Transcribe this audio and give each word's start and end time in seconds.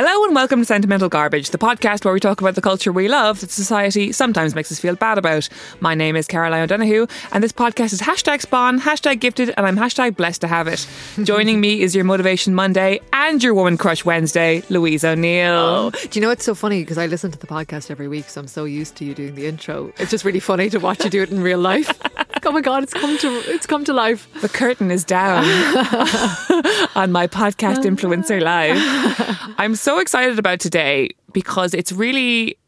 Hello 0.00 0.22
and 0.22 0.32
welcome 0.32 0.60
to 0.60 0.64
Sentimental 0.64 1.08
Garbage, 1.08 1.50
the 1.50 1.58
podcast 1.58 2.04
where 2.04 2.14
we 2.14 2.20
talk 2.20 2.40
about 2.40 2.54
the 2.54 2.60
culture 2.60 2.92
we 2.92 3.08
love 3.08 3.40
that 3.40 3.50
society 3.50 4.12
sometimes 4.12 4.54
makes 4.54 4.70
us 4.70 4.78
feel 4.78 4.94
bad 4.94 5.18
about. 5.18 5.48
My 5.80 5.96
name 5.96 6.14
is 6.14 6.28
Caroline 6.28 6.62
O'Donoghue, 6.62 7.08
and 7.32 7.42
this 7.42 7.50
podcast 7.50 7.92
is 7.92 8.00
hashtag 8.00 8.40
spawn, 8.40 8.78
hashtag 8.78 9.18
gifted, 9.18 9.52
and 9.56 9.66
I'm 9.66 9.76
hashtag 9.76 10.14
blessed 10.14 10.42
to 10.42 10.46
have 10.46 10.68
it. 10.68 10.86
Joining 11.24 11.60
me 11.60 11.82
is 11.82 11.96
your 11.96 12.04
Motivation 12.04 12.54
Monday 12.54 13.00
and 13.12 13.42
your 13.42 13.54
Woman 13.54 13.76
Crush 13.76 14.04
Wednesday, 14.04 14.62
Louise 14.68 15.02
O'Neill. 15.02 15.52
Oh, 15.52 15.90
do 15.90 16.20
you 16.20 16.24
know 16.24 16.30
it's 16.30 16.44
so 16.44 16.54
funny 16.54 16.82
because 16.82 16.96
I 16.96 17.06
listen 17.06 17.32
to 17.32 17.38
the 17.38 17.48
podcast 17.48 17.90
every 17.90 18.06
week, 18.06 18.28
so 18.28 18.40
I'm 18.40 18.46
so 18.46 18.66
used 18.66 18.94
to 18.98 19.04
you 19.04 19.14
doing 19.14 19.34
the 19.34 19.46
intro. 19.46 19.92
It's 19.98 20.12
just 20.12 20.24
really 20.24 20.38
funny 20.38 20.70
to 20.70 20.78
watch 20.78 21.02
you 21.02 21.10
do 21.10 21.22
it 21.22 21.32
in 21.32 21.42
real 21.42 21.58
life. 21.58 21.90
oh 22.46 22.52
my 22.52 22.60
god, 22.60 22.82
it's 22.82 22.94
come 22.94 23.18
to 23.18 23.28
it's 23.52 23.66
come 23.66 23.84
to 23.84 23.92
life. 23.92 24.28
The 24.40 24.48
curtain 24.48 24.90
is 24.90 25.04
down 25.04 25.44
on 26.94 27.12
my 27.12 27.26
podcast 27.26 27.84
influencer 27.84 28.40
live. 28.40 28.76
I'm 29.58 29.74
so 29.74 29.98
excited 29.98 30.38
about 30.38 30.60
today 30.60 31.10
because 31.32 31.74
it's 31.74 31.92
really 31.92 32.58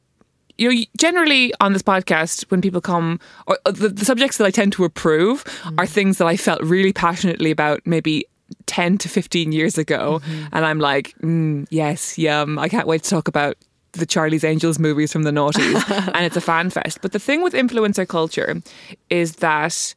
you 0.58 0.72
know, 0.72 0.84
generally 0.98 1.54
on 1.60 1.72
this 1.72 1.82
podcast, 1.82 2.42
when 2.50 2.60
people 2.60 2.82
come, 2.82 3.18
or 3.46 3.58
uh, 3.64 3.70
the, 3.70 3.88
the 3.88 4.04
subjects 4.04 4.36
that 4.36 4.44
I 4.44 4.50
tend 4.50 4.74
to 4.74 4.84
approve 4.84 5.42
are 5.78 5.86
things 5.86 6.18
that 6.18 6.26
I 6.26 6.36
felt 6.36 6.60
really 6.62 6.92
passionately 6.92 7.50
about 7.50 7.80
maybe 7.86 8.26
10 8.66 8.98
to 8.98 9.08
15 9.08 9.52
years 9.52 9.78
ago. 9.78 10.20
And 10.52 10.66
I'm 10.66 10.78
like, 10.78 11.14
mm, 11.22 11.66
yes, 11.70 12.18
yum. 12.18 12.58
I 12.58 12.68
can't 12.68 12.86
wait 12.86 13.04
to 13.04 13.10
talk 13.10 13.26
about 13.26 13.56
the 13.92 14.06
Charlie's 14.06 14.44
Angels 14.44 14.78
movies 14.78 15.12
from 15.12 15.24
the 15.24 15.30
noughties. 15.30 16.10
and 16.14 16.24
it's 16.24 16.36
a 16.36 16.40
fan 16.40 16.70
fest. 16.70 17.00
But 17.02 17.12
the 17.12 17.18
thing 17.18 17.42
with 17.42 17.54
influencer 17.54 18.06
culture 18.06 18.62
is 19.08 19.36
that 19.36 19.94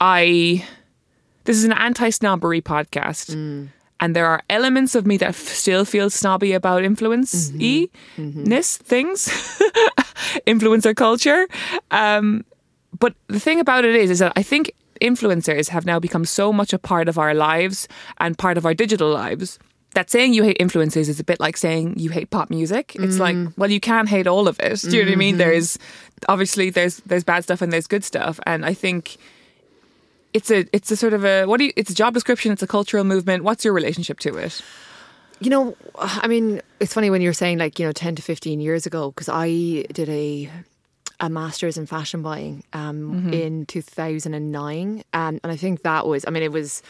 I, 0.00 0.66
this 1.44 1.56
is 1.56 1.64
an 1.64 1.72
anti 1.72 2.10
snobbery 2.10 2.60
podcast. 2.60 3.34
Mm. 3.34 3.68
And 4.00 4.16
there 4.16 4.26
are 4.26 4.42
elements 4.50 4.96
of 4.96 5.06
me 5.06 5.16
that 5.18 5.28
f- 5.28 5.36
still 5.36 5.84
feel 5.84 6.10
snobby 6.10 6.52
about 6.52 6.82
influence 6.82 7.52
e 7.52 7.86
mm-hmm. 7.86 8.22
mm-hmm. 8.22 8.44
ness 8.44 8.76
things, 8.76 9.26
influencer 10.46 10.94
culture. 10.94 11.46
Um, 11.92 12.44
but 12.98 13.14
the 13.28 13.38
thing 13.38 13.60
about 13.60 13.84
it 13.84 13.94
is, 13.94 14.10
is 14.10 14.18
that 14.18 14.32
I 14.34 14.42
think 14.42 14.72
influencers 15.00 15.68
have 15.68 15.86
now 15.86 16.00
become 16.00 16.24
so 16.24 16.52
much 16.52 16.72
a 16.72 16.78
part 16.78 17.08
of 17.08 17.16
our 17.16 17.32
lives 17.32 17.86
and 18.18 18.36
part 18.36 18.58
of 18.58 18.66
our 18.66 18.74
digital 18.74 19.10
lives 19.10 19.60
that 19.94 20.10
saying 20.10 20.34
you 20.34 20.42
hate 20.42 20.56
influences 20.60 21.08
is 21.08 21.20
a 21.20 21.24
bit 21.24 21.40
like 21.40 21.56
saying 21.56 21.98
you 21.98 22.10
hate 22.10 22.30
pop 22.30 22.50
music. 22.50 22.94
It's 22.96 23.18
like, 23.18 23.36
mm. 23.36 23.52
well, 23.56 23.70
you 23.70 23.80
can't 23.80 24.08
hate 24.08 24.26
all 24.26 24.48
of 24.48 24.58
it. 24.60 24.80
Do 24.82 24.90
you 24.90 25.02
know 25.02 25.10
what 25.10 25.12
I 25.12 25.16
mean? 25.16 25.36
There's 25.36 25.76
mm-hmm. 25.76 26.24
obviously 26.32 26.70
there's 26.70 26.98
there's 26.98 27.24
bad 27.24 27.44
stuff 27.44 27.62
and 27.62 27.72
there's 27.72 27.86
good 27.86 28.04
stuff, 28.04 28.40
and 28.46 28.64
I 28.64 28.74
think 28.74 29.16
it's 30.32 30.50
a 30.50 30.66
it's 30.72 30.90
a 30.90 30.96
sort 30.96 31.12
of 31.12 31.24
a 31.24 31.44
what 31.46 31.58
do 31.58 31.66
you? 31.66 31.72
It's 31.76 31.90
a 31.90 31.94
job 31.94 32.14
description. 32.14 32.52
It's 32.52 32.62
a 32.62 32.66
cultural 32.66 33.04
movement. 33.04 33.44
What's 33.44 33.64
your 33.64 33.74
relationship 33.74 34.18
to 34.20 34.36
it? 34.36 34.62
You 35.40 35.50
know, 35.50 35.76
I 35.98 36.28
mean, 36.28 36.62
it's 36.78 36.94
funny 36.94 37.10
when 37.10 37.20
you're 37.20 37.32
saying 37.32 37.58
like 37.58 37.78
you 37.78 37.86
know 37.86 37.92
10 37.92 38.16
to 38.16 38.22
15 38.22 38.60
years 38.60 38.86
ago 38.86 39.10
because 39.10 39.28
I 39.28 39.48
did 39.92 40.08
a 40.08 40.50
a 41.20 41.28
master's 41.28 41.78
in 41.78 41.86
fashion 41.86 42.22
buying 42.22 42.64
um, 42.72 43.14
mm-hmm. 43.14 43.32
in 43.32 43.66
2009, 43.66 45.04
and 45.12 45.40
and 45.42 45.52
I 45.52 45.56
think 45.56 45.82
that 45.82 46.06
was. 46.06 46.24
I 46.26 46.30
mean, 46.30 46.42
it 46.42 46.52
was. 46.52 46.82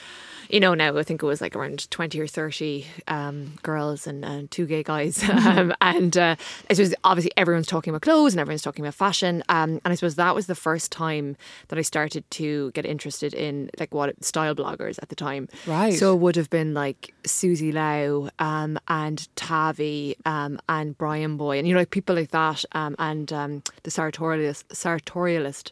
You 0.53 0.61
know, 0.61 0.75
now 0.75 0.99
I 0.99 1.03
think 1.03 1.23
it 1.23 1.27
was 1.27 1.41
like 1.41 1.57
around 1.57 1.91
20 1.91 2.21
or 2.21 2.27
30 2.27 2.87
um, 3.09 3.55
girls 3.63 4.07
and, 4.07 4.23
and 4.23 4.51
two 4.51 4.67
gay 4.67 4.83
guys. 4.83 5.27
um, 5.29 5.73
and 5.81 6.15
uh, 6.17 6.37
I 6.69 6.75
suppose 6.75 6.95
obviously 7.05 7.33
everyone's 7.39 7.67
talking 7.67 7.91
about 7.91 8.03
clothes 8.03 8.35
and 8.35 8.41
everyone's 8.41 8.61
talking 8.61 8.85
about 8.85 8.95
fashion. 8.95 9.43
Um, 9.49 9.81
and 9.83 9.93
I 9.93 9.95
suppose 9.95 10.17
that 10.17 10.35
was 10.35 10.49
the 10.49 10.55
first 10.55 10.93
time 10.93 11.39
that 11.69 11.79
I 11.79 11.83
started 11.83 12.31
to 12.33 12.71
get 12.73 12.85
interested 12.85 13.33
in 13.33 13.71
like 13.81 13.95
what 13.95 14.23
style 14.23 14.55
bloggers 14.55 14.99
at 15.01 15.09
the 15.09 15.17
time. 15.17 15.49
Right. 15.67 15.95
So 15.95 16.13
it 16.13 16.19
would 16.19 16.37
have 16.37 16.51
been 16.51 16.75
like 16.75 17.15
Susie 17.25 17.73
Lau 17.73 18.29
um, 18.39 18.79
and 18.89 19.27
Tavi 19.37 20.17
um, 20.27 20.61
and 20.69 20.99
BryanBoy 20.99 21.59
and, 21.61 21.67
you 21.67 21.73
know, 21.73 21.81
like 21.81 21.91
people 21.91 22.15
like 22.15 22.31
that 22.33 22.63
um, 22.73 22.95
and 22.99 23.33
um, 23.33 23.63
the 23.85 23.91
sartorialist. 23.91 24.65
sartorialist. 24.67 25.71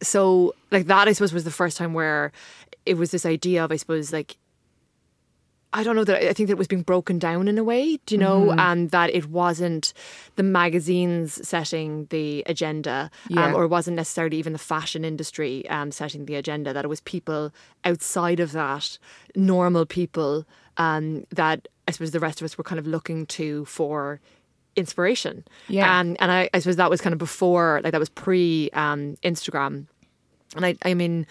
Um, 0.00 0.04
so 0.04 0.54
like 0.70 0.86
that, 0.86 1.08
I 1.08 1.12
suppose, 1.12 1.32
was 1.32 1.44
the 1.44 1.50
first 1.50 1.76
time 1.76 1.94
where 1.94 2.32
it 2.86 2.94
was 2.96 3.10
this 3.10 3.26
idea 3.26 3.64
of, 3.64 3.72
I 3.72 3.76
suppose, 3.76 4.12
like 4.12 4.36
I 5.70 5.82
don't 5.82 5.96
know 5.96 6.04
that 6.04 6.26
I 6.30 6.32
think 6.32 6.46
that 6.46 6.52
it 6.52 6.58
was 6.58 6.66
being 6.66 6.80
broken 6.82 7.18
down 7.18 7.46
in 7.46 7.58
a 7.58 7.62
way, 7.64 7.98
do 8.06 8.14
you 8.14 8.18
know, 8.18 8.52
and 8.52 8.90
that 8.90 9.10
it 9.14 9.28
wasn't 9.28 9.92
the 10.36 10.42
magazines 10.42 11.46
setting 11.46 12.06
the 12.08 12.42
agenda, 12.46 13.10
Yeah. 13.28 13.48
um, 13.48 13.54
or 13.54 13.64
it 13.64 13.68
wasn't 13.68 13.96
necessarily 13.96 14.38
even 14.38 14.54
the 14.54 14.58
fashion 14.58 15.04
industry 15.04 15.68
um, 15.68 15.90
setting 15.92 16.24
the 16.24 16.36
agenda. 16.36 16.72
That 16.72 16.86
it 16.86 16.88
was 16.88 17.02
people 17.02 17.52
outside 17.84 18.40
of 18.40 18.52
that, 18.52 18.98
normal 19.36 19.84
people, 19.84 20.46
um, 20.78 21.24
that 21.34 21.68
I 21.86 21.90
suppose 21.90 22.12
the 22.12 22.20
rest 22.20 22.40
of 22.40 22.46
us 22.46 22.56
were 22.56 22.64
kind 22.64 22.78
of 22.78 22.86
looking 22.86 23.26
to 23.26 23.66
for 23.66 24.20
inspiration. 24.78 25.44
Yeah. 25.68 26.00
and 26.00 26.16
and 26.20 26.30
I, 26.30 26.48
I 26.54 26.58
suppose 26.60 26.76
that 26.76 26.90
was 26.90 27.00
kind 27.00 27.12
of 27.12 27.18
before, 27.18 27.80
like 27.84 27.92
that 27.92 28.00
was 28.00 28.08
pre 28.08 28.70
um, 28.72 29.16
Instagram, 29.22 29.86
and 30.56 30.64
I 30.64 30.76
I 30.84 30.94
mean 30.94 31.26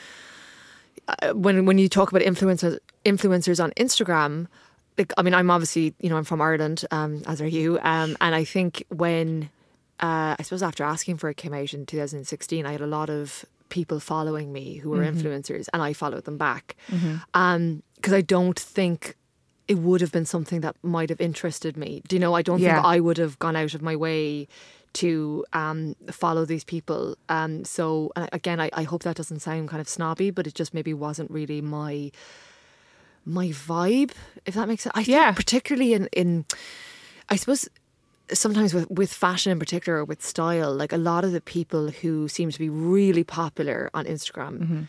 uh, 1.08 1.34
when 1.34 1.66
when 1.66 1.78
you 1.78 1.90
talk 1.90 2.12
about 2.12 2.22
influencers 2.22 2.78
influencers 3.06 3.63
on 3.63 3.72
Instagram, 3.72 4.47
like 4.97 5.13
I 5.18 5.22
mean, 5.22 5.34
I'm 5.34 5.50
obviously 5.50 5.94
you 6.00 6.09
know 6.09 6.18
I'm 6.18 6.24
from 6.24 6.41
Ireland, 6.41 6.86
um, 6.91 7.24
as 7.28 7.41
are 7.41 7.47
you, 7.47 7.80
um, 7.81 8.18
and 8.22 8.36
I 8.36 8.44
think 8.44 8.84
when 8.90 9.50
uh, 10.00 10.36
I 10.38 10.44
suppose 10.44 10.63
after 10.63 10.84
asking 10.84 11.18
for 11.18 11.30
it 11.30 11.38
came 11.38 11.53
out 11.53 11.74
in 11.74 11.86
2016, 11.86 12.66
I 12.66 12.72
had 12.72 12.81
a 12.81 12.88
lot 12.88 13.09
of 13.09 13.46
people 13.69 14.00
following 14.00 14.53
me 14.53 14.75
who 14.75 14.91
were 14.91 15.03
influencers, 15.03 15.68
and 15.74 15.81
I 15.81 15.94
followed 15.94 16.25
them 16.25 16.38
back, 16.38 16.75
because 16.88 18.13
I 18.13 18.22
don't 18.22 18.59
think 18.59 19.16
it 19.67 19.78
would 19.79 20.01
have 20.01 20.11
been 20.11 20.25
something 20.25 20.61
that 20.61 20.75
might 20.83 21.09
have 21.09 21.19
interested 21.19 21.75
me. 21.78 22.01
Do 22.07 22.16
you 22.16 22.19
know? 22.19 22.33
I 22.33 22.41
don't 22.41 22.59
Yeah. 22.59 22.75
think 22.75 22.85
I 22.85 23.00
would 23.00 23.17
have 23.17 23.38
gone 23.39 23.55
out 23.55 23.73
of 23.73 23.81
my 23.81 23.95
way 23.95 24.47
to 24.94 25.45
um, 25.53 25.95
follow 26.09 26.45
these 26.45 26.63
people. 26.63 27.17
Um, 27.29 27.63
so 27.66 28.11
again, 28.16 28.59
I, 28.59 28.69
I 28.73 28.83
hope 28.83 29.03
that 29.03 29.16
doesn't 29.17 29.41
sound 29.41 29.69
kind 29.69 29.81
of 29.81 29.89
snobby, 29.89 30.31
but 30.31 30.47
it 30.47 30.56
just 30.56 30.73
maybe 30.73 30.94
wasn't 30.94 31.29
really 31.29 31.61
my 31.61 32.11
my 33.25 33.47
vibe, 33.50 34.11
if 34.45 34.53
that 34.56 34.67
makes 34.67 34.83
sense. 34.83 34.94
I 34.95 35.03
think 35.03 35.09
Yeah. 35.17 35.31
particularly 35.33 35.94
in 35.94 36.07
in 36.13 36.45
I 37.29 37.35
suppose 37.35 37.67
sometimes 38.33 38.73
with, 38.73 38.89
with 38.89 39.11
fashion 39.11 39.51
in 39.51 39.59
particular 39.59 40.00
or 40.00 40.06
with 40.06 40.23
style, 40.25 40.73
like 40.73 40.94
a 40.94 40.97
lot 40.97 41.23
of 41.25 41.31
the 41.33 41.41
people 41.41 41.89
who 41.89 42.27
seem 42.27 42.51
to 42.51 42.59
be 42.59 42.69
really 42.69 43.23
popular 43.23 43.89
on 43.94 44.06
Instagram. 44.06 44.88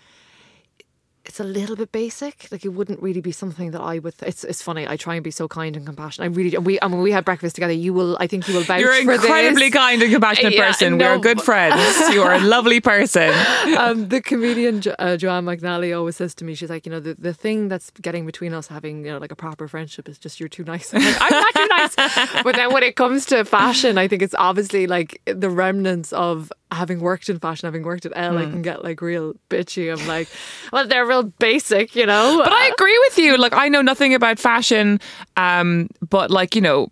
It's 1.28 1.41
a 1.41 1.44
little 1.44 1.77
bit 1.77 1.93
basic. 1.93 2.49
Like 2.50 2.65
it 2.65 2.71
wouldn't 2.71 3.03
really 3.03 3.21
be 3.21 3.33
something 3.33 3.71
that 3.72 3.81
I 3.83 3.99
would. 3.99 4.15
It's 4.22 4.44
it's 4.44 4.62
funny. 4.62 4.87
I 4.89 4.97
try 4.97 5.15
and 5.15 5.22
be 5.22 5.31
so 5.31 5.47
kind 5.47 5.77
and 5.77 5.84
compassionate. 5.87 6.25
I 6.33 6.34
really. 6.34 6.56
We. 6.59 6.78
I 6.81 6.89
mean, 6.89 7.03
we 7.03 7.12
had 7.12 7.25
breakfast 7.25 7.55
together. 7.55 7.75
You 7.75 7.93
will. 7.93 8.16
I 8.19 8.27
think 8.27 8.49
you 8.49 8.55
will 8.55 8.62
vouch 8.62 8.81
You're 8.81 8.93
an 8.93 9.03
incredibly 9.09 9.69
this. 9.69 9.75
kind 9.75 10.03
and 10.03 10.11
compassionate 10.11 10.55
Yeah, 10.55 10.67
person. 10.69 10.97
no, 10.97 11.17
We're 11.17 11.19
good 11.21 11.43
friends. 11.43 11.77
You 12.15 12.22
are 12.22 12.33
a 12.34 12.41
lovely 12.41 12.81
person. 12.81 13.31
um, 13.77 14.09
the 14.09 14.21
comedian 14.22 14.81
jo- 14.81 14.94
uh, 14.99 15.17
Joanne 15.19 15.44
McNally 15.44 15.94
always 15.97 16.17
says 16.17 16.35
to 16.37 16.44
me, 16.44 16.55
she's 16.55 16.70
like, 16.70 16.87
you 16.87 16.91
know, 16.93 17.00
the, 17.00 17.14
the 17.19 17.35
thing 17.35 17.69
that's 17.69 17.91
getting 18.00 18.25
between 18.25 18.55
us 18.55 18.67
having, 18.69 19.05
you 19.05 19.12
know, 19.12 19.19
like 19.19 19.31
a 19.31 19.37
proper 19.37 19.69
friendship 19.69 20.08
is 20.08 20.19
just 20.19 20.41
you're 20.41 20.49
too 20.49 20.64
nice. 20.64 20.94
I'm, 20.94 21.03
like, 21.05 21.17
I'm 21.20 21.31
not 21.31 21.55
too 21.55 21.69
nice. 21.69 22.43
But 22.43 22.56
then 22.56 22.73
when 22.73 22.82
it 22.82 22.97
comes 22.97 23.26
to 23.26 23.44
fashion, 23.44 23.99
I 23.99 24.08
think 24.08 24.23
it's 24.23 24.35
obviously 24.38 24.87
like 24.87 25.20
the 25.26 25.50
remnants 25.50 26.12
of 26.14 26.50
having 26.79 27.01
worked 27.01 27.29
in 27.29 27.39
fashion, 27.39 27.67
having 27.67 27.83
worked 27.83 28.07
at 28.07 28.13
Elle, 28.17 28.39
I 28.39 28.45
can 28.45 28.63
get 28.63 28.83
like 28.85 29.03
real 29.03 29.35
bitchy. 29.51 29.93
I'm 29.93 30.07
like, 30.09 30.29
well, 30.73 30.87
they're 30.87 31.05
real 31.07 31.25
basic, 31.25 31.95
you 31.95 32.07
know. 32.07 32.41
But 32.43 32.53
I 32.53 32.69
agree 32.69 32.99
with 33.09 33.19
you. 33.19 33.37
Like 33.37 33.53
I 33.53 33.69
know 33.69 33.83
nothing 33.83 34.15
about 34.15 34.39
fashion, 34.39 35.01
um, 35.37 35.89
but 36.09 36.31
like 36.31 36.55
you 36.55 36.63
know, 36.63 36.89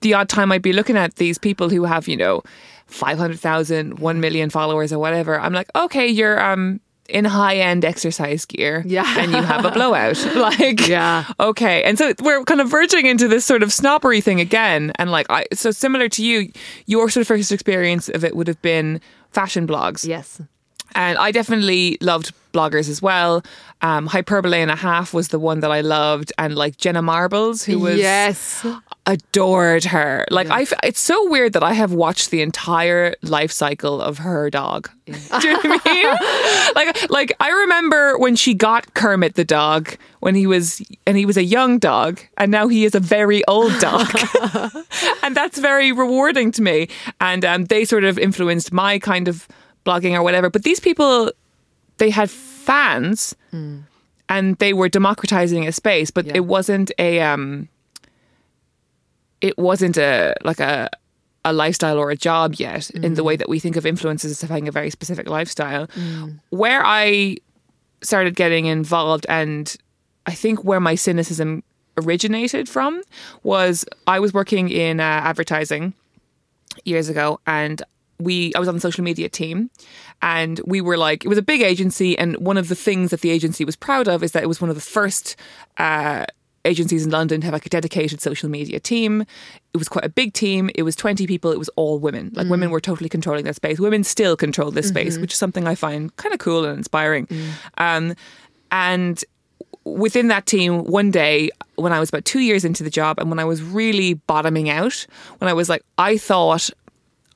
the 0.00 0.14
odd 0.14 0.28
time 0.28 0.52
I'd 0.52 0.62
be 0.62 0.72
looking 0.72 0.96
at 0.96 1.16
these 1.16 1.36
people 1.38 1.68
who 1.68 1.84
have 1.84 2.08
you 2.08 2.16
know, 2.16 2.42
500,000, 2.86 3.98
1 3.98 4.20
million 4.20 4.50
followers 4.50 4.92
or 4.92 4.98
whatever. 4.98 5.38
I'm 5.38 5.52
like, 5.52 5.68
okay, 5.76 6.06
you're 6.08 6.40
um 6.42 6.80
in 7.06 7.26
high 7.26 7.56
end 7.56 7.84
exercise 7.84 8.46
gear, 8.46 8.82
Yeah. 8.86 9.04
and 9.18 9.30
you 9.30 9.42
have 9.42 9.66
a 9.66 9.70
blowout, 9.78 10.16
like 10.36 10.88
Yeah. 10.88 11.24
okay. 11.38 11.82
And 11.84 11.98
so 11.98 12.14
we're 12.22 12.42
kind 12.44 12.62
of 12.62 12.70
verging 12.70 13.04
into 13.04 13.28
this 13.28 13.44
sort 13.44 13.62
of 13.62 13.72
snobbery 13.74 14.22
thing 14.22 14.40
again, 14.40 14.90
and 14.98 15.10
like 15.10 15.26
I 15.28 15.44
so 15.52 15.70
similar 15.70 16.08
to 16.08 16.24
you, 16.24 16.50
your 16.86 17.10
sort 17.10 17.20
of 17.22 17.26
first 17.28 17.52
experience 17.52 18.08
of 18.08 18.24
it 18.24 18.34
would 18.34 18.48
have 18.48 18.60
been 18.62 19.00
fashion 19.34 19.66
blogs. 19.66 20.06
yes. 20.06 20.40
And 20.96 21.18
I 21.18 21.32
definitely 21.32 21.98
loved 22.00 22.32
bloggers 22.52 22.88
as 22.88 23.02
well. 23.02 23.42
Um, 23.84 24.06
Hyperbole 24.06 24.62
and 24.62 24.70
a 24.70 24.76
Half 24.76 25.12
was 25.12 25.28
the 25.28 25.38
one 25.38 25.60
that 25.60 25.70
I 25.70 25.82
loved, 25.82 26.32
and 26.38 26.56
like 26.56 26.78
Jenna 26.78 27.02
Marbles, 27.02 27.64
who 27.64 27.78
was 27.80 27.98
yes, 27.98 28.64
adored 29.04 29.84
her. 29.84 30.24
Like 30.30 30.48
I, 30.48 30.62
f- 30.62 30.72
it's 30.82 31.00
so 31.00 31.28
weird 31.28 31.52
that 31.52 31.62
I 31.62 31.74
have 31.74 31.92
watched 31.92 32.30
the 32.30 32.40
entire 32.40 33.14
life 33.20 33.52
cycle 33.52 34.00
of 34.00 34.16
her 34.16 34.48
dog. 34.48 34.88
Do 35.04 35.12
you 35.12 35.52
know 35.52 35.58
what 35.58 35.82
I 35.84 35.92
mean? 35.92 36.74
like, 36.74 37.10
like 37.10 37.36
I 37.40 37.50
remember 37.50 38.16
when 38.16 38.36
she 38.36 38.54
got 38.54 38.94
Kermit 38.94 39.34
the 39.34 39.44
dog 39.44 39.98
when 40.20 40.34
he 40.34 40.46
was, 40.46 40.80
and 41.06 41.18
he 41.18 41.26
was 41.26 41.36
a 41.36 41.44
young 41.44 41.78
dog, 41.78 42.20
and 42.38 42.50
now 42.50 42.68
he 42.68 42.86
is 42.86 42.94
a 42.94 43.00
very 43.00 43.44
old 43.44 43.78
dog, 43.80 44.08
and 45.22 45.36
that's 45.36 45.58
very 45.58 45.92
rewarding 45.92 46.52
to 46.52 46.62
me. 46.62 46.88
And 47.20 47.44
um, 47.44 47.66
they 47.66 47.84
sort 47.84 48.04
of 48.04 48.18
influenced 48.18 48.72
my 48.72 48.98
kind 48.98 49.28
of 49.28 49.46
blogging 49.84 50.14
or 50.14 50.22
whatever. 50.22 50.48
But 50.48 50.62
these 50.62 50.80
people, 50.80 51.30
they 51.98 52.08
had 52.08 52.30
fans. 52.64 53.34
And 54.28 54.56
they 54.58 54.72
were 54.72 54.88
democratizing 54.88 55.66
a 55.68 55.72
space, 55.72 56.10
but 56.10 56.24
Yeah. 56.26 56.36
it 56.36 56.44
wasn't 56.46 56.90
a 56.98 57.20
um, 57.20 57.68
it 59.40 59.56
wasn't 59.58 59.96
a 59.96 60.34
like 60.44 60.60
a 60.60 60.88
a 61.44 61.52
lifestyle 61.52 61.98
or 61.98 62.10
a 62.10 62.16
job 62.16 62.54
yet 62.54 62.88
in 62.90 63.14
the 63.14 63.22
way 63.22 63.36
that 63.36 63.48
we 63.50 63.58
think 63.60 63.76
of 63.76 63.84
influencers 63.84 64.30
as 64.30 64.40
having 64.40 64.66
a 64.66 64.72
very 64.72 64.88
specific 64.88 65.28
lifestyle. 65.28 65.86
Where 66.48 66.82
I 66.84 67.36
started 68.00 68.34
getting 68.34 68.64
involved 68.66 69.26
and 69.28 69.76
I 70.26 70.32
think 70.32 70.64
where 70.64 70.80
my 70.80 70.94
cynicism 70.94 71.62
originated 71.98 72.66
from 72.68 73.02
was 73.42 73.84
I 74.06 74.20
was 74.20 74.32
working 74.32 74.70
in 74.70 75.00
uh, 75.00 75.02
advertising 75.30 75.92
years 76.84 77.10
ago 77.10 77.40
and 77.46 77.82
we 78.18 78.52
I 78.56 78.58
was 78.58 78.68
on 78.68 78.74
the 78.74 78.80
social 78.80 79.04
media 79.04 79.28
team 79.28 79.68
and 80.22 80.60
we 80.64 80.80
were 80.80 80.96
like 80.96 81.24
it 81.24 81.28
was 81.28 81.38
a 81.38 81.42
big 81.42 81.60
agency 81.60 82.16
and 82.18 82.36
one 82.38 82.56
of 82.56 82.68
the 82.68 82.74
things 82.74 83.10
that 83.10 83.20
the 83.20 83.30
agency 83.30 83.64
was 83.64 83.76
proud 83.76 84.08
of 84.08 84.22
is 84.22 84.32
that 84.32 84.42
it 84.42 84.46
was 84.46 84.60
one 84.60 84.70
of 84.70 84.76
the 84.76 84.82
first 84.82 85.36
uh, 85.78 86.24
agencies 86.64 87.04
in 87.04 87.10
London 87.10 87.40
to 87.40 87.46
have 87.46 87.52
like 87.52 87.66
a 87.66 87.68
dedicated 87.68 88.20
social 88.20 88.48
media 88.48 88.80
team. 88.80 89.22
It 89.72 89.76
was 89.76 89.88
quite 89.88 90.04
a 90.04 90.08
big 90.08 90.32
team. 90.32 90.70
It 90.74 90.82
was 90.82 90.96
20 90.96 91.26
people. 91.26 91.50
It 91.50 91.58
was 91.58 91.68
all 91.76 91.98
women. 91.98 92.30
Like 92.34 92.48
women 92.48 92.70
were 92.70 92.80
totally 92.80 93.08
controlling 93.08 93.44
that 93.44 93.56
space. 93.56 93.78
Women 93.78 94.04
still 94.04 94.36
control 94.36 94.70
this 94.70 94.88
space, 94.88 95.18
which 95.18 95.32
is 95.32 95.38
something 95.38 95.66
I 95.66 95.74
find 95.74 96.14
kind 96.16 96.32
of 96.32 96.40
cool 96.40 96.64
and 96.64 96.78
inspiring. 96.78 97.28
Um, 97.78 98.14
and 98.70 99.22
within 99.84 100.28
that 100.28 100.46
team, 100.46 100.84
one 100.84 101.10
day 101.10 101.50
when 101.76 101.92
I 101.92 102.00
was 102.00 102.08
about 102.08 102.24
two 102.24 102.40
years 102.40 102.64
into 102.64 102.82
the 102.82 102.90
job 102.90 103.18
and 103.18 103.28
when 103.28 103.38
I 103.38 103.44
was 103.44 103.62
really 103.62 104.14
bottoming 104.14 104.70
out, 104.70 105.06
when 105.38 105.48
I 105.48 105.52
was 105.52 105.68
like, 105.68 105.82
I 105.98 106.16
thought 106.16 106.70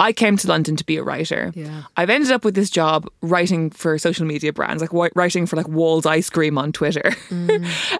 I 0.00 0.12
came 0.12 0.36
to 0.36 0.48
London 0.48 0.76
to 0.76 0.84
be 0.84 0.96
a 0.96 1.02
writer. 1.02 1.52
Yeah. 1.54 1.84
I've 1.96 2.10
ended 2.10 2.30
up 2.30 2.44
with 2.44 2.54
this 2.54 2.70
job 2.70 3.08
writing 3.20 3.70
for 3.70 3.98
social 3.98 4.26
media 4.26 4.52
brands, 4.52 4.80
like 4.80 5.12
writing 5.16 5.46
for 5.46 5.56
like 5.56 5.68
Walls 5.68 6.06
Ice 6.06 6.30
Cream 6.30 6.56
on 6.56 6.70
Twitter. 6.72 7.14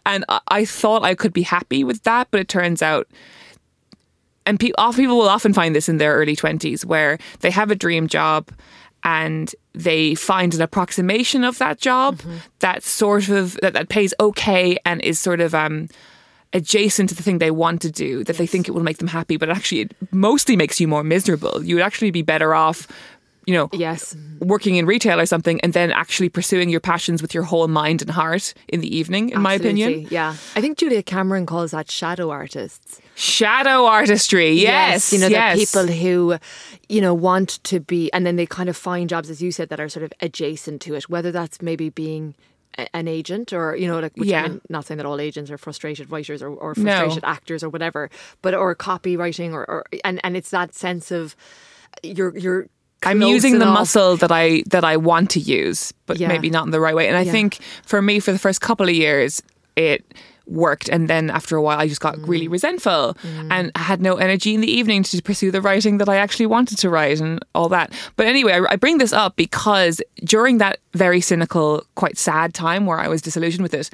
and 0.07 0.25
I, 0.29 0.41
I 0.49 0.65
thought 0.65 1.03
I 1.03 1.15
could 1.15 1.33
be 1.33 1.43
happy 1.43 1.83
with 1.83 2.05
that, 2.05 2.29
but 2.31 2.41
it 2.41 2.49
turns 2.49 2.83
out 2.83 3.09
and 4.47 4.59
pe- 4.59 4.73
off- 4.79 4.97
people 4.97 5.19
will 5.19 5.29
often 5.29 5.53
find 5.53 5.75
this 5.75 5.89
in 5.89 5.99
their 5.99 6.15
early 6.15 6.35
20s 6.37 6.85
where 6.85 7.19
they 7.41 7.51
have 7.51 7.71
a 7.71 7.75
dream 7.75 8.07
job 8.07 8.49
and 9.05 9.55
they 9.75 10.15
find 10.15 10.55
an 10.55 10.63
approximation 10.63 11.45
of 11.45 11.59
that 11.59 11.79
job 11.79 12.21
that 12.61 12.83
sort 12.83 13.29
of 13.29 13.57
that, 13.63 13.75
that 13.75 13.89
pays 13.89 14.13
okay 14.19 14.77
and 14.85 15.01
is 15.03 15.19
sort 15.19 15.41
of 15.41 15.55
um 15.55 15.89
adjacent 16.53 17.09
to 17.11 17.15
the 17.15 17.23
thing 17.23 17.39
they 17.39 17.51
want 17.51 17.83
to 17.83 17.91
do 17.91 18.25
that 18.25 18.37
they 18.37 18.47
think 18.47 18.69
it 18.69 18.73
will 18.73 18.83
make 18.83 18.99
them 18.99 19.09
happy 19.09 19.37
but 19.37 19.51
actually 19.51 19.83
it 19.83 19.95
mostly 20.13 20.57
makes 20.57 20.81
you 20.81 20.89
more 20.89 21.05
miserable 21.05 21.63
you 21.63 21.75
would 21.75 21.85
actually 21.85 22.11
be 22.11 22.23
better 22.23 22.55
off 22.55 22.89
you 23.47 23.55
know 23.55 23.69
yes, 23.73 24.15
working 24.41 24.77
in 24.77 24.85
retail 24.85 25.19
or 25.19 25.25
something 25.27 25.59
and 25.63 25.73
then 25.73 25.91
actually 25.91 26.29
pursuing 26.29 26.69
your 26.69 26.81
passions 26.81 27.23
with 27.23 27.33
your 27.33 27.43
whole 27.43 27.67
mind 27.67 28.03
and 28.03 28.11
heart 28.11 28.53
in 28.69 28.81
the 28.81 28.95
evening 28.95 29.31
in 29.31 29.41
my 29.41 29.55
opinion 29.55 30.07
yeah. 30.11 30.37
I 30.55 30.61
think 30.61 30.77
Julia 30.77 31.03
Cameron 31.03 31.47
calls 31.47 31.71
that 31.71 31.91
shadow 31.91 32.31
artists. 32.31 33.01
shadow 33.15 33.87
artistry 33.87 34.53
yes 34.53 35.13
you 35.13 35.19
know, 35.19 35.29
yes. 35.29 35.59
the 35.59 35.65
people 35.65 35.87
who, 35.87 36.39
you 36.89 37.01
know, 37.01 37.15
want 37.15 37.63
to 37.65 37.81
be, 37.81 38.11
and 38.13 38.27
then 38.27 38.37
they 38.37 38.47
kind 38.47 38.69
of 38.69 38.77
find 38.77 39.09
jobs, 39.09 39.31
as 39.31 39.43
you 39.43 39.53
said, 39.53 39.69
that 39.69 39.81
are 39.81 39.89
sort 39.89 40.05
of 40.05 40.13
adjacent 40.21 40.81
to 40.83 40.95
it, 40.95 41.09
whether 41.09 41.31
that's 41.33 41.61
maybe 41.63 41.91
being 41.91 42.35
a- 42.35 42.58
an 42.95 43.09
agent 43.09 43.53
or 43.53 43.75
you 43.77 43.87
know 43.89 43.99
like 44.01 44.17
which 44.17 44.29
Yeah. 44.29 44.45
I 44.45 44.49
mean, 44.49 44.61
not 44.69 44.85
saying 44.87 44.99
that 44.99 45.07
all 45.07 45.21
agents 45.21 45.51
are 45.51 45.59
frustrated 45.59 46.11
writers 46.11 46.43
or, 46.43 46.49
or 46.51 46.75
No. 46.77 46.83
frustrated 46.85 47.25
actors 47.25 47.63
or 47.65 47.69
whatever 47.69 48.09
but 48.43 48.55
or 48.55 48.75
copywriting 48.77 49.53
or, 49.53 49.69
or 49.69 49.85
and 50.05 50.21
and 50.25 50.37
it's 50.37 50.51
that 50.51 50.75
sense 50.75 51.11
of 51.11 51.35
you're 52.03 52.37
you're 52.39 52.69
I'm 53.05 53.23
using 53.23 53.59
the 53.61 53.67
muscle 53.67 54.17
that 54.17 54.33
I 54.33 54.63
that 54.71 54.85
I 54.85 54.97
want 54.97 55.31
to 55.31 55.41
use, 55.41 55.93
but 56.07 56.19
Yeah. 56.19 56.29
maybe 56.29 56.51
not 56.51 56.65
in 56.67 56.73
the 56.73 56.81
right 56.81 56.95
way. 56.97 57.07
And 57.09 57.17
I 57.17 57.23
Yeah. 57.23 57.31
think 57.33 57.59
for 57.87 58.03
me, 58.03 58.19
for 58.19 58.33
the 58.33 58.41
first 58.41 58.61
couple 58.61 58.89
of 58.89 58.95
years, 58.95 59.41
it 59.77 60.05
worked, 60.49 60.89
and 60.89 61.09
then 61.09 61.31
after 61.31 61.57
a 61.57 61.63
while, 61.63 61.79
I 61.79 61.89
just 61.89 62.01
got 62.01 62.17
Mm. 62.17 62.29
really 62.29 62.49
resentful 62.49 63.17
and 63.51 63.71
I 63.75 63.79
had 63.81 64.01
no 64.01 64.17
energy 64.17 64.55
in 64.55 64.61
the 64.61 64.71
evening 64.71 65.03
to 65.05 65.23
pursue 65.23 65.51
the 65.51 65.61
writing 65.61 65.99
that 65.99 66.09
I 66.09 66.17
actually 66.17 66.47
wanted 66.47 66.79
to 66.79 66.89
write 66.91 67.21
and 67.21 67.45
all 67.55 67.69
that. 67.69 67.93
But 68.17 68.27
anyway, 68.27 68.53
I, 68.55 68.73
I 68.73 68.77
bring 68.77 68.99
this 68.99 69.13
up 69.13 69.37
because 69.37 70.01
during 70.25 70.59
that 70.59 70.79
very 70.95 71.21
cynical, 71.21 71.85
quite 71.95 72.17
sad 72.19 72.55
time 72.55 72.87
where 72.87 72.99
I 72.99 73.09
was 73.09 73.21
disillusioned 73.23 73.63
with 73.63 73.75
it. 73.75 73.91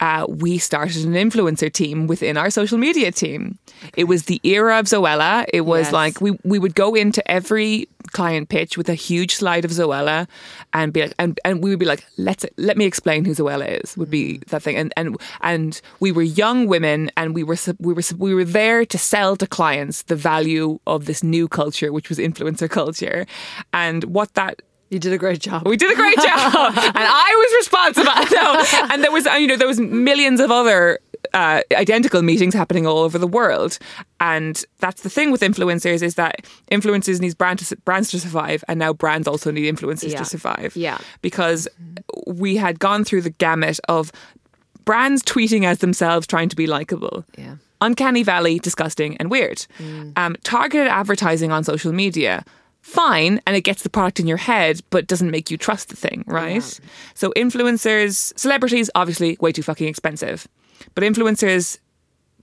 Uh, 0.00 0.24
we 0.28 0.56
started 0.58 1.04
an 1.04 1.12
influencer 1.12 1.70
team 1.72 2.06
within 2.06 2.36
our 2.36 2.50
social 2.50 2.78
media 2.78 3.12
team. 3.12 3.58
It 3.96 4.04
was 4.04 4.24
the 4.24 4.40
era 4.44 4.78
of 4.78 4.86
Zoella. 4.86 5.44
It 5.52 5.62
was 5.62 5.86
Yes. 5.86 5.92
like 5.92 6.20
we 6.20 6.38
we 6.44 6.58
would 6.58 6.74
go 6.74 6.94
into 6.94 7.20
every 7.30 7.86
client 8.12 8.48
pitch 8.48 8.76
with 8.76 8.88
a 8.88 8.94
huge 8.94 9.34
slide 9.36 9.64
of 9.64 9.70
Zoella 9.70 10.26
and 10.72 10.92
be 10.92 11.02
like 11.02 11.14
and, 11.18 11.38
and 11.44 11.62
we 11.62 11.70
would 11.70 11.78
be 11.78 11.86
like 11.86 12.04
let's 12.16 12.44
let 12.56 12.76
me 12.76 12.84
explain 12.84 13.24
who 13.24 13.32
Zoella 13.32 13.80
is 13.82 13.96
would 13.96 14.10
be 14.10 14.38
that 14.48 14.62
thing 14.62 14.76
and 14.76 14.92
and 14.96 15.16
and 15.42 15.80
we 16.00 16.10
were 16.10 16.22
young 16.22 16.66
women 16.66 17.10
and 17.16 17.34
we 17.34 17.44
were 17.44 17.56
we 17.78 17.92
were 17.92 18.02
we 18.18 18.34
were 18.34 18.44
there 18.44 18.84
to 18.86 18.98
sell 18.98 19.36
to 19.36 19.46
clients 19.46 20.02
the 20.04 20.16
value 20.16 20.80
of 20.86 21.04
this 21.04 21.22
new 21.22 21.46
culture 21.46 21.92
which 21.92 22.08
was 22.08 22.18
influencer 22.18 22.68
culture 22.68 23.26
and 23.72 24.04
what 24.04 24.32
that 24.34 24.60
you 24.90 24.98
did 24.98 25.12
a 25.12 25.18
great 25.18 25.40
job 25.40 25.66
we 25.66 25.76
did 25.76 25.90
a 25.90 25.94
great 25.94 26.16
job, 26.16 26.72
and 26.76 26.96
I 26.96 27.30
was 27.42 27.52
responsible. 27.62 28.10
No, 28.40 28.64
and 28.92 29.02
there 29.04 29.12
was, 29.12 29.24
you 29.26 29.46
know, 29.46 29.56
there 29.56 29.66
was 29.68 29.80
millions 29.80 30.40
of 30.40 30.50
other 30.50 30.98
uh, 31.34 31.60
identical 31.74 32.22
meetings 32.22 32.54
happening 32.54 32.86
all 32.86 32.98
over 32.98 33.18
the 33.18 33.26
world, 33.26 33.78
and 34.20 34.64
that's 34.78 35.02
the 35.02 35.10
thing 35.10 35.30
with 35.30 35.42
influencers 35.42 36.02
is 36.02 36.14
that 36.16 36.44
influencers 36.70 37.20
need 37.20 37.36
brand 37.38 37.58
to, 37.60 37.76
brands 37.84 38.10
to 38.10 38.18
survive, 38.20 38.64
and 38.68 38.78
now 38.78 38.92
brands 38.92 39.26
also 39.28 39.50
need 39.50 39.72
influencers 39.72 40.12
Yeah. 40.12 40.18
to 40.18 40.24
survive. 40.24 40.74
Yeah. 40.76 40.98
because 41.22 41.68
we 42.26 42.56
had 42.56 42.78
gone 42.78 43.04
through 43.04 43.22
the 43.22 43.30
gamut 43.30 43.78
of 43.88 44.10
brands 44.84 45.22
tweeting 45.22 45.64
as 45.64 45.78
themselves, 45.78 46.26
trying 46.26 46.48
to 46.48 46.56
be 46.56 46.66
likable. 46.66 47.24
Yeah. 47.38 47.56
Uncanny 47.82 48.22
Valley, 48.22 48.58
disgusting 48.58 49.16
and 49.18 49.30
weird. 49.30 49.66
Um, 50.16 50.36
targeted 50.44 50.86
advertising 50.88 51.50
on 51.52 51.64
social 51.64 51.92
media, 51.92 52.44
fine, 52.82 53.40
and 53.46 53.54
it 53.56 53.60
gets 53.62 53.82
the 53.82 53.90
product 53.90 54.18
in 54.20 54.26
your 54.26 54.36
head, 54.38 54.80
but 54.90 55.06
doesn't 55.06 55.30
make 55.30 55.50
you 55.50 55.56
trust 55.56 55.88
the 55.90 55.96
thing, 55.96 56.24
right? 56.26 56.80
So 57.14 57.32
influencers, 57.36 58.36
celebrities, 58.38 58.90
obviously 58.94 59.36
way 59.40 59.52
too 59.52 59.62
fucking 59.62 59.86
expensive, 59.88 60.48
but 60.94 61.04
influencers 61.04 61.78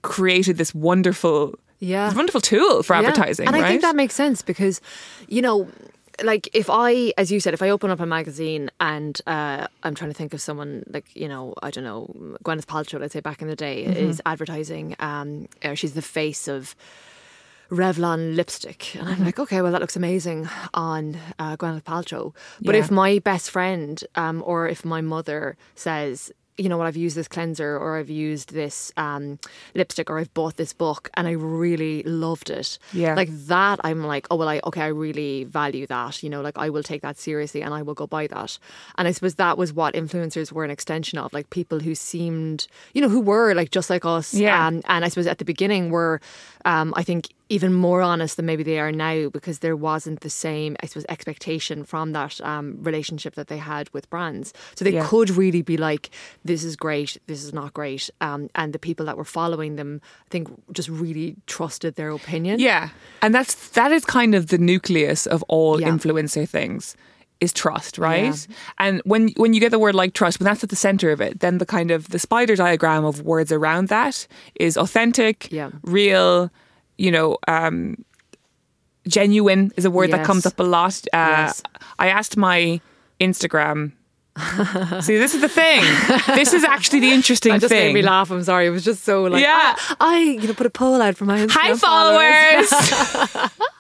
created 0.03 0.57
this 0.57 0.73
wonderful, 0.75 1.55
Yeah. 1.79 2.07
this 2.07 2.15
wonderful 2.15 2.41
tool 2.41 2.83
for 2.83 2.93
Yeah. 2.93 2.99
advertising, 2.99 3.47
And 3.47 3.55
right? 3.55 3.65
I 3.65 3.67
think 3.69 3.81
that 3.81 3.95
makes 3.95 4.13
sense 4.15 4.41
because, 4.41 4.79
you 5.27 5.41
know, 5.41 5.67
like 6.23 6.49
if 6.53 6.67
I, 6.69 7.13
as 7.17 7.31
you 7.31 7.39
said, 7.39 7.53
if 7.53 7.61
I 7.61 7.69
open 7.69 7.91
up 7.91 7.99
a 7.99 8.05
magazine 8.05 8.71
and 8.79 9.19
uh, 9.27 9.67
I'm 9.83 9.93
trying 9.95 10.09
to 10.09 10.15
think 10.17 10.33
of 10.33 10.41
someone 10.41 10.83
like, 10.91 11.05
you 11.15 11.27
know, 11.27 11.53
I 11.61 11.69
don't 11.71 11.83
know, 11.83 12.09
Gwyneth 12.43 12.65
Paltrow, 12.65 12.99
let's 12.99 13.13
say 13.13 13.19
back 13.19 13.41
in 13.41 13.47
the 13.47 13.55
day, 13.55 13.85
Mm-hmm. 13.85 14.09
is 14.09 14.21
advertising. 14.25 14.95
Um, 14.99 15.47
she's 15.75 15.93
the 15.93 16.01
face 16.01 16.47
of 16.47 16.75
Revlon 17.69 18.35
lipstick. 18.35 18.95
And 18.95 19.07
Mm-hmm. 19.07 19.19
I'm 19.21 19.25
like, 19.25 19.39
okay, 19.39 19.61
well, 19.61 19.71
that 19.71 19.81
looks 19.81 19.95
amazing 19.95 20.49
on 20.73 21.17
uh, 21.39 21.55
Gwyneth 21.57 21.83
Paltrow. 21.83 22.33
But 22.61 22.75
Yeah. 22.75 22.81
if 22.81 22.91
my 22.91 23.19
best 23.19 23.49
friend 23.51 24.03
um, 24.15 24.43
or 24.45 24.67
if 24.67 24.83
my 24.85 25.01
mother 25.01 25.57
says, 25.75 26.31
you 26.59 26.69
know 26.69 26.77
what, 26.79 26.87
I've 26.87 26.97
used 26.97 27.15
this 27.15 27.27
cleanser 27.27 27.77
or 27.77 27.97
I've 27.99 28.09
used 28.09 28.51
this 28.51 28.91
um, 28.97 29.37
lipstick 29.75 30.09
or 30.09 30.17
I've 30.17 30.33
bought 30.33 30.57
this 30.57 30.73
book 30.73 31.11
and 31.13 31.27
I 31.27 31.31
really 31.33 32.01
loved 32.01 32.49
it. 32.49 32.79
Yeah. 32.93 33.13
Like 33.13 33.29
that, 33.45 33.79
I'm 33.83 34.03
like, 34.03 34.25
oh, 34.31 34.37
well, 34.37 34.49
I, 34.49 34.59
okay, 34.63 34.81
I 34.81 34.87
really 34.87 35.43
value 35.43 35.85
that. 35.85 36.23
You 36.23 36.31
know, 36.31 36.41
like 36.41 36.57
I 36.57 36.71
will 36.71 36.81
take 36.81 37.03
that 37.03 37.19
seriously 37.19 37.61
and 37.61 37.75
I 37.75 37.83
will 37.83 37.93
go 37.93 38.07
buy 38.07 38.25
that. 38.25 38.57
And 38.97 39.07
I 39.07 39.11
suppose 39.11 39.35
that 39.35 39.55
was 39.55 39.71
what 39.71 39.93
influencers 39.93 40.51
were 40.51 40.63
an 40.63 40.71
extension 40.71 41.19
of, 41.19 41.31
like 41.31 41.51
people 41.51 41.79
who 41.79 41.93
seemed, 41.93 42.65
you 42.95 43.01
know, 43.03 43.09
who 43.09 43.21
were 43.21 43.53
like 43.53 43.69
just 43.69 43.91
like 43.91 44.03
us. 44.03 44.33
Yeah. 44.33 44.65
Um, 44.65 44.81
and 44.85 45.05
I 45.05 45.09
suppose 45.09 45.27
at 45.27 45.37
the 45.37 45.45
beginning 45.45 45.91
were, 45.91 46.19
um, 46.67 46.93
I 46.97 47.03
think, 47.03 47.29
even 47.49 47.73
more 47.73 48.01
honest 48.01 48.35
than 48.35 48.45
maybe 48.45 48.63
they 48.63 48.77
are 48.77 48.91
now 48.91 49.29
because 49.29 49.59
there 49.59 49.75
wasn't 49.77 50.19
the 50.19 50.29
same, 50.29 50.75
I 50.83 50.85
suppose, 50.87 51.05
expectation 51.07 51.85
from 51.85 52.11
that 52.11 52.41
um, 52.41 52.77
relationship 52.89 53.35
that 53.35 53.47
they 53.47 53.57
had 53.57 53.89
with 53.93 54.09
brands. 54.09 54.53
So 54.75 54.83
they 54.83 54.91
Yeah. 54.95 55.07
could 55.09 55.29
really 55.29 55.61
be 55.61 55.77
like, 55.77 56.09
this 56.43 56.63
is 56.65 56.75
great, 56.75 57.17
this 57.27 57.41
is 57.45 57.53
not 57.53 57.73
great. 57.73 58.09
Um, 58.19 58.49
and 58.53 58.73
the 58.73 58.79
people 58.79 59.05
that 59.05 59.15
were 59.15 59.23
following 59.39 59.77
them, 59.77 60.01
I 60.27 60.29
think, 60.29 60.49
just 60.73 60.89
really 60.89 61.37
trusted 61.45 61.95
their 61.95 62.09
opinion. 62.11 62.59
Yeah. 62.59 62.89
And 63.21 63.33
that's 63.33 63.53
that 63.79 63.91
is 63.93 64.03
kind 64.03 64.35
of 64.35 64.47
the 64.47 64.57
nucleus 64.57 65.25
of 65.25 65.41
all 65.47 65.79
Yeah. 65.79 65.89
influencer 65.89 66.45
things 66.49 66.95
is 67.39 67.53
trust, 67.53 67.97
right? 67.97 68.47
And 68.79 69.01
when 69.05 69.29
when 69.37 69.53
you 69.53 69.59
get 69.59 69.71
the 69.71 69.79
word 69.79 69.95
like 69.95 70.13
trust, 70.13 70.39
when 70.39 70.45
that's 70.45 70.63
at 70.63 70.69
the 70.69 70.75
center 70.75 71.11
of 71.11 71.21
it, 71.21 71.39
then 71.39 71.57
the 71.59 71.65
kind 71.65 71.91
of 71.91 72.09
the 72.09 72.19
spider 72.19 72.55
diagram 72.55 73.05
of 73.05 73.21
words 73.21 73.51
around 73.51 73.89
that 73.89 74.27
is 74.59 74.77
authentic, 74.77 75.51
Yeah. 75.51 75.69
real, 75.83 76.49
you 76.97 77.11
know, 77.11 77.37
um, 77.47 77.95
genuine 79.07 79.71
is 79.77 79.85
a 79.85 79.91
word 79.91 80.11
that 80.11 80.25
comes 80.25 80.45
up 80.45 80.59
a 80.59 80.63
lot. 80.63 80.95
Uh, 81.13 81.17
Yes. 81.47 81.63
I 81.99 82.09
asked 82.09 82.37
my 82.37 82.81
Instagram. 83.19 83.91
See, 85.01 85.17
this 85.17 85.33
is 85.33 85.41
the 85.41 85.49
thing. 85.49 85.81
This 86.35 86.53
is 86.53 86.63
actually 86.63 86.99
the 86.99 87.11
interesting 87.11 87.53
That 87.57 87.61
just 87.61 87.71
thing. 87.71 87.87
made 87.93 88.01
me 88.01 88.01
laugh. 88.03 88.29
I'm 88.29 88.43
sorry. 88.43 88.67
It 88.67 88.69
was 88.69 88.83
just 88.83 89.03
so 89.03 89.23
like, 89.23 89.41
Yeah. 89.41 89.75
I, 89.77 89.95
I 89.99 90.19
you 90.19 90.47
know, 90.47 90.53
put 90.53 90.67
a 90.67 90.69
poll 90.69 91.01
out 91.01 91.15
for 91.17 91.25
my 91.25 91.39
Instagram 91.39 91.51
Hi, 91.51 91.73
followers. 91.75 93.51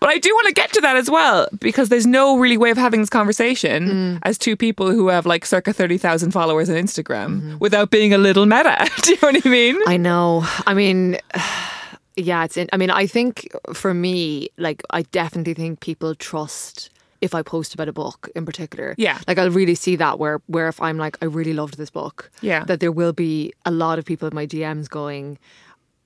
but 0.00 0.08
I 0.08 0.18
do 0.18 0.30
want 0.34 0.46
to 0.48 0.52
get 0.54 0.72
to 0.72 0.80
that 0.82 0.96
as 0.96 1.10
well 1.10 1.48
because 1.60 1.88
there's 1.88 2.06
no 2.06 2.38
really 2.38 2.56
way 2.56 2.70
of 2.70 2.76
having 2.78 3.00
this 3.00 3.10
conversation 3.10 3.88
Mm. 3.90 4.18
as 4.22 4.38
two 4.38 4.56
people 4.56 4.90
who 4.90 5.08
have 5.08 5.26
like 5.26 5.44
circa 5.46 5.72
30,000 5.72 6.30
followers 6.32 6.68
on 6.70 6.76
Instagram 6.76 7.20
Mm-hmm. 7.40 7.58
without 7.58 7.90
being 7.90 8.12
a 8.14 8.18
little 8.18 8.46
meta. 8.46 8.88
do 9.02 9.10
you 9.12 9.18
know 9.22 9.28
what 9.32 9.46
I 9.46 9.48
mean? 9.48 9.78
I 9.86 9.96
know. 9.96 10.44
I 10.66 10.74
mean, 10.74 11.18
yeah, 12.16 12.44
it's. 12.44 12.56
In, 12.56 12.68
I 12.72 12.76
mean, 12.76 12.90
I 12.90 13.06
think 13.06 13.48
for 13.72 13.94
me, 13.94 14.48
like, 14.58 14.82
I 14.90 15.02
definitely 15.02 15.54
think 15.54 15.80
people 15.80 16.14
trust 16.14 16.90
if 17.20 17.34
I 17.34 17.42
post 17.42 17.74
about 17.74 17.88
a 17.88 17.92
book 17.92 18.28
in 18.34 18.46
particular. 18.46 18.94
Yeah. 18.96 19.18
like 19.28 19.38
I'll 19.38 19.50
really 19.50 19.74
see 19.74 19.96
that 19.96 20.18
where 20.18 20.40
where 20.46 20.68
if 20.68 20.80
I'm 20.80 20.96
like, 20.98 21.18
I 21.22 21.26
really 21.26 21.52
loved 21.52 21.76
this 21.76 21.90
book. 21.90 22.30
Yeah. 22.40 22.64
that 22.64 22.80
there 22.80 22.92
will 22.92 23.12
be 23.12 23.52
a 23.64 23.70
lot 23.70 23.98
of 23.98 24.04
people 24.04 24.28
in 24.28 24.34
my 24.34 24.46
DMs 24.46 24.88
going. 24.88 25.38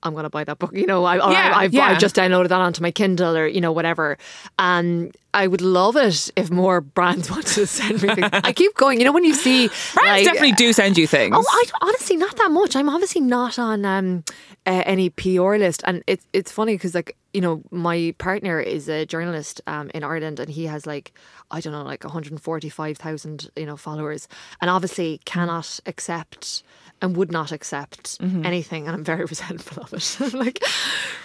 I'm 0.05 0.13
gonna 0.13 0.29
buy 0.29 0.43
that 0.43 0.59
book, 0.59 0.71
you 0.73 0.85
know. 0.85 1.03
I, 1.03 1.15
Yeah, 1.15 1.51
I, 1.55 1.63
I've, 1.63 1.73
yeah. 1.73 1.87
I 1.87 1.95
just 1.95 2.15
downloaded 2.15 2.49
that 2.49 2.61
onto 2.61 2.81
my 2.81 2.91
Kindle, 2.91 3.35
or 3.35 3.47
you 3.47 3.59
know, 3.59 3.71
whatever. 3.71 4.17
And 4.59 5.15
I 5.33 5.47
would 5.47 5.61
love 5.61 5.97
it 5.97 6.31
if 6.35 6.49
more 6.49 6.79
brands 6.79 7.29
wanted 7.31 7.47
to 7.47 7.67
send 7.67 8.01
me. 8.01 8.13
things. 8.15 8.29
I 8.31 8.53
keep 8.53 8.75
going, 8.75 8.99
you 8.99 9.05
know, 9.05 9.11
when 9.11 9.25
you 9.25 9.33
see 9.33 9.67
Brands 9.67 9.97
like, 9.97 10.23
definitely 10.23 10.53
do 10.53 10.71
send 10.71 10.97
you 10.97 11.07
things. 11.07 11.35
Oh, 11.37 11.43
I 11.47 11.63
honestly 11.81 12.15
not 12.15 12.37
that 12.37 12.51
much. 12.51 12.75
I'm 12.75 12.87
obviously 12.87 13.21
not 13.21 13.59
on 13.59 13.83
um, 13.83 14.23
uh, 14.65 14.83
any 14.85 15.09
PR 15.09 15.55
list, 15.55 15.81
and 15.85 16.03
it's 16.07 16.25
it's 16.33 16.51
funny 16.51 16.75
because 16.75 16.95
like 16.95 17.17
you 17.33 17.41
know 17.41 17.63
my 17.71 18.13
partner 18.17 18.59
is 18.61 18.87
a 18.87 19.05
journalist 19.05 19.59
um, 19.67 19.91
in 19.93 20.03
Ireland, 20.03 20.39
and 20.39 20.49
he 20.49 20.67
has 20.67 20.85
like 20.85 21.11
I 21.51 21.59
don't 21.61 21.73
know 21.73 21.83
like 21.83 22.03
145,000 22.03 23.49
you 23.55 23.65
know 23.65 23.75
followers, 23.77 24.27
and 24.61 24.69
obviously 24.69 25.19
cannot 25.25 25.79
accept 25.85 26.63
and 27.01 27.15
would 27.17 27.31
not 27.31 27.51
accept 27.51 28.17
anything, 28.21 28.87
and 28.87 28.95
I'm 28.95 29.03
very 29.03 29.25
resentful 29.33 29.83
of 29.83 29.93
it. 29.93 30.17
I'm 30.33 30.39
like, 30.39 30.63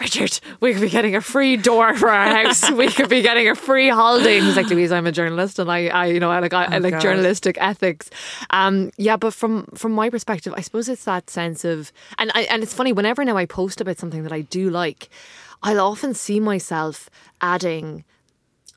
Richard, 0.01 0.41
we 0.61 0.73
could 0.73 0.83
be 0.83 0.91
getting 0.91 1.17
a 1.17 1.21
free 1.21 1.57
door 1.57 1.97
for 1.97 2.11
our 2.11 2.27
house. 2.45 2.71
we 2.71 2.89
could 2.89 3.09
be 3.09 3.23
getting 3.23 3.49
a 3.49 3.55
free 3.55 3.89
holiday. 3.89 4.39
And 4.39 4.47
he's 4.47 4.57
like, 4.57 4.69
Louise, 4.69 4.93
I'm 4.93 5.07
a 5.07 5.13
journalist, 5.13 5.59
and 5.59 5.71
I, 5.71 5.87
I 5.89 6.07
you 6.07 6.21
know, 6.21 6.31
I 6.31 6.41
like, 6.41 6.53
I, 6.53 6.65
I 6.65 6.79
like 6.79 6.95
God. 6.95 7.03
journalistic 7.03 7.57
ethics. 7.61 8.11
Um, 8.51 8.91
yeah, 8.97 9.17
but 9.17 9.33
from 9.33 9.67
from 9.75 9.93
my 9.93 10.11
perspective, 10.11 10.53
I 10.57 10.61
suppose 10.61 10.89
it's 10.89 11.05
that 11.05 11.31
sense 11.31 11.65
of, 11.65 11.93
and 12.19 12.31
I, 12.35 12.43
and 12.43 12.63
it's 12.63 12.75
funny. 12.75 12.93
Whenever 12.93 13.25
now 13.25 13.37
I 13.37 13.47
post 13.47 13.81
about 13.81 13.99
something 13.99 14.23
that 14.25 14.33
I 14.33 14.43
do 14.43 14.71
like, 14.71 15.09
I'll 15.63 15.81
often 15.81 16.15
see 16.15 16.41
myself 16.41 17.09
adding 17.41 18.05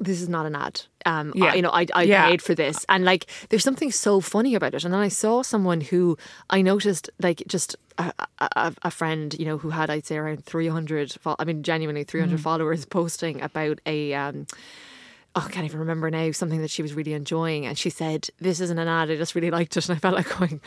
this 0.04 0.22
is 0.22 0.30
not 0.30 0.46
an 0.46 0.56
ad. 0.56 0.82
Um, 1.06 1.32
Yeah. 1.36 1.46
I- 1.52 1.56
you 1.56 1.62
know, 1.62 1.70
I, 1.72 1.88
I 1.94 2.04
Yeah. 2.04 2.28
paid 2.30 2.42
for 2.42 2.54
this, 2.56 2.86
and 2.90 3.04
like, 3.06 3.26
there's 3.50 3.64
something 3.64 3.92
so 3.92 4.20
funny 4.22 4.56
about 4.56 4.74
it. 4.74 4.84
And 4.86 4.94
then 4.94 5.02
I 5.02 5.08
saw 5.10 5.42
someone 5.42 5.82
who 5.82 6.18
I 6.50 6.62
noticed, 6.62 7.10
like, 7.22 7.44
just 7.48 7.76
a, 7.98 8.14
a, 8.40 8.74
a 8.84 8.92
friend, 8.92 9.36
you 9.40 9.46
know, 9.46 9.58
who 9.58 9.70
had 9.72 9.90
I'd 9.90 10.06
say 10.06 10.18
around 10.18 10.46
300. 10.46 11.14
fol- 11.22 11.36
I 11.40 11.46
mean, 11.46 11.64
genuinely 11.64 12.04
300 12.04 12.40
Mm. 12.40 12.44
followers, 12.44 12.86
posting 12.86 13.42
about 13.42 13.80
a. 13.86 14.14
Um, 14.14 14.48
Oh, 15.36 15.44
I 15.48 15.50
can't 15.52 15.66
even 15.66 15.80
remember 15.80 16.12
now. 16.12 16.30
Something 16.32 16.62
that 16.62 16.70
she 16.70 16.84
was 16.84 16.94
really 16.94 17.14
enjoying, 17.14 17.66
and 17.66 17.76
she 17.76 17.90
said, 17.90 18.28
"This 18.40 18.60
isn't 18.60 18.78
an 18.78 18.88
ad. 18.88 19.10
I 19.10 19.16
just 19.16 19.34
really 19.34 19.50
liked 19.50 19.76
it." 19.76 19.90
And 19.90 19.96
I 19.98 20.00
felt 20.00 20.14
like 20.16 20.30
going, 20.38 20.62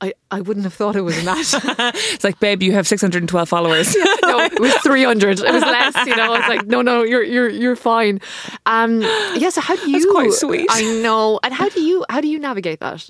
"I, 0.00 0.12
I 0.30 0.40
wouldn't 0.40 0.64
have 0.64 0.74
thought 0.74 0.96
it 0.96 1.02
was 1.02 1.16
ad." 1.26 1.36
it's 2.14 2.24
like, 2.24 2.40
babe, 2.40 2.62
you 2.62 2.72
have 2.72 2.86
612 2.86 3.48
followers. 3.48 3.94
no, 4.22 4.40
it 4.40 4.60
was 4.60 4.74
300. 4.76 5.40
It 5.40 5.52
was 5.52 5.62
less, 5.62 6.06
you 6.06 6.16
know. 6.16 6.34
It's 6.34 6.48
like, 6.48 6.66
no, 6.66 6.82
no, 6.82 7.02
you're 7.02 7.22
you're 7.22 7.48
you're 7.48 7.76
fine. 7.76 8.20
Um 8.66 9.00
yeah, 9.36 9.50
so 9.50 9.60
how 9.60 9.76
do 9.76 9.90
you 9.90 10.00
That's 10.00 10.10
quite 10.10 10.32
sweet. 10.32 10.66
I 10.70 10.82
know. 11.02 11.40
And 11.42 11.52
how 11.54 11.68
do 11.68 11.80
you 11.80 12.04
how 12.08 12.20
do 12.20 12.28
you 12.28 12.38
navigate 12.38 12.80
that? 12.80 13.08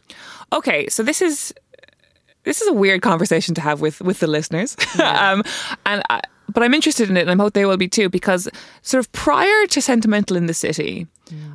okay, 0.52 0.88
so 0.88 1.02
this 1.02 1.22
is 1.22 1.54
this 2.44 2.60
is 2.60 2.68
a 2.68 2.72
weird 2.72 3.02
conversation 3.02 3.54
to 3.54 3.60
have 3.60 3.80
with 3.80 4.00
with 4.00 4.20
the 4.20 4.26
listeners, 4.26 4.76
um, 5.00 5.42
and 5.86 6.02
I, 6.10 6.22
but 6.52 6.62
I'm 6.62 6.74
interested 6.74 7.10
in 7.10 7.16
it, 7.16 7.28
and 7.28 7.40
I 7.40 7.42
hope 7.42 7.52
they 7.52 7.66
will 7.66 7.76
be 7.76 7.88
too, 7.88 8.08
because 8.08 8.48
sort 8.82 8.98
of 8.98 9.12
prior 9.12 9.66
to 9.66 9.80
Sentimental 9.80 10.36
in 10.36 10.46
the 10.46 10.54
City, 10.54 11.06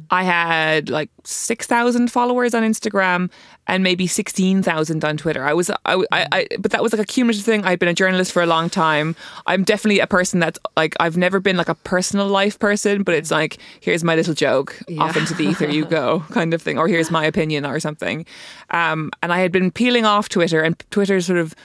I 0.09 0.23
had 0.23 0.89
like 0.89 1.09
six 1.23 1.67
thousand 1.67 2.11
followers 2.11 2.53
on 2.53 2.63
Instagram 2.63 3.29
and 3.67 3.83
maybe 3.83 4.07
sixteen 4.07 4.61
thousand 4.61 5.03
on 5.03 5.17
Twitter. 5.17 5.43
I 5.43 5.53
was, 5.53 5.69
I, 5.69 6.03
I, 6.11 6.27
I, 6.31 6.47
but 6.59 6.71
that 6.71 6.83
was 6.83 6.93
like 6.93 7.01
a 7.01 7.05
cumulative 7.05 7.45
thing. 7.45 7.63
I've 7.65 7.79
been 7.79 7.89
a 7.89 7.93
journalist 7.93 8.31
for 8.31 8.41
a 8.41 8.45
long 8.45 8.69
time. 8.69 9.15
I'm 9.45 9.63
definitely 9.63 9.99
a 9.99 10.07
person 10.07 10.39
that's 10.39 10.59
like 10.75 10.95
I've 10.99 11.17
never 11.17 11.39
been 11.39 11.57
like 11.57 11.69
a 11.69 11.75
personal 11.75 12.27
life 12.27 12.59
person, 12.59 13.03
but 13.03 13.15
it's 13.15 13.31
like 13.31 13.57
here's 13.79 14.03
my 14.03 14.15
little 14.15 14.33
joke, 14.33 14.79
off 14.99 15.17
into 15.17 15.33
the 15.33 15.43
ether 15.43 15.67
you 15.67 15.85
go, 15.85 16.19
kind 16.31 16.53
of 16.53 16.61
thing, 16.61 16.77
or 16.77 16.87
here's 16.87 17.11
my 17.11 17.25
opinion 17.25 17.65
or 17.65 17.79
something. 17.79 18.25
Um, 18.69 19.11
and 19.21 19.33
I 19.33 19.39
had 19.39 19.51
been 19.51 19.71
peeling 19.71 20.05
off 20.05 20.29
Twitter, 20.29 20.61
and 20.61 20.81
Twitter 20.91 21.21
sort 21.21 21.39
of 21.39 21.55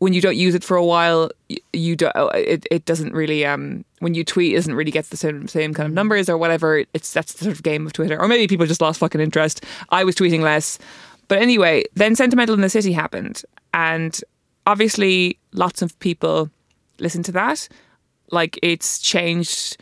when 0.00 0.14
you 0.14 0.20
don't 0.20 0.36
use 0.36 0.54
it 0.54 0.64
for 0.64 0.76
a 0.76 0.84
while, 0.84 1.30
you 1.72 1.94
don't. 1.94 2.14
it. 2.34 2.66
It 2.70 2.84
doesn't 2.86 3.12
really 3.12 3.44
um 3.46 3.84
when 4.00 4.14
you 4.14 4.24
tweet, 4.24 4.52
it 4.52 4.56
doesn't 4.56 4.74
really 4.74 4.90
gets 4.90 5.10
the 5.10 5.16
same 5.16 5.46
same 5.46 5.72
kind 5.72 5.86
of 5.86 5.92
numbers 5.92 6.28
or 6.28 6.36
whatever. 6.36 6.84
It's 6.92 7.12
that's 7.12 7.34
the 7.34 7.44
sort 7.44 7.54
of 7.54 7.62
game 7.62 7.86
of 7.86 7.92
Twitter, 7.92 8.18
or 8.20 8.26
maybe 8.26 8.48
people 8.48 8.66
just 8.66 8.80
lost 8.80 8.98
fucking 8.98 9.20
interest. 9.20 9.64
I 9.90 10.02
was 10.04 10.16
tweeting 10.16 10.40
less, 10.40 10.78
but 11.28 11.38
anyway, 11.38 11.84
then 11.94 12.16
Sentimental 12.16 12.54
in 12.54 12.62
the 12.62 12.70
City 12.70 12.92
happened, 12.92 13.42
and 13.74 14.18
obviously 14.66 15.38
lots 15.52 15.82
of 15.82 15.98
people 16.00 16.50
listen 16.98 17.22
to 17.24 17.32
that. 17.32 17.68
Like 18.30 18.58
it's 18.62 18.98
changed. 19.00 19.76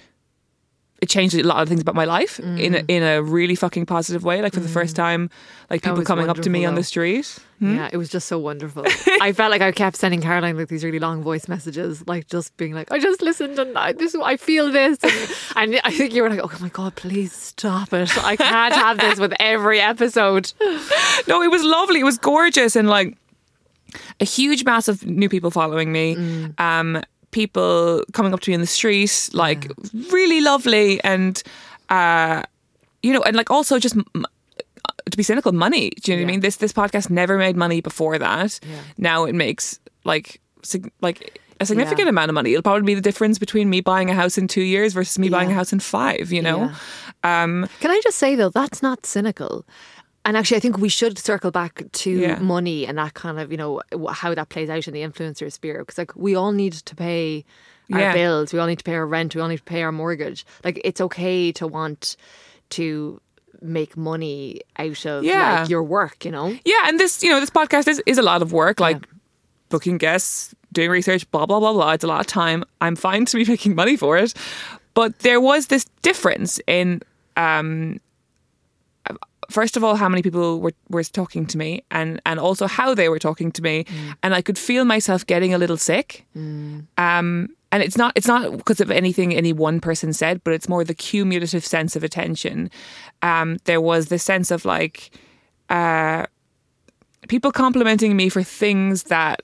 It 1.00 1.08
changed 1.08 1.36
a 1.36 1.42
lot 1.44 1.62
of 1.62 1.68
things 1.68 1.80
about 1.80 1.94
my 1.94 2.04
life 2.04 2.40
in 2.40 2.74
a, 2.74 2.84
in 2.88 3.04
a 3.04 3.22
really 3.22 3.54
fucking 3.54 3.86
positive 3.86 4.24
way. 4.24 4.42
Like 4.42 4.52
for 4.52 4.58
the 4.58 4.68
first 4.68 4.96
time, 4.96 5.30
like 5.70 5.82
people 5.82 6.02
coming 6.02 6.28
up 6.28 6.38
to 6.38 6.50
me 6.50 6.60
wonderful, 6.60 6.68
on 6.68 6.74
the 6.74 6.80
though. 6.80 6.82
street. 6.82 7.38
Yeah, 7.60 7.88
it 7.92 7.96
was 7.96 8.08
just 8.08 8.26
so 8.26 8.38
wonderful. 8.38 8.84
I 9.20 9.32
felt 9.32 9.50
like 9.52 9.62
I 9.62 9.70
kept 9.70 9.96
sending 9.96 10.20
Caroline 10.20 10.56
like 10.56 10.68
these 10.68 10.82
really 10.82 10.98
long 10.98 11.22
voice 11.22 11.46
messages, 11.46 12.06
like 12.08 12.26
just 12.26 12.56
being 12.56 12.72
like, 12.72 12.90
"I 12.90 12.98
just 12.98 13.22
listened 13.22 13.58
and 13.58 13.78
I, 13.78 13.92
this, 13.92 14.14
I 14.14 14.36
feel 14.36 14.72
this," 14.72 14.98
and, 15.02 15.74
and 15.74 15.80
I 15.84 15.90
think 15.92 16.14
you 16.14 16.22
were 16.22 16.30
like, 16.30 16.40
"Oh 16.42 16.50
my 16.60 16.68
god, 16.68 16.96
please 16.96 17.32
stop 17.32 17.92
it! 17.92 18.16
I 18.24 18.34
can't 18.36 18.74
have 18.74 18.98
this 18.98 19.18
with 19.20 19.34
every 19.38 19.80
episode." 19.80 20.52
No, 21.26 21.42
it 21.42 21.50
was 21.50 21.62
lovely. 21.62 22.00
It 22.00 22.04
was 22.04 22.16
gorgeous 22.16 22.74
and 22.74 22.88
like 22.88 23.16
a 24.20 24.24
huge 24.24 24.64
mass 24.64 24.88
of 24.88 25.04
new 25.04 25.28
people 25.28 25.50
following 25.50 25.92
me. 25.92 26.14
Mm. 26.16 26.60
Um, 26.60 27.02
people 27.30 28.02
coming 28.12 28.32
up 28.34 28.40
to 28.40 28.50
me 28.50 28.54
in 28.54 28.60
the 28.60 28.66
street, 28.66 29.30
like 29.32 29.70
really 30.10 30.40
lovely 30.40 31.02
and 31.04 31.42
uh, 31.90 32.42
you 33.02 33.12
know, 33.12 33.22
and 33.22 33.36
like 33.36 33.50
also 33.50 33.78
just 33.78 33.96
m- 33.96 34.24
to 35.10 35.16
be 35.16 35.22
cynical, 35.22 35.52
money. 35.52 35.90
Do 36.02 36.12
you 36.12 36.16
know 36.18 36.22
what 36.22 36.28
I 36.28 36.32
mean? 36.32 36.40
This 36.40 36.56
this 36.56 36.72
podcast 36.72 37.10
never 37.10 37.38
made 37.38 37.56
money 37.56 37.80
before 37.80 38.18
that. 38.18 38.58
Yeah. 38.62 38.76
Now 38.98 39.24
it 39.24 39.34
makes 39.34 39.78
like 40.04 40.40
sig- 40.62 40.90
like 41.00 41.40
a 41.60 41.66
significant 41.66 42.06
Yeah. 42.06 42.10
amount 42.10 42.28
of 42.30 42.34
money. 42.34 42.50
It'll 42.52 42.62
probably 42.62 42.82
be 42.86 42.94
the 42.94 43.00
difference 43.00 43.38
between 43.38 43.68
me 43.70 43.80
buying 43.80 44.10
a 44.10 44.14
house 44.14 44.38
in 44.38 44.48
two 44.48 44.62
years 44.62 44.92
versus 44.92 45.18
me 45.18 45.28
buying 45.28 45.50
a 45.50 45.54
house 45.54 45.72
in 45.72 45.80
five. 45.80 46.30
You 46.32 46.42
know. 46.42 46.70
Um, 47.24 47.68
Can 47.80 47.90
I 47.90 48.00
just 48.04 48.18
say 48.18 48.36
though, 48.36 48.50
that's 48.50 48.82
not 48.82 49.04
cynical. 49.06 49.64
And 50.24 50.36
actually, 50.36 50.58
I 50.58 50.60
think 50.60 50.78
we 50.78 50.88
should 50.90 51.18
circle 51.18 51.50
back 51.50 51.82
to 51.90 52.10
Yeah. 52.10 52.38
money 52.38 52.86
and 52.86 52.98
that 52.98 53.14
kind 53.14 53.38
of, 53.40 53.50
you 53.50 53.56
know, 53.56 53.80
how 54.10 54.34
that 54.34 54.48
plays 54.50 54.68
out 54.68 54.86
in 54.86 54.92
the 54.94 55.00
influencer 55.02 55.50
sphere. 55.50 55.78
Because, 55.78 55.96
like, 55.96 56.14
we 56.16 56.34
all 56.34 56.52
need 56.52 56.74
to 56.74 56.94
pay 56.94 57.44
our 57.92 57.98
Yeah. 58.00 58.12
bills, 58.12 58.52
we 58.52 58.58
all 58.58 58.66
need 58.66 58.78
to 58.78 58.84
pay 58.84 58.94
our 58.94 59.06
rent, 59.06 59.34
we 59.34 59.40
all 59.40 59.48
need 59.48 59.58
to 59.58 59.62
pay 59.62 59.82
our 59.82 59.92
mortgage. 59.92 60.44
Like, 60.64 60.80
it's 60.84 61.00
okay 61.00 61.50
to 61.52 61.66
want 61.66 62.16
to 62.70 63.20
make 63.62 63.96
money 63.96 64.60
out 64.78 65.06
of 65.06 65.24
Yeah. 65.24 65.60
like, 65.60 65.70
your 65.70 65.82
work, 65.82 66.24
you 66.24 66.30
know? 66.30 66.48
Yeah, 66.64 66.82
and 66.84 67.00
this, 67.00 67.22
you 67.22 67.30
know, 67.30 67.40
this 67.40 67.50
podcast 67.50 67.88
is, 67.88 68.02
is 68.04 68.18
a 68.18 68.22
lot 68.22 68.42
of 68.42 68.52
work, 68.52 68.78
like 68.80 68.98
booking 69.70 69.96
guests, 69.98 70.54
doing 70.72 70.90
research, 70.90 71.28
blah, 71.30 71.46
blah, 71.46 71.58
blah, 71.58 71.72
blah. 71.72 71.92
It's 71.92 72.04
a 72.04 72.06
lot 72.06 72.20
of 72.20 72.26
time. 72.26 72.64
I'm 72.82 72.94
fine 72.96 73.24
to 73.24 73.36
be 73.38 73.44
making 73.50 73.74
money 73.74 73.96
for 73.96 74.18
it. 74.18 74.34
But 74.94 75.20
there 75.20 75.40
was 75.40 75.68
this 75.68 75.86
difference 76.02 76.60
in, 76.66 77.00
um, 77.36 77.98
first 79.50 79.76
of 79.76 79.84
all, 79.84 79.96
how 79.96 80.08
many 80.08 80.22
people 80.22 80.60
were, 80.60 80.72
were 80.88 81.04
talking 81.04 81.46
to 81.46 81.58
me 81.58 81.82
and, 81.90 82.20
and 82.26 82.38
also 82.38 82.66
how 82.66 82.94
they 82.94 83.08
were 83.08 83.18
talking 83.18 83.50
to 83.52 83.62
me. 83.62 83.84
And 84.22 84.34
I 84.34 84.42
could 84.42 84.58
feel 84.58 84.84
myself 84.84 85.26
getting 85.26 85.54
a 85.54 85.58
little 85.58 85.76
sick. 85.76 86.26
Um, 86.96 87.48
and 87.70 87.82
it's 87.82 87.98
not 87.98 88.12
it's 88.16 88.26
not 88.26 88.56
because 88.56 88.80
of 88.80 88.90
anything 88.90 89.34
any 89.34 89.52
one 89.52 89.80
person 89.80 90.12
said, 90.12 90.42
but 90.42 90.54
it's 90.54 90.68
more 90.68 90.84
the 90.84 90.94
cumulative 90.94 91.66
sense 91.66 91.96
of 91.96 92.02
attention. 92.02 92.70
Um, 93.20 93.58
there 93.64 93.80
was 93.80 94.06
this 94.06 94.22
sense 94.22 94.50
of 94.50 94.64
like 94.64 95.10
uh, 95.68 96.24
people 97.28 97.52
complimenting 97.52 98.16
me 98.16 98.30
for 98.30 98.42
things 98.42 99.04
that 99.04 99.42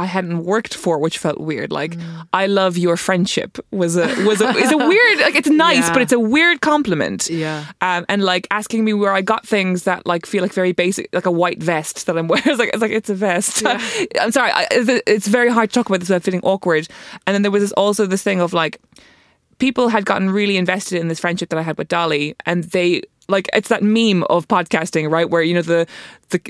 I 0.00 0.06
hadn't 0.06 0.44
worked 0.44 0.74
for, 0.74 0.98
which 0.98 1.18
felt 1.18 1.38
weird. 1.38 1.70
Like 1.70 1.96
I 2.32 2.46
love 2.46 2.76
your 2.86 2.96
friendship 2.96 3.58
was 3.70 3.96
a 3.96 4.06
was 4.26 4.40
a 4.40 4.48
is 4.64 4.72
a 4.72 4.78
weird 4.92 5.18
like 5.20 5.34
it's 5.40 5.48
nice, 5.50 5.86
Yeah. 5.86 5.92
but 5.92 6.02
it's 6.02 6.12
a 6.12 6.18
weird 6.36 6.60
compliment. 6.60 7.28
Yeah. 7.28 7.64
Um, 7.80 8.04
and 8.08 8.24
like 8.24 8.46
asking 8.50 8.84
me 8.84 8.92
where 8.94 9.12
I 9.12 9.22
got 9.22 9.46
things 9.46 9.84
that 9.84 10.06
like 10.06 10.26
feel 10.26 10.42
like 10.42 10.54
very 10.54 10.72
basic, 10.72 11.08
like 11.12 11.26
a 11.26 11.30
white 11.42 11.62
vest 11.62 12.06
that 12.06 12.16
I'm 12.18 12.28
wearing. 12.32 12.44
It's 12.46 12.58
like 12.58 12.70
it's 12.74 12.82
like 12.82 12.92
it's 13.00 13.10
a 13.10 13.14
vest. 13.14 13.62
I'm 14.20 14.32
sorry. 14.32 14.50
I, 14.52 14.62
it's- 14.72 15.02
it's 15.06 15.28
very 15.28 15.50
hard 15.50 15.70
to 15.70 15.74
talk 15.74 15.88
about 15.90 16.00
this 16.00 16.08
without 16.08 16.22
feeling 16.24 16.40
awkward. 16.42 16.88
And 17.26 17.34
then 17.34 17.42
there 17.42 17.50
was 17.50 17.62
this, 17.62 17.72
also 17.72 18.06
this 18.06 18.22
thing 18.22 18.40
of 18.40 18.52
like 18.52 18.80
people 19.58 19.88
had 19.88 20.04
gotten 20.06 20.30
really 20.30 20.56
invested 20.56 20.98
in 20.98 21.08
this 21.08 21.20
friendship 21.20 21.48
that 21.50 21.58
I 21.58 21.62
had 21.62 21.76
with 21.78 21.88
Dolly, 21.88 22.34
and 22.46 22.64
they 22.72 23.02
like 23.30 23.48
it's 23.54 23.68
that 23.68 23.82
meme 23.82 24.24
of 24.24 24.46
podcasting, 24.48 25.10
right? 25.10 25.28
Where 25.30 25.42
you 25.42 25.54
know 25.54 25.62
the 25.62 25.86
the 26.30 26.40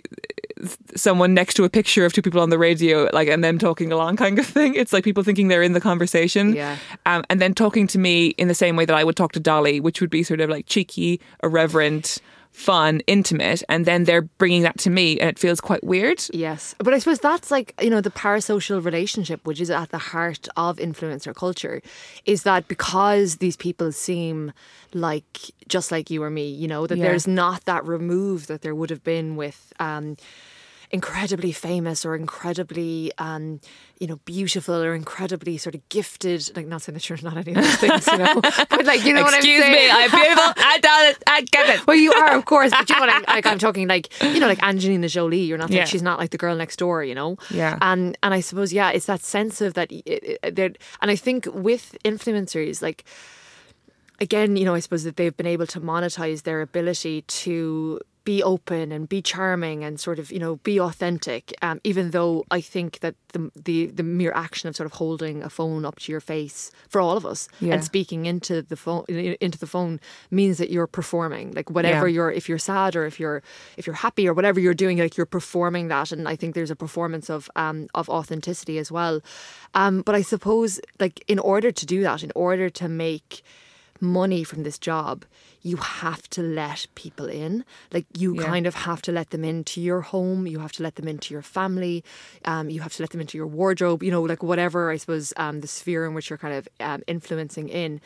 someone 0.95 1.33
next 1.35 1.55
to 1.55 1.65
a 1.65 1.71
picture 1.71 2.05
of 2.05 2.13
two 2.13 2.23
people 2.23 2.41
on 2.41 2.51
the 2.51 2.59
radio, 2.59 3.09
like 3.13 3.29
and 3.29 3.43
them 3.43 3.59
talking 3.59 3.93
along, 3.93 4.17
kind 4.17 4.39
of 4.39 4.47
thing. 4.47 4.75
It's 4.75 4.93
like 4.93 5.05
people 5.05 5.23
thinking 5.23 5.49
they're 5.49 5.63
in 5.63 5.73
the 5.73 5.81
conversation, 5.81 6.55
Yeah. 6.55 6.77
um, 7.07 7.25
and 7.31 7.41
then 7.41 7.55
talking 7.55 7.87
to 7.89 7.99
me 7.99 8.29
in 8.39 8.49
the 8.49 8.55
same 8.55 8.77
way 8.77 8.85
that 8.85 8.97
I 8.97 9.05
would 9.05 9.17
talk 9.17 9.33
to 9.33 9.41
Dolly, 9.41 9.81
which 9.81 10.01
would 10.01 10.11
be 10.11 10.23
sort 10.23 10.41
of 10.41 10.51
like 10.51 10.67
cheeky, 10.67 11.21
irreverent. 11.43 12.19
Fun, 12.53 13.01
intimate, 13.07 13.63
and 13.69 13.87
then 13.87 14.05
they're 14.05 14.23
bringing 14.23 14.63
that 14.63 14.77
to 14.79 14.91
me, 14.91 15.19
and 15.21 15.31
it 15.31 15.39
feels 15.39 15.61
quite 15.61 15.83
weird. 15.85 16.23
Yes. 16.33 16.75
But 16.79 16.93
I 16.93 16.99
suppose 16.99 17.21
that's 17.21 17.51
like, 17.51 17.75
you 17.81 17.89
know, 17.89 18.01
the 18.01 18.11
parasocial 18.11 18.85
relationship, 18.85 19.47
which 19.47 19.61
is 19.61 19.71
at 19.71 19.91
the 19.91 19.99
heart 19.99 20.49
of 20.57 20.77
influencer 20.79 21.35
culture, 21.35 21.81
is 22.27 22.43
that 22.43 22.69
because 22.69 23.37
these 23.37 23.57
people 23.57 23.93
seem 23.93 24.53
like 24.93 25.25
just 25.69 25.93
like 25.93 26.11
you 26.11 26.23
or 26.23 26.29
me, 26.31 26.49
you 26.51 26.67
know, 26.69 26.87
that 26.87 26.99
Yeah. 26.99 27.05
there's 27.05 27.27
not 27.27 27.65
that 27.67 27.87
remove 27.87 28.49
that 28.49 28.63
there 28.63 28.75
would 28.75 28.91
have 28.91 29.05
been 29.05 29.37
with 29.37 29.73
um, 29.79 30.17
incredibly 30.93 31.53
famous 31.53 32.05
or 32.05 32.17
incredibly, 32.17 33.13
um, 33.19 33.61
you 34.01 34.07
know, 34.09 34.17
beautiful 34.25 34.75
or 34.75 34.93
incredibly 34.95 35.57
sort 35.57 35.75
of 35.77 35.89
gifted. 35.89 36.51
Like, 36.57 36.67
not 36.67 36.83
saying 36.83 36.95
that 36.95 37.09
you're 37.09 37.19
not 37.23 37.37
any 37.37 37.51
of 37.55 37.63
those 37.63 37.77
things, 37.77 38.07
you 38.09 38.19
know, 38.19 38.41
but 38.43 38.85
like, 38.85 39.05
you 39.05 39.13
know 39.15 39.23
what 39.23 39.33
I'm 39.35 39.39
Excuse 39.39 39.63
saying? 39.63 39.73
me, 39.73 39.89
I'm 39.91 40.11
beautiful. 40.11 40.45
I 40.57 40.79
done 40.81 41.07
it. 41.07 41.23
I 41.29 41.41
get 41.43 41.69
it. 41.77 41.87
Well, 41.87 41.97
you 41.97 42.13
are, 42.13 42.35
of 42.37 42.45
course, 42.53 42.73
but 42.73 42.89
you 42.89 42.97
know 42.97 43.03
what 43.03 43.11
I'm 43.15 43.25
like. 43.29 43.47
I'm 43.47 43.59
talking 43.59 43.87
like 43.87 44.09
you 44.23 44.41
know, 44.41 44.49
like 44.49 44.63
Angelina 44.65 45.09
Jolie. 45.09 45.43
You're 45.43 45.59
not 45.59 45.71
like 45.71 45.87
she's 45.87 46.03
not 46.03 46.19
like 46.19 46.31
the 46.31 46.39
girl 46.39 46.57
next 46.57 46.77
door, 46.77 47.05
you 47.05 47.15
know. 47.15 47.37
Yeah. 47.51 47.79
And 47.81 48.19
and 48.23 48.35
I 48.35 48.41
suppose 48.41 48.73
yeah, 48.73 48.91
it's 48.91 49.07
that 49.07 49.21
sense 49.23 49.61
of 49.61 49.75
that. 49.75 49.93
It, 49.93 50.03
it, 50.43 50.57
that- 50.57 50.79
and 51.01 51.11
I 51.11 51.17
think 51.17 51.47
with 51.55 51.97
influencers, 52.05 52.83
like 52.83 53.05
again, 54.21 54.57
you 54.57 54.65
know, 54.65 54.75
I 54.75 54.81
suppose 54.81 55.05
that 55.05 55.17
they've 55.17 55.37
been 55.37 55.47
able 55.47 55.67
to 55.69 55.81
monetize 55.81 56.43
their 56.43 56.61
ability 56.61 57.23
to 57.23 58.01
be 58.33 58.39
open 58.55 58.87
and 58.95 59.03
be 59.17 59.21
charming 59.33 59.79
and 59.87 59.95
sort 60.07 60.19
of 60.23 60.27
you 60.35 60.41
know 60.45 60.55
be 60.71 60.77
authentic. 60.89 61.43
Um, 61.67 61.77
even 61.91 62.05
though 62.17 62.35
I 62.59 62.61
think 62.75 62.91
that 63.05 63.15
the 63.35 63.41
the 63.69 63.77
the 63.99 64.07
mere 64.21 64.35
action 64.47 64.69
of 64.69 64.73
sort 64.79 64.87
of 64.91 64.95
holding 65.03 65.37
a 65.49 65.51
phone 65.59 65.83
up 65.89 65.97
to 66.03 66.09
your 66.15 66.21
face 66.35 66.59
for 66.93 67.01
all 67.05 67.17
of 67.21 67.25
us 67.33 67.41
Yeah. 67.61 67.75
and 67.75 67.81
speaking 67.93 68.21
into 68.33 68.55
the 68.73 68.77
phone 68.85 69.05
into 69.47 69.59
the 69.65 69.71
phone 69.75 69.93
means 70.41 70.57
that 70.61 70.71
you're 70.75 70.91
performing 71.01 71.47
like 71.59 71.69
whatever 71.77 72.07
Yeah. 72.09 72.15
you're 72.17 72.33
if 72.41 72.45
you're 72.49 72.65
sad 72.73 72.93
or 72.99 73.05
if 73.11 73.17
you're 73.21 73.41
if 73.79 73.85
you're 73.87 74.01
happy 74.07 74.25
or 74.29 74.35
whatever 74.39 74.59
you're 74.65 74.81
doing 74.85 74.97
like 75.05 75.17
you're 75.19 75.35
performing 75.41 75.89
that 75.95 76.09
and 76.15 76.23
I 76.33 76.37
think 76.39 76.51
there's 76.55 76.75
a 76.77 76.81
performance 76.87 77.27
of 77.37 77.43
um 77.65 77.79
of 78.01 78.05
authenticity 78.19 78.77
as 78.85 78.89
well 78.97 79.17
um 79.81 79.95
but 80.07 80.15
I 80.21 80.23
suppose 80.33 80.71
like 81.05 81.17
in 81.35 81.39
order 81.53 81.71
to 81.81 81.85
do 81.95 81.99
that 82.09 82.21
in 82.27 82.33
order 82.47 82.67
to 82.81 82.87
make 83.07 83.31
money 84.01 84.43
from 84.45 84.63
this 84.63 84.79
job 84.79 85.25
you 85.63 85.77
have 85.77 86.29
to 86.31 86.43
let 86.43 86.87
people 86.95 87.27
in 87.27 87.65
like 87.93 88.07
you 88.17 88.35
Yeah. 88.35 88.47
kind 88.47 88.67
of 88.67 88.75
have 88.75 89.03
to 89.03 89.13
let 89.13 89.31
them 89.31 89.45
into 89.45 89.81
your 89.81 90.01
home 90.01 90.47
you 90.47 90.59
have 90.61 90.73
to 90.73 90.83
let 90.83 90.95
them 90.97 91.07
into 91.09 91.35
your 91.35 91.43
family 91.43 92.03
um, 92.45 92.71
you 92.71 92.81
have 92.81 92.95
to 92.95 93.03
let 93.03 93.11
them 93.11 93.21
into 93.21 93.37
your 93.37 93.47
wardrobe 93.47 94.03
you 94.03 94.11
know 94.11 94.23
like 94.23 94.43
whatever 94.43 94.91
i 94.91 94.97
suppose 94.97 95.33
um, 95.37 95.61
the 95.61 95.69
sphere 95.69 96.07
in 96.07 96.15
which 96.15 96.31
you're 96.31 96.39
kind 96.39 96.55
of 96.55 96.69
um, 96.81 97.03
influencing 97.07 97.69
in 97.69 98.01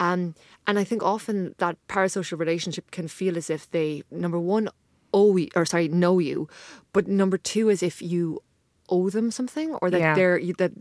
um, 0.00 0.34
and 0.66 0.78
i 0.78 0.84
think 0.84 1.02
often 1.02 1.54
that 1.58 1.76
parasocial 1.88 2.38
relationship 2.38 2.90
can 2.90 3.06
feel 3.08 3.36
as 3.36 3.48
if 3.50 3.70
they 3.70 4.02
number 4.10 4.38
one 4.38 4.68
owe 5.14 5.36
you, 5.36 5.48
or 5.54 5.64
sorry 5.64 5.88
know 5.88 6.18
you 6.18 6.48
but 6.92 7.06
number 7.06 7.38
two 7.38 7.68
is 7.68 7.82
if 7.82 8.02
you 8.02 8.40
owe 8.88 9.10
them 9.10 9.30
something 9.30 9.74
or 9.82 9.90
that 9.90 10.00
Yeah. 10.00 10.14
they're 10.14 10.38
you- 10.38 10.54
that 10.58 10.72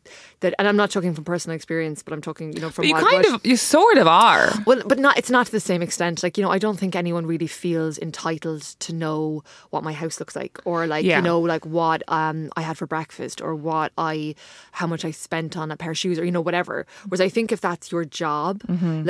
that 0.41 0.53
and 0.59 0.67
i'm 0.67 0.75
not 0.77 0.91
talking 0.91 1.13
from 1.13 1.23
personal 1.23 1.55
experience 1.55 2.03
but 2.03 2.13
i'm 2.13 2.21
talking 2.21 2.53
you 2.53 2.59
know 2.61 2.69
from 2.69 2.83
But 2.83 2.87
you 2.89 2.95
kind 2.95 3.25
of, 3.25 3.45
you 3.45 3.57
sort 3.57 3.97
of 3.97 4.07
are. 4.07 4.51
Well, 4.65 4.81
but 4.85 4.99
not. 4.99 5.17
It's 5.17 5.29
not 5.29 5.45
to 5.47 5.51
the 5.51 5.59
same 5.59 5.81
extent. 5.81 6.21
Like 6.23 6.37
you 6.37 6.43
know, 6.43 6.51
I 6.51 6.59
don't 6.59 6.77
think 6.79 6.95
anyone 6.95 7.25
really 7.25 7.47
feels 7.47 7.97
entitled 7.99 8.61
to 8.85 8.93
know 8.93 9.43
what 9.71 9.83
my 9.83 9.93
house 9.93 10.19
looks 10.19 10.35
like, 10.35 10.59
or 10.65 10.87
like 10.87 11.03
Yeah. 11.05 11.17
you 11.17 11.23
know, 11.23 11.39
like 11.39 11.65
what 11.65 12.03
um 12.07 12.49
I 12.55 12.61
had 12.61 12.77
for 12.77 12.87
breakfast, 12.87 13.41
or 13.41 13.55
what 13.55 13.91
I, 13.97 14.35
how 14.79 14.87
much 14.87 15.03
I 15.05 15.11
spent 15.11 15.57
on 15.57 15.71
a 15.71 15.77
pair 15.77 15.91
of 15.91 15.97
shoes, 15.97 16.17
or 16.19 16.25
you 16.25 16.31
know, 16.31 16.41
whatever. 16.49 16.85
Whereas 17.07 17.21
I 17.21 17.29
think 17.29 17.51
if 17.51 17.61
that's 17.61 17.91
your 17.91 18.05
job, 18.05 18.61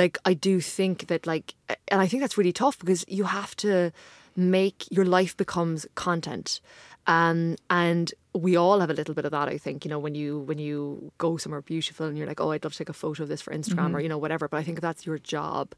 like 0.02 0.18
I 0.24 0.34
do 0.34 0.60
think 0.60 1.06
that 1.08 1.26
like, 1.26 1.54
and 1.88 2.00
I 2.00 2.06
think 2.08 2.20
that's 2.22 2.38
really 2.38 2.52
tough 2.52 2.78
because 2.78 3.04
you 3.08 3.24
have 3.24 3.54
to 3.56 3.92
make 4.36 4.84
your 4.90 5.04
life 5.04 5.36
becomes 5.36 5.86
content. 5.94 6.60
Um, 7.06 7.56
and 7.70 8.12
we 8.34 8.56
all 8.56 8.80
have 8.80 8.90
a 8.90 8.94
little 8.94 9.14
bit 9.14 9.24
of 9.24 9.30
that, 9.30 9.48
I 9.48 9.58
think, 9.58 9.84
you 9.84 9.88
know, 9.88 9.98
when 9.98 10.14
you 10.14 10.40
when 10.40 10.58
you 10.58 11.12
go 11.18 11.36
somewhere 11.36 11.62
beautiful 11.62 12.06
and 12.06 12.18
you're 12.18 12.26
like, 12.26 12.40
oh, 12.40 12.50
I'd 12.50 12.64
love 12.64 12.72
to 12.72 12.78
take 12.78 12.88
a 12.88 12.92
photo 12.92 13.22
of 13.22 13.28
this 13.28 13.40
for 13.40 13.52
Instagram 13.52 13.94
or, 13.94 14.00
you 14.00 14.08
know, 14.08 14.18
whatever. 14.18 14.48
But 14.48 14.58
I 14.58 14.62
think 14.62 14.78
if 14.78 14.82
that's 14.82 15.06
your 15.06 15.18
job, 15.18 15.74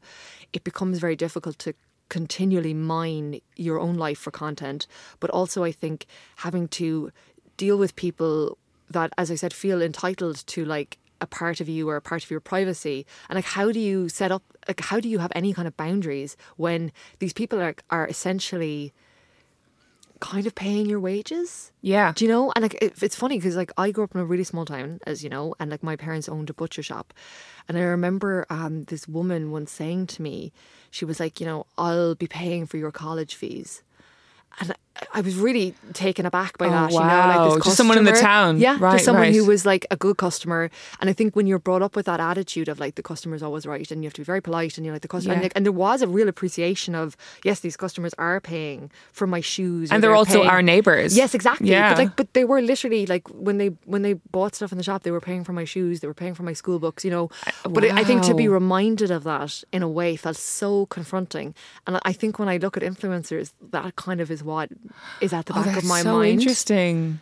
it 0.53 0.63
becomes 0.63 0.99
very 0.99 1.15
difficult 1.15 1.59
to 1.59 1.73
continually 2.09 2.73
mine 2.73 3.39
your 3.55 3.79
own 3.79 3.95
life 3.95 4.17
for 4.17 4.31
content. 4.31 4.87
But 5.19 5.29
also 5.29 5.63
I 5.63 5.71
think 5.71 6.07
having 6.37 6.67
to 6.69 7.11
deal 7.57 7.77
with 7.77 7.95
people 7.95 8.57
that, 8.89 9.13
as 9.17 9.29
I 9.29 9.35
said, 9.35 9.53
feel 9.53 9.81
entitled 9.81 10.47
to 10.47 10.65
like 10.65 10.97
a 11.21 11.27
part 11.27 11.61
of 11.61 11.69
you 11.69 11.87
or 11.89 11.95
a 11.95 12.01
part 12.01 12.23
of 12.23 12.31
your 12.31 12.39
privacy 12.39 13.05
and 13.27 13.35
like 13.35 13.43
how 13.43 13.73
do 13.73 13.79
you 13.79 14.07
set 14.07 14.31
up 14.31 14.41
like 14.69 14.79
how 14.79 15.01
do 15.01 15.09
you 15.09 15.19
have 15.19 15.33
any 15.35 15.53
kind 15.53 15.67
of 15.67 15.75
boundaries 15.75 16.37
when 16.55 16.93
these 17.19 17.33
people 17.33 17.61
are 17.61 17.75
are 17.89 18.07
essentially 18.07 18.93
kind 20.19 20.45
of 20.45 20.53
paying 20.55 20.85
your 20.85 20.99
wages 20.99 21.71
Yeah. 21.81 22.11
do 22.15 22.25
you 22.25 22.31
know? 22.31 22.51
And 22.55 22.63
like, 22.63 22.75
it, 22.81 23.01
it's 23.01 23.15
funny 23.15 23.37
because 23.37 23.55
like 23.55 23.71
I 23.77 23.91
grew 23.91 24.03
up 24.03 24.13
in 24.15 24.21
a 24.21 24.25
really 24.25 24.43
small 24.43 24.65
town, 24.65 24.99
as 25.05 25.23
you 25.23 25.29
know, 25.29 25.55
and 25.59 25.71
like 25.71 25.83
my 25.83 25.95
parents 25.95 26.27
owned 26.29 26.49
a 26.49 26.53
butcher 26.53 26.83
shop, 26.83 27.13
and 27.67 27.77
I 27.77 27.81
remember 27.81 28.45
um, 28.49 28.83
this 28.85 29.07
woman 29.07 29.51
once 29.51 29.71
saying 29.71 30.07
to 30.07 30.21
me, 30.21 30.51
she 30.91 31.05
was 31.05 31.19
like, 31.19 31.39
you 31.39 31.45
know, 31.45 31.65
I'll 31.77 32.15
be 32.15 32.27
paying 32.27 32.65
for 32.65 32.77
your 32.77 32.91
college 32.91 33.35
fees. 33.35 33.81
And 34.59 34.73
I- 35.13 35.21
was 35.21 35.35
really 35.35 35.75
taken 35.93 36.25
aback 36.25 36.57
by 36.57 36.67
Oh, 36.67 36.71
that. 36.71 36.91
You 36.91 36.99
know, 36.99 37.05
wow. 37.05 37.45
like 37.47 37.55
this 37.57 37.65
Just 37.65 37.77
someone 37.77 37.97
in 37.97 38.03
the 38.05 38.11
town. 38.13 38.57
yeah, 38.59 38.77
Right, 38.79 38.93
just 38.93 39.05
someone 39.05 39.31
who 39.33 39.45
was 39.45 39.65
like 39.65 39.85
a 39.91 39.97
good 39.97 40.17
customer. 40.17 40.69
And 40.99 41.09
I 41.09 41.13
think 41.13 41.35
when 41.35 41.45
you're 41.47 41.59
brought 41.59 41.81
up 41.81 41.95
with 41.95 42.05
that 42.07 42.19
attitude 42.19 42.67
of 42.69 42.79
like 42.79 42.95
the 42.95 43.03
customer's 43.03 43.43
always 43.43 43.65
right, 43.65 43.89
and 43.91 44.03
you 44.03 44.07
have 44.07 44.13
to 44.13 44.21
be 44.21 44.25
very 44.25 44.41
polite, 44.41 44.77
and 44.77 44.85
you're 44.85 44.93
like 44.95 45.01
the 45.01 45.07
customer, 45.07 45.33
and, 45.35 45.43
like, 45.43 45.51
and 45.55 45.65
there 45.65 45.71
was 45.73 46.01
a 46.01 46.07
real 46.07 46.27
appreciation 46.29 46.95
of 46.95 47.15
yes, 47.43 47.59
these 47.59 47.77
customers 47.77 48.13
are 48.17 48.39
paying 48.41 48.89
for 49.11 49.27
my 49.27 49.41
shoes, 49.41 49.91
And 49.91 50.01
they're 50.03 50.15
also 50.15 50.39
paying- 50.39 50.49
our 50.49 50.61
neighbours. 50.61 51.15
Yes, 51.17 51.33
exactly. 51.33 51.69
Yeah. 51.69 51.89
But 51.89 51.97
like, 51.99 52.15
but 52.15 52.33
they 52.33 52.45
were 52.45 52.61
literally 52.61 53.05
like 53.05 53.27
when 53.29 53.57
they 53.57 53.67
when 53.85 54.01
they 54.01 54.13
bought 54.31 54.55
stuff 54.55 54.71
in 54.71 54.77
the 54.77 54.83
shop, 54.83 55.03
they 55.03 55.11
were 55.11 55.21
paying 55.21 55.43
for 55.43 55.53
my 55.53 55.65
shoes, 55.65 55.99
they 55.99 56.07
were 56.07 56.13
paying 56.13 56.33
for 56.33 56.43
my 56.43 56.53
school 56.53 56.79
books, 56.79 57.03
you 57.05 57.11
know. 57.11 57.29
Uh, 57.65 57.69
but 57.69 57.83
I 57.83 57.99
I 57.99 58.03
think 58.03 58.23
to 58.23 58.33
be 58.33 58.47
reminded 58.47 59.11
of 59.11 59.23
that 59.25 59.63
in 59.71 59.83
a 59.83 59.87
way 59.89 60.15
felt 60.15 60.37
so 60.37 60.85
confronting. 60.87 61.53
And 61.85 61.99
I 62.03 62.13
think 62.13 62.39
when 62.39 62.47
I 62.49 62.57
look 62.57 62.77
at 62.77 62.83
influencers, 62.83 63.51
that 63.71 63.95
kind 63.95 64.21
of 64.21 64.31
is 64.31 64.43
what 64.43 64.69
is 65.21 65.33
at 65.33 65.45
the 65.45 65.53
Oh, 65.57 65.63
back 65.63 65.77
of 65.77 65.85
my 65.85 66.01
so 66.01 66.17
mind. 66.17 66.39
interesting. 66.39 67.19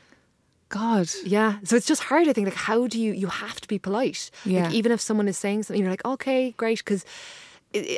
God. 0.70 1.10
Yeah. 1.24 1.60
So 1.64 1.76
it's 1.76 1.88
just 1.88 2.04
hard. 2.04 2.28
I 2.28 2.34
think 2.34 2.46
like 2.48 2.58
how 2.58 2.88
do 2.88 3.00
you 3.00 3.14
you 3.14 3.28
have 3.28 3.62
to 3.62 3.68
be 3.68 3.80
polite. 3.80 4.30
Yeah. 4.46 4.66
Like 4.66 4.74
even 4.74 4.92
if 4.92 5.00
someone 5.02 5.28
is 5.28 5.38
saying 5.38 5.64
something, 5.64 5.82
you're 5.82 5.90
like, 5.92 6.06
okay, 6.06 6.52
great, 6.58 6.80
because. 6.80 7.06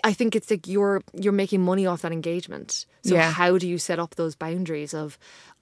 I 0.03 0.13
think 0.13 0.35
it's 0.35 0.49
like 0.49 0.67
you're 0.67 1.03
you're 1.13 1.31
making 1.31 1.61
money 1.61 1.85
off 1.85 2.01
that 2.01 2.11
engagement. 2.11 2.85
So 3.03 3.13
Yeah. 3.13 3.29
how 3.31 3.57
do 3.59 3.67
you 3.67 3.77
set 3.77 3.99
up 3.99 4.15
those 4.15 4.35
boundaries 4.35 4.95
of 4.95 5.17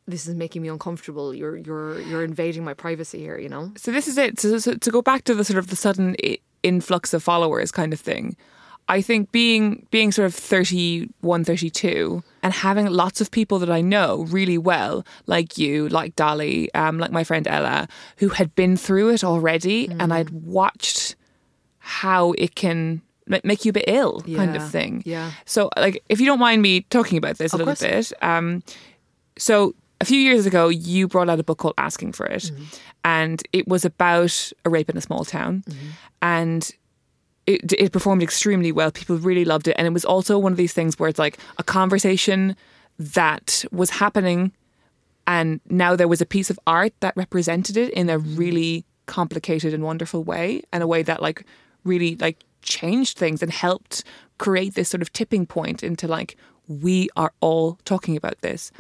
this 0.08 0.26
is 0.28 0.34
making 0.34 0.62
me 0.62 0.70
uncomfortable. 0.70 1.36
You're 1.36 1.58
you're 1.58 2.00
you're 2.02 2.24
invading 2.24 2.64
my 2.64 2.74
privacy 2.74 3.20
here. 3.20 3.38
You 3.38 3.50
know. 3.50 3.74
So 3.76 3.92
this 3.92 4.08
is 4.08 4.18
it. 4.18 4.40
So, 4.40 4.58
so 4.60 4.74
to 4.76 4.92
go 4.92 5.02
back 5.02 5.26
to 5.26 5.36
the 5.36 5.44
sort 5.44 5.60
of 5.60 5.68
the 5.68 5.76
sudden 5.76 6.16
influx 6.64 7.14
of 7.14 7.22
followers 7.22 7.70
kind 7.72 7.92
of 7.94 8.00
thing. 8.00 8.38
I 8.88 9.02
think 9.02 9.34
being 9.34 9.86
being 9.92 10.14
sort 10.14 10.26
of 10.28 10.34
31, 10.34 11.44
32 11.44 12.24
and 12.48 12.54
having 12.54 12.86
lots 12.88 13.20
of 13.20 13.30
people 13.30 13.60
that 13.60 13.70
I 13.70 13.82
know 13.82 14.26
really 14.30 14.58
well, 14.58 15.06
like 15.26 15.58
you, 15.58 15.90
like 15.90 16.16
Dolly, 16.16 16.74
um, 16.74 16.98
like 16.98 17.12
my 17.12 17.26
friend 17.26 17.46
Ella, 17.46 17.90
who 18.20 18.30
had 18.30 18.56
been 18.56 18.78
through 18.78 19.10
it 19.10 19.22
already 19.24 19.90
and 20.00 20.14
I'd 20.14 20.30
watched 20.30 21.16
how 21.80 22.32
it 22.38 22.56
can 22.56 23.02
make 23.44 23.66
you 23.66 23.72
a 23.72 23.74
bit 23.74 23.84
ill 23.88 24.22
kind 24.22 24.56
of 24.56 24.64
thing. 24.72 25.04
yeah. 25.06 25.32
So 25.46 25.70
like 25.76 26.02
if 26.08 26.22
you 26.22 26.26
don't 26.26 26.40
mind 26.40 26.62
me 26.62 26.82
talking 26.90 27.18
about 27.18 27.38
this 27.38 27.52
a 27.52 27.58
little 27.58 27.76
course. 27.76 28.12
bit. 28.12 28.24
Um, 28.24 28.64
so 29.38 29.76
a 30.00 30.06
few 30.06 30.20
years 30.20 30.46
ago, 30.46 30.70
you 30.70 31.08
brought 31.10 31.28
out 31.30 31.40
a 31.40 31.44
book 31.44 31.58
called 31.58 31.74
Asking 31.78 32.14
for 32.14 32.26
It, 32.28 32.44
Mm-hmm. 32.44 32.64
and 33.04 33.44
it 33.52 33.68
was 33.68 33.84
about 33.84 34.52
a 34.64 34.70
rape 34.70 34.90
in 34.90 34.96
a 34.98 35.02
small 35.02 35.26
town, 35.26 35.64
and. 36.22 36.72
It, 37.48 37.74
it 37.74 37.92
performed 37.92 38.22
extremely 38.22 38.72
well. 38.72 38.92
People 38.92 39.18
really 39.18 39.46
loved 39.46 39.68
it. 39.68 39.76
And 39.78 39.88
it 39.88 39.94
was 39.94 40.06
also 40.06 40.38
one 40.38 40.52
of 40.52 40.58
these 40.58 40.74
things 40.74 41.00
where 41.00 41.10
it's 41.10 41.18
like 41.18 41.40
a 41.58 41.64
conversation 41.64 42.56
that 43.00 43.64
was 43.72 43.90
happening 43.90 44.52
and 45.28 45.60
now 45.70 45.96
there 45.96 46.08
was 46.08 46.22
a 46.22 46.26
piece 46.26 46.50
of 46.50 46.58
art 46.66 46.94
that 47.02 47.16
represented 47.18 47.76
it 47.76 47.92
in 47.92 48.10
a 48.10 48.18
really 48.18 48.86
complicated 49.08 49.74
and 49.74 49.84
wonderful 49.84 50.24
way, 50.24 50.62
and 50.72 50.82
a 50.82 50.88
way 50.88 51.04
that 51.04 51.22
like 51.22 51.46
really 51.84 52.16
like 52.16 52.44
changed 52.62 53.18
things 53.18 53.44
and 53.44 53.52
helped 53.52 54.04
create 54.38 54.76
this 54.76 54.90
sort 54.90 55.02
of 55.02 55.12
tipping 55.12 55.46
point 55.46 55.84
into 55.84 56.08
like 56.08 56.38
we 56.68 57.10
are 57.16 57.34
all 57.42 57.78
talking 57.86 58.16
about 58.18 58.40
this. 58.42 58.72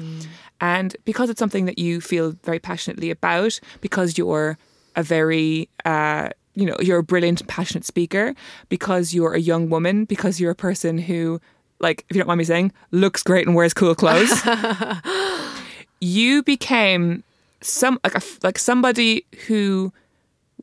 And 0.62 0.96
because 1.06 1.30
it's 1.30 1.40
something 1.40 1.66
that 1.66 1.78
you 1.80 2.02
feel 2.02 2.32
very 2.44 2.60
passionately 2.60 3.12
about, 3.12 3.60
because 3.82 4.18
you're 4.18 4.58
a 4.96 5.04
very, 5.04 5.70
uh, 5.86 6.30
you 6.58 6.66
know, 6.66 6.76
you're 6.80 6.98
a 6.98 7.04
brilliant, 7.04 7.48
passionate 7.48 7.86
speaker, 7.86 8.34
because 8.68 9.14
you're 9.14 9.36
a 9.36 9.40
young 9.40 9.70
woman, 9.70 10.06
because 10.06 10.40
you're 10.40 10.52
a 10.52 10.56
person 10.56 10.98
who, 10.98 11.40
like, 11.80 12.04
if 12.10 12.16
you 12.16 12.22
don't 12.22 12.28
mind 12.28 12.40
me 12.40 12.46
saying, 12.46 12.72
looks 12.90 13.22
great 13.22 13.46
and 13.46 13.56
wears 13.56 13.76
cool 13.76 13.94
clothes, 13.94 14.34
you 16.02 16.42
became 16.42 17.24
some 17.62 18.00
like 18.04 18.16
a, 18.16 18.22
like 18.44 18.58
somebody 18.58 19.24
who 19.46 19.94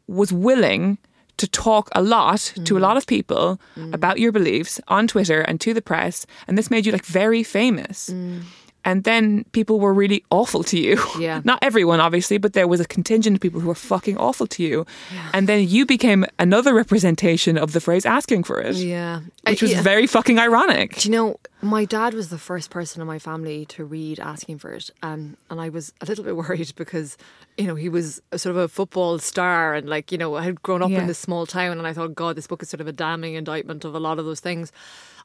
was 0.09 0.33
willing 0.33 0.99
to 1.37 1.47
talk 1.47 1.89
a 1.93 2.03
lot 2.03 2.53
to 2.65 2.77
a 2.77 2.79
mm. 2.79 2.83
lot 2.83 2.97
of 2.97 3.07
people 3.07 3.61
mm. 3.77 3.93
about 3.95 4.19
your 4.19 4.33
beliefs 4.33 4.81
on 4.89 5.07
Twitter 5.07 5.43
and 5.43 5.61
to 5.61 5.73
the 5.73 5.83
press, 5.83 6.27
and 6.49 6.59
this 6.59 6.71
made 6.73 6.87
you 6.87 6.93
like 6.93 7.05
very 7.05 7.45
famous. 7.45 8.11
Mm. 8.11 8.43
And 8.85 9.05
then 9.05 9.45
people 9.53 9.81
were 9.81 9.95
really 9.95 10.25
awful 10.31 10.63
to 10.65 10.79
you. 10.79 11.01
Yeah. 11.19 11.41
Not 11.45 11.59
everyone, 11.63 12.01
obviously, 12.01 12.39
but 12.39 12.53
there 12.53 12.69
was 12.69 12.81
a 12.81 12.85
contingent 12.85 13.37
of 13.37 13.41
people 13.41 13.61
who 13.61 13.69
were 13.69 13.75
fucking 13.75 14.19
awful 14.19 14.47
to 14.49 14.63
you. 14.63 14.87
Yeah. 15.13 15.31
And 15.33 15.49
then 15.49 15.67
you 15.69 15.87
became 15.87 16.27
another 16.39 16.75
representation 16.75 17.57
of 17.57 17.73
the 17.73 17.81
phrase 17.81 18.05
asking 18.05 18.45
for 18.45 18.61
it. 18.61 18.77
Yeah. 18.77 19.21
Which 19.47 19.63
was 19.63 19.73
yeah. 19.73 19.83
very 19.83 20.07
fucking 20.07 20.39
ironic. 20.39 20.97
Do 20.97 21.09
you 21.09 21.15
know, 21.15 21.41
my 21.63 21.85
dad 21.87 22.13
was 22.15 22.29
the 22.29 22.39
first 22.39 22.71
person 22.71 23.01
in 23.01 23.07
my 23.07 23.19
family 23.19 23.65
to 23.67 23.85
read 23.85 24.21
Asking 24.21 24.59
for 24.59 24.73
It. 24.73 24.91
Um, 25.03 25.37
and 25.49 25.61
I 25.61 25.71
was 25.71 25.93
a 26.01 26.05
little 26.05 26.25
bit 26.25 26.37
worried 26.43 26.73
because, 26.77 27.17
you 27.57 27.67
know, 27.67 27.75
he 27.75 27.89
was 27.89 28.21
a 28.33 28.39
sort 28.39 28.55
of 28.57 28.63
a 28.63 28.69
football 28.69 29.19
star 29.19 29.75
and, 29.75 29.89
like, 29.89 30.13
you 30.13 30.19
know, 30.19 30.37
I 30.37 30.43
had 30.43 30.63
grown 30.63 30.83
up 30.83 30.91
Yeah. 30.91 31.01
in 31.01 31.07
this 31.07 31.19
small 31.19 31.47
town. 31.47 31.79
And 31.79 31.87
I 31.87 31.93
thought, 31.95 32.15
God, 32.15 32.37
this 32.37 32.47
book 32.47 32.63
is 32.63 32.69
sort 32.69 32.83
of 32.83 32.87
a 32.89 32.93
damning 32.93 33.35
indictment 33.35 33.85
of 33.85 33.95
a 33.95 33.99
lot 33.99 34.19
of 34.19 34.27
those 34.27 34.41
things. 34.41 34.73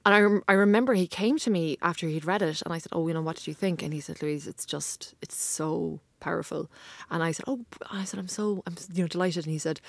And 0.06 0.16
I, 0.16 0.22
rem- 0.22 0.44
I 0.48 0.54
remember 0.54 0.94
he 0.94 1.08
came 1.08 1.38
to 1.40 1.50
me 1.50 1.78
after 1.82 2.08
he'd 2.08 2.26
read 2.26 2.42
it 2.42 2.62
and 2.64 2.74
I 2.74 2.78
said, 2.78 2.92
Oh, 2.94 3.08
you 3.08 3.14
know, 3.14 3.22
what 3.22 3.36
did 3.36 3.48
you 3.48 3.54
think? 3.54 3.84
And 3.84 3.94
he 3.94 4.00
said, 4.00 4.22
Louise, 4.22 4.48
it's 4.48 4.66
just, 4.66 5.14
it's 5.22 5.36
so 5.36 6.00
powerful. 6.20 6.70
And 7.10 7.22
I 7.22 7.32
said, 7.32 7.46
Oh, 7.48 7.66
I 7.92 8.06
said, 8.06 8.20
I'm 8.20 8.28
so, 8.28 8.64
I'm, 8.66 8.76
you 8.94 9.04
know, 9.04 9.08
delighted. 9.08 9.46
And 9.46 9.52
he 9.52 9.60
said, 9.60 9.82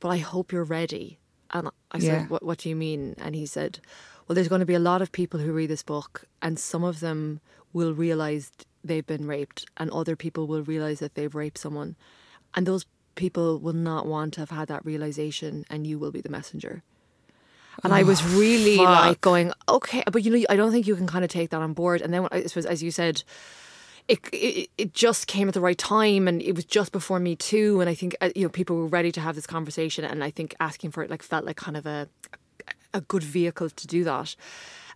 But 0.00 0.08
I 0.08 0.18
hope 0.18 0.52
you're 0.52 0.64
ready. 0.64 1.18
And 1.52 1.68
I 1.92 1.98
said, 1.98 2.06
Yeah. 2.06 2.26
what, 2.26 2.42
what 2.42 2.58
do 2.58 2.68
you 2.68 2.76
mean? 2.76 3.14
And 3.18 3.34
he 3.34 3.46
said, 3.46 3.80
Well, 4.26 4.34
there's 4.34 4.48
going 4.48 4.60
to 4.60 4.66
be 4.66 4.74
a 4.74 4.78
lot 4.80 5.02
of 5.02 5.12
people 5.12 5.40
who 5.40 5.52
read 5.52 5.70
this 5.70 5.82
book, 5.82 6.24
and 6.42 6.58
some 6.58 6.82
of 6.84 7.00
them 7.00 7.40
will 7.72 7.92
realize 7.92 8.50
they've 8.82 9.06
been 9.06 9.26
raped, 9.26 9.66
and 9.76 9.90
other 9.90 10.16
people 10.16 10.46
will 10.46 10.62
realize 10.62 10.98
that 11.00 11.14
they've 11.14 11.34
raped 11.34 11.58
someone. 11.58 11.96
And 12.54 12.66
those 12.66 12.86
people 13.14 13.58
will 13.58 13.74
not 13.74 14.06
want 14.06 14.34
to 14.34 14.40
have 14.40 14.50
had 14.50 14.68
that 14.68 14.84
realization, 14.84 15.64
and 15.68 15.86
you 15.86 15.98
will 15.98 16.10
be 16.10 16.20
the 16.22 16.28
messenger. 16.30 16.82
And 17.84 17.92
I 17.94 18.02
was 18.02 18.24
really 18.24 18.76
like 18.76 19.20
going, 19.20 19.52
okay, 19.68 20.02
but 20.12 20.24
you 20.24 20.30
know, 20.30 20.44
I 20.50 20.56
don't 20.56 20.72
think 20.72 20.86
you 20.86 20.96
can 20.96 21.06
kind 21.06 21.24
of 21.24 21.30
take 21.30 21.50
that 21.50 21.60
on 21.62 21.72
board. 21.74 22.00
And 22.02 22.12
then 22.12 22.22
when- 22.22 22.32
I 22.32 22.42
suppose, 22.46 22.66
as 22.66 22.82
you 22.82 22.90
said, 22.90 23.22
it, 24.08 24.18
it 24.32 24.70
it 24.78 24.94
just 24.94 25.26
came 25.26 25.48
at 25.48 25.54
the 25.54 25.60
right 25.60 25.76
time, 25.78 26.26
and 26.28 26.40
it 26.42 26.54
was 26.56 26.64
just 26.64 26.92
before 26.92 27.20
me 27.20 27.36
too. 27.36 27.80
And 27.80 27.88
I 27.90 27.94
think 27.94 28.16
uh, 28.20 28.30
you 28.34 28.42
know 28.44 28.48
people 28.48 28.74
were 28.76 28.86
ready 28.86 29.12
to 29.12 29.20
have 29.20 29.34
this 29.34 29.46
conversation, 29.46 30.04
and 30.04 30.24
I 30.24 30.30
think 30.30 30.54
asking 30.60 30.90
for 30.92 31.02
it 31.04 31.10
like 31.10 31.22
felt 31.22 31.44
like 31.44 31.56
kind 31.56 31.76
of 31.76 31.86
a 31.86 32.08
a 32.94 33.00
good 33.02 33.22
vehicle 33.22 33.68
to 33.70 33.86
do 33.86 34.04
that. 34.04 34.34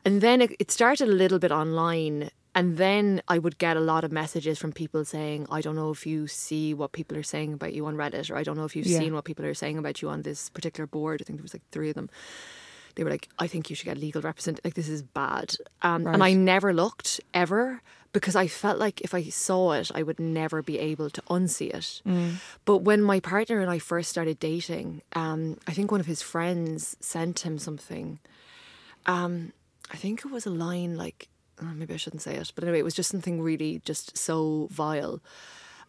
And 0.04 0.20
then 0.20 0.40
it, 0.42 0.50
it 0.58 0.70
started 0.70 1.08
a 1.08 1.12
little 1.12 1.38
bit 1.38 1.52
online. 1.52 2.30
And 2.54 2.76
then 2.76 3.22
I 3.28 3.38
would 3.38 3.56
get 3.56 3.76
a 3.78 3.80
lot 3.80 4.04
of 4.04 4.12
messages 4.12 4.58
from 4.58 4.72
people 4.72 5.04
saying, 5.06 5.46
I 5.50 5.62
don't 5.62 5.74
know 5.76 5.90
if 5.90 6.06
you 6.06 6.26
see 6.26 6.74
what 6.74 6.92
people 6.92 7.16
are 7.16 7.22
saying 7.22 7.54
about 7.54 7.72
you 7.72 7.86
on 7.86 7.96
Reddit, 7.96 8.30
or 8.30 8.36
I 8.36 8.42
don't 8.42 8.56
know 8.58 8.64
if 8.66 8.76
you've 8.76 8.86
Yeah. 8.86 8.98
seen 8.98 9.14
what 9.14 9.24
people 9.24 9.46
are 9.46 9.54
saying 9.54 9.78
about 9.78 10.02
you 10.02 10.10
on 10.10 10.20
this 10.22 10.50
particular 10.50 10.86
board. 10.86 11.22
I 11.22 11.24
think 11.24 11.38
there 11.38 11.42
was 11.44 11.54
like 11.54 11.62
three 11.70 11.88
of 11.88 11.94
them. 11.94 12.10
They 12.94 13.04
were 13.04 13.10
like, 13.10 13.28
I 13.38 13.46
think 13.46 13.70
you 13.70 13.76
should 13.76 13.86
get 13.86 13.98
legal 13.98 14.22
represent. 14.22 14.60
Like, 14.64 14.74
this 14.74 14.88
is 14.88 15.02
bad. 15.02 15.54
Um, 15.82 16.06
And 16.06 16.22
I 16.22 16.32
never 16.34 16.72
looked 16.72 17.20
ever 17.32 17.80
because 18.12 18.36
I 18.36 18.46
felt 18.46 18.78
like 18.78 19.00
if 19.00 19.14
I 19.14 19.22
saw 19.24 19.72
it, 19.72 19.90
I 19.94 20.02
would 20.02 20.20
never 20.20 20.62
be 20.62 20.78
able 20.78 21.08
to 21.10 21.22
unsee 21.22 21.70
it. 21.72 22.02
But 22.64 22.78
when 22.78 23.00
my 23.02 23.20
partner 23.20 23.60
and 23.60 23.70
I 23.70 23.78
first 23.78 24.10
started 24.10 24.38
dating, 24.38 25.00
um, 25.14 25.56
I 25.66 25.72
think 25.72 25.90
one 25.90 26.00
of 26.00 26.06
his 26.06 26.20
friends 26.22 26.96
sent 27.00 27.40
him 27.40 27.58
something. 27.58 28.18
Um, 29.06 29.52
I 29.90 29.96
think 29.96 30.20
it 30.24 30.30
was 30.30 30.46
a 30.46 30.50
line 30.50 30.96
like, 30.96 31.28
oh, 31.60 31.72
maybe 31.74 31.94
I 31.94 31.96
shouldn't 31.96 32.22
say 32.22 32.34
it, 32.36 32.52
but 32.54 32.64
anyway, 32.64 32.80
it 32.80 32.84
was 32.84 32.94
just 32.94 33.10
something 33.10 33.40
really 33.40 33.80
just 33.84 34.16
so 34.16 34.68
vile. 34.70 35.20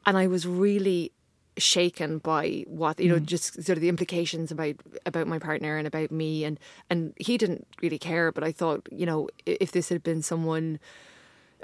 And 0.05 0.17
I 0.17 0.27
was 0.27 0.47
really 0.47 1.11
shaken 1.57 2.17
by 2.17 2.63
what 2.67 2.99
you 2.99 3.07
know 3.09 3.19
just 3.19 3.53
sort 3.63 3.77
of 3.77 3.81
the 3.81 3.89
implications 3.89 4.51
about 4.51 4.75
about 5.05 5.27
my 5.27 5.37
partner 5.37 5.77
and 5.77 5.85
about 5.85 6.09
me 6.11 6.43
and 6.43 6.59
and 6.89 7.13
he 7.17 7.37
didn't 7.37 7.67
really 7.81 7.99
care 7.99 8.31
but 8.31 8.43
i 8.43 8.51
thought 8.51 8.87
you 8.91 9.05
know 9.05 9.27
if 9.45 9.71
this 9.71 9.89
had 9.89 10.01
been 10.03 10.21
someone 10.21 10.79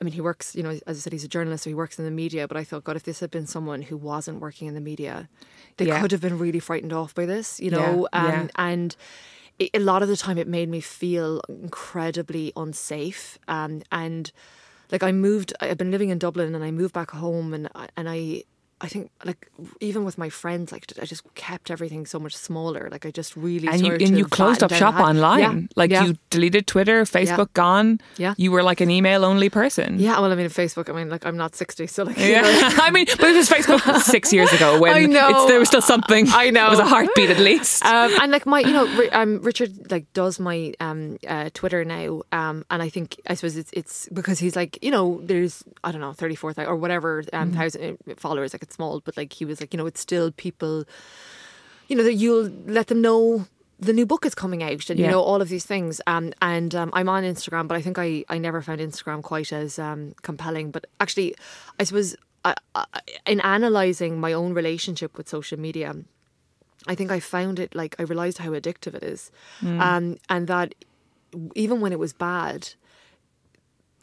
I 0.02 0.06
mean, 0.06 0.14
he 0.14 0.22
works, 0.22 0.56
you 0.56 0.64
know, 0.64 0.70
as 0.88 0.98
I 0.98 1.02
said, 1.02 1.12
he's 1.12 1.26
a 1.26 1.28
journalist, 1.28 1.66
so 1.66 1.70
he 1.70 1.74
works 1.74 2.00
in 2.00 2.06
the 2.06 2.12
media. 2.12 2.48
But 2.48 2.56
I 2.56 2.64
thought, 2.64 2.86
God, 2.86 2.96
if 2.96 3.04
this 3.04 3.20
had 3.20 3.30
been 3.30 3.46
someone 3.46 3.82
who 3.82 3.98
wasn't 3.98 4.40
working 4.40 4.70
in 4.70 4.74
the 4.74 4.80
media, 4.80 5.28
they 5.76 5.88
Yeah. 5.88 6.00
could 6.00 6.14
have 6.14 6.22
been 6.22 6.40
really 6.40 6.60
frightened 6.62 6.94
off 6.94 7.14
by 7.14 7.26
this, 7.26 7.60
you 7.60 7.70
Yeah, 7.70 7.78
know. 7.78 8.08
Um, 8.14 8.26
yeah. 8.26 8.48
And 8.56 8.96
it, 9.58 9.72
a 9.74 9.80
lot 9.80 10.02
of 10.02 10.08
the 10.08 10.16
time, 10.16 10.38
it 10.38 10.48
made 10.48 10.70
me 10.70 10.80
feel 10.80 11.42
incredibly 11.50 12.54
unsafe. 12.56 13.38
Um, 13.50 13.82
and 13.92 14.32
like 14.90 15.04
I 15.04 15.12
moved, 15.12 15.54
I've 15.60 15.78
been 15.78 15.92
living 15.92 16.12
in 16.12 16.18
Dublin, 16.18 16.56
and 16.56 16.64
I 16.64 16.72
moved 16.72 16.94
back 16.94 17.12
home, 17.12 17.54
and 17.54 17.70
and 17.98 18.08
I. 18.10 18.44
I 18.82 18.88
think, 18.88 19.12
like, 19.26 19.52
even 19.82 20.06
with 20.06 20.18
my 20.18 20.30
friends, 20.30 20.72
like, 20.72 20.86
I 21.02 21.06
just 21.06 21.24
kept 21.36 21.70
everything 21.70 22.06
so 22.06 22.18
much 22.18 22.34
smaller. 22.36 22.88
Like, 22.90 23.06
I 23.06 23.12
just 23.12 23.36
really 23.36 23.68
And 23.68 23.82
you 23.86 23.94
and 23.94 24.18
you 24.18 24.26
closed 24.26 24.64
up 24.64 24.72
shop 24.72 24.96
online. 24.96 25.40
Yeah, 25.40 25.68
Like 25.76 25.92
yeah. 25.92 26.06
you 26.06 26.16
deleted 26.30 26.66
Twitter, 26.66 27.04
Facebook 27.04 27.52
gone. 27.54 28.00
Yeah. 28.18 28.36
You 28.38 28.52
were 28.54 28.64
like 28.64 28.80
an 28.80 28.90
email 28.90 29.26
only 29.26 29.50
person. 29.50 30.00
Yeah, 30.00 30.20
well, 30.22 30.32
I 30.32 30.36
mean, 30.36 30.48
Facebook. 30.48 30.90
I 30.90 30.94
mean, 30.94 31.10
like, 31.10 31.26
I'm 31.26 31.36
not 31.36 31.56
sixty, 31.56 31.88
so 31.88 32.04
like, 32.04 32.18
you 32.18 32.28
Yeah. 32.32 32.42
know, 32.42 32.70
I 32.88 32.90
mean, 32.92 33.06
but 33.20 33.30
it 33.32 33.36
was 33.36 33.50
Facebook 33.50 33.82
six 34.16 34.32
years 34.32 34.52
ago 34.54 34.80
when 34.80 34.94
I 34.96 35.06
know. 35.06 35.30
It's, 35.30 35.46
there 35.48 35.60
was 35.60 35.68
still 35.68 35.82
something. 35.82 36.28
I 36.30 36.50
know. 36.50 36.68
It 36.68 36.70
was 36.70 36.80
a 36.80 36.86
heartbeat 36.86 37.30
at 37.30 37.40
least. 37.40 37.84
um, 37.86 38.12
and 38.22 38.32
like 38.32 38.46
my, 38.46 38.62
you 38.62 38.72
know, 38.72 38.88
um, 39.12 39.42
Richard 39.42 39.92
like 39.92 40.06
does 40.14 40.40
my 40.40 40.74
um, 40.80 41.18
uh, 41.28 41.50
Twitter 41.54 41.84
now, 41.84 42.22
um, 42.32 42.64
and 42.72 42.82
I 42.82 42.88
think 42.90 43.20
I 43.28 43.34
suppose 43.34 43.58
it's 43.58 43.72
it's 43.74 44.08
because 44.14 44.40
he's 44.40 44.56
like, 44.56 44.80
you 44.82 44.92
know, 44.92 45.20
there's 45.24 45.64
I 45.84 45.92
don't 45.92 46.00
know, 46.02 46.14
thirty 46.14 46.36
four 46.36 46.54
thousand 46.54 46.72
or 46.72 46.78
whatever 46.78 47.24
um, 47.34 47.52
thousand 47.52 47.98
uh, 48.10 48.14
followers. 48.16 48.54
Like 48.54 48.64
small, 48.74 49.02
but 49.02 49.18
like 49.18 49.34
he 49.34 49.46
was 49.46 49.60
like, 49.62 49.74
you 49.74 49.78
know, 49.78 49.86
it's 49.86 50.02
still 50.02 50.32
people, 50.32 50.86
you 51.88 51.96
know, 51.96 52.04
that 52.04 52.14
you'll 52.14 52.50
let 52.66 52.88
them 52.88 53.02
know 53.02 53.46
the 53.82 53.94
new 53.94 54.06
book 54.06 54.26
is 54.26 54.36
coming 54.36 54.62
out, 54.62 54.90
and 54.90 55.00
Yeah. 55.00 55.06
you 55.06 55.12
know 55.12 55.22
all 55.22 55.42
of 55.42 55.48
these 55.50 55.66
things. 55.66 56.02
Um, 56.06 56.34
and 56.42 56.76
um, 56.76 56.90
I'm 56.94 57.08
on 57.08 57.24
Instagram, 57.24 57.68
but 57.68 57.78
I 57.78 57.82
think 57.82 57.98
I 57.98 58.26
I 58.28 58.38
never 58.38 58.62
found 58.62 58.82
Instagram 58.82 59.22
quite 59.24 59.54
as 59.54 59.80
um 59.80 60.14
compelling. 60.22 60.72
But 60.72 60.86
actually, 61.00 61.36
I 61.80 61.84
suppose. 61.86 62.16
I, 62.46 62.56
I, 62.74 62.86
in 63.26 63.42
analyzing 63.42 64.18
my 64.18 64.32
own 64.32 64.54
relationship 64.54 65.18
with 65.18 65.28
social 65.28 65.60
media, 65.60 65.94
I 66.88 66.96
think 66.96 67.12
I 67.12 67.20
found 67.20 67.60
it 67.60 67.76
like 67.76 67.98
I 68.00 68.04
realized 68.04 68.38
how 68.38 68.52
addictive 68.52 68.96
it 68.96 69.04
is, 69.04 69.30
um, 69.62 70.18
and 70.30 70.48
that 70.48 70.74
even 71.54 71.82
when 71.82 71.92
it 71.92 72.00
was 72.00 72.14
bad, 72.14 72.70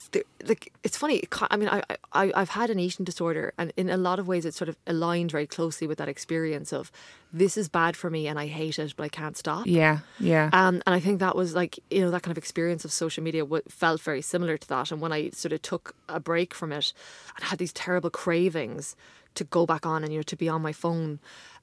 the, 0.09 0.25
like 0.45 0.73
it's 0.83 0.97
funny. 0.97 1.23
I 1.51 1.57
mean, 1.57 1.69
I, 1.69 1.83
I 2.13 2.33
I've 2.35 2.51
had 2.51 2.71
an 2.71 2.79
eating 2.79 3.05
disorder, 3.05 3.53
and 3.59 3.73
in 3.77 3.91
a 3.91 3.97
lot 3.97 4.19
of 4.19 4.29
ways, 4.29 4.45
it 4.45 4.55
sort 4.55 4.69
of 4.69 4.77
aligned 4.87 5.31
very 5.31 5.47
closely 5.47 5.87
with 5.87 5.99
that 5.99 6.09
experience 6.09 6.73
of 6.73 6.91
this 7.33 7.57
is 7.57 7.69
bad 7.69 7.97
for 7.97 8.09
me 8.09 8.29
and 8.29 8.39
I 8.39 8.47
hate 8.47 8.79
it, 8.79 8.95
but 8.97 9.05
I 9.05 9.09
can't 9.09 9.37
stop. 9.37 9.67
yeah, 9.67 9.99
yeah. 10.19 10.49
Um, 10.53 10.83
and 10.87 10.95
I 10.95 11.01
think 11.01 11.21
that 11.21 11.37
was 11.37 11.55
like, 11.55 11.79
you 11.91 12.01
know, 12.01 12.11
that 12.11 12.23
kind 12.23 12.33
of 12.33 12.39
experience 12.39 12.85
of 12.85 12.93
social 12.93 13.23
media 13.23 13.43
w- 13.43 13.63
felt 13.69 14.01
very 14.01 14.23
similar 14.23 14.57
to 14.57 14.69
that. 14.69 14.91
And 14.93 15.01
when 15.01 15.13
I 15.13 15.31
sort 15.31 15.53
of 15.53 15.61
took 15.63 15.95
a 16.09 16.21
break 16.21 16.55
from 16.55 16.73
it 16.73 16.93
and 17.37 17.45
had 17.45 17.59
these 17.59 17.73
terrible 17.73 18.11
cravings 18.11 18.97
to 19.35 19.45
go 19.45 19.67
back 19.67 19.85
on 19.85 20.03
and, 20.03 20.13
you 20.13 20.21
know, 20.21 20.23
to 20.23 20.37
be 20.37 20.49
on 20.49 20.63
my 20.63 20.73
phone, 20.73 21.19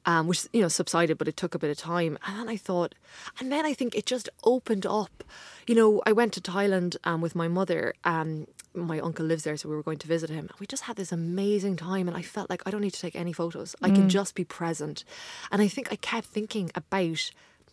um, 0.05 0.27
which, 0.27 0.47
you 0.53 0.61
know, 0.61 0.67
subsided, 0.67 1.17
but 1.17 1.27
it 1.27 1.37
took 1.37 1.55
a 1.55 1.59
bit 1.59 1.69
of 1.69 1.77
time. 1.77 2.17
And 2.25 2.39
then 2.39 2.49
I 2.49 2.57
thought, 2.57 2.95
and 3.39 3.51
then 3.51 3.65
I 3.65 3.73
think 3.73 3.95
it 3.95 4.05
just 4.05 4.29
opened 4.43 4.85
up. 4.85 5.23
You 5.67 5.75
know, 5.75 6.01
I 6.05 6.11
went 6.11 6.33
to 6.33 6.41
Thailand 6.41 6.97
um, 7.03 7.21
with 7.21 7.35
my 7.35 7.47
mother. 7.47 7.93
Um, 8.03 8.47
my 8.75 8.99
uncle 8.99 9.23
lives 9.25 9.43
there, 9.43 9.55
so 9.55 9.69
we 9.69 9.75
were 9.75 9.83
going 9.83 9.99
to 9.99 10.07
visit 10.07 10.31
him. 10.31 10.47
And 10.49 10.59
we 10.59 10.65
just 10.65 10.83
had 10.83 10.95
this 10.95 11.11
amazing 11.11 11.75
time, 11.75 12.07
and 12.07 12.17
I 12.17 12.23
felt 12.23 12.49
like 12.49 12.63
I 12.65 12.71
don't 12.71 12.81
need 12.81 12.93
to 12.95 12.99
take 12.99 13.15
any 13.15 13.31
photos. 13.31 13.75
I 13.83 13.91
can 13.91 14.09
just 14.09 14.33
be 14.33 14.43
present. 14.43 15.03
And 15.51 15.61
I 15.61 15.67
think 15.67 15.91
I 15.91 15.95
kept 15.95 16.25
thinking 16.27 16.71
about 16.73 17.29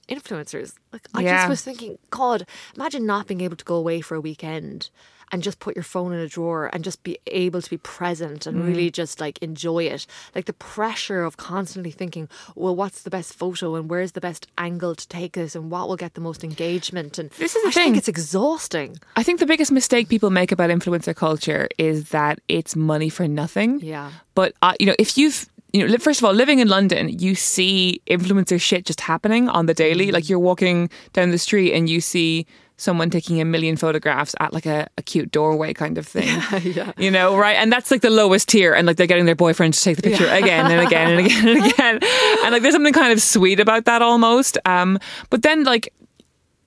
influencers. 0.09 0.75
Like 0.93 1.09
I 1.15 1.23
Yeah. 1.23 1.37
just 1.39 1.49
was 1.49 1.63
thinking, 1.63 1.99
God, 2.11 2.47
imagine 2.77 3.07
not 3.07 3.27
being 3.27 3.41
able 3.41 3.57
to 3.57 3.65
go 3.65 3.77
away 3.77 4.01
for 4.03 4.15
a 4.15 4.21
weekend 4.21 4.91
and 5.33 5.43
just 5.43 5.59
put 5.61 5.77
your 5.77 5.83
phone 5.83 6.13
in 6.13 6.19
a 6.21 6.29
drawer 6.29 6.69
and 6.73 6.83
just 6.85 7.03
be 7.03 7.19
able 7.27 7.63
to 7.63 7.71
be 7.71 7.77
present 7.77 8.47
and 8.47 8.65
really 8.65 8.91
just 8.91 9.21
like 9.21 9.39
enjoy 9.43 9.85
it. 9.85 10.07
Like 10.35 10.47
the 10.47 10.53
pressure 10.53 11.23
of 11.23 11.37
constantly 11.37 11.91
thinking, 11.91 12.29
well, 12.57 12.75
what's 12.75 13.03
the 13.03 13.11
best 13.11 13.35
photo 13.35 13.75
and 13.77 13.89
where's 13.89 14.13
the 14.13 14.21
best 14.21 14.47
angle 14.59 14.95
to 14.95 15.07
take 15.09 15.33
this 15.35 15.55
and 15.55 15.71
what 15.71 15.89
will 15.89 15.97
get 15.97 16.15
the 16.15 16.21
most 16.21 16.43
engagement 16.45 17.19
and 17.19 17.31
This 17.31 17.55
is 17.57 17.63
the 17.63 17.69
I 17.69 17.73
think 17.73 17.85
thing. 17.93 17.97
it's 17.97 18.09
exhausting. 18.09 18.99
I 19.17 19.23
think 19.23 19.41
the 19.41 19.47
biggest 19.47 19.73
mistake 19.73 20.09
people 20.09 20.31
make 20.31 20.53
about 20.53 20.71
influencer 20.71 21.15
culture 21.15 21.69
is 21.79 22.11
that 22.11 22.41
it's 22.49 22.75
money 22.75 23.09
for 23.09 23.29
nothing. 23.29 23.81
Yeah. 23.81 24.11
But 24.35 24.55
uh, 24.63 24.75
you 24.81 24.87
know, 24.87 24.95
if 24.99 25.17
you've 25.19 25.49
you 25.73 25.87
know, 25.87 25.97
first 25.99 26.19
of 26.21 26.25
all, 26.25 26.33
living 26.33 26.59
in 26.59 26.67
London, 26.67 27.09
you 27.21 27.37
see 27.37 28.03
influencer 28.09 28.61
shit 28.61 28.85
just 28.85 29.01
happening 29.01 29.49
on 29.49 29.67
the 29.67 29.75
daily. 29.75 30.11
Like 30.11 30.29
you're 30.29 30.41
walking 30.41 30.91
down 31.13 31.31
the 31.31 31.39
street 31.39 31.73
and 31.75 31.89
you 31.89 32.01
see 32.01 32.45
someone 32.81 33.11
taking 33.11 33.41
a 33.41 33.45
million 33.45 33.77
photographs 33.77 34.35
at 34.41 34.53
like 34.53 34.67
a, 34.67 34.89
a 34.97 35.03
cute 35.03 35.31
doorway 35.31 35.75
kind 35.75 35.99
of 35.99 36.07
thing. 36.07 36.27
yeah. 36.63 36.93
You 36.97 37.11
know, 37.11 37.37
right? 37.37 37.57
And 37.57 37.71
that's 37.71 37.91
like 37.91 38.01
the 38.01 38.11
lowest 38.11 38.49
tier. 38.49 38.73
And 38.73 38.87
like 38.87 38.97
they're 38.97 39.07
getting 39.07 39.27
their 39.27 39.35
boyfriend 39.35 39.75
to 39.75 39.81
take 39.81 39.97
the 39.97 40.03
picture 40.03 40.27
again 40.27 40.71
and 40.71 40.87
again 40.87 41.11
and 41.11 41.27
again 41.27 41.49
and 41.49 41.67
again. 41.67 42.01
And 42.43 42.53
like 42.53 42.63
there's 42.63 42.75
something 42.75 42.93
kind 42.93 43.13
of 43.13 43.21
sweet 43.21 43.61
about 43.61 43.85
that 43.85 44.03
almost. 44.03 44.57
Um, 44.65 44.99
but 45.29 45.43
then 45.43 45.65
like 45.65 45.93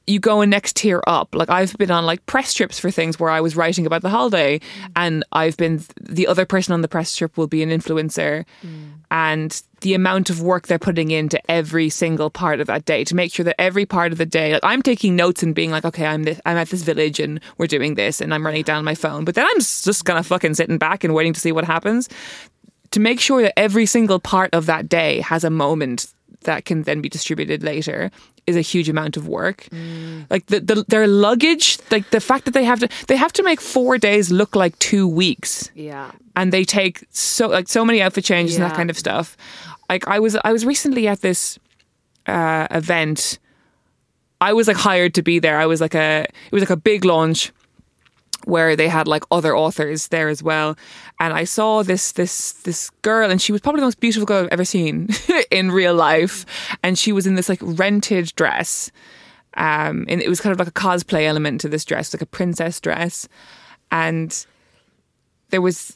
you 0.06 0.20
go 0.20 0.42
a 0.42 0.46
next 0.46 0.76
tier 0.76 1.02
up. 1.08 1.34
Like 1.34 1.50
I've 1.50 1.76
been 1.78 1.92
on 1.92 2.06
like 2.06 2.26
press 2.26 2.54
trips 2.54 2.78
for 2.80 2.92
things 2.92 3.20
where 3.20 3.30
I 3.30 3.42
was 3.42 3.56
writing 3.56 3.86
about 3.86 4.02
the 4.02 4.10
holiday, 4.10 4.60
and 4.96 5.24
I've 5.32 5.58
been 5.58 5.82
the 6.00 6.28
other 6.28 6.46
person 6.46 6.74
on 6.74 6.82
the 6.82 6.88
press 6.88 7.16
trip 7.16 7.38
will 7.38 7.48
be 7.48 7.64
an 7.64 7.70
influencer, 7.70 8.46
and 9.14 9.62
the 9.82 9.94
amount 9.94 10.32
of 10.32 10.42
work 10.42 10.66
they're 10.66 10.80
putting 10.80 11.12
into 11.12 11.40
every 11.50 11.88
single 11.88 12.32
part 12.32 12.60
of 12.60 12.66
that 12.66 12.84
day 12.86 13.04
to 13.04 13.16
make 13.16 13.32
sure 13.32 13.44
that 13.44 13.62
every 13.62 13.86
part 13.86 14.12
of 14.12 14.18
the 14.18 14.26
day, 14.26 14.54
like 14.54 14.64
I'm 14.64 14.82
taking 14.82 15.16
notes 15.16 15.44
and 15.44 15.54
being 15.54 15.70
like, 15.70 15.86
okay, 15.86 16.08
I'm 16.08 16.24
this, 16.24 16.42
I'm 16.48 16.58
at 16.58 16.70
this 16.70 16.82
village 16.82 17.20
and 17.20 17.40
we're 17.60 17.68
doing 17.68 17.94
this, 17.94 18.22
and 18.22 18.34
I'm 18.34 18.44
running 18.44 18.64
down 18.64 18.84
my 18.84 18.96
phone, 18.96 19.24
but 19.24 19.36
then 19.36 19.46
I'm 19.46 19.60
just 19.60 20.04
gonna 20.04 20.24
fucking 20.24 20.56
sitting 20.56 20.80
back 20.80 21.04
and 21.04 21.14
waiting 21.14 21.32
to 21.34 21.40
see 21.40 21.52
what 21.52 21.64
happens. 21.64 22.10
To 22.92 23.00
make 23.00 23.20
sure 23.20 23.44
that 23.44 23.58
every 23.58 23.86
single 23.86 24.20
part 24.20 24.52
of 24.54 24.66
that 24.66 24.90
day 24.90 25.22
has 25.22 25.44
a 25.44 25.50
moment 25.52 26.08
that 26.42 26.66
can 26.66 26.84
then 26.84 27.02
be 27.02 27.10
distributed 27.10 27.62
later 27.62 28.10
is 28.46 28.56
a 28.56 28.62
huge 28.62 28.90
amount 28.90 29.18
of 29.18 29.28
work. 29.28 29.68
Like 30.30 30.46
the, 30.48 30.60
the 30.60 30.86
their 30.88 31.08
luggage, 31.08 31.80
like 31.92 32.10
the 32.10 32.20
fact 32.20 32.46
that 32.46 32.54
they 32.54 32.64
have 32.66 32.80
to 32.80 32.88
they 33.08 33.16
have 33.16 33.32
to 33.34 33.44
make 33.44 33.62
four 33.62 33.98
days 33.98 34.32
look 34.32 34.56
like 34.56 34.78
two 34.80 35.08
weeks, 35.08 35.72
Yeah. 35.76 36.12
and 36.36 36.52
they 36.52 36.64
take 36.66 37.04
so 37.12 37.48
like 37.48 37.68
so 37.70 37.86
many 37.86 38.02
outfit 38.02 38.26
changes 38.26 38.56
and 38.58 38.64
that 38.66 38.76
kind 38.76 38.90
of 38.90 38.98
stuff. 38.98 39.38
Like 39.90 40.08
I 40.08 40.20
was 40.20 40.36
I 40.44 40.52
was 40.52 40.66
recently 40.66 41.08
at 41.08 41.22
this 41.22 41.58
uh, 42.28 42.68
event. 42.72 43.40
I 44.42 44.52
was 44.54 44.68
like 44.68 44.78
hired 44.78 45.14
to 45.16 45.22
be 45.22 45.40
there. 45.40 45.58
I 45.58 45.66
was 45.66 45.80
like 45.80 45.96
a 45.96 46.24
it 46.24 46.52
was 46.52 46.62
like 46.62 46.70
a 46.70 46.76
big 46.78 47.06
launch 47.06 47.52
where 48.46 48.76
they 48.76 48.88
had 48.88 49.08
like 49.08 49.24
other 49.32 49.56
authors 49.56 50.08
there 50.08 50.30
as 50.30 50.44
well. 50.44 50.78
And 51.20 51.34
I 51.34 51.44
saw 51.44 51.84
this 51.84 52.12
this 52.14 52.54
this 52.64 52.90
girl 53.02 53.30
and 53.32 53.42
she 53.42 53.52
was 53.52 53.62
probably 53.62 53.82
the 53.82 53.88
most 53.88 54.00
beautiful 54.00 54.26
girl 54.26 54.44
I've 54.44 54.50
ever 54.52 54.66
seen 54.66 55.10
in 55.52 55.72
real 55.72 55.96
life. 55.96 56.46
And 56.84 56.98
she 56.98 57.12
was 57.12 57.28
in 57.28 57.36
this 57.36 57.50
like 57.50 57.60
rented 57.62 58.34
dress. 58.36 58.92
Um 59.56 60.06
and 60.08 60.22
it 60.22 60.30
was 60.30 60.42
kind 60.42 60.52
of 60.52 60.60
like 60.60 60.68
a 60.68 60.72
cosplay 60.72 61.26
element 61.26 61.62
to 61.62 61.70
this 61.70 61.86
dress, 61.86 62.14
like 62.14 62.22
a 62.22 62.26
princess 62.28 62.80
dress. 62.80 63.28
And 63.92 64.46
there 65.50 65.62
was 65.62 65.96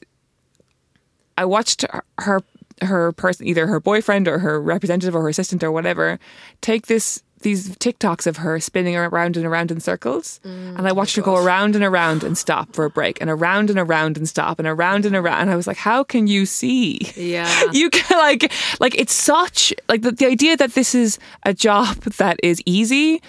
I 1.37 1.45
watched 1.45 1.83
her- 1.83 2.03
her 2.19 2.41
her 2.81 3.11
person 3.11 3.47
either 3.47 3.67
her 3.67 3.79
boyfriend 3.79 4.27
or 4.27 4.39
her 4.39 4.61
representative 4.61 5.15
or 5.15 5.23
her 5.23 5.29
assistant 5.29 5.63
or 5.63 5.71
whatever 5.71 6.19
take 6.61 6.85
this 6.85 7.23
these 7.41 7.75
TikToks 7.77 8.25
of 8.27 8.37
her 8.37 8.59
spinning 8.59 8.95
around 8.95 9.37
and 9.37 9.45
around 9.45 9.71
in 9.71 9.79
circles. 9.79 10.39
And 10.43 10.87
I 10.87 10.91
watched 10.91 11.15
her 11.15 11.21
go 11.21 11.35
around 11.35 11.75
and 11.75 11.83
around 11.83 12.23
and 12.23 12.37
stop 12.37 12.73
for 12.73 12.85
a 12.85 12.89
break 12.89 13.21
and 13.21 13.29
around 13.29 13.69
and 13.69 13.79
around 13.79 14.17
and 14.17 14.27
stop 14.27 14.59
and 14.59 14.67
around 14.67 15.05
and 15.05 15.15
around. 15.15 15.41
And 15.41 15.51
I 15.51 15.55
was 15.55 15.67
like 15.67 15.77
how 15.77 16.03
can 16.03 16.27
you 16.27 16.45
see? 16.45 16.99
Yeah. 17.15 17.49
you 17.71 17.89
can 17.89 18.17
like 18.17 18.51
like 18.79 18.95
it's 18.95 19.13
such 19.13 19.73
like 19.87 20.01
the, 20.01 20.11
the 20.11 20.25
idea 20.25 20.57
that 20.57 20.73
this 20.73 20.95
is 20.95 21.19
a 21.43 21.53
job 21.53 21.95
that 22.21 22.39
is 22.43 22.61
easy 22.65 23.21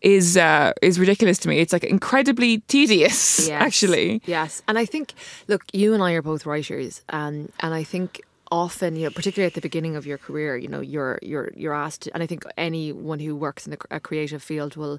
is 0.00 0.36
uh 0.36 0.72
is 0.82 0.98
ridiculous 1.00 1.38
to 1.38 1.48
me. 1.48 1.58
It's 1.58 1.72
like 1.72 1.84
incredibly 1.84 2.58
tedious 2.68 3.48
Yes. 3.48 3.60
actually. 3.66 4.22
Yes. 4.26 4.62
And 4.68 4.78
I 4.78 4.84
think, 4.84 5.14
look, 5.48 5.62
you 5.72 5.92
and 5.94 6.02
I 6.02 6.12
are 6.12 6.22
both 6.22 6.46
writers, 6.46 7.02
um, 7.08 7.48
and 7.60 7.74
I 7.74 7.82
think 7.82 8.20
often, 8.50 8.96
you 8.96 9.04
know, 9.04 9.10
particularly 9.10 9.46
at 9.46 9.54
the 9.54 9.60
beginning 9.60 9.96
of 9.96 10.06
your 10.06 10.18
career, 10.18 10.56
you 10.56 10.68
know, 10.68 10.80
you're 10.80 11.18
you're 11.22 11.50
you're 11.56 11.74
asked, 11.74 12.08
and 12.12 12.22
I 12.22 12.26
think 12.26 12.44
anyone 12.56 13.20
who 13.20 13.36
works 13.36 13.66
in 13.66 13.72
a, 13.74 13.96
a 13.96 14.00
creative 14.00 14.42
field 14.42 14.76
will 14.76 14.98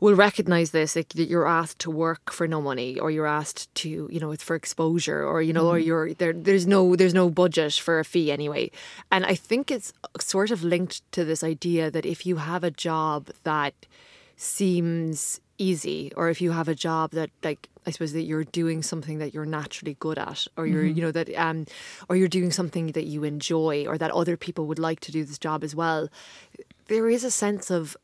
will 0.00 0.14
recognize 0.14 0.70
this 0.70 0.94
like 0.94 1.08
that 1.10 1.28
you're 1.28 1.46
asked 1.46 1.80
to 1.80 1.90
work 1.90 2.32
for 2.32 2.46
no 2.46 2.62
money 2.62 2.98
or 2.98 3.10
you're 3.10 3.26
asked 3.26 3.72
to 3.74 4.08
you 4.10 4.20
know 4.20 4.30
it's 4.30 4.44
for 4.44 4.54
exposure 4.54 5.24
or 5.24 5.42
you 5.42 5.52
know 5.52 5.68
or 5.68 5.78
mm-hmm. 5.78 5.86
you're 5.88 6.14
there 6.14 6.32
there's 6.32 6.66
no 6.66 6.94
there's 6.94 7.14
no 7.14 7.28
budget 7.28 7.74
for 7.74 7.98
a 7.98 8.04
fee 8.04 8.30
anyway. 8.30 8.70
And 9.10 9.26
i 9.26 9.34
think 9.34 9.70
it's 9.70 9.92
sort 10.20 10.50
of 10.50 10.62
linked 10.62 11.10
to 11.12 11.24
this 11.24 11.42
idea 11.42 11.90
that 11.90 12.06
if 12.06 12.24
you 12.26 12.36
have 12.36 12.62
a 12.62 12.70
job 12.70 13.30
that 13.42 13.74
seems 14.36 15.40
easy 15.58 16.12
or 16.16 16.28
if 16.30 16.40
you 16.40 16.52
have 16.52 16.68
a 16.68 16.74
job 16.74 17.10
that 17.10 17.30
like 17.42 17.68
i 17.86 17.90
suppose 17.90 18.12
that 18.12 18.22
you're 18.22 18.44
doing 18.44 18.82
something 18.82 19.18
that 19.18 19.34
you're 19.34 19.44
naturally 19.46 19.96
good 19.98 20.18
at 20.18 20.46
or 20.56 20.66
you're 20.66 20.84
you 20.96 21.02
know 21.02 21.10
that 21.12 21.28
um 21.36 21.66
or 22.08 22.14
you're 22.16 22.28
doing 22.28 22.50
something 22.52 22.92
that 22.92 23.04
you 23.06 23.24
enjoy 23.24 23.84
or 23.86 23.98
that 23.98 24.10
other 24.12 24.36
people 24.36 24.66
would 24.66 24.78
like 24.78 25.00
to 25.00 25.10
do 25.12 25.24
this 25.24 25.38
job 25.38 25.64
as 25.64 25.74
well 25.74 26.08
there 26.86 27.08
is 27.10 27.24
a 27.24 27.30
sense 27.30 27.70
of 27.70 27.96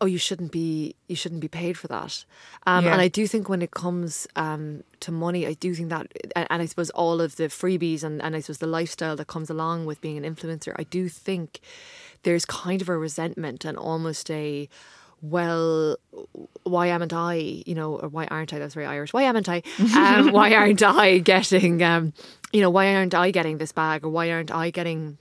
oh 0.00 0.06
you 0.06 0.16
shouldn't 0.18 0.52
be 0.52 0.94
you 1.08 1.16
shouldn't 1.16 1.40
be 1.40 1.48
paid 1.48 1.76
for 1.76 1.88
that 1.88 2.24
um, 2.66 2.84
Yeah. 2.84 2.92
and 2.92 3.00
i 3.00 3.08
do 3.08 3.26
think 3.26 3.48
when 3.48 3.62
it 3.62 3.72
comes 3.72 4.26
um, 4.36 4.82
to 5.00 5.10
money 5.12 5.46
i 5.46 5.54
do 5.54 5.74
think 5.74 5.88
that 5.90 6.06
and, 6.36 6.46
and 6.50 6.62
i 6.62 6.66
suppose 6.66 6.90
all 6.90 7.20
of 7.20 7.36
the 7.36 7.44
freebies 7.44 8.02
and, 8.04 8.22
and 8.22 8.36
i 8.36 8.40
suppose 8.40 8.58
the 8.58 8.66
lifestyle 8.66 9.16
that 9.16 9.26
comes 9.26 9.50
along 9.50 9.86
with 9.86 10.00
being 10.00 10.16
an 10.24 10.34
influencer 10.34 10.72
i 10.76 10.84
do 10.84 11.08
think 11.08 11.60
there's 12.22 12.44
kind 12.44 12.80
of 12.80 12.88
a 12.88 12.96
resentment 12.96 13.64
and 13.64 13.76
almost 13.76 14.30
a 14.30 14.68
well 15.22 15.96
why 16.62 16.86
haven't 16.86 17.12
i 17.12 17.34
you 17.34 17.74
know 17.74 17.96
or 17.96 18.08
why 18.08 18.26
aren't 18.26 18.52
i 18.52 18.58
that's 18.58 18.74
very 18.74 18.86
irish 18.86 19.12
why 19.12 19.22
haven't 19.24 19.48
i 19.48 19.62
um, 19.96 20.32
why 20.32 20.54
aren't 20.54 20.82
i 20.82 21.18
getting 21.18 21.82
um, 21.82 22.12
you 22.52 22.60
know 22.60 22.70
why 22.70 22.94
aren't 22.94 23.14
i 23.14 23.30
getting 23.30 23.58
this 23.58 23.72
bag 23.72 24.04
or 24.04 24.08
why 24.08 24.30
aren't 24.30 24.50
i 24.50 24.70
getting 24.70 25.18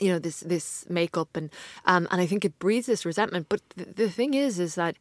you 0.00 0.10
know 0.10 0.18
this 0.18 0.40
this 0.40 0.84
makeup 0.88 1.36
and 1.36 1.50
um 1.84 2.08
and 2.10 2.20
I 2.20 2.26
think 2.26 2.44
it 2.44 2.58
breeds 2.58 2.86
this 2.86 3.04
resentment. 3.04 3.48
But 3.48 3.60
the, 3.76 3.84
the 3.84 4.10
thing 4.10 4.34
is, 4.34 4.58
is 4.58 4.74
that 4.74 4.96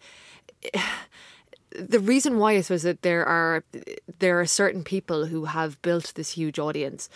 the 1.79 1.99
reason 1.99 2.38
why 2.38 2.53
I 2.53 2.62
suppose 2.62 2.84
that 2.84 3.01
there 3.01 3.25
are 3.25 3.63
there 4.19 4.39
are 4.39 4.45
certain 4.45 4.84
people 4.84 5.25
who 5.27 5.45
have 5.45 5.81
built 5.81 6.13
this 6.15 6.31
huge 6.31 6.60
audience 6.60 7.10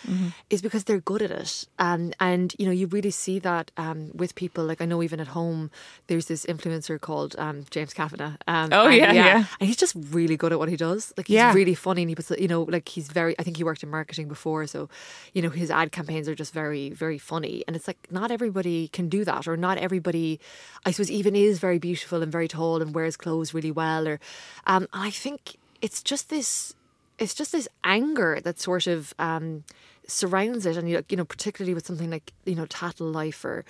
is 0.50 0.62
because 0.62 0.84
they're 0.84 1.00
good 1.00 1.22
at 1.22 1.30
it, 1.30 1.66
um, 1.78 2.12
and 2.20 2.54
you 2.58 2.66
know 2.66 2.72
you 2.72 2.86
really 2.86 3.10
see 3.10 3.38
that 3.40 3.70
um, 3.76 4.10
with 4.14 4.34
people. 4.34 4.64
Like 4.64 4.80
I 4.80 4.86
know 4.86 5.02
even 5.02 5.20
at 5.20 5.28
home, 5.28 5.70
there's 6.06 6.26
this 6.26 6.46
influencer 6.46 7.00
called 7.00 7.36
um, 7.38 7.64
James 7.70 7.92
Kavanagh. 7.92 8.36
Um, 8.48 8.70
Oh, 8.72 8.86
and 8.88 8.96
yeah, 8.96 9.12
yeah. 9.12 9.44
and 9.60 9.66
he's 9.68 9.76
just 9.76 9.94
really 10.10 10.36
good 10.36 10.52
at 10.52 10.58
what 10.58 10.68
he 10.68 10.76
does. 10.76 11.12
Like 11.16 11.26
he's 11.28 11.34
Yeah. 11.34 11.52
really 11.52 11.74
funny, 11.74 12.02
and 12.02 12.08
he 12.10 12.14
puts 12.14 12.30
you 12.30 12.48
know 12.48 12.62
like 12.62 12.88
he's 12.88 13.08
very. 13.08 13.38
I 13.38 13.42
think 13.42 13.56
he 13.58 13.64
worked 13.64 13.82
in 13.82 13.90
marketing 13.90 14.28
before, 14.28 14.66
so 14.66 14.88
you 15.34 15.42
know 15.42 15.50
his 15.50 15.70
ad 15.70 15.92
campaigns 15.92 16.28
are 16.28 16.34
just 16.34 16.52
very 16.54 16.90
very 16.90 17.18
funny. 17.18 17.62
And 17.66 17.76
it's 17.76 17.86
like 17.86 18.08
not 18.10 18.30
everybody 18.30 18.88
can 18.88 19.08
do 19.08 19.24
that, 19.24 19.46
or 19.46 19.56
not 19.56 19.76
everybody, 19.78 20.40
I 20.86 20.90
suppose, 20.92 21.10
even 21.10 21.36
is 21.36 21.58
very 21.58 21.78
beautiful 21.78 22.22
and 22.22 22.32
very 22.32 22.48
tall 22.48 22.80
and 22.82 22.94
wears 22.94 23.16
clothes 23.16 23.52
really 23.52 23.70
well. 23.70 24.08
Or, 24.08 24.18
um, 24.66 24.86
and 24.92 25.02
I 25.02 25.10
think 25.10 25.56
it's 25.80 26.02
just 26.02 26.28
this. 26.30 26.74
It's 27.18 27.34
just 27.34 27.52
this 27.52 27.66
anger 27.82 28.40
that 28.42 28.60
sort 28.60 28.86
of 28.86 29.14
um, 29.18 29.64
surrounds 30.06 30.66
it, 30.66 30.76
and 30.76 30.88
you 30.88 31.02
you 31.08 31.16
know 31.16 31.24
particularly 31.24 31.74
with 31.74 31.86
something 31.86 32.10
like 32.10 32.32
you 32.44 32.54
know 32.54 32.66
Tattle 32.66 33.06
Life 33.08 33.44
or, 33.44 33.64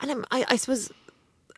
and 0.00 0.10
I'm, 0.10 0.24
I 0.30 0.44
I 0.48 0.56
suppose 0.56 0.90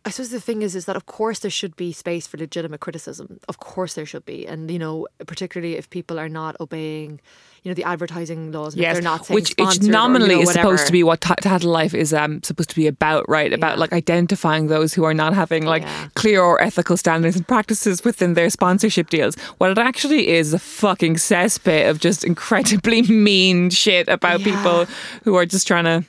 I 0.07 0.11
suppose 0.11 0.29
the 0.31 0.41
thing 0.41 0.61
is, 0.61 0.75
is 0.77 0.85
that 0.85 0.97
of 0.97 1.07
course 1.07 1.39
there 1.39 1.51
should 1.51 1.77
be 1.77 1.91
space 1.93 2.27
for 2.27 2.37
legitimate 2.37 2.81
criticism. 2.81 3.41
Of 3.49 3.59
course 3.59 3.95
there 3.95 4.05
should 4.05 4.27
be, 4.27 4.47
and 4.47 4.71
you 4.71 4.79
know, 4.79 5.07
particularly 5.27 5.77
if 5.77 5.89
people 5.89 6.19
are 6.21 6.29
not 6.29 6.57
obeying, 6.61 7.21
you 7.63 7.71
know, 7.71 7.75
the 7.75 7.85
advertising 7.85 8.53
laws. 8.53 8.77
Yes, 8.77 8.97
they're 8.97 9.03
not 9.03 9.25
saying 9.25 9.35
which, 9.35 9.49
which 9.51 9.53
sponsored 9.53 9.83
or, 9.83 9.87
you 9.87 9.93
nominally 9.93 10.35
know, 10.37 10.43
is 10.43 10.53
supposed 10.53 10.85
to 10.87 10.93
be 10.93 11.03
what 11.03 11.23
Ta- 11.23 11.37
Tattle 11.37 11.71
Life 11.71 11.95
is 11.95 12.13
um, 12.13 12.43
supposed 12.43 12.69
to 12.69 12.77
be 12.77 12.87
about, 12.87 13.27
right? 13.31 13.51
About 13.51 13.77
Yeah. 13.77 13.81
like 13.81 13.95
identifying 13.95 14.67
those 14.67 14.93
who 14.93 15.05
are 15.05 15.15
not 15.15 15.33
having 15.33 15.65
like 15.65 15.83
Yeah. 15.85 16.09
clear 16.15 16.43
or 16.43 16.61
ethical 16.63 16.99
standards 16.99 17.35
and 17.37 17.49
practices 17.49 18.05
within 18.05 18.35
their 18.35 18.51
sponsorship 18.51 19.09
deals. 19.09 19.37
What 19.57 19.71
it 19.71 19.79
actually 19.79 20.29
is 20.29 20.53
a 20.53 20.59
fucking 20.59 21.15
cesspit 21.15 21.89
of 21.89 21.99
just 21.99 22.25
incredibly 22.25 23.01
mean 23.29 23.71
shit 23.71 24.09
about 24.09 24.41
Yeah. 24.41 24.55
people 24.55 24.87
who 25.23 25.35
are 25.37 25.47
just 25.47 25.67
trying 25.67 25.85
to. 25.85 26.05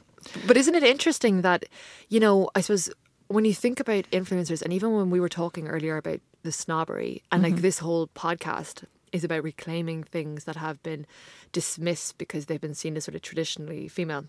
But 0.45 0.57
isn't 0.57 0.75
it 0.75 0.83
interesting 0.83 1.43
that, 1.43 1.63
you 2.09 2.19
know, 2.19 2.49
I 2.55 2.59
suppose 2.59 2.89
when 3.27 3.45
you 3.45 3.53
think 3.53 3.79
about 3.79 4.09
influencers, 4.11 4.61
and 4.61 4.71
even 4.73 4.93
when 4.93 5.09
we 5.09 5.19
were 5.19 5.29
talking 5.29 5.67
earlier 5.67 5.97
about 5.97 6.19
the 6.43 6.51
snobbery, 6.51 7.23
and 7.31 7.41
like 7.43 7.57
this 7.57 7.79
whole 7.79 8.07
podcast 8.07 8.83
is 9.11 9.23
about 9.23 9.43
reclaiming 9.43 10.03
things 10.03 10.43
that 10.43 10.55
have 10.57 10.81
been 10.83 11.05
dismissed 11.51 12.17
because 12.17 12.45
they've 12.45 12.61
been 12.61 12.75
seen 12.75 12.95
as 12.97 13.05
sort 13.05 13.15
of 13.15 13.21
traditionally 13.21 13.87
female. 13.87 14.25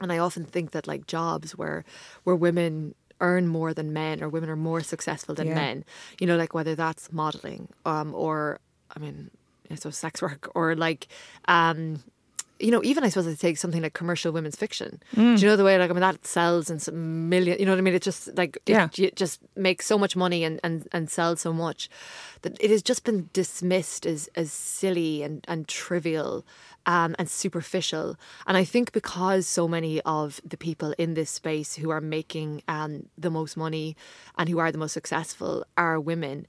And 0.00 0.10
I 0.12 0.18
often 0.18 0.44
think 0.44 0.70
that 0.72 0.86
like 0.88 1.06
jobs 1.06 1.52
where 1.56 1.84
where 2.24 2.34
women 2.34 2.94
earn 3.20 3.46
more 3.46 3.72
than 3.72 3.92
men 3.92 4.20
or 4.22 4.28
women 4.28 4.50
are 4.50 4.56
more 4.56 4.80
successful 4.80 5.34
than 5.36 5.48
Yeah. 5.48 5.54
men. 5.54 5.84
You 6.18 6.26
know, 6.26 6.36
like 6.36 6.52
whether 6.54 6.74
that's 6.74 7.12
modeling 7.12 7.68
um, 7.84 8.12
or, 8.14 8.58
I 8.96 8.98
mean, 8.98 9.30
so 9.76 9.90
sex 9.90 10.20
work 10.20 10.50
or 10.56 10.74
like, 10.74 11.06
um, 11.46 12.02
you 12.62 12.70
know, 12.70 12.80
even 12.84 13.04
I 13.04 13.08
suppose 13.10 13.26
I 13.26 13.34
take 13.34 13.58
something 13.58 13.82
like 13.82 13.92
commercial 13.94 14.32
women's 14.32 14.56
fiction. 14.56 15.02
Mm. 15.16 15.36
Do 15.36 15.42
you 15.42 15.48
know 15.48 15.56
the 15.56 15.64
way 15.64 15.76
like 15.78 15.90
I 15.90 15.92
mean 15.92 16.00
that 16.00 16.24
sells 16.26 16.70
in 16.70 16.78
some 16.78 17.28
million? 17.28 17.58
You 17.58 17.66
know 17.66 17.72
what 17.72 17.78
I 17.78 17.82
mean? 17.82 17.94
It 17.94 18.02
just 18.02 18.34
like 18.36 18.56
it, 18.66 18.72
Yeah. 18.72 18.88
it 18.96 19.16
just 19.16 19.40
makes 19.56 19.84
so 19.86 19.98
much 19.98 20.14
money 20.16 20.44
and, 20.44 20.60
and, 20.64 20.86
and 20.92 21.10
sells 21.10 21.40
so 21.40 21.52
much 21.52 21.88
that 22.42 22.56
it 22.60 22.70
has 22.70 22.82
just 22.82 23.04
been 23.04 23.28
dismissed 23.32 24.06
as 24.06 24.28
as 24.36 24.50
silly 24.52 25.22
and 25.22 25.44
and 25.48 25.66
trivial. 25.68 26.44
Um, 26.84 27.14
and 27.16 27.30
superficial, 27.30 28.16
and 28.44 28.56
I 28.56 28.64
think 28.64 28.90
because 28.90 29.46
so 29.46 29.68
many 29.68 30.00
of 30.00 30.40
the 30.44 30.56
people 30.56 30.96
in 30.98 31.14
this 31.14 31.30
space 31.30 31.76
who 31.76 31.90
are 31.90 32.00
making 32.00 32.64
um, 32.66 33.06
the 33.16 33.30
most 33.30 33.56
money 33.56 33.94
and 34.36 34.48
who 34.48 34.58
are 34.58 34.72
the 34.72 34.78
most 34.78 34.92
successful 34.92 35.64
are 35.76 36.00
women, 36.00 36.48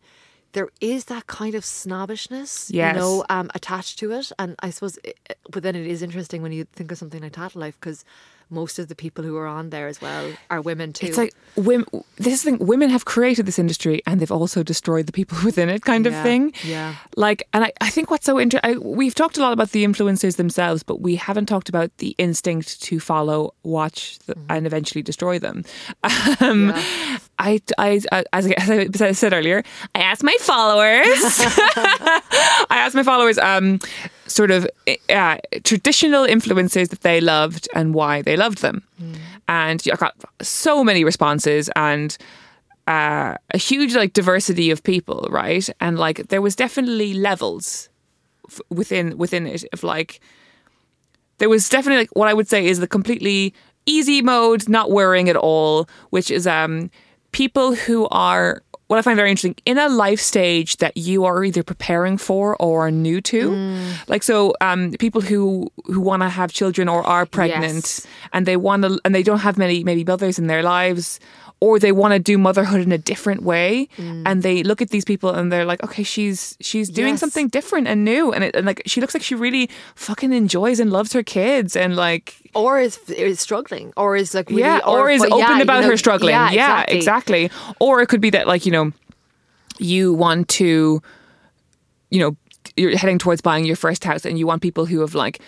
there 0.53 0.69
is 0.81 1.05
that 1.05 1.27
kind 1.27 1.55
of 1.55 1.63
snobbishness, 1.65 2.71
Yes. 2.71 2.95
you 2.95 2.99
know, 3.01 3.25
um, 3.29 3.49
attached 3.53 3.99
to 3.99 4.11
it. 4.11 4.31
And 4.39 4.55
I 4.59 4.69
suppose, 4.69 4.97
it, 5.03 5.17
but 5.49 5.63
then 5.63 5.75
it 5.75 5.85
is 5.85 6.01
interesting 6.01 6.41
when 6.41 6.51
you 6.51 6.65
think 6.73 6.91
of 6.91 6.97
something 6.97 7.21
like 7.21 7.33
Tattle 7.33 7.61
Life 7.61 7.77
because 7.79 8.05
most 8.49 8.79
of 8.79 8.87
the 8.87 8.95
people 8.95 9.23
who 9.23 9.35
are 9.37 9.47
on 9.47 9.69
there 9.69 9.87
as 9.87 10.01
well 10.01 10.31
are 10.49 10.61
women 10.61 10.93
too. 10.93 11.07
It's 11.07 11.17
like 11.17 11.33
women. 11.55 11.85
This 12.17 12.43
thing. 12.43 12.57
Women 12.59 12.89
have 12.89 13.05
created 13.05 13.45
this 13.45 13.57
industry, 13.59 14.01
and 14.07 14.19
they've 14.19 14.31
also 14.31 14.63
destroyed 14.63 15.05
the 15.07 15.11
people 15.11 15.37
within 15.43 15.69
it, 15.69 15.81
kind 15.83 16.05
of 16.07 16.13
Yeah, 16.13 16.23
thing. 16.23 16.53
yeah. 16.63 16.95
Like, 17.15 17.47
and 17.53 17.63
I, 17.65 17.71
I 17.81 17.89
think 17.89 18.09
what's 18.11 18.25
so 18.25 18.39
interesting. 18.39 18.79
We've 18.83 19.15
talked 19.15 19.37
a 19.37 19.41
lot 19.41 19.53
about 19.53 19.71
the 19.71 19.83
influencers 19.83 20.35
themselves, 20.37 20.83
but 20.83 21.01
we 21.01 21.15
haven't 21.15 21.47
talked 21.47 21.69
about 21.69 21.95
the 21.97 22.15
instinct 22.17 22.81
to 22.83 22.99
follow, 22.99 23.53
watch, 23.63 24.19
th- 24.19 24.37
and 24.49 24.65
eventually 24.67 25.01
destroy 25.01 25.39
them. 25.39 25.63
Um, 26.39 26.69
Yeah. 26.69 27.17
I, 27.39 27.61
I, 27.77 27.99
I- 28.11 28.23
as, 28.33 28.47
I- 28.47 28.87
as 28.93 29.01
I 29.01 29.11
said 29.13 29.33
earlier, 29.33 29.63
I 29.95 29.99
asked 29.99 30.23
my 30.23 30.35
followers. 30.39 31.07
I 31.09 32.21
asked 32.69 32.95
my 32.95 33.03
followers, 33.03 33.37
um, 33.37 33.79
sort 34.33 34.51
of 34.51 34.67
uh, 35.09 35.37
traditional 35.63 36.23
influences 36.25 36.89
that 36.89 37.01
they 37.01 37.21
loved 37.21 37.67
and 37.75 37.93
why 37.93 38.21
they 38.21 38.35
loved 38.35 38.59
them, 38.61 38.83
and 39.47 39.81
I 39.91 39.95
got 39.95 40.13
so 40.41 40.83
many 40.83 41.03
responses 41.03 41.69
and 41.75 42.17
uh, 42.87 43.35
a 43.53 43.57
huge 43.57 43.95
like 43.95 44.13
diversity 44.13 44.71
of 44.71 44.81
people, 44.83 45.27
right? 45.29 45.69
And 45.79 45.97
like 45.97 46.27
there 46.29 46.41
was 46.41 46.55
definitely 46.55 47.13
levels 47.13 47.89
f- 48.49 48.61
within 48.69 49.17
within 49.17 49.47
it 49.47 49.63
of 49.73 49.83
like 49.83 50.19
there 51.37 51.49
was 51.49 51.69
definitely 51.69 52.03
like 52.03 52.15
what 52.15 52.27
I 52.27 52.33
would 52.33 52.47
say 52.47 52.65
is 52.65 52.79
the 52.79 52.87
completely 52.87 53.53
easy 53.85 54.21
mode, 54.21 54.67
not 54.69 54.91
worrying 54.91 55.29
at 55.29 55.35
all, 55.35 55.87
which 56.09 56.29
is 56.31 56.45
um 56.47 56.89
people 57.31 57.75
who 57.75 58.07
are 58.11 58.61
what 58.87 58.99
I 58.99 59.01
find 59.01 59.15
very 59.15 59.29
interesting 59.31 59.55
in 59.65 59.77
a 59.77 59.87
life 59.89 60.19
stage 60.19 60.77
that 60.77 60.95
you 60.97 61.23
are 61.25 61.43
either 61.43 61.63
preparing 61.63 62.17
for 62.17 62.55
or 62.61 62.87
are 62.87 62.91
new 62.91 63.21
to. 63.21 63.55
Like 64.07 64.23
so 64.23 64.53
um 64.61 64.91
people 64.99 65.21
who 65.21 65.71
who 65.85 66.01
want 66.01 66.21
to 66.21 66.29
have 66.29 66.51
children 66.51 66.87
or 66.89 67.01
are 67.05 67.25
pregnant 67.25 67.75
Yes. 67.85 68.07
and 68.33 68.45
they 68.45 68.57
want 68.57 68.83
to 68.83 68.99
and 69.05 69.15
they 69.15 69.23
don't 69.23 69.39
have 69.39 69.57
many 69.57 69.83
maybe 69.83 70.03
mothers 70.03 70.37
in 70.37 70.47
their 70.47 70.63
lives 70.63 71.19
or 71.63 71.79
they 71.79 71.93
want 71.93 72.11
to 72.13 72.19
do 72.19 72.35
motherhood 72.37 72.81
in 72.81 72.91
a 72.91 72.97
different 73.11 73.41
way 73.41 73.87
mm. 73.97 74.21
and 74.27 74.43
they 74.43 74.63
look 74.69 74.81
at 74.81 74.89
these 74.89 75.05
people 75.05 75.29
and 75.37 75.49
they're 75.51 75.69
like 75.71 75.81
okay 75.87 76.03
she's 76.03 76.57
she's 76.59 76.89
doing 76.89 77.13
Yes. 77.13 77.19
something 77.23 77.47
different 77.47 77.87
and 77.87 78.03
new 78.03 78.33
and, 78.33 78.43
it, 78.43 78.51
and 78.57 78.65
like 78.65 78.81
she 78.85 78.99
looks 79.01 79.13
like 79.15 79.23
she 79.23 79.35
really 79.35 79.69
fucking 79.95 80.33
enjoys 80.33 80.77
and 80.81 80.91
loves 80.91 81.13
her 81.13 81.23
kids 81.23 81.71
and 81.75 81.95
like 81.95 82.35
or 82.53 82.79
is 82.79 82.97
is 83.09 83.39
struggling, 83.39 83.93
or 83.95 84.09
is 84.21 84.33
like 84.33 84.49
really, 84.49 84.61
yeah 84.61 84.79
or, 84.85 85.09
is 85.09 85.21
but 85.21 85.31
open 85.31 85.39
yeah, 85.39 85.55
you 85.57 85.63
about 85.63 85.81
know, 85.83 85.89
her 85.89 85.97
struggling 85.97 86.33
Yeah, 86.35 86.51
yeah, 86.51 86.81
exactly. 86.87 87.45
exactly 87.45 87.75
or 87.79 88.01
it 88.01 88.07
could 88.11 88.21
be 88.21 88.31
that 88.31 88.45
like 88.45 88.65
you 88.67 88.71
know 88.73 88.91
you 89.79 90.13
want 90.13 90.49
to 90.59 91.01
you 92.13 92.19
know 92.21 92.35
you're 92.75 92.97
heading 92.97 93.19
towards 93.19 93.41
buying 93.41 93.65
your 93.65 93.75
first 93.75 94.03
house 94.03 94.25
and 94.25 94.37
you 94.39 94.45
want 94.47 94.61
people 94.61 94.85
who 94.85 94.99
have 94.99 95.15
like 95.15 95.39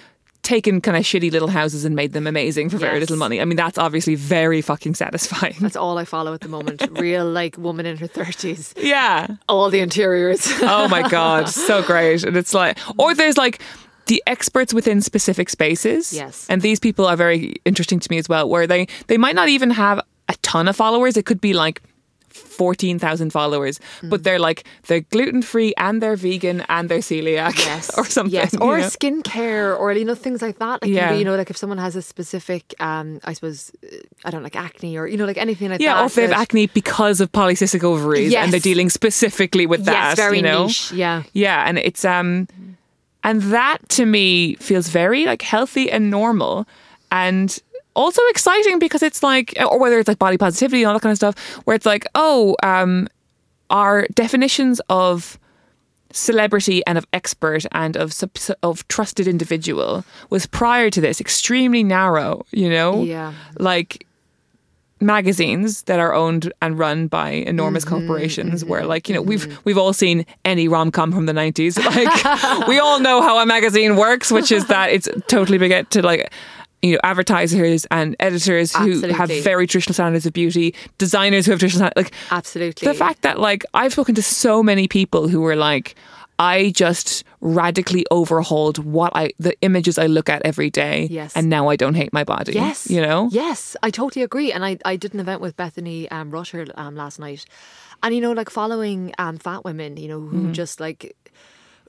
taken 0.45 0.79
kind 0.79 0.95
of 0.95 1.03
shitty 1.03 1.31
little 1.31 1.47
houses 1.49 1.84
and 1.86 1.95
made 1.95 2.13
them 2.13 2.27
amazing 2.27 2.69
for 2.69 2.77
very 2.77 2.93
Yes. 2.99 3.01
little 3.10 3.17
money 3.17 3.41
i 3.41 3.45
mean 3.45 3.58
that's 3.58 3.77
obviously 3.79 4.13
very 4.15 4.62
fucking 4.62 4.93
satisfying 4.95 5.55
That's 5.60 5.75
all 5.75 5.97
I 5.97 6.05
follow 6.05 6.34
at 6.34 6.41
the 6.41 6.47
moment. 6.49 6.86
Real 6.99 7.25
like 7.27 7.58
woman 7.58 7.86
in 7.88 7.97
her 7.97 8.08
thirties, 8.08 8.73
yeah 8.77 9.27
all 9.49 9.69
the 9.71 9.79
interiors. 9.79 10.47
oh 10.62 10.88
my 10.88 11.01
god 11.10 11.49
so 11.49 11.81
great 11.84 12.23
and 12.23 12.38
it's 12.38 12.53
like 12.53 12.77
or 12.99 13.15
there's 13.15 13.38
like 13.38 13.60
the 14.05 14.21
experts 14.27 14.71
within 14.71 15.01
specific 15.01 15.49
spaces 15.49 16.13
Yes. 16.13 16.45
and 16.47 16.62
these 16.62 16.79
people 16.79 17.05
are 17.08 17.17
very 17.17 17.55
interesting 17.65 17.99
to 17.99 18.08
me 18.12 18.17
as 18.19 18.29
well 18.29 18.47
where 18.47 18.67
they 18.67 18.88
they 19.08 19.17
might 19.17 19.36
not 19.36 19.49
even 19.49 19.71
have 19.71 19.99
a 20.29 20.36
ton 20.43 20.67
of 20.67 20.75
followers 20.75 21.17
it 21.17 21.25
could 21.25 21.41
be 21.41 21.53
like 21.53 21.81
14,000 22.35 23.31
followers 23.31 23.79
Hmm. 24.01 24.09
but 24.09 24.23
they're 24.23 24.39
like 24.39 24.63
they're 24.87 25.01
gluten 25.01 25.41
free 25.41 25.73
and 25.77 26.01
they're 26.01 26.15
vegan 26.15 26.63
and 26.69 26.89
they're 26.89 26.99
celiac 26.99 27.55
Yes. 27.57 27.89
or 27.97 28.05
something 28.05 28.33
Yes. 28.33 28.53
you 28.53 28.59
Or 28.59 28.77
know? 28.79 28.85
skincare 28.87 29.77
or, 29.79 29.91
you 29.93 30.05
know, 30.05 30.15
things 30.15 30.41
like 30.41 30.59
that. 30.59 30.81
Like, 30.81 30.91
Yeah. 30.91 31.13
you 31.13 31.23
know, 31.25 31.35
like 31.35 31.49
if 31.49 31.57
someone 31.57 31.77
has 31.77 31.95
a 31.95 32.01
specific, 32.01 32.63
um, 32.79 33.19
I 33.23 33.33
suppose, 33.33 33.71
I 34.25 34.29
don't 34.31 34.43
like 34.43 34.55
acne 34.55 34.97
or, 34.97 35.07
you 35.07 35.17
know, 35.17 35.25
like 35.25 35.37
anything 35.37 35.69
like 35.69 35.81
yeah 35.81 35.95
that. 35.95 36.03
or 36.03 36.05
if 36.07 36.15
they 36.15 36.23
have 36.23 36.31
acne 36.45 36.67
because 36.67 37.21
of 37.21 37.31
polycystic 37.31 37.83
ovaries 37.83 38.31
Yes. 38.31 38.43
and 38.43 38.51
they're 38.53 38.59
dealing 38.71 38.89
specifically 38.89 39.65
with 39.65 39.85
that 39.85 40.09
Yes, 40.09 40.15
very 40.17 40.37
you 40.37 40.43
know 40.43 40.65
niche. 40.67 40.91
Yeah. 40.91 41.23
Yeah, 41.33 41.67
and 41.67 41.77
it's 41.77 42.03
um 42.05 42.47
and 43.23 43.41
that 43.53 43.77
to 43.89 44.05
me 44.05 44.55
feels 44.55 44.87
very 44.89 45.25
like 45.25 45.41
healthy 45.41 45.89
and 45.91 46.09
normal 46.11 46.65
and 47.11 47.59
also 47.95 48.21
exciting 48.29 48.79
because 48.79 49.01
it's 49.03 49.23
like 49.23 49.53
or 49.60 49.79
whether 49.79 49.99
it's 49.99 50.08
like 50.08 50.19
body 50.19 50.38
positivity 50.38 50.84
and 50.84 50.88
all 50.88 50.93
that 50.93 51.01
kind 51.01 51.12
of 51.12 51.17
stuff 51.17 51.38
where 51.65 51.75
it's 51.75 51.86
like, 51.86 52.05
oh, 52.15 52.55
um 52.63 53.08
our 53.69 54.05
definitions 54.13 54.79
of 54.89 55.39
celebrity 56.12 56.86
and 56.88 56.97
of 56.97 57.05
expert 57.13 57.65
and 57.71 57.97
of 57.97 58.13
of 58.63 58.88
trusted 58.88 59.27
individual 59.27 60.05
was 60.29 60.45
prior 60.45 60.89
to 60.89 61.01
this 61.01 61.19
extremely 61.19 61.84
narrow, 61.84 62.45
you 62.51 62.69
know? 62.69 63.03
Yeah. 63.03 63.34
Like 63.60 64.05
magazines 65.01 65.84
that 65.84 65.99
are 65.99 66.13
owned 66.13 66.51
and 66.62 66.79
run 66.79 67.08
by 67.08 67.29
enormous 67.29 67.84
Mm-hmm, 67.84 68.08
corporations 68.08 68.63
where 68.63 68.86
like 68.86 69.10
you 69.10 69.13
know 69.13 69.21
we've 69.21 69.60
we've 69.65 69.77
all 69.77 69.91
seen 69.91 70.25
any 70.45 70.69
rom-com 70.69 71.12
from 71.12 71.25
the 71.25 71.34
90s 71.34 71.77
like 71.95 72.67
we 72.67 72.79
all 72.79 72.99
know 73.01 73.21
how 73.21 73.38
a 73.39 73.45
magazine 73.45 73.97
works 73.97 74.31
which 74.31 74.53
is 74.53 74.67
that 74.67 74.91
it's 74.91 75.10
totally 75.27 75.58
big 75.58 75.89
to 75.89 76.01
like 76.01 76.31
you 76.81 76.93
know 76.93 76.99
advertisers 77.03 77.85
and 77.91 78.15
editors 78.19 78.75
who 78.75 79.01
have 79.11 79.29
very 79.43 79.65
traditional 79.67 79.93
standards 79.93 80.25
of 80.25 80.33
beauty 80.33 80.73
designers 80.97 81.45
who 81.45 81.51
have 81.51 81.59
traditional 81.59 81.89
like 81.95 82.11
Absolutely. 82.31 82.88
the 82.88 82.93
fact 82.93 83.21
that 83.23 83.39
like 83.39 83.63
I've 83.73 83.93
spoken 83.93 84.15
to 84.15 84.21
so 84.23 84.61
many 84.61 84.88
people 84.88 85.27
who 85.27 85.41
were 85.41 85.55
like 85.55 85.95
I 86.38 86.71
just 86.75 87.23
radically 87.39 88.05
overhauled 88.11 88.77
what 88.83 89.13
I 89.15 89.31
the 89.39 89.55
images 89.61 89.97
I 89.97 90.07
look 90.07 90.29
at 90.29 90.41
every 90.45 90.69
day 90.69 91.07
Yes. 91.09 91.33
and 91.35 91.49
now 91.49 91.69
I 91.69 91.75
don't 91.77 91.95
hate 91.95 92.11
my 92.11 92.23
body 92.25 92.53
Yes. 92.53 92.89
you 92.89 93.01
know 93.01 93.29
Yes, 93.31 93.75
I 93.81 93.89
totally 93.89 94.23
agree. 94.23 94.51
And 94.51 94.63
I, 94.65 94.77
I 94.85 94.95
did 94.97 95.13
an 95.13 95.19
event 95.21 95.39
with 95.41 95.55
Bethany 95.55 96.09
um, 96.11 96.29
Rutter 96.31 96.65
um, 96.75 96.95
last 96.95 97.19
night. 97.19 97.45
And, 98.03 98.13
you 98.13 98.21
know, 98.21 98.33
like 98.33 98.49
following 98.49 99.13
um, 99.17 99.38
fat 99.38 99.63
women, 99.63 99.97
you 99.97 100.07
know, 100.09 100.19
who 100.19 100.38
Mm-hmm. 100.38 100.51
just 100.51 100.79
like, 100.79 101.15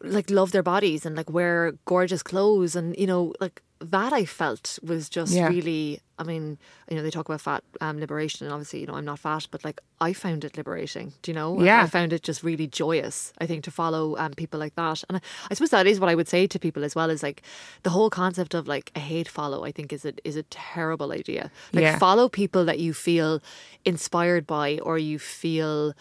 like 0.02 0.30
love 0.30 0.52
their 0.52 0.62
bodies 0.62 1.04
and 1.06 1.16
like 1.16 1.28
wear 1.30 1.74
gorgeous 1.84 2.22
clothes. 2.22 2.76
And, 2.76 2.96
you 2.96 3.06
know, 3.06 3.34
like 3.40 3.60
that 3.80 4.12
I 4.12 4.24
felt 4.24 4.78
was 4.82 5.08
just 5.10 5.32
Yeah. 5.32 5.48
really, 5.48 6.00
I 6.18 6.22
mean, 6.24 6.56
you 6.88 6.96
know, 6.96 7.02
they 7.02 7.10
talk 7.10 7.28
about 7.28 7.42
fat 7.42 7.62
um, 7.82 8.00
liberation. 8.00 8.46
And 8.46 8.52
obviously, 8.54 8.80
you 8.80 8.86
know, 8.86 8.94
I'm 8.94 9.04
not 9.04 9.18
fat, 9.18 9.48
but 9.50 9.64
like 9.64 9.80
I 10.00 10.14
found 10.14 10.44
it 10.44 10.56
liberating. 10.56 11.12
Do 11.20 11.30
you 11.30 11.34
know? 11.34 11.62
Yeah. 11.62 11.82
I 11.82 11.86
found 11.86 12.12
it 12.14 12.22
just 12.22 12.42
really 12.42 12.66
joyous, 12.66 13.34
I 13.38 13.46
think, 13.46 13.64
to 13.64 13.70
follow 13.70 14.16
um, 14.16 14.32
people 14.32 14.58
like 14.58 14.74
that. 14.76 15.04
And 15.08 15.18
I, 15.18 15.20
I 15.50 15.54
suppose 15.54 15.70
that 15.70 15.86
is 15.86 16.00
what 16.00 16.08
I 16.08 16.14
would 16.14 16.26
say 16.28 16.46
to 16.46 16.58
people 16.58 16.84
as 16.84 16.94
well 16.94 17.10
is 17.10 17.22
like 17.22 17.42
the 17.82 17.90
whole 17.90 18.08
concept 18.08 18.54
of 18.54 18.66
like 18.66 18.90
a 18.96 19.00
hate 19.00 19.28
follow, 19.28 19.62
I 19.64 19.72
think 19.72 19.92
is 19.92 20.06
a, 20.06 20.14
is 20.24 20.36
a 20.36 20.42
terrible 20.44 21.12
idea. 21.12 21.50
Like 21.74 21.82
Yeah. 21.82 21.98
follow 21.98 22.28
people 22.30 22.64
that 22.64 22.78
you 22.78 22.94
feel 22.94 23.42
inspired 23.84 24.46
by 24.46 24.78
or 24.82 24.96
you 24.98 25.18
feel. 25.18 25.92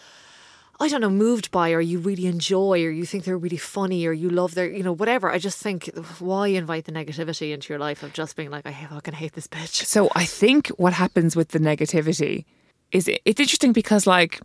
I 0.78 0.88
don't 0.88 1.00
know, 1.00 1.10
moved 1.10 1.50
by, 1.50 1.72
or 1.72 1.80
you 1.80 1.98
really 1.98 2.26
enjoy, 2.26 2.84
or 2.84 2.90
you 2.90 3.06
think 3.06 3.24
they're 3.24 3.38
really 3.38 3.56
funny, 3.56 4.06
or 4.06 4.12
you 4.12 4.28
love 4.28 4.54
their, 4.54 4.70
you 4.70 4.82
know, 4.82 4.92
whatever. 4.92 5.30
I 5.30 5.38
just 5.38 5.58
think, 5.58 5.90
why 6.18 6.48
invite 6.48 6.84
the 6.84 6.92
negativity 6.92 7.52
into 7.54 7.72
your 7.72 7.78
life 7.78 8.02
of 8.02 8.12
just 8.12 8.36
being 8.36 8.50
like, 8.50 8.66
I 8.66 8.72
fucking 8.72 9.14
hate 9.14 9.32
this 9.32 9.46
bitch. 9.46 9.84
So 9.86 10.10
I 10.14 10.24
think 10.24 10.68
what 10.68 10.92
happens 10.92 11.34
with 11.34 11.48
the 11.48 11.58
negativity 11.58 12.44
is 12.92 13.08
it, 13.08 13.20
it's 13.24 13.40
interesting 13.40 13.72
because 13.72 14.06
like 14.06 14.40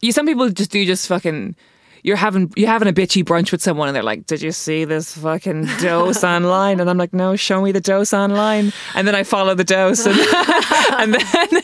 you 0.00 0.12
some 0.12 0.26
people 0.26 0.48
just 0.50 0.70
do 0.70 0.84
just 0.84 1.08
fucking 1.08 1.56
you're 2.02 2.16
having 2.16 2.52
you're 2.56 2.68
having 2.68 2.88
a 2.88 2.92
bitchy 2.92 3.24
brunch 3.24 3.50
with 3.50 3.62
someone 3.62 3.88
and 3.88 3.96
they're 3.96 4.02
like, 4.02 4.26
Did 4.26 4.42
you 4.42 4.52
see 4.52 4.84
this 4.84 5.16
fucking 5.16 5.66
dose 5.80 6.22
online? 6.22 6.80
And 6.80 6.88
I'm 6.88 6.98
like, 6.98 7.12
No, 7.12 7.36
show 7.36 7.60
me 7.60 7.72
the 7.72 7.80
dose 7.80 8.12
online. 8.12 8.72
And 8.94 9.06
then 9.06 9.14
I 9.14 9.24
follow 9.24 9.54
the 9.54 9.64
dose 9.64 10.06
and, 10.06 10.18
and 10.98 11.14
then 11.14 11.62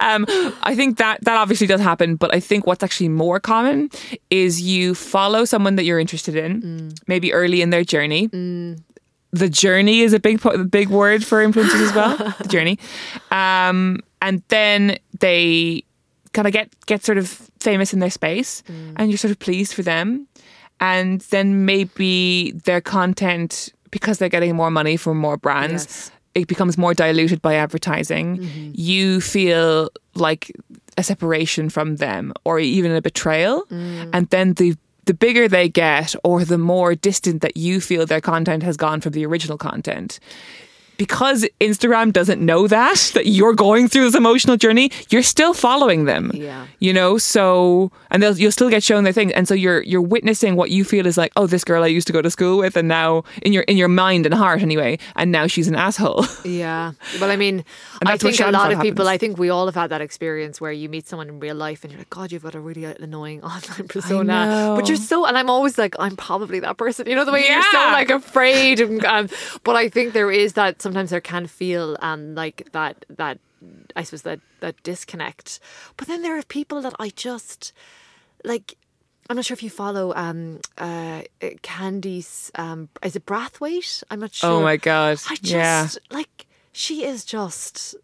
um, 0.00 0.26
I 0.62 0.74
think 0.74 0.98
that 0.98 1.24
that 1.24 1.36
obviously 1.36 1.66
does 1.66 1.80
happen, 1.80 2.16
but 2.16 2.34
I 2.34 2.40
think 2.40 2.66
what's 2.66 2.82
actually 2.82 3.08
more 3.08 3.40
common 3.40 3.90
is 4.30 4.60
you 4.60 4.94
follow 4.94 5.44
someone 5.44 5.76
that 5.76 5.84
you're 5.84 5.98
interested 6.00 6.36
in, 6.36 6.92
maybe 7.06 7.32
early 7.32 7.62
in 7.62 7.70
their 7.70 7.84
journey. 7.84 8.28
The 9.30 9.48
journey 9.50 10.00
is 10.00 10.12
a 10.14 10.18
big 10.20 10.40
big 10.70 10.88
word 10.88 11.24
for 11.24 11.44
influencers 11.44 11.82
as 11.88 11.94
well. 11.94 12.16
the 12.40 12.48
journey, 12.48 12.78
um, 13.30 14.00
and 14.22 14.42
then 14.48 14.98
they 15.20 15.82
kind 16.32 16.46
of 16.46 16.52
get 16.52 16.70
get 16.86 17.04
sort 17.04 17.18
of 17.18 17.28
famous 17.60 17.92
in 17.92 17.98
their 18.00 18.10
space, 18.10 18.62
Mm. 18.68 18.92
and 18.96 19.10
you're 19.10 19.18
sort 19.18 19.30
of 19.32 19.38
pleased 19.38 19.74
for 19.74 19.82
them, 19.82 20.26
and 20.80 21.20
then 21.30 21.66
maybe 21.66 22.52
their 22.64 22.80
content 22.80 23.72
because 23.90 24.18
they're 24.18 24.28
getting 24.30 24.54
more 24.56 24.70
money 24.70 24.96
from 24.96 25.18
more 25.18 25.36
brands. 25.36 25.84
Yes. 25.84 26.10
It 26.34 26.46
becomes 26.48 26.76
more 26.78 26.94
diluted 26.94 27.40
by 27.42 27.54
advertising. 27.54 28.38
Mm-hmm. 28.38 28.70
You 28.74 29.20
feel 29.20 29.90
like 30.14 30.52
a 30.96 31.02
separation 31.02 31.68
from 31.70 31.96
them, 31.96 32.32
or 32.44 32.58
even 32.58 32.92
a 32.92 33.00
betrayal, 33.02 33.64
Mm. 33.70 34.10
and 34.12 34.28
then 34.30 34.54
the 34.54 34.76
the 35.04 35.14
bigger 35.14 35.48
they 35.48 35.70
get, 35.70 36.14
or 36.22 36.44
the 36.44 36.58
more 36.58 36.94
distant 36.94 37.40
that 37.40 37.56
you 37.56 37.80
feel 37.80 38.04
their 38.04 38.20
content 38.20 38.62
has 38.62 38.76
gone 38.76 39.00
from 39.00 39.12
the 39.12 39.24
original 39.24 39.56
content, 39.56 40.20
because 40.98 41.46
Instagram 41.60 42.12
doesn't 42.12 42.44
know 42.44 42.66
that 42.66 43.12
that 43.14 43.26
you're 43.26 43.54
going 43.54 43.88
through 43.88 44.04
this 44.04 44.14
emotional 44.14 44.56
journey, 44.56 44.90
you're 45.08 45.22
still 45.22 45.54
following 45.54 46.04
them. 46.04 46.30
Yeah. 46.34 46.66
You 46.80 46.92
know, 46.92 47.16
so 47.16 47.90
and 48.10 48.22
they'll 48.22 48.36
you'll 48.36 48.52
still 48.52 48.68
get 48.68 48.82
shown 48.82 49.04
their 49.04 49.12
things, 49.12 49.32
and 49.32 49.48
so 49.48 49.54
you're 49.54 49.80
you're 49.82 50.02
witnessing 50.02 50.56
what 50.56 50.70
you 50.70 50.84
feel 50.84 51.06
is 51.06 51.16
like, 51.16 51.32
oh, 51.36 51.46
this 51.46 51.64
girl 51.64 51.82
I 51.82 51.86
used 51.86 52.06
to 52.08 52.12
go 52.12 52.20
to 52.20 52.30
school 52.30 52.58
with, 52.58 52.76
and 52.76 52.88
now 52.88 53.24
in 53.42 53.52
your 53.52 53.62
in 53.62 53.76
your 53.76 53.88
mind 53.88 54.26
and 54.26 54.34
heart 54.34 54.60
anyway, 54.60 54.98
and 55.16 55.32
now 55.32 55.46
she's 55.46 55.68
an 55.68 55.74
asshole. 55.74 56.26
Yeah. 56.44 56.92
Well, 57.20 57.30
I 57.30 57.36
mean, 57.36 57.64
I 58.04 58.16
think 58.16 58.40
a 58.40 58.50
lot 58.50 58.72
of 58.72 58.80
people, 58.80 59.04
happens. 59.04 59.08
I 59.08 59.18
think 59.18 59.38
we 59.38 59.50
all 59.50 59.66
have 59.66 59.74
had 59.74 59.90
that 59.90 60.00
experience 60.00 60.60
where 60.60 60.72
you 60.72 60.88
meet 60.88 61.06
someone 61.06 61.28
in 61.28 61.40
real 61.40 61.54
life 61.54 61.84
and 61.84 61.92
you're 61.92 62.00
like, 62.00 62.10
God, 62.10 62.32
you've 62.32 62.42
got 62.42 62.54
a 62.54 62.60
really 62.60 62.84
annoying 62.84 63.42
online 63.44 63.86
persona. 63.88 64.74
But 64.76 64.88
you're 64.88 64.96
so, 64.96 65.24
and 65.24 65.36
I'm 65.36 65.50
always 65.50 65.78
like, 65.78 65.94
I'm 65.98 66.16
probably 66.16 66.58
that 66.60 66.76
person. 66.76 67.06
You 67.06 67.14
know, 67.14 67.24
the 67.24 67.32
way 67.32 67.44
you're 67.46 67.62
so 67.62 67.78
like 67.78 68.10
afraid. 68.10 68.80
And, 68.80 69.04
um, 69.04 69.28
but 69.62 69.76
I 69.76 69.88
think 69.88 70.14
there 70.14 70.30
is 70.30 70.54
that, 70.54 70.80
sometimes 70.88 71.10
there 71.10 71.20
can 71.20 71.46
feel 71.46 71.98
um, 72.00 72.34
like 72.34 72.72
that, 72.72 73.04
that, 73.10 73.38
I 73.94 74.04
suppose 74.04 74.22
that, 74.22 74.40
that 74.60 74.82
disconnect. 74.82 75.60
But 75.98 76.08
then 76.08 76.22
there 76.22 76.38
are 76.38 76.42
people 76.42 76.80
that 76.80 76.94
I 76.98 77.10
just, 77.10 77.74
like, 78.42 78.78
I'm 79.28 79.36
not 79.36 79.44
sure 79.44 79.54
if 79.54 79.62
you 79.62 79.68
follow 79.68 80.14
um, 80.14 80.60
uh, 80.78 81.24
Candice, 81.62 82.50
um, 82.58 82.88
is 83.02 83.16
it 83.16 83.26
Brathwaite? 83.26 84.02
I'm 84.10 84.20
not 84.20 84.32
sure. 84.32 84.50
Oh 84.50 84.62
my 84.62 84.78
god! 84.78 85.20
I 85.28 85.34
just 85.34 85.44
yeah, 85.44 85.88
like 86.10 86.46
she 86.72 87.04
is 87.04 87.26
just 87.26 87.94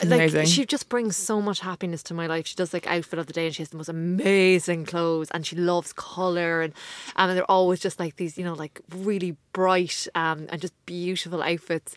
She's 0.00 0.10
like 0.10 0.20
amazing. 0.20 0.46
she 0.46 0.66
just 0.66 0.88
brings 0.88 1.16
so 1.16 1.40
much 1.40 1.60
happiness 1.60 2.02
to 2.04 2.14
my 2.14 2.26
life. 2.26 2.46
She 2.46 2.56
does 2.56 2.72
like 2.72 2.86
outfit 2.86 3.18
of 3.18 3.26
the 3.26 3.32
day 3.32 3.46
and 3.46 3.54
she 3.54 3.62
has 3.62 3.70
the 3.70 3.76
most 3.76 3.88
amazing 3.88 4.84
clothes 4.86 5.30
and 5.30 5.46
she 5.46 5.56
loves 5.56 5.92
color 5.92 6.62
and 6.62 6.72
um, 7.16 7.30
and 7.30 7.36
they're 7.38 7.50
always 7.50 7.80
just 7.80 7.98
like 8.00 8.16
these, 8.16 8.36
you 8.38 8.44
know, 8.44 8.54
like 8.54 8.80
really 8.94 9.36
bright 9.52 10.06
um, 10.14 10.46
and 10.50 10.60
just 10.60 10.74
beautiful 10.86 11.42
outfits. 11.42 11.96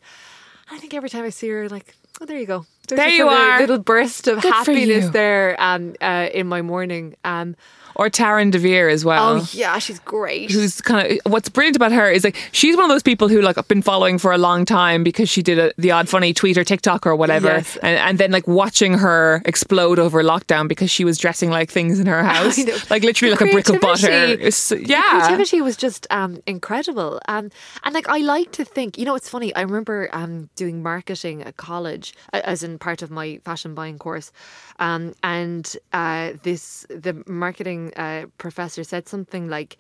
I 0.70 0.78
think 0.80 0.94
every 0.94 1.10
time 1.10 1.24
I 1.24 1.30
see 1.30 1.48
her, 1.50 1.70
like, 1.70 1.96
oh, 2.20 2.26
there 2.26 2.38
you 2.38 2.46
go. 2.46 2.66
There's 2.88 3.00
There 3.00 3.10
you 3.10 3.28
are. 3.28 3.60
little 3.60 3.80
burst 3.80 4.28
of 4.28 4.42
Good 4.42 4.52
happiness 4.54 5.10
there 5.10 5.56
um, 5.60 5.96
uh, 6.02 6.28
in 6.34 6.48
my 6.48 6.62
morning. 6.62 7.16
Um, 7.24 7.56
or 7.98 8.10
Taryn 8.10 8.52
Devere 8.52 8.90
as 8.90 9.04
well. 9.04 9.42
oh 9.42 9.48
yeah, 9.52 9.78
she's 9.80 10.00
great. 10.00 10.50
who's 10.52 10.80
kind 10.82 11.20
of 11.26 11.32
what's 11.32 11.50
brilliant 11.50 11.76
about 11.76 11.92
her 11.92 12.10
is 12.10 12.24
like 12.24 12.38
she's 12.52 12.76
one 12.78 12.86
of 12.86 12.90
those 12.90 13.04
people 13.04 13.28
who 13.28 13.42
like 13.42 13.58
I've 13.58 13.68
been 13.68 13.82
following 13.82 14.18
for 14.18 14.32
a 14.32 14.38
long 14.38 14.64
time 14.66 15.04
because 15.04 15.30
she 15.30 15.42
did 15.44 15.60
a, 15.60 15.72
the 15.78 15.92
odd 15.92 16.08
funny 16.08 16.34
tweet 16.34 16.58
or 16.58 16.64
TikTok 16.64 17.06
or 17.06 17.16
whatever, 17.16 17.48
Yes. 17.48 17.76
and, 17.78 17.98
and 17.98 18.18
then 18.18 18.32
like 18.32 18.48
watching 18.48 18.94
her 19.00 19.42
explode 19.46 20.00
over 20.00 20.24
lockdown 20.24 20.68
because 20.68 20.90
she 20.90 21.04
was 21.04 21.18
dressing 21.18 21.50
like 21.50 21.70
things 21.70 22.00
in 22.00 22.08
her 22.08 22.24
house, 22.34 22.58
like 22.90 23.04
literally 23.04 23.34
The 23.36 23.44
like 23.44 23.50
a 23.52 23.54
brick 23.54 23.70
of 23.70 23.82
butter. 23.82 24.10
It's- 24.12 24.70
The 24.70 24.86
yeah, 24.86 25.02
creativity 25.26 25.62
was 25.62 25.76
just 25.76 26.08
um, 26.12 26.40
incredible. 26.46 27.20
Um, 27.28 27.50
and 27.84 27.94
like 27.96 28.08
I 28.10 28.20
like 28.20 28.52
to 28.54 28.64
think, 28.66 28.98
you 28.98 29.06
know, 29.06 29.16
it's 29.16 29.28
funny. 29.30 29.54
I 29.56 29.62
remember 29.62 30.10
um, 30.14 30.50
doing 30.56 30.84
marketing 30.84 31.42
at 31.44 31.58
college, 31.58 32.14
as 32.34 32.64
in 32.64 32.78
part 32.80 33.02
of 33.02 33.10
my 33.12 33.40
fashion 33.44 33.74
buying 33.74 33.98
course, 33.98 34.32
um, 34.80 35.14
and 35.24 35.76
uh, 35.94 36.34
this 36.44 36.86
the 36.90 37.24
marketing 37.26 37.87
uh, 37.96 38.26
professor 38.38 38.84
said 38.84 39.08
something 39.08 39.48
like. 39.50 39.78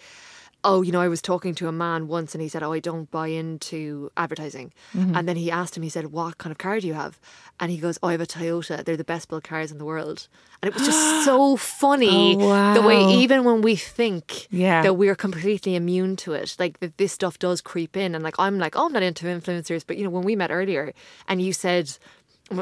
Oh, 0.64 0.82
you 0.82 0.91
know, 0.91 0.99
I 0.99 1.08
was 1.08 1.22
talking 1.22 1.53
to 1.55 1.68
a 1.68 1.72
man 1.72 2.08
once 2.08 2.34
and 2.34 2.41
he 2.41 2.49
said, 2.49 2.64
Oh, 2.64 2.74
I 2.74 2.80
don't 2.80 3.10
buy 3.12 3.28
into 3.28 4.10
advertising. 4.18 4.74
Mm-hmm. 4.93 5.16
And 5.16 5.30
then 5.30 5.36
he 5.38 5.51
asked 5.51 5.78
him, 5.78 5.84
he 5.84 5.88
said, 5.88 6.08
What 6.08 6.39
kind 6.39 6.51
of 6.51 6.58
car 6.58 6.80
do 6.80 6.88
you 6.88 6.95
have? 6.95 7.20
And 7.60 7.70
he 7.72 7.78
goes, 7.78 7.99
Oh, 8.01 8.08
I 8.08 8.14
have 8.14 8.22
a 8.22 8.26
Toyota. 8.26 8.84
They're 8.84 8.97
the 8.97 9.03
best 9.03 9.30
built 9.30 9.43
cars 9.43 9.72
in 9.72 9.78
the 9.78 9.86
world. 9.86 10.28
And 10.62 10.68
it 10.68 10.74
was 10.74 10.84
just 10.84 11.26
so 11.26 11.55
funny 11.82 12.36
Oh, 12.39 12.74
the 12.74 12.82
way, 12.82 12.99
even 13.22 13.43
when 13.43 13.62
we 13.62 13.76
think 13.76 14.47
Yeah. 14.49 14.82
that 14.82 14.95
we're 14.95 15.16
completely 15.16 15.76
immune 15.76 16.16
to 16.18 16.34
it. 16.34 16.55
Like 16.60 16.80
that 16.80 16.97
this 16.97 17.14
stuff 17.14 17.38
does 17.38 17.62
creep 17.62 17.95
in. 17.95 18.16
And 18.16 18.24
like 18.24 18.36
I'm 18.39 18.58
like, 18.58 18.76
oh, 18.76 18.88
I'm 18.88 18.93
not 18.93 19.03
into 19.03 19.28
influencers. 19.28 19.84
But 19.86 19.97
you 19.97 20.03
know, 20.03 20.10
when 20.10 20.24
we 20.26 20.36
met 20.36 20.49
earlier 20.51 20.91
and 21.28 21.39
you 21.39 21.53
said, 21.53 21.95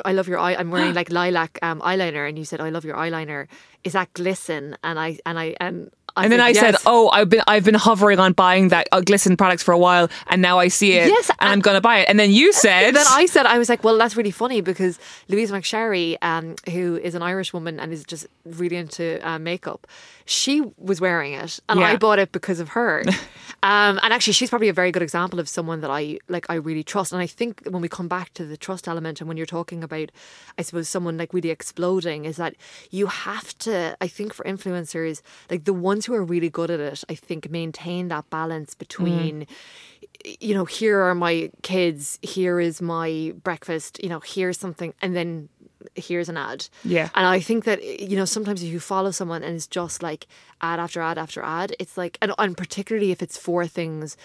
I 0.03 0.11
love 0.13 0.27
your 0.27 0.37
eye 0.39 0.55
I'm 0.55 0.69
wearing 0.69 0.93
like 0.99 1.09
lilac 1.11 1.59
um, 1.61 1.79
eyeliner 1.79 2.27
and 2.27 2.37
you 2.37 2.43
said, 2.45 2.59
I 2.59 2.69
love 2.69 2.83
your 2.85 2.97
eyeliner. 2.97 3.47
Is 3.85 3.93
that 3.93 4.11
glisten? 4.13 4.75
And 4.83 4.99
I 4.99 5.19
and 5.25 5.39
I 5.39 5.55
and 5.61 5.91
I 6.17 6.23
And 6.23 6.31
then 6.31 6.39
I 6.39 6.53
said, 6.53 6.75
"Oh, 6.85 7.09
I've 7.09 7.29
been 7.29 7.41
I've 7.45 7.65
been 7.65 7.75
hovering 7.75 8.19
on 8.19 8.33
buying 8.33 8.69
that 8.69 8.87
uh, 8.91 9.01
glisten 9.01 9.35
products 9.35 9.63
for 9.63 9.73
a 9.73 9.77
while, 9.77 10.09
and 10.27 10.41
now 10.41 10.59
I 10.59 10.69
see 10.69 10.93
it, 10.93 11.09
Yes, 11.09 11.29
and 11.29 11.49
I'm 11.49 11.59
going 11.59 11.75
to 11.75 11.81
buy 11.81 11.99
it." 11.99 12.09
And 12.09 12.17
then 12.17 12.31
you 12.31 12.53
said, 12.53 12.95
then 12.95 13.05
I 13.09 13.25
said, 13.25 13.45
I 13.45 13.57
was 13.57 13.67
like, 13.67 13.83
well, 13.83 13.97
that's 13.97 14.15
really 14.15 14.31
funny 14.31 14.61
because 14.61 14.97
Louise 15.27 15.51
McSharry, 15.51 16.17
um, 16.21 16.55
who 16.71 16.95
is 16.97 17.15
an 17.15 17.21
Irish 17.21 17.51
woman 17.51 17.79
and 17.79 17.91
is 17.91 18.05
just 18.05 18.27
really 18.45 18.77
into 18.77 19.19
uh, 19.27 19.39
makeup, 19.39 19.87
she 20.25 20.63
was 20.77 21.01
wearing 21.01 21.33
it, 21.33 21.59
and 21.67 21.81
I 21.81 21.97
bought 21.97 22.19
it 22.19 22.31
because 22.31 22.61
of 22.61 22.69
her. 22.69 23.03
um, 23.63 23.99
and 24.01 24.13
actually, 24.13 24.33
she's 24.33 24.49
probably 24.49 24.69
a 24.69 24.73
very 24.73 24.91
good 24.91 25.03
example 25.03 25.39
of 25.39 25.49
someone 25.49 25.81
that 25.81 25.91
I 25.91 26.19
like. 26.29 26.45
I 26.49 26.55
really 26.55 26.83
trust, 26.83 27.11
and 27.11 27.21
I 27.21 27.27
think 27.27 27.61
when 27.69 27.81
we 27.81 27.89
come 27.89 28.07
back 28.07 28.33
to 28.35 28.45
the 28.45 28.57
trust 28.57 28.87
element, 28.87 29.19
and 29.19 29.27
when 29.27 29.35
you're 29.35 29.45
talking 29.45 29.83
about, 29.83 30.11
I 30.57 30.61
suppose, 30.61 30.87
someone 30.87 31.17
like 31.17 31.33
really 31.33 31.49
exploding, 31.49 32.23
is 32.23 32.37
that 32.37 32.55
you 32.89 33.07
have 33.07 33.57
to. 33.59 33.74
I 33.75 34.07
think 34.07 34.33
for 34.33 34.43
influencers, 34.45 35.21
like 35.49 35.65
the 35.65 35.73
ones 35.73 36.05
who 36.05 36.13
are 36.13 36.23
really 36.23 36.49
good 36.49 36.71
at 36.71 36.79
it, 36.79 37.03
I 37.09 37.15
think 37.15 37.49
maintain 37.49 38.07
that 38.09 38.29
balance 38.29 38.75
between 38.75 39.41
mm-hmm. 39.41 40.31
you 40.39 40.53
know, 40.55 40.65
here 40.65 40.99
are 41.01 41.15
my 41.15 41.51
kids, 41.61 42.19
here 42.21 42.59
is 42.59 42.81
my 42.81 43.33
breakfast, 43.43 43.99
you 44.03 44.09
know, 44.09 44.19
here's 44.19 44.57
something, 44.57 44.93
and 45.01 45.15
then 45.15 45.49
here's 45.95 46.29
an 46.29 46.37
ad. 46.37 46.67
Yeah. 46.83 47.09
And 47.15 47.25
I 47.25 47.39
think 47.39 47.65
that, 47.65 47.83
you 47.83 48.15
know, 48.15 48.25
sometimes 48.25 48.63
if 48.63 48.71
you 48.71 48.79
follow 48.79 49.11
someone 49.11 49.43
and 49.43 49.55
it's 49.55 49.67
just 49.67 50.01
like 50.01 50.27
ad 50.61 50.79
after 50.79 51.01
ad 51.01 51.17
after 51.17 51.41
ad, 51.43 51.75
it's 51.79 51.97
like, 51.97 52.17
and, 52.21 52.33
and 52.37 52.57
particularly 52.57 53.11
if 53.11 53.21
it's 53.21 53.37
for 53.37 53.67
things 53.67 54.17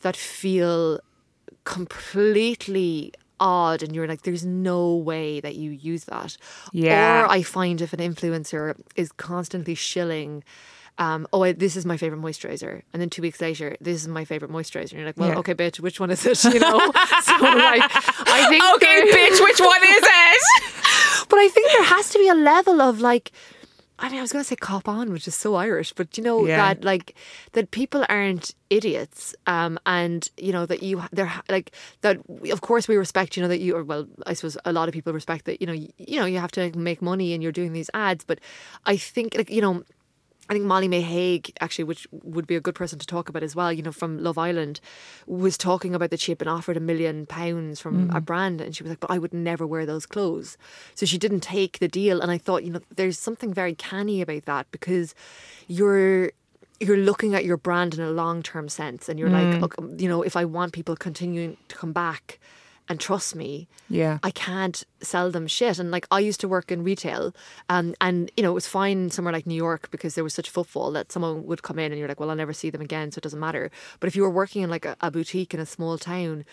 that 0.00 0.16
feel 0.16 1.00
completely 1.64 3.12
odd 3.44 3.82
and 3.84 3.94
you're 3.94 4.08
like 4.08 4.22
there's 4.22 4.44
no 4.46 4.94
way 5.10 5.38
that 5.40 5.54
you 5.62 5.70
use 5.70 6.04
that 6.06 6.30
Yeah. 6.72 7.22
or 7.24 7.30
i 7.38 7.42
find 7.42 7.80
if 7.86 7.92
an 7.92 8.00
influencer 8.10 8.62
is 8.96 9.08
constantly 9.12 9.74
shilling 9.74 10.42
um, 10.96 11.26
oh, 11.32 11.42
I, 11.42 11.50
this 11.50 11.74
is 11.74 11.84
my 11.84 11.96
favorite 11.96 12.20
moisturizer, 12.22 12.82
and 12.92 13.02
then 13.02 13.10
two 13.10 13.20
weeks 13.20 13.40
later, 13.40 13.76
this 13.80 13.96
is 14.00 14.06
my 14.06 14.24
favorite 14.24 14.52
moisturizer. 14.56 14.92
And 14.92 14.98
you're 15.00 15.08
like, 15.10 15.16
well, 15.18 15.30
Yeah. 15.30 15.38
okay, 15.42 15.52
bitch, 15.52 15.80
which 15.80 15.98
one 15.98 16.12
is 16.12 16.24
it? 16.24 16.38
You 16.54 16.60
know, 16.60 16.78
so 16.78 17.34
like, 17.72 17.82
I 18.38 18.40
think 18.48 18.62
"Okay, 18.76 18.98
bitch, 19.16 19.38
which 19.48 19.60
one 19.72 19.82
is 19.82 20.04
it?" 20.28 20.42
but 21.30 21.38
I 21.44 21.48
think 21.52 21.66
there 21.72 21.88
has 21.96 22.10
to 22.10 22.18
be 22.20 22.28
a 22.28 22.34
level 22.52 22.80
of 22.80 23.00
like, 23.00 23.32
I 23.98 24.08
mean, 24.08 24.18
I 24.18 24.22
was 24.22 24.32
going 24.32 24.42
to 24.42 24.48
say 24.48 24.56
cop 24.56 24.88
on, 24.88 25.12
which 25.12 25.28
is 25.28 25.36
so 25.36 25.54
Irish, 25.54 25.92
but 25.92 26.18
you 26.18 26.24
know 26.24 26.46
Yeah. 26.46 26.56
that 26.56 26.84
like 26.84 27.14
that 27.52 27.70
people 27.70 28.04
aren't 28.08 28.52
idiots, 28.68 29.34
um, 29.46 29.78
and 29.86 30.28
you 30.36 30.52
know 30.52 30.66
that 30.66 30.82
you 30.82 31.00
they're 31.12 31.32
like 31.48 31.70
that. 32.00 32.18
Of 32.50 32.60
course, 32.60 32.88
we 32.88 32.96
respect 32.96 33.36
you 33.36 33.42
know 33.42 33.48
that 33.48 33.60
you 33.60 33.76
or 33.76 33.84
well, 33.84 34.06
I 34.26 34.34
suppose 34.34 34.58
a 34.64 34.72
lot 34.72 34.88
of 34.88 34.94
people 34.94 35.12
respect 35.12 35.44
that 35.44 35.60
you 35.60 35.66
know 35.68 35.72
you, 35.72 35.88
you 35.96 36.18
know 36.18 36.26
you 36.26 36.38
have 36.40 36.50
to 36.52 36.76
make 36.76 37.00
money 37.02 37.34
and 37.34 37.42
you're 37.42 37.52
doing 37.52 37.72
these 37.72 37.90
ads, 37.94 38.24
but 38.24 38.40
I 38.84 38.96
think 38.96 39.36
like 39.36 39.50
you 39.50 39.60
know. 39.62 39.84
I 40.48 40.52
think 40.52 40.66
Molly-Mae 40.66 41.00
Hague, 41.00 41.52
actually, 41.60 41.84
which 41.84 42.06
would 42.12 42.46
be 42.46 42.54
a 42.54 42.60
good 42.60 42.74
person 42.74 42.98
to 42.98 43.06
talk 43.06 43.30
about 43.30 43.42
as 43.42 43.56
well, 43.56 43.72
you 43.72 43.82
know, 43.82 43.92
from 43.92 44.22
Love 44.22 44.36
Island, 44.36 44.78
was 45.26 45.56
talking 45.56 45.94
about 45.94 46.10
that 46.10 46.20
she 46.20 46.32
had 46.32 46.38
been 46.38 46.48
offered 46.48 46.76
a 46.76 46.80
million 46.80 47.24
pounds 47.24 47.80
from 47.80 48.10
a 48.10 48.20
mm. 48.20 48.24
brand 48.24 48.60
and 48.60 48.76
she 48.76 48.82
was 48.82 48.90
like, 48.90 49.00
but 49.00 49.10
I 49.10 49.18
would 49.18 49.32
never 49.32 49.66
wear 49.66 49.86
those 49.86 50.04
clothes. 50.04 50.58
So 50.94 51.06
she 51.06 51.16
didn't 51.16 51.40
take 51.40 51.78
the 51.78 51.88
deal. 51.88 52.20
And 52.20 52.30
I 52.30 52.36
thought, 52.36 52.62
you 52.62 52.70
know, 52.70 52.80
there's 52.94 53.18
something 53.18 53.54
very 53.54 53.74
canny 53.74 54.20
about 54.20 54.44
that 54.44 54.70
because 54.70 55.14
you're 55.66 56.32
you're 56.80 56.96
looking 56.96 57.34
at 57.34 57.44
your 57.44 57.56
brand 57.56 57.94
in 57.94 58.00
a 58.00 58.10
long 58.10 58.42
term 58.42 58.68
sense 58.68 59.08
and 59.08 59.18
you're 59.18 59.30
like, 59.30 59.46
mm. 59.46 59.60
"Look, 59.60 59.76
you 59.96 60.08
know, 60.08 60.22
if 60.22 60.36
I 60.36 60.44
want 60.44 60.72
people 60.72 60.96
continuing 60.96 61.56
to 61.68 61.76
come 61.76 61.92
back 61.92 62.38
and 62.88 63.00
trust 63.00 63.34
me, 63.34 63.66
Yeah. 63.88 64.18
I 64.22 64.30
can't 64.30 64.82
sell 65.00 65.30
them 65.30 65.46
shit. 65.46 65.78
And 65.78 65.90
like 65.90 66.06
I 66.10 66.20
used 66.20 66.40
to 66.40 66.48
work 66.48 66.70
in 66.70 66.84
retail, 66.84 67.34
um, 67.68 67.94
and 68.00 68.30
you 68.36 68.42
know 68.42 68.50
it 68.50 68.54
was 68.54 68.66
fine 68.66 69.10
somewhere 69.10 69.32
like 69.32 69.46
New 69.46 69.54
York 69.54 69.90
because 69.90 70.14
there 70.14 70.24
was 70.24 70.34
such 70.34 70.50
footfall 70.50 70.90
that 70.92 71.12
someone 71.12 71.46
would 71.46 71.62
come 71.62 71.78
in 71.78 71.92
and 71.92 71.98
you're 71.98 72.08
like, 72.08 72.20
well, 72.20 72.30
I'll 72.30 72.36
never 72.36 72.52
see 72.52 72.70
them 72.70 72.82
again, 72.82 73.10
so 73.10 73.18
it 73.18 73.22
doesn't 73.22 73.40
matter. 73.40 73.70
But 74.00 74.08
if 74.08 74.16
you 74.16 74.22
were 74.22 74.30
working 74.30 74.62
in 74.62 74.70
like 74.70 74.84
a, 74.84 74.96
a 75.00 75.10
boutique 75.10 75.54
in 75.54 75.60
a 75.60 75.66
small 75.66 75.98
town. 75.98 76.44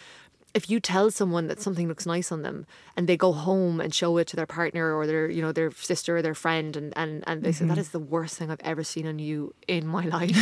If 0.53 0.69
you 0.69 0.79
tell 0.79 1.09
someone 1.11 1.47
that 1.47 1.61
something 1.61 1.87
looks 1.87 2.05
nice 2.05 2.31
on 2.31 2.41
them 2.41 2.65
and 2.97 3.07
they 3.07 3.15
go 3.15 3.31
home 3.31 3.79
and 3.79 3.93
show 3.93 4.17
it 4.17 4.27
to 4.27 4.35
their 4.35 4.45
partner 4.45 4.93
or 4.93 5.07
their 5.07 5.29
you 5.29 5.41
know 5.41 5.51
their 5.51 5.71
sister 5.71 6.17
or 6.17 6.21
their 6.21 6.35
friend 6.35 6.75
and 6.75 6.93
and, 6.97 7.23
and 7.27 7.43
they 7.43 7.51
say 7.51 7.65
that 7.65 7.73
mm-hmm. 7.73 7.79
is 7.79 7.89
the 7.89 7.99
worst 7.99 8.37
thing 8.37 8.51
I've 8.51 8.59
ever 8.61 8.83
seen 8.83 9.07
on 9.07 9.19
you 9.19 9.53
in 9.67 9.87
my 9.87 10.05
life 10.17 10.35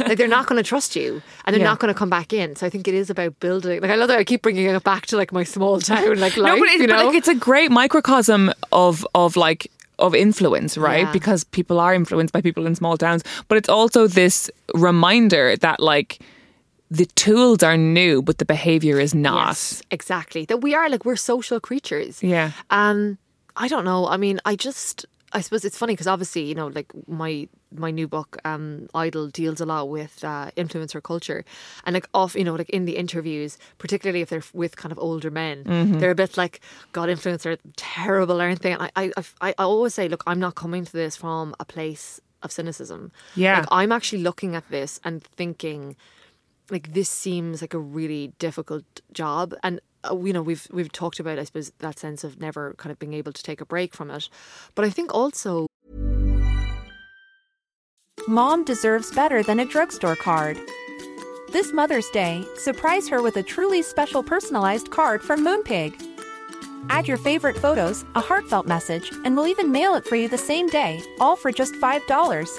like 0.00 0.18
they're 0.18 0.28
not 0.28 0.46
going 0.46 0.62
to 0.62 0.68
trust 0.68 0.96
you 0.96 1.22
and 1.44 1.54
they're 1.54 1.60
Yeah. 1.60 1.68
not 1.68 1.78
going 1.78 1.92
to 1.92 1.98
come 1.98 2.10
back 2.10 2.32
in 2.32 2.56
so 2.56 2.66
I 2.66 2.70
think 2.70 2.88
it 2.88 2.94
is 2.94 3.10
about 3.10 3.38
building 3.40 3.80
like 3.80 3.90
I 3.90 3.94
love 3.96 4.08
that 4.08 4.18
I 4.18 4.24
keep 4.24 4.42
bringing 4.42 4.66
it 4.66 4.84
back 4.84 5.06
to 5.06 5.16
like 5.16 5.32
my 5.32 5.44
small 5.44 5.80
town 5.92 6.18
like 6.18 6.36
life 6.36 6.56
no, 6.56 6.58
but, 6.58 6.68
it, 6.68 6.80
you 6.80 6.86
but 6.88 7.06
like, 7.06 7.14
it's 7.14 7.28
a 7.28 7.34
great 7.34 7.70
microcosm 7.70 8.52
of 8.72 9.06
of 9.14 9.36
like 9.36 9.70
of 9.98 10.14
influence, 10.14 10.76
right? 10.76 11.04
Yeah. 11.04 11.12
Because 11.12 11.44
people 11.44 11.78
are 11.78 11.94
influenced 11.94 12.32
by 12.32 12.40
people 12.40 12.66
in 12.66 12.74
small 12.74 12.96
towns, 12.96 13.22
but 13.46 13.56
it's 13.56 13.68
also 13.68 14.06
this 14.08 14.50
reminder 14.74 15.56
that 15.58 15.80
like 15.80 16.18
the 16.98 17.06
tools 17.24 17.62
are 17.62 17.76
new, 17.76 18.20
but 18.22 18.36
the 18.38 18.44
behavior 18.44 19.00
is 19.00 19.14
not. 19.14 19.46
Yes, 19.48 19.82
exactly. 19.90 20.44
That 20.46 20.58
we 20.66 20.74
are 20.74 20.88
like 20.90 21.04
we're 21.06 21.16
social 21.16 21.58
creatures. 21.60 22.22
Yeah. 22.22 22.50
Um, 22.70 23.18
I 23.56 23.68
don't 23.68 23.84
know. 23.84 24.06
I 24.14 24.16
mean, 24.18 24.40
I 24.44 24.56
just 24.56 25.06
I 25.32 25.40
suppose 25.40 25.64
it's 25.64 25.78
funny 25.78 25.94
because 25.94 26.06
obviously 26.06 26.42
you 26.50 26.54
know 26.54 26.66
like 26.78 26.90
my 27.06 27.48
my 27.84 27.90
new 27.90 28.06
book 28.06 28.36
um 28.44 28.86
idol 28.94 29.28
deals 29.28 29.60
a 29.62 29.64
lot 29.66 29.88
with 29.88 30.22
uh, 30.22 30.50
influencer 30.62 31.00
culture 31.02 31.40
and 31.84 31.94
like 31.94 32.06
off 32.12 32.34
you 32.34 32.44
know 32.44 32.54
like 32.60 32.68
in 32.68 32.84
the 32.84 32.96
interviews 33.04 33.56
particularly 33.78 34.20
if 34.20 34.28
they're 34.28 34.44
with 34.52 34.76
kind 34.76 34.92
of 34.92 34.98
older 34.98 35.30
men 35.30 35.64
Mm-hmm. 35.64 35.98
they're 35.98 36.10
a 36.18 36.20
bit 36.24 36.36
like 36.36 36.60
god 36.92 37.08
influencer 37.08 37.56
terrible 37.76 38.42
aren't 38.42 38.60
they 38.60 38.72
and 38.72 38.82
I, 38.82 38.90
I 39.02 39.04
I 39.40 39.48
I 39.58 39.64
always 39.64 39.94
say 39.94 40.06
look 40.08 40.22
I'm 40.26 40.38
not 40.46 40.54
coming 40.54 40.84
to 40.84 40.92
this 40.92 41.16
from 41.16 41.54
a 41.58 41.64
place 41.64 42.20
of 42.42 42.52
cynicism 42.52 43.10
Yeah. 43.34 43.60
like 43.60 43.68
I'm 43.80 43.90
actually 43.92 44.22
looking 44.22 44.54
at 44.54 44.68
this 44.68 45.00
and 45.02 45.24
thinking 45.40 45.96
like 46.70 46.92
this 46.92 47.08
seems 47.08 47.60
like 47.60 47.74
a 47.74 47.78
really 47.78 48.32
difficult 48.38 48.84
job 49.12 49.54
and 49.62 49.80
uh, 50.10 50.16
you 50.16 50.32
know 50.32 50.42
we've 50.42 50.66
we've 50.70 50.92
talked 50.92 51.20
about 51.20 51.38
I 51.38 51.44
suppose 51.44 51.72
that 51.78 51.98
sense 51.98 52.24
of 52.24 52.40
never 52.40 52.74
kind 52.74 52.92
of 52.92 52.98
being 52.98 53.14
able 53.14 53.32
to 53.32 53.42
take 53.42 53.60
a 53.60 53.66
break 53.66 53.94
from 53.94 54.10
it 54.10 54.28
but 54.74 54.84
I 54.84 54.90
think 54.90 55.14
also 55.14 55.66
Mom 58.28 58.64
deserves 58.64 59.10
better 59.10 59.42
than 59.42 59.58
a 59.58 59.64
drugstore 59.64 60.14
card. 60.14 60.56
This 61.50 61.72
Mother's 61.72 62.08
Day, 62.10 62.44
surprise 62.56 63.08
her 63.08 63.20
with 63.20 63.36
a 63.36 63.42
truly 63.42 63.82
special 63.82 64.22
personalized 64.22 64.90
card 64.90 65.22
from 65.22 65.44
Moonpig. 65.44 66.00
Add 66.88 67.08
your 67.08 67.16
favorite 67.16 67.58
photos, 67.58 68.04
a 68.14 68.20
heartfelt 68.20 68.66
message, 68.66 69.10
and 69.24 69.36
we'll 69.36 69.48
even 69.48 69.72
mail 69.72 69.96
it 69.96 70.04
for 70.04 70.14
you 70.14 70.28
the 70.28 70.38
same 70.38 70.68
day, 70.68 71.02
all 71.18 71.34
for 71.34 71.50
just 71.50 71.74
$5. 71.74 72.58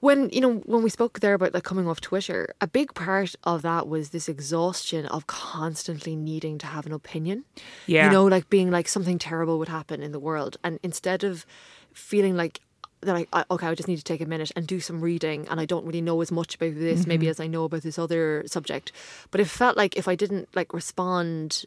When 0.00 0.28
you 0.30 0.40
know 0.40 0.54
when 0.66 0.82
we 0.82 0.90
spoke 0.90 1.20
there 1.20 1.34
about 1.34 1.54
like 1.54 1.64
coming 1.64 1.88
off 1.88 2.00
Twitter, 2.00 2.54
a 2.60 2.66
big 2.66 2.94
part 2.94 3.34
of 3.44 3.62
that 3.62 3.88
was 3.88 4.10
this 4.10 4.28
exhaustion 4.28 5.06
of 5.06 5.26
constantly 5.26 6.14
needing 6.16 6.58
to 6.58 6.66
have 6.66 6.86
an 6.86 6.92
opinion. 6.92 7.44
Yeah. 7.86 8.06
you 8.06 8.12
know, 8.12 8.24
like 8.24 8.50
being 8.50 8.70
like 8.70 8.88
something 8.88 9.18
terrible 9.18 9.58
would 9.58 9.68
happen 9.68 10.02
in 10.02 10.12
the 10.12 10.20
world, 10.20 10.56
and 10.62 10.78
instead 10.82 11.24
of 11.24 11.46
feeling 11.92 12.36
like 12.36 12.60
that, 13.00 13.16
I, 13.16 13.26
I 13.32 13.44
okay, 13.50 13.66
I 13.66 13.74
just 13.74 13.88
need 13.88 13.96
to 13.96 14.04
take 14.04 14.20
a 14.20 14.26
minute 14.26 14.52
and 14.54 14.66
do 14.66 14.80
some 14.80 15.00
reading, 15.00 15.48
and 15.48 15.60
I 15.60 15.64
don't 15.64 15.86
really 15.86 16.02
know 16.02 16.20
as 16.20 16.30
much 16.30 16.56
about 16.56 16.74
this 16.74 17.06
maybe 17.06 17.26
mm-hmm. 17.26 17.30
as 17.30 17.40
I 17.40 17.46
know 17.46 17.64
about 17.64 17.82
this 17.82 17.98
other 17.98 18.44
subject, 18.46 18.92
but 19.30 19.40
it 19.40 19.48
felt 19.48 19.76
like 19.76 19.96
if 19.96 20.08
I 20.08 20.14
didn't 20.14 20.48
like 20.54 20.74
respond 20.74 21.64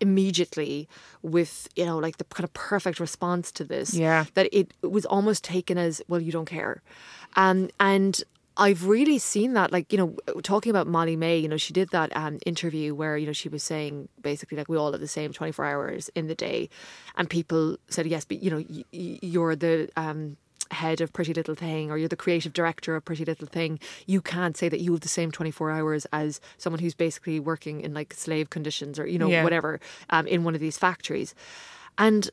immediately 0.00 0.88
with 1.22 1.68
you 1.76 1.84
know 1.86 1.98
like 1.98 2.16
the 2.18 2.24
kind 2.24 2.44
of 2.44 2.52
perfect 2.52 2.98
response 3.00 3.50
to 3.52 3.64
this 3.64 3.94
Yeah. 3.94 4.24
that 4.34 4.48
it 4.52 4.72
was 4.82 5.04
almost 5.06 5.44
taken 5.44 5.78
as 5.78 6.02
well 6.08 6.20
you 6.20 6.32
don't 6.32 6.46
care 6.48 6.82
um, 7.36 7.68
and 7.80 8.22
I've 8.56 8.86
really 8.86 9.18
seen 9.18 9.54
that, 9.54 9.72
like 9.72 9.90
you 9.92 9.98
know, 9.98 10.16
talking 10.44 10.70
about 10.70 10.86
Molly-Mae. 10.86 11.38
You 11.38 11.48
know, 11.48 11.56
she 11.56 11.72
did 11.72 11.88
that 11.90 12.16
um, 12.16 12.38
interview 12.46 12.94
where 12.94 13.16
you 13.18 13.26
know 13.26 13.32
she 13.32 13.48
was 13.48 13.64
saying 13.64 14.08
basically 14.22 14.56
like 14.56 14.68
we 14.68 14.76
all 14.76 14.92
have 14.92 15.00
the 15.00 15.08
same 15.08 15.32
twenty 15.32 15.50
four 15.50 15.64
hours 15.64 16.08
in 16.14 16.28
the 16.28 16.36
day, 16.36 16.68
and 17.16 17.28
people 17.28 17.76
said 17.88 18.06
yes, 18.06 18.24
but 18.24 18.40
you 18.44 18.50
know, 18.52 18.58
y- 18.70 18.84
y- 18.92 19.18
you're 19.22 19.56
the 19.56 19.90
um, 19.96 20.36
head 20.70 21.00
of 21.00 21.12
Pretty 21.12 21.32
Little 21.34 21.54
Thing 21.54 21.90
or 21.90 21.98
you're 21.98 22.08
the 22.08 22.16
creative 22.16 22.52
director 22.52 22.96
of 22.96 23.04
Pretty 23.04 23.24
Little 23.24 23.46
Thing. 23.46 23.78
You 24.06 24.20
can't 24.20 24.56
say 24.56 24.68
that 24.68 24.80
you 24.80 24.92
have 24.92 25.00
the 25.00 25.08
same 25.08 25.30
twenty 25.30 25.50
four 25.50 25.70
hours 25.70 26.06
as 26.12 26.40
someone 26.58 26.80
who's 26.80 26.94
basically 26.94 27.38
working 27.40 27.80
in 27.80 27.94
like 27.94 28.12
slave 28.14 28.50
conditions 28.50 28.98
or 28.98 29.06
you 29.06 29.18
know 29.18 29.28
Yeah. 29.28 29.44
whatever 29.44 29.80
um, 30.10 30.26
in 30.26 30.44
one 30.44 30.54
of 30.54 30.60
these 30.60 30.78
factories, 30.78 31.34
and 31.98 32.30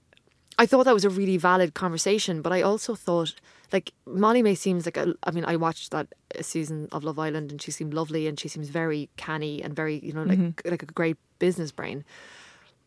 I 0.60 0.66
thought 0.66 0.84
that 0.86 0.94
was 0.94 1.06
a 1.06 1.10
really 1.10 1.38
valid 1.38 1.74
conversation, 1.74 2.42
but 2.42 2.52
I 2.52 2.62
also 2.62 2.94
thought 2.96 3.34
like 3.74 3.94
Molly-Mae 4.06 4.56
seems 4.56 4.86
like 4.86 4.98
a, 4.98 5.14
I 5.24 5.32
mean 5.32 5.46
I 5.46 5.56
watched 5.56 5.92
that 5.92 6.08
season 6.42 6.90
of 6.92 7.04
Love 7.04 7.18
Island 7.18 7.52
and 7.52 7.62
she 7.62 7.72
seemed 7.72 7.94
lovely 7.94 8.28
and 8.28 8.40
she 8.40 8.48
seems 8.50 8.68
very 8.70 9.10
canny 9.18 9.64
and 9.64 9.74
very 9.76 10.00
you 10.00 10.14
know 10.14 10.24
like 10.24 10.62
like 10.66 10.84
a 10.84 10.88
great 10.88 11.18
business 11.40 11.72
brain. 11.72 12.04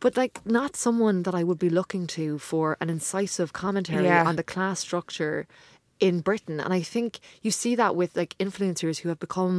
But 0.04 0.18
like 0.18 0.36
not 0.44 0.76
someone 0.76 1.22
that 1.22 1.34
I 1.34 1.42
would 1.48 1.58
be 1.58 1.70
looking 1.80 2.06
to 2.18 2.38
for 2.50 2.76
an 2.82 2.90
incisive 2.90 3.50
commentary 3.54 4.04
Yeah. 4.04 4.28
on 4.28 4.36
the 4.36 4.42
class 4.54 4.80
structure 4.80 5.46
in 5.98 6.20
Britain. 6.20 6.60
And 6.60 6.72
I 6.74 6.82
think 6.94 7.20
you 7.44 7.50
see 7.50 7.74
that 7.76 7.96
with 7.96 8.10
like 8.14 8.36
influencers 8.38 8.96
who 9.00 9.08
have 9.08 9.18
become 9.18 9.56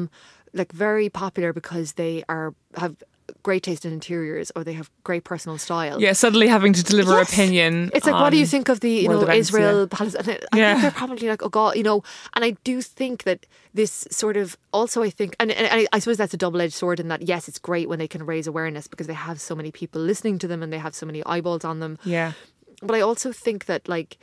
like 0.53 0.71
very 0.71 1.09
popular 1.09 1.51
because 1.51 1.93
they 1.93 2.23
are 2.29 2.53
have 2.83 2.95
great 3.43 3.63
taste 3.63 3.85
in 3.85 3.93
interiors 3.93 4.51
or 4.55 4.63
they 4.63 4.73
have 4.73 4.89
great 5.03 5.23
personal 5.23 5.57
style. 5.57 6.01
Yeah, 6.01 6.13
suddenly 6.13 6.47
having 6.47 6.73
to 6.73 6.83
deliver 6.83 7.17
Yes. 7.17 7.31
opinion. 7.33 7.91
It's 7.93 8.05
like, 8.05 8.15
what 8.21 8.29
do 8.31 8.37
you 8.37 8.45
think 8.45 8.69
of 8.69 8.79
the 8.79 8.91
you 8.91 9.09
know 9.09 9.21
events, 9.21 9.49
Israel 9.49 9.79
yeah. 9.81 9.97
Palestine? 9.97 10.37
I 10.51 10.57
Yeah. 10.57 10.71
think 10.73 10.81
they're 10.81 10.91
probably 10.91 11.27
like, 11.27 11.41
oh 11.43 11.49
god, 11.49 11.75
you 11.75 11.83
know. 11.83 12.03
And 12.33 12.45
I 12.45 12.51
do 12.63 12.81
think 12.81 13.23
that 13.23 13.45
this 13.73 14.07
sort 14.11 14.37
of 14.37 14.57
also, 14.71 15.03
I 15.03 15.09
think, 15.09 15.35
and, 15.39 15.51
and 15.51 15.67
I, 15.71 15.87
I 15.91 15.99
suppose 15.99 16.17
that's 16.17 16.33
a 16.33 16.37
double 16.37 16.61
edged 16.61 16.73
sword 16.73 16.99
in 16.99 17.07
that 17.09 17.21
yes, 17.27 17.47
it's 17.47 17.59
great 17.59 17.89
when 17.89 17.99
they 17.99 18.07
can 18.07 18.25
raise 18.25 18.47
awareness 18.47 18.87
because 18.87 19.07
they 19.07 19.13
have 19.13 19.39
so 19.41 19.55
many 19.55 19.71
people 19.71 20.01
listening 20.01 20.39
to 20.39 20.47
them 20.47 20.63
and 20.63 20.71
they 20.71 20.77
have 20.77 20.95
so 20.95 21.05
many 21.05 21.23
eyeballs 21.25 21.65
on 21.65 21.79
them. 21.79 21.97
Yeah. 22.05 22.33
But 22.81 22.95
I 22.95 23.01
also 23.01 23.31
think 23.31 23.65
that 23.65 23.87
like 23.87 24.17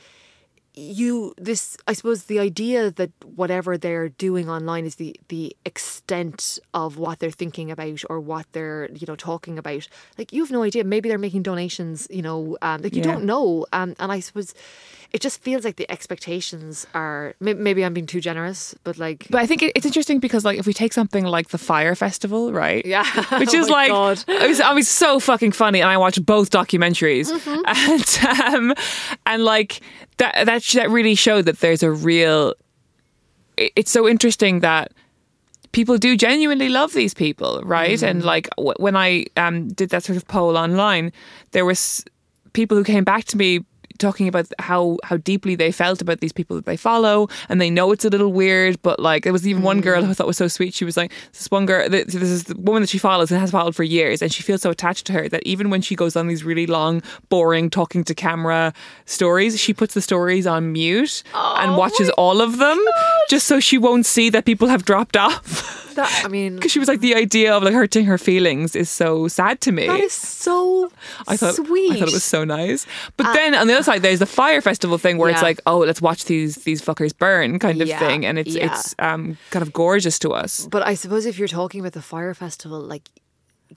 you 0.74 1.34
this 1.36 1.76
I 1.86 1.92
suppose 1.92 2.24
the 2.24 2.38
idea 2.40 2.90
that 2.90 3.10
whatever 3.24 3.76
they're 3.76 4.08
doing 4.08 4.48
online 4.48 4.86
is 4.86 4.94
the 4.96 5.14
the 5.28 5.54
extent 5.66 6.58
of 6.72 6.96
what 6.96 7.18
they're 7.18 7.30
thinking 7.30 7.70
about 7.70 8.02
or 8.08 8.20
what 8.20 8.46
they're 8.52 8.88
you 8.92 9.06
know 9.06 9.16
talking 9.16 9.58
about. 9.58 9.86
Like 10.16 10.32
you 10.32 10.42
have 10.42 10.50
no 10.50 10.62
idea. 10.62 10.84
Maybe 10.84 11.08
they're 11.08 11.18
making 11.18 11.42
donations 11.42 12.08
you 12.10 12.22
know 12.22 12.56
um, 12.62 12.82
like 12.82 12.94
you 12.96 13.02
Yeah. 13.02 13.12
don't 13.12 13.24
know. 13.24 13.66
Um, 13.72 13.94
and 13.98 14.10
I 14.10 14.20
suppose 14.20 14.54
it 15.12 15.20
just 15.20 15.42
feels 15.42 15.64
like 15.64 15.76
the 15.76 15.90
expectations 15.90 16.86
are 16.94 17.34
maybe 17.40 17.84
I'm 17.84 17.92
being 17.94 18.06
too 18.06 18.20
generous 18.20 18.74
but 18.84 18.96
like 18.98 19.26
But 19.30 19.40
I 19.42 19.46
think 19.46 19.62
it's 19.62 19.84
interesting 19.86 20.20
because, 20.20 20.44
like, 20.44 20.58
if 20.58 20.66
we 20.66 20.72
take 20.72 20.92
something 20.92 21.24
like 21.24 21.48
the 21.48 21.58
Fyre 21.58 21.94
Festival, 21.94 22.52
right? 22.52 22.84
Yeah. 22.86 23.04
Which 23.38 23.54
Oh 23.54 23.58
is 23.58 23.68
my 23.68 23.74
like, 23.74 23.90
God. 23.90 24.24
was, 24.48 24.60
I 24.60 24.72
was 24.72 24.88
so 24.88 25.20
fucking 25.20 25.52
funny, 25.52 25.80
and 25.80 25.90
I 25.90 25.96
watched 25.98 26.24
both 26.24 26.50
documentaries, 26.50 27.28
and 27.66 28.54
um, 28.54 28.74
and 29.26 29.44
like 29.44 29.80
that 30.18 30.46
that 30.46 30.62
that 30.74 30.90
really 30.90 31.14
showed 31.14 31.44
that 31.46 31.60
there's 31.60 31.82
a 31.82 31.90
real. 31.90 32.54
It's 33.56 33.90
so 33.90 34.08
interesting 34.08 34.60
that 34.60 34.92
people 35.72 35.98
do 35.98 36.16
genuinely 36.16 36.68
love 36.68 36.92
these 36.94 37.14
people, 37.14 37.60
right? 37.64 38.02
And 38.02 38.24
like 38.24 38.48
w- 38.56 38.74
when 38.78 38.96
I 38.96 39.26
um, 39.36 39.68
did 39.68 39.90
that 39.90 40.04
sort 40.04 40.16
of 40.16 40.26
poll 40.26 40.56
online, 40.56 41.12
there 41.52 41.64
was 41.64 42.04
people 42.52 42.76
who 42.76 42.84
came 42.84 43.04
back 43.04 43.24
to 43.26 43.36
me 43.36 43.64
talking 44.02 44.28
about 44.28 44.46
how 44.58 44.98
how 45.04 45.16
deeply 45.16 45.54
they 45.54 45.72
felt 45.72 46.02
about 46.02 46.20
these 46.20 46.32
people 46.32 46.56
that 46.56 46.66
they 46.66 46.76
follow, 46.76 47.28
and 47.48 47.60
they 47.60 47.70
know 47.70 47.92
it's 47.92 48.04
a 48.04 48.10
little 48.10 48.32
weird, 48.32 48.80
but 48.82 49.00
like 49.00 49.24
there 49.24 49.32
was 49.32 49.46
even 49.48 49.62
one 49.62 49.80
girl 49.80 50.02
mm. 50.02 50.06
who 50.06 50.10
I 50.10 50.14
thought 50.14 50.26
was 50.26 50.36
so 50.36 50.48
sweet. 50.48 50.74
She 50.74 50.84
was 50.84 50.96
like, 50.96 51.12
"This 51.32 51.50
one 51.50 51.66
girl, 51.66 51.88
this 51.88 52.14
is 52.14 52.44
the 52.44 52.56
woman 52.56 52.82
that 52.82 52.90
she 52.90 52.98
follows 52.98 53.30
and 53.30 53.40
has 53.40 53.50
followed 53.50 53.74
for 53.74 53.84
years, 53.84 54.20
and 54.20 54.32
she 54.32 54.42
feels 54.42 54.60
so 54.62 54.70
attached 54.70 55.06
to 55.06 55.12
her 55.14 55.28
that 55.28 55.42
even 55.46 55.70
when 55.70 55.80
she 55.80 55.94
goes 55.94 56.16
on 56.16 56.26
these 56.26 56.44
really 56.44 56.66
long, 56.66 57.02
boring 57.30 57.70
talking 57.70 58.04
to 58.04 58.14
camera 58.14 58.74
stories, 59.06 59.58
she 59.58 59.72
puts 59.72 59.94
the 59.94 60.02
stories 60.02 60.46
on 60.46 60.72
mute 60.72 61.22
and 61.34 61.72
oh 61.72 61.78
watches 61.78 62.10
all 62.10 62.40
of 62.40 62.58
them 62.58 62.78
just 63.32 63.46
so 63.46 63.60
she 63.60 63.78
won't 63.78 64.04
see 64.06 64.30
that 64.30 64.44
people 64.44 64.68
have 64.68 64.82
dropped 64.84 65.16
off." 65.16 65.78
That, 65.92 66.22
I 66.24 66.28
mean, 66.28 66.54
Because 66.56 66.72
she 66.72 66.78
was 66.78 66.88
like, 66.88 67.00
the 67.00 67.14
idea 67.14 67.52
of 67.54 67.62
like 67.62 67.74
hurting 67.74 68.06
her 68.06 68.16
feelings 68.16 68.74
is 68.74 68.88
so 68.88 69.28
sad 69.28 69.60
to 69.60 69.72
me. 69.72 69.86
that 69.86 70.00
is 70.00 70.14
so 70.14 70.90
I 71.28 71.36
thought, 71.36 71.54
sweet. 71.54 71.92
I 71.92 71.98
thought 71.98 72.08
it 72.08 72.14
was 72.14 72.24
so 72.24 72.44
nice. 72.44 72.86
But 73.18 73.26
then 73.34 73.54
on 73.54 73.66
the 73.66 73.74
other 73.74 73.82
side, 73.84 74.00
there's 74.00 74.18
the 74.24 74.24
Fyre 74.38 74.62
Festival 74.62 74.96
thing 74.96 75.18
where 75.18 75.28
it's 75.28 75.42
like, 75.42 75.60
oh, 75.66 75.80
let's 75.84 76.00
watch 76.00 76.24
these 76.24 76.56
these 76.64 76.80
fuckers 76.80 77.12
burn 77.24 77.58
kind 77.58 77.82
of 77.82 77.88
Yeah, 77.88 77.98
thing, 77.98 78.24
and 78.24 78.38
it's 78.38 78.54
yeah. 78.56 78.72
it's 78.72 78.94
um 79.00 79.36
kind 79.50 79.62
of 79.62 79.70
gorgeous 79.74 80.18
to 80.20 80.30
us. 80.32 80.66
But 80.66 80.80
I 80.92 80.94
suppose 80.96 81.26
if 81.26 81.36
you're 81.38 81.54
talking 81.60 81.80
about 81.84 81.92
the 81.92 82.00
Fyre 82.10 82.32
Festival, 82.32 82.80
like 82.80 83.10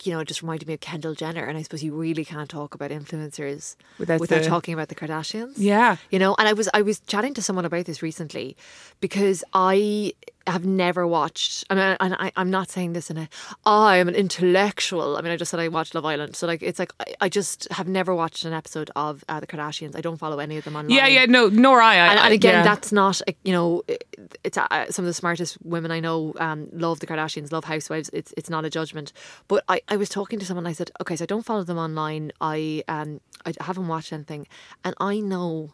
you 0.04 0.12
know, 0.12 0.20
it 0.20 0.28
just 0.28 0.42
reminded 0.42 0.68
me 0.68 0.74
of 0.76 0.80
Kendall 0.80 1.14
Jenner, 1.16 1.44
and 1.46 1.58
I 1.58 1.62
suppose 1.62 1.84
you 1.84 1.94
really 1.94 2.26
can't 2.26 2.50
talk 2.50 2.74
about 2.76 2.92
influencers 2.92 3.76
Without 4.00 4.20
without, 4.20 4.44
the- 4.44 4.50
talking 4.50 4.74
about 4.74 4.90
the 4.90 4.96
Kardashians. 4.96 5.54
Yeah. 5.58 5.98
you 6.10 6.20
know. 6.20 6.36
And 6.40 6.48
I 6.48 6.54
was 6.54 6.70
I 6.74 6.82
was 6.82 7.00
chatting 7.02 7.34
to 7.36 7.42
someone 7.42 7.66
about 7.66 7.86
this 7.86 8.02
recently 8.02 8.58
because 9.00 9.44
I 9.54 10.14
have 10.48 10.66
never 10.66 11.08
watched. 11.08 11.64
I 11.70 11.76
mean, 11.76 11.98
and 12.00 12.14
I, 12.16 12.32
I'm 12.36 12.50
not 12.50 12.70
saying 12.70 12.94
this 12.94 13.10
in 13.10 13.18
a. 13.18 13.28
Oh, 13.66 13.84
I 13.84 13.98
am 13.98 14.08
an 14.08 14.16
intellectual. 14.16 15.18
I 15.18 15.22
mean, 15.22 15.32
I 15.32 15.38
just 15.38 15.50
said 15.52 15.60
I 15.60 15.68
watched 15.68 15.96
Love 15.96 16.06
Island, 16.06 16.36
so 16.36 16.46
like 16.48 16.62
it's 16.62 16.80
like 16.80 16.92
I, 17.00 17.16
I 17.22 17.30
just 17.30 17.68
have 17.72 17.88
never 17.88 18.14
watched 18.14 18.46
an 18.46 18.54
episode 18.54 18.92
of 18.96 19.24
uh, 19.28 19.40
the 19.40 19.48
Kardashians. 19.48 19.96
I 19.96 20.02
don't 20.02 20.18
follow 20.18 20.40
any 20.40 20.58
of 20.58 20.64
them 20.64 20.76
online. 20.76 20.92
Yeah, 20.96 21.08
yeah, 21.08 21.26
no, 21.26 21.48
nor 21.48 21.82
I. 21.82 21.96
I 21.96 22.08
And, 22.08 22.20
and 22.20 22.34
again, 22.34 22.54
yeah. 22.56 22.64
that's 22.64 22.92
not 22.92 23.22
uh, 23.28 23.32
you 23.44 23.54
know, 23.54 23.84
it- 23.88 24.04
it's 24.44 24.58
uh, 24.58 24.92
some 24.92 25.04
of 25.06 25.08
the 25.08 25.14
smartest 25.14 25.58
women 25.64 25.92
I 25.92 26.00
know 26.00 26.34
um, 26.40 26.68
love 26.72 27.00
the 27.00 27.08
Kardashians, 27.08 27.52
love 27.52 27.64
Housewives. 27.66 28.10
It's 28.14 28.34
it's 28.38 28.50
not 28.50 28.66
a 28.66 28.70
judgment, 28.70 29.12
but 29.48 29.64
I, 29.68 29.82
I 29.90 29.98
was 29.98 30.10
talking 30.10 30.40
to 30.40 30.46
someone. 30.46 30.68
I 30.68 30.74
said, 30.74 30.92
okay, 31.02 31.16
so 31.16 31.24
I 31.24 31.26
don't 31.26 31.46
follow 31.46 31.64
them 31.64 31.78
online. 31.78 32.32
I 32.40 32.84
um 32.88 33.20
I 33.46 33.54
haven't 33.62 33.88
watched 33.88 34.14
anything, 34.14 34.48
and 34.84 34.94
I 35.00 35.20
know 35.20 35.74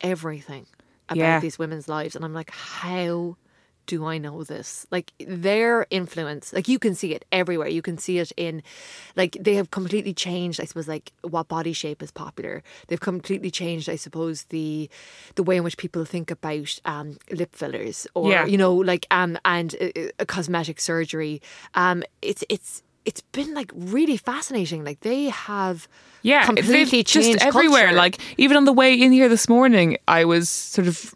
everything 0.00 0.66
about 1.08 1.18
Yeah. 1.18 1.40
these 1.40 1.58
women's 1.58 1.88
lives, 1.88 2.14
and 2.16 2.24
I'm 2.24 2.34
like, 2.34 2.50
how 2.52 3.36
do 3.94 3.98
I 4.14 4.18
know 4.18 4.44
this? 4.44 4.86
Like 4.96 5.08
their 5.46 5.86
influence, 5.90 6.52
like 6.56 6.68
you 6.72 6.78
can 6.78 6.94
see 6.94 7.10
it 7.16 7.22
everywhere. 7.32 7.68
You 7.78 7.82
can 7.82 7.98
see 7.98 8.16
it 8.22 8.30
in, 8.36 8.62
like 9.16 9.32
they 9.46 9.54
have 9.60 9.68
completely 9.78 10.14
changed. 10.14 10.60
I 10.62 10.66
suppose 10.66 10.88
like 10.94 11.12
what 11.34 11.48
body 11.48 11.72
shape 11.82 12.00
is 12.06 12.12
popular. 12.24 12.62
They've 12.86 13.00
completely 13.12 13.50
changed. 13.50 13.88
I 13.88 13.96
suppose 13.96 14.44
the 14.54 14.88
the 15.34 15.42
way 15.48 15.56
in 15.56 15.64
which 15.64 15.76
people 15.84 16.04
think 16.04 16.30
about 16.30 16.70
um, 16.84 17.08
lip 17.30 17.52
fillers 17.60 18.06
or 18.14 18.30
Yeah. 18.30 18.46
you 18.52 18.58
know 18.62 18.74
like 18.92 19.04
um 19.10 19.32
and 19.44 19.74
uh, 19.80 19.86
uh, 20.20 20.24
cosmetic 20.36 20.78
surgery. 20.80 21.40
Um, 21.74 21.98
it's 22.22 22.44
it's 22.48 22.82
it's 23.10 23.22
been 23.32 23.54
like 23.54 23.72
really 23.74 24.16
fascinating. 24.16 24.84
Like 24.84 25.00
they 25.00 25.24
have 25.24 25.88
yeah, 26.22 26.44
completely 26.44 27.02
changed 27.02 27.32
just 27.32 27.44
everywhere. 27.44 27.86
culture. 27.86 27.96
Like 27.96 28.18
even 28.38 28.56
on 28.56 28.66
the 28.66 28.72
way 28.72 28.94
in 28.94 29.10
here 29.10 29.28
this 29.28 29.48
morning, 29.48 29.96
I 30.06 30.24
was 30.24 30.48
sort 30.48 30.86
of 30.86 31.12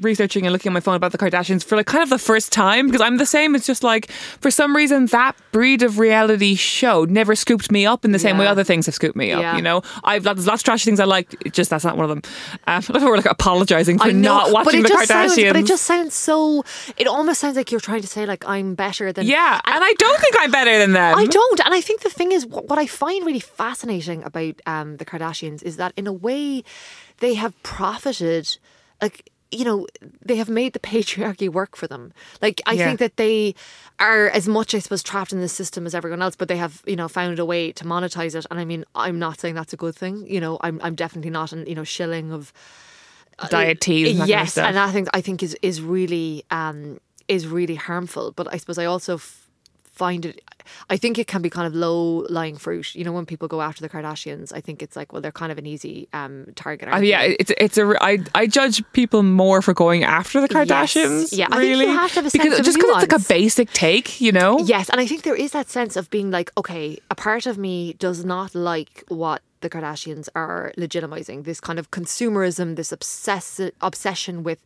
researching 0.00 0.44
and 0.44 0.52
looking 0.52 0.70
at 0.70 0.74
my 0.74 0.80
phone 0.80 0.96
about 0.96 1.12
the 1.12 1.18
Kardashians 1.18 1.64
for 1.64 1.76
like 1.76 1.86
kind 1.86 2.02
of 2.02 2.10
the 2.10 2.18
first 2.18 2.52
time 2.52 2.86
because 2.86 3.00
I'm 3.00 3.16
the 3.16 3.26
same. 3.26 3.54
It's 3.54 3.66
just 3.66 3.82
like 3.82 4.10
for 4.10 4.50
some 4.50 4.76
reason 4.76 5.06
that 5.06 5.34
breed 5.52 5.82
of 5.82 5.98
reality 5.98 6.56
show 6.56 7.04
never 7.04 7.34
scooped 7.34 7.70
me 7.70 7.86
up 7.86 8.04
in 8.04 8.12
the 8.12 8.18
same 8.18 8.38
way 8.38 8.46
other 8.46 8.64
things 8.64 8.86
have 8.86 8.94
scooped 8.94 9.16
me 9.16 9.32
up. 9.32 9.40
Yeah. 9.40 9.56
You 9.56 9.62
know, 9.62 9.82
I've 10.04 10.24
there's 10.24 10.46
lots 10.46 10.60
of 10.60 10.64
trashy 10.64 10.84
things 10.84 11.00
I 11.00 11.04
like. 11.04 11.52
Just 11.52 11.70
that's 11.70 11.84
not 11.84 11.96
one 11.96 12.10
of 12.10 12.10
them. 12.10 12.22
Um, 12.66 12.82
we're 13.02 13.16
like 13.16 13.26
apologizing 13.26 13.98
for 13.98 14.12
know, 14.12 14.18
not 14.20 14.52
watching 14.52 14.82
the 14.82 14.88
Kardashians. 14.88 15.06
Sounds, 15.06 15.36
but 15.36 15.56
it 15.56 15.66
just 15.66 15.84
sounds 15.84 16.14
so. 16.14 16.64
It 16.96 17.06
almost 17.06 17.40
sounds 17.40 17.56
like 17.56 17.70
you're 17.70 17.80
trying 17.80 18.02
to 18.02 18.08
say 18.08 18.26
like 18.26 18.46
I'm 18.48 18.74
better 18.74 19.12
than. 19.12 19.26
yeah, 19.26 19.60
and 19.64 19.84
I 19.84 19.92
don't 19.98 20.20
think 20.20 20.36
I'm 20.40 20.50
better 20.50 20.76
than 20.78 20.92
them. 20.92 21.16
I 21.16 21.26
don't, 21.30 21.60
and 21.64 21.74
I 21.74 21.80
think 21.80 22.00
the 22.02 22.10
thing 22.10 22.32
is, 22.32 22.46
what, 22.46 22.68
what 22.68 22.78
I 22.78 22.86
find 22.86 23.24
really 23.26 23.40
fascinating 23.40 24.22
about 24.24 24.54
um, 24.66 24.96
the 24.98 25.04
Kardashians 25.04 25.62
is 25.62 25.76
that 25.76 25.92
in 25.96 26.06
a 26.06 26.12
way, 26.12 26.62
they 27.18 27.34
have 27.34 27.60
profited, 27.62 28.58
like 29.00 29.30
you 29.52 29.64
know, 29.64 29.84
they 30.24 30.36
have 30.36 30.48
made 30.48 30.72
the 30.74 30.78
patriarchy 30.92 31.48
work 31.48 31.74
for 31.76 31.88
them. 31.88 32.12
Like 32.40 32.60
I 32.66 32.74
Yeah. 32.74 32.86
think 32.86 32.98
that 33.00 33.16
they 33.16 33.54
are 33.98 34.28
as 34.28 34.46
much, 34.46 34.74
I 34.74 34.78
suppose, 34.78 35.02
trapped 35.02 35.32
in 35.32 35.40
the 35.40 35.48
system 35.48 35.86
as 35.86 35.94
everyone 35.94 36.22
else, 36.22 36.36
but 36.36 36.46
they 36.48 36.56
have 36.56 36.82
you 36.86 36.94
know 36.96 37.08
found 37.08 37.38
a 37.38 37.44
way 37.44 37.72
to 37.72 37.84
monetize 37.84 38.34
it. 38.36 38.46
And 38.50 38.60
I 38.60 38.64
mean, 38.64 38.84
I'm 38.94 39.18
not 39.18 39.40
saying 39.40 39.56
that's 39.56 39.72
a 39.72 39.76
good 39.76 39.96
thing. 39.96 40.24
You 40.28 40.40
know, 40.40 40.58
I'm 40.60 40.80
I'm 40.84 40.94
definitely 40.94 41.30
not 41.30 41.52
an 41.52 41.66
you 41.66 41.74
know 41.74 41.84
shilling 41.84 42.32
of 42.32 42.52
diet 43.48 43.80
teas. 43.80 44.10
And 44.10 44.20
that 44.20 44.28
kind 44.28 44.30
of 44.42 44.46
yes, 44.46 44.56
and 44.58 44.78
I 44.78 44.92
think 44.92 45.08
I 45.14 45.20
think 45.20 45.42
is 45.42 45.56
is 45.62 45.80
really 45.82 46.44
um 46.50 47.00
is 47.26 47.46
really 47.46 47.74
harmful. 47.76 48.32
But 48.32 48.52
I 48.52 48.56
suppose 48.56 48.78
I 48.78 48.84
also 48.84 49.14
f- 49.14 49.48
find 49.92 50.26
it. 50.26 50.40
I 50.88 50.96
think 50.96 51.18
it 51.18 51.26
can 51.26 51.42
be 51.42 51.50
kind 51.50 51.66
of 51.66 51.74
low 51.74 52.26
lying 52.28 52.56
fruit. 52.56 52.94
You 52.94 53.04
know, 53.04 53.12
when 53.12 53.26
people 53.26 53.48
go 53.48 53.62
after 53.62 53.82
the 53.82 53.88
Kardashians, 53.88 54.52
I 54.52 54.60
think 54.60 54.82
it's 54.82 54.96
like, 54.96 55.12
well, 55.12 55.22
they're 55.22 55.32
kind 55.32 55.52
of 55.52 55.58
an 55.58 55.66
easy 55.66 56.08
um 56.12 56.46
target. 56.54 56.88
Uh, 56.92 56.98
yeah, 56.98 57.22
it's 57.22 57.52
it's 57.58 57.78
a. 57.78 57.94
I 58.00 58.18
I 58.34 58.46
judge 58.46 58.82
people 58.92 59.22
more 59.22 59.62
for 59.62 59.74
going 59.74 60.04
after 60.04 60.40
the 60.40 60.48
Kardashians. 60.48 61.36
Yeah, 61.36 61.46
I 61.50 61.58
think 61.58 61.62
you 61.64 61.70
really, 61.70 61.86
have 61.86 62.10
to 62.10 62.22
have 62.22 62.26
a 62.26 62.30
because 62.30 62.60
just 62.60 62.78
because 62.78 63.02
it's 63.02 63.12
like 63.12 63.20
a 63.20 63.28
basic 63.28 63.70
take, 63.72 64.20
you 64.20 64.32
know. 64.32 64.58
Yes, 64.60 64.88
and 64.88 65.00
I 65.00 65.06
think 65.06 65.22
there 65.22 65.34
is 65.34 65.52
that 65.52 65.68
sense 65.68 65.96
of 65.96 66.10
being 66.10 66.30
like, 66.30 66.50
okay, 66.56 66.98
a 67.10 67.14
part 67.14 67.46
of 67.46 67.58
me 67.58 67.94
does 67.94 68.24
not 68.24 68.54
like 68.54 69.04
what 69.08 69.42
the 69.60 69.70
Kardashians 69.70 70.28
are 70.34 70.72
legitimizing 70.76 71.44
this 71.44 71.60
kind 71.60 71.78
of 71.78 71.90
consumerism, 71.90 72.76
this 72.76 72.92
obsess- 72.92 73.70
obsession 73.80 74.42
with 74.42 74.60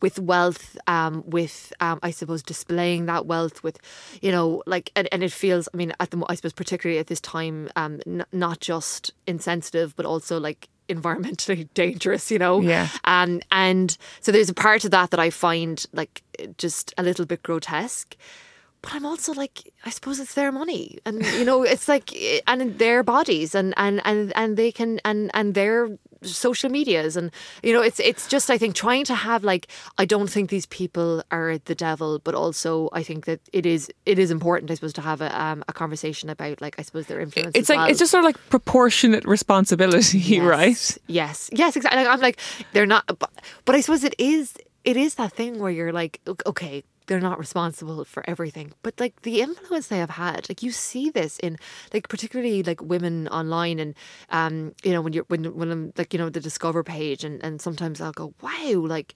with 0.00 0.18
wealth, 0.18 0.76
um, 0.86 1.22
with 1.26 1.72
um, 1.80 1.98
I 2.02 2.10
suppose 2.10 2.42
displaying 2.42 3.06
that 3.06 3.26
wealth 3.26 3.62
with, 3.62 3.78
you 4.22 4.32
know, 4.32 4.62
like 4.66 4.90
and, 4.96 5.08
and 5.12 5.22
it 5.22 5.32
feels. 5.32 5.47
I 5.52 5.76
mean, 5.76 5.92
at 6.00 6.10
the 6.10 6.24
I 6.28 6.34
suppose 6.34 6.52
particularly 6.52 6.98
at 7.00 7.06
this 7.06 7.20
time, 7.20 7.68
um, 7.76 8.00
n- 8.06 8.24
not 8.32 8.60
just 8.60 9.12
insensitive, 9.26 9.94
but 9.96 10.06
also 10.06 10.38
like 10.40 10.68
environmentally 10.88 11.68
dangerous. 11.74 12.30
You 12.30 12.38
know, 12.38 12.60
Yeah. 12.60 12.88
um, 13.04 13.40
and 13.50 13.96
so 14.20 14.32
there's 14.32 14.50
a 14.50 14.54
part 14.54 14.84
of 14.84 14.90
that 14.90 15.10
that 15.10 15.20
I 15.20 15.30
find 15.30 15.84
like 15.92 16.22
just 16.58 16.94
a 16.98 17.02
little 17.02 17.26
bit 17.26 17.42
grotesque. 17.42 18.16
But 18.80 18.94
I'm 18.94 19.04
also 19.04 19.32
like, 19.32 19.72
I 19.84 19.90
suppose 19.90 20.20
it's 20.20 20.34
their 20.34 20.52
money, 20.52 20.98
and 21.04 21.24
you 21.38 21.44
know, 21.44 21.64
it's 21.64 21.88
like, 21.88 22.14
and 22.46 22.78
their 22.78 23.02
bodies, 23.02 23.54
and 23.56 23.74
and 23.76 24.00
and 24.04 24.32
and 24.36 24.56
they 24.56 24.70
can, 24.70 25.00
and 25.04 25.32
and 25.34 25.54
their 25.54 25.98
social 26.22 26.70
medias, 26.70 27.16
and 27.16 27.30
you 27.62 27.72
know, 27.72 27.82
it's 27.82 28.00
it's 28.00 28.26
just, 28.28 28.50
I 28.50 28.58
think, 28.58 28.74
trying 28.74 29.04
to 29.04 29.14
have 29.14 29.44
like, 29.44 29.68
I 29.98 30.04
don't 30.04 30.28
think 30.28 30.50
these 30.50 30.66
people 30.66 31.22
are 31.30 31.58
the 31.58 31.74
devil, 31.74 32.18
but 32.18 32.34
also 32.34 32.88
I 32.92 33.02
think 33.02 33.24
that 33.26 33.40
it 33.52 33.66
is 33.66 33.90
it 34.06 34.18
is 34.18 34.30
important, 34.30 34.70
I 34.70 34.74
suppose, 34.74 34.92
to 34.94 35.00
have 35.00 35.20
a 35.20 35.40
um, 35.40 35.64
a 35.68 35.72
conversation 35.72 36.28
about 36.28 36.60
like, 36.60 36.76
I 36.78 36.82
suppose, 36.82 37.06
their 37.06 37.20
influence. 37.20 37.52
It's 37.54 37.68
like 37.68 37.78
well. 37.78 37.88
it's 37.88 37.98
just 37.98 38.10
sort 38.10 38.24
of 38.24 38.26
like 38.26 38.50
proportionate 38.50 39.24
responsibility, 39.24 40.18
Yes. 40.38 40.42
right? 40.42 40.98
Yes, 41.06 41.50
yes, 41.52 41.76
exactly. 41.76 42.06
I'm 42.06 42.20
like 42.20 42.38
they're 42.72 42.86
not, 42.86 43.06
but, 43.06 43.30
but 43.64 43.74
I 43.74 43.80
suppose 43.80 44.04
it 44.04 44.14
is. 44.18 44.56
It 44.84 44.96
is 44.96 45.16
that 45.16 45.32
thing 45.32 45.58
where 45.58 45.70
you're 45.70 45.92
like, 45.92 46.20
okay, 46.46 46.82
they're 47.08 47.20
not 47.20 47.38
responsible 47.38 48.04
for 48.04 48.22
everything, 48.30 48.72
but 48.82 49.00
like 49.00 49.22
the 49.22 49.40
influence 49.40 49.88
they 49.88 49.98
have 49.98 50.10
had, 50.10 50.48
like 50.48 50.62
you 50.62 50.70
see 50.70 51.10
this 51.10 51.38
in 51.40 51.56
like 51.92 52.08
particularly 52.08 52.62
like 52.62 52.80
women 52.80 53.26
online, 53.28 53.80
and 53.80 53.94
um, 54.30 54.74
you 54.84 54.92
know 54.92 55.00
when 55.00 55.12
you're 55.14 55.24
when 55.28 55.44
when 55.56 55.70
I'm 55.72 55.92
like 55.96 56.12
you 56.12 56.18
know 56.20 56.28
the 56.30 56.38
discover 56.40 56.84
page, 56.84 57.24
and 57.24 57.42
and 57.42 57.60
sometimes 57.60 58.00
I'll 58.00 58.12
go, 58.12 58.32
wow, 58.40 58.74
like. 58.86 59.14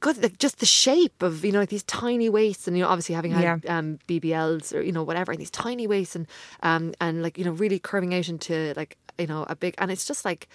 God, 0.00 0.18
like 0.22 0.36
just 0.36 0.58
the 0.58 0.66
shape 0.66 1.22
of 1.22 1.42
you 1.42 1.52
know 1.52 1.60
like 1.60 1.70
these 1.70 1.84
tiny 1.84 2.28
waists, 2.28 2.68
and 2.68 2.76
you 2.76 2.82
know 2.82 2.90
obviously 2.90 3.14
having 3.14 3.30
had 3.32 3.62
Yeah. 3.64 3.78
um, 3.78 3.98
BBLs 4.06 4.74
or 4.74 4.82
you 4.82 4.92
know 4.92 5.02
whatever, 5.02 5.32
and 5.32 5.40
these 5.40 5.50
tiny 5.50 5.86
waists, 5.86 6.14
and 6.14 6.26
um 6.62 6.92
and 7.00 7.22
like 7.22 7.38
you 7.38 7.46
know 7.46 7.52
really 7.52 7.78
curving 7.78 8.12
out 8.12 8.28
into 8.28 8.74
like 8.76 8.98
you 9.18 9.26
know 9.26 9.46
a 9.48 9.56
big, 9.56 9.74
and 9.78 9.90
it's 9.90 10.04
just 10.04 10.22
like 10.22 10.48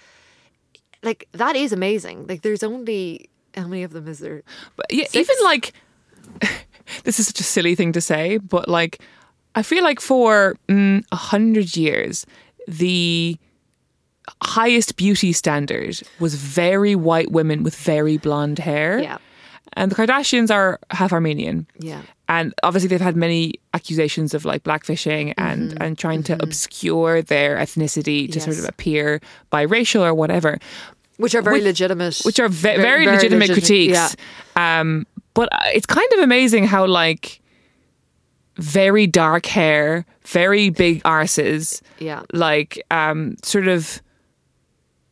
like 1.02 1.26
that 1.32 1.56
is 1.56 1.72
amazing. 1.72 2.28
Like 2.28 2.42
there's 2.42 2.62
only 2.62 3.28
how 3.56 3.66
many 3.66 3.82
of 3.82 3.92
them 3.92 4.06
is 4.06 4.20
there? 4.20 4.44
But 4.76 4.86
yeah, 4.92 5.08
Six? 5.08 5.16
even 5.16 5.36
like 5.44 5.72
this 7.04 7.18
is 7.20 7.26
such 7.26 7.40
a 7.40 7.44
silly 7.44 7.74
thing 7.74 7.92
to 7.92 8.00
say, 8.00 8.38
but 8.38 8.68
like 8.68 9.00
I 9.54 9.62
feel 9.62 9.82
like 9.84 10.00
for 10.00 10.56
mm, 10.68 11.02
a 11.12 11.16
hundred 11.16 11.76
years, 11.76 12.26
the 12.68 13.36
highest 14.42 14.96
beauty 14.96 15.32
standard 15.32 16.00
was 16.18 16.34
very 16.34 16.94
white 16.94 17.30
women 17.30 17.62
with 17.62 17.76
very 17.76 18.18
blonde 18.18 18.58
hair. 18.58 18.98
Yeah. 18.98 19.18
And 19.74 19.90
the 19.90 19.94
Kardashians 19.96 20.50
are 20.50 20.80
half 20.90 21.12
Armenian. 21.12 21.66
Yeah. 21.78 22.02
And 22.28 22.52
obviously 22.62 22.88
they've 22.88 23.00
had 23.00 23.14
many 23.16 23.54
accusations 23.74 24.34
of 24.34 24.44
like 24.44 24.64
blackfishing 24.64 25.32
and, 25.36 25.80
and 25.80 25.96
trying 25.98 26.22
to 26.24 26.42
obscure 26.42 27.22
their 27.22 27.56
ethnicity 27.56 28.30
to 28.32 28.40
sort 28.40 28.56
Mm-hmm. 28.56 28.64
Of 28.64 28.68
appear 28.70 29.20
biracial 29.52 30.00
or 30.00 30.12
whatever 30.14 30.58
Which 31.18 31.34
are 31.34 31.42
very 31.42 31.58
Which- 31.58 31.64
legitimate. 31.64 32.20
which 32.24 32.40
are 32.40 32.48
ve- 32.48 32.76
Ver- 32.76 32.82
very, 32.82 33.06
legitimate 33.06 33.48
legit- 33.50 33.64
critiques. 33.64 34.16
Yeah. 34.56 34.80
Um, 34.80 35.06
but 35.36 35.48
uh, 35.52 35.58
it's 35.76 35.86
kind 35.86 36.08
of 36.14 36.20
amazing 36.20 36.64
how 36.66 36.84
like 36.86 37.40
very 38.56 39.06
dark 39.06 39.46
hair, 39.46 40.04
very 40.24 40.70
big 40.70 41.02
arses, 41.04 41.82
Yeah. 41.98 42.22
like 42.32 42.82
um, 42.90 43.36
sort 43.44 43.68
of 43.68 44.00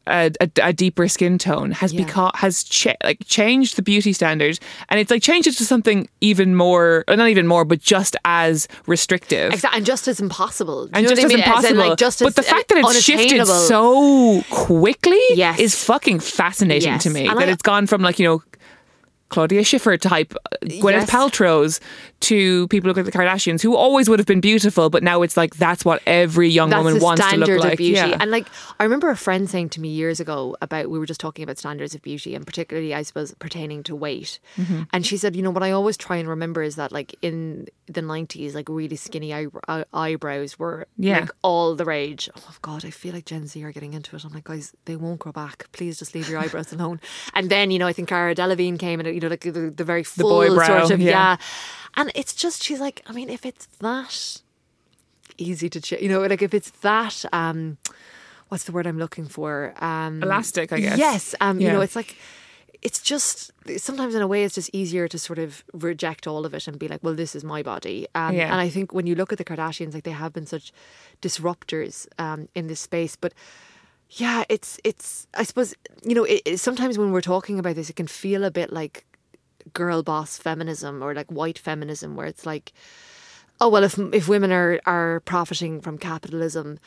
a, 0.06 0.30
a, 0.40 0.50
a 0.62 0.72
deeper 0.72 1.08
skin 1.08 1.38
tone 1.38 1.70
has 1.72 1.92
Yeah. 1.92 2.04
become 2.04 2.30
has 2.34 2.62
cha- 2.64 2.92
like 3.02 3.18
changed 3.24 3.76
the 3.76 3.82
beauty 3.82 4.12
standard, 4.12 4.58
and 4.90 5.00
it's 5.00 5.10
like 5.10 5.22
changed 5.22 5.48
it 5.48 5.52
to 5.56 5.64
something 5.64 6.08
even 6.20 6.54
more, 6.54 7.04
or 7.08 7.16
not 7.16 7.28
even 7.30 7.46
more, 7.46 7.64
but 7.64 7.80
just 7.80 8.14
as 8.26 8.68
restrictive. 8.86 9.52
Exactly, 9.54 9.78
and 9.78 9.86
just 9.86 10.06
as 10.08 10.20
impossible. 10.20 10.88
And 10.92 11.06
just 11.08 11.22
as 11.22 11.28
mean? 11.30 11.40
As 11.40 11.46
in, 11.46 11.48
impossible. 11.48 11.88
like, 11.88 11.98
just 11.98 12.18
but 12.20 12.28
as, 12.28 12.34
the 12.34 12.42
fact 12.42 12.68
that 12.68 12.84
uh, 12.84 12.88
it's 12.88 13.00
shifted 13.02 13.46
so 13.46 14.42
quickly 14.50 15.20
Yes. 15.30 15.58
is 15.58 15.74
fucking 15.84 16.20
fascinating 16.20 16.98
to 16.98 17.08
me. 17.10 17.26
And 17.26 17.38
that 17.40 17.48
I- 17.48 17.52
it's 17.52 17.62
gone 17.62 17.86
from 17.86 18.02
like, 18.02 18.18
you 18.18 18.26
know, 18.26 18.42
Claudia 19.34 19.64
Schiffer 19.64 19.96
type, 19.96 20.32
uh, 20.34 20.56
Gwyneth 20.64 20.92
Yes. 21.06 21.10
Paltrow's, 21.10 21.80
to 22.20 22.66
people 22.68 22.86
who 22.88 22.94
look 22.94 23.04
like 23.04 23.12
the 23.12 23.18
Kardashians, 23.18 23.60
who 23.62 23.76
always 23.76 24.08
would 24.08 24.18
have 24.18 24.26
been 24.26 24.40
beautiful, 24.40 24.88
but 24.88 25.02
now 25.02 25.20
it's 25.22 25.36
like 25.36 25.56
that's 25.56 25.84
what 25.84 26.00
every 26.06 26.48
young 26.48 26.70
That's 26.70 26.82
woman 26.84 27.02
wants 27.02 27.28
to 27.28 27.36
look 27.36 27.48
like. 27.60 27.72
of 27.72 27.78
beauty. 27.78 27.92
Yeah. 27.94 28.16
And 28.20 28.30
like 28.30 28.46
I 28.80 28.84
remember 28.84 29.10
a 29.10 29.16
friend 29.16 29.50
saying 29.50 29.70
to 29.70 29.80
me 29.80 29.88
years 29.88 30.20
ago 30.20 30.56
about 30.62 30.88
we 30.88 30.98
were 30.98 31.04
just 31.06 31.20
talking 31.20 31.42
about 31.42 31.58
standards 31.58 31.94
of 31.94 32.00
beauty 32.02 32.34
and 32.34 32.46
particularly 32.46 32.94
I 32.94 33.02
suppose 33.02 33.34
pertaining 33.38 33.82
to 33.84 33.94
weight. 33.96 34.38
Mm-hmm. 34.56 34.82
And 34.92 35.04
she 35.04 35.16
said, 35.18 35.36
you 35.36 35.42
know, 35.42 35.50
what 35.50 35.62
I 35.62 35.72
always 35.72 35.96
try 35.98 36.16
and 36.16 36.28
remember 36.28 36.62
is 36.62 36.76
that 36.76 36.92
like 36.92 37.14
in 37.20 37.66
the 37.86 38.00
90s 38.00 38.54
like 38.54 38.68
really 38.70 38.96
skinny 38.96 39.34
eye- 39.34 39.46
eye- 39.68 39.84
eyebrows 39.92 40.58
were 40.58 40.86
Yeah. 40.96 41.20
like 41.20 41.30
all 41.42 41.74
the 41.74 41.84
rage. 41.84 42.30
Oh 42.38 42.54
god, 42.62 42.84
I 42.86 42.90
feel 42.90 43.12
like 43.12 43.26
Gen 43.26 43.46
Z 43.46 43.62
are 43.62 43.72
getting 43.72 43.92
into 43.92 44.16
it. 44.16 44.24
I'm 44.24 44.32
like, 44.32 44.44
guys, 44.44 44.72
they 44.86 44.96
won't 44.96 45.18
grow 45.18 45.32
back. 45.32 45.66
Please 45.72 45.98
just 45.98 46.14
leave 46.14 46.28
your 46.30 46.38
eyebrows 46.38 46.72
alone. 46.72 47.00
And 47.34 47.50
then, 47.50 47.70
you 47.70 47.78
know, 47.78 47.86
I 47.86 47.92
think 47.92 48.08
Cara 48.08 48.34
Delevingne 48.34 48.78
came 48.78 49.00
and 49.00 49.08
you 49.14 49.20
know 49.20 49.23
like 49.28 49.40
the, 49.42 49.72
the 49.74 49.84
very 49.84 50.02
full 50.02 50.28
boy 50.30 50.54
brow, 50.54 50.66
sort 50.80 50.90
of 50.92 51.00
yeah. 51.00 51.10
yeah. 51.10 51.36
And 51.96 52.10
it's 52.14 52.34
just 52.34 52.62
she's 52.62 52.80
like, 52.80 53.02
I 53.06 53.12
mean, 53.12 53.30
if 53.30 53.44
it's 53.46 53.66
that 53.80 54.40
easy 55.38 55.68
to 55.68 55.80
ch- 55.80 56.00
you 56.00 56.08
know 56.08 56.20
like 56.22 56.42
if 56.42 56.54
it's 56.54 56.70
that 56.82 57.24
um 57.32 57.76
what's 58.50 58.64
the 58.64 58.72
word 58.72 58.86
i'm 58.86 58.98
looking 58.98 59.26
for 59.26 59.74
um 59.78 60.22
Elastic, 60.22 60.72
I 60.72 60.78
guess. 60.78 60.96
yes 60.98 61.34
um 61.40 61.58
you 61.60 61.68
know 61.72 61.80
it's 61.80 61.96
like 61.96 62.16
it's 62.82 63.00
just 63.00 63.50
sometimes 63.78 64.14
in 64.14 64.22
a 64.22 64.28
way 64.28 64.44
it's 64.44 64.54
just 64.54 64.70
easier 64.72 65.08
to 65.08 65.18
sort 65.18 65.40
of 65.40 65.64
reject 65.72 66.28
all 66.28 66.46
of 66.46 66.54
it 66.54 66.68
and 66.68 66.78
be 66.78 66.86
like 66.86 67.00
well 67.02 67.14
this 67.14 67.34
is 67.34 67.42
my 67.42 67.64
body 67.64 68.06
um, 68.14 68.32
Yeah. 68.36 68.44
and 68.52 68.60
i 68.60 68.68
think 68.68 68.92
when 68.92 69.08
you 69.08 69.16
look 69.16 69.32
at 69.32 69.38
the 69.38 69.44
kardashians 69.44 69.92
like 69.94 70.04
they 70.04 70.12
have 70.12 70.32
been 70.32 70.46
such 70.46 70.72
disruptors 71.20 72.06
um 72.18 72.48
in 72.54 72.66
this 72.68 72.80
space 72.80 73.16
but 73.16 73.32
yeah 74.10 74.44
it's 74.48 74.78
it's 74.84 75.26
i 75.34 75.42
suppose 75.42 75.74
you 76.04 76.14
know 76.14 76.24
it, 76.24 76.42
it- 76.44 76.60
sometimes 76.60 76.96
when 76.98 77.10
we're 77.10 77.20
talking 77.22 77.58
about 77.58 77.74
this 77.74 77.90
it 77.90 77.96
can 77.96 78.06
feel 78.06 78.44
a 78.44 78.50
bit 78.52 78.72
like 78.72 79.04
girl 79.72 80.02
boss 80.02 80.36
feminism 80.38 81.02
or 81.02 81.14
like 81.14 81.30
white 81.30 81.58
feminism 81.58 82.16
where 82.16 82.26
it's 82.26 82.44
like 82.44 82.72
oh 83.60 83.68
well 83.68 83.82
if 83.84 83.98
if 84.12 84.28
women 84.28 84.52
are 84.52 84.78
are 84.86 85.20
profiting 85.20 85.80
from 85.80 85.96
capitalism 85.98 86.78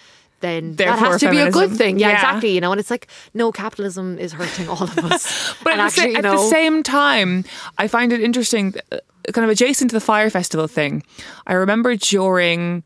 then 0.42 0.76
that 0.76 1.00
has 1.00 1.20
to 1.20 1.32
be 1.32 1.40
a 1.40 1.50
good 1.50 1.72
thing 1.76 1.98
yeah, 1.98 2.10
Yeah. 2.10 2.14
exactly 2.16 2.52
you 2.52 2.62
know 2.62 2.72
and 2.72 2.80
it's 2.80 2.92
like 2.92 3.08
no 3.34 3.52
capitalism 3.52 4.20
is 4.20 4.34
hurting 4.34 4.70
all 4.70 4.84
of 4.84 4.98
us 5.00 5.56
But 5.64 5.74
at, 5.74 5.78
the, 5.78 5.82
actually 5.82 6.12
you 6.12 6.18
at 6.18 6.24
know 6.24 6.38
the 6.44 6.50
same 6.50 6.84
time, 6.84 7.44
I 7.80 7.88
find 7.88 8.14
it 8.14 8.22
interesting, 8.22 8.76
uh, 8.92 9.00
kind 9.34 9.44
of 9.44 9.50
adjacent 9.50 9.90
to 9.90 9.96
the 9.96 10.00
Fyre 10.00 10.30
Festival 10.30 10.68
thing. 10.68 11.04
I 11.48 11.54
remember 11.54 11.96
during 11.96 12.84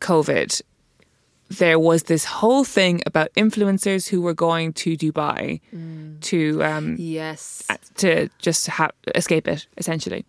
COVID, 0.00 0.62
there 1.58 1.78
was 1.78 2.04
this 2.04 2.24
whole 2.24 2.64
thing 2.64 3.02
about 3.06 3.32
influencers 3.34 4.08
who 4.08 4.20
were 4.20 4.34
going 4.34 4.72
to 4.74 4.96
Dubai 4.96 5.60
to 6.22 6.62
um, 6.64 6.96
yes. 6.98 7.66
to 7.96 8.28
just 8.38 8.66
ha- 8.66 8.90
escape 9.14 9.46
it 9.48 9.66
essentially. 9.76 10.24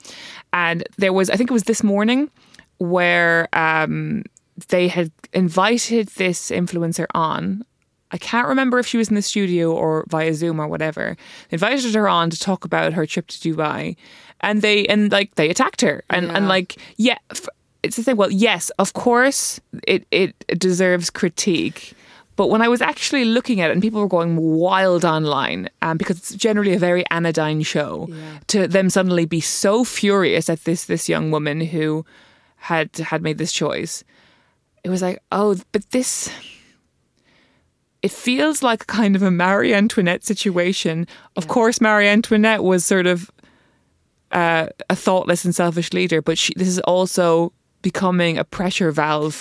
And 0.54 0.84
there 0.98 1.14
was 1.14 1.30
i 1.30 1.36
think 1.36 1.50
it 1.50 1.54
was 1.54 1.64
this 1.64 1.84
morning 1.84 2.30
where 2.78 3.48
um, 3.54 4.24
they 4.68 4.88
had 4.88 5.12
invited 5.34 6.08
this 6.10 6.52
influencer 6.52 7.06
on. 7.14 7.66
I 8.12 8.18
can't 8.18 8.48
remember 8.48 8.80
if 8.80 8.88
she 8.88 8.98
was 8.98 9.10
in 9.10 9.16
the 9.16 9.22
studio 9.22 9.74
or 9.74 10.06
via 10.10 10.34
zoom 10.34 10.60
or 10.60 10.68
whatever. 10.68 11.18
They 11.50 11.56
invited 11.56 11.94
her 11.96 12.08
on 12.08 12.30
to 12.30 12.40
talk 12.40 12.64
about 12.64 12.94
her 12.94 13.06
trip 13.06 13.28
to 13.28 13.38
dubai. 13.40 13.98
And 14.42 14.62
they 14.62 14.86
and 14.86 15.12
like 15.12 15.36
they 15.36 15.50
attacked 15.50 15.82
her. 15.82 16.04
And 16.10 16.32
and 16.32 16.48
like 16.48 16.78
yeah 16.98 17.18
f- 17.32 17.50
it's 17.86 17.98
the 17.98 18.04
thing 18.04 18.18
well 18.18 18.32
yes 18.32 18.70
of 18.80 18.94
course 18.94 19.60
it 19.88 20.06
it 20.12 20.34
deserves 20.60 21.10
critique 21.10 21.96
but 22.36 22.50
when 22.50 22.62
I 22.62 22.68
was 22.68 22.82
actually 22.82 23.26
looking 23.26 23.62
at 23.62 23.70
it, 23.70 23.74
and 23.74 23.82
people 23.82 24.02
were 24.02 24.08
going 24.08 24.36
wild 24.36 25.06
online, 25.06 25.70
um, 25.82 25.98
because 25.98 26.18
it's 26.18 26.36
generally 26.36 26.74
a 26.74 26.80
very 26.80 27.06
anodyne 27.10 27.62
show, 27.62 28.10
to 28.48 28.68
them 28.68 28.90
suddenly 28.90 29.26
be 29.26 29.40
so 29.40 29.84
furious 29.84 30.50
at 30.50 30.64
this 30.66 30.86
this 30.86 31.08
young 31.08 31.32
woman 31.32 31.62
who 31.62 32.06
had 32.58 32.96
had 32.98 33.22
made 33.22 33.38
this 33.38 33.54
choice, 33.54 34.04
it 34.84 34.90
was 34.90 35.02
like, 35.02 35.20
oh, 35.32 35.56
but 35.72 35.90
this. 35.92 36.30
It 38.02 38.12
feels 38.12 38.62
like 38.62 38.86
kind 38.86 39.16
of 39.16 39.24
a 39.24 39.32
Marie 39.32 39.74
Antoinette 39.74 40.24
situation. 40.24 41.08
Of 41.36 41.48
course, 41.48 41.82
Marie 41.82 42.08
Antoinette 42.08 42.64
was 42.64 42.86
sort 42.86 43.08
of 43.08 43.32
uh, 44.32 44.68
a 44.92 44.96
thoughtless 44.96 45.44
and 45.44 45.56
selfish 45.56 45.92
leader, 45.92 46.22
but 46.22 46.38
she, 46.38 46.54
this 46.56 46.68
is 46.68 46.80
also 46.82 47.52
becoming 47.90 48.34
a 48.38 48.44
pressure 48.58 48.92
valve 48.92 49.36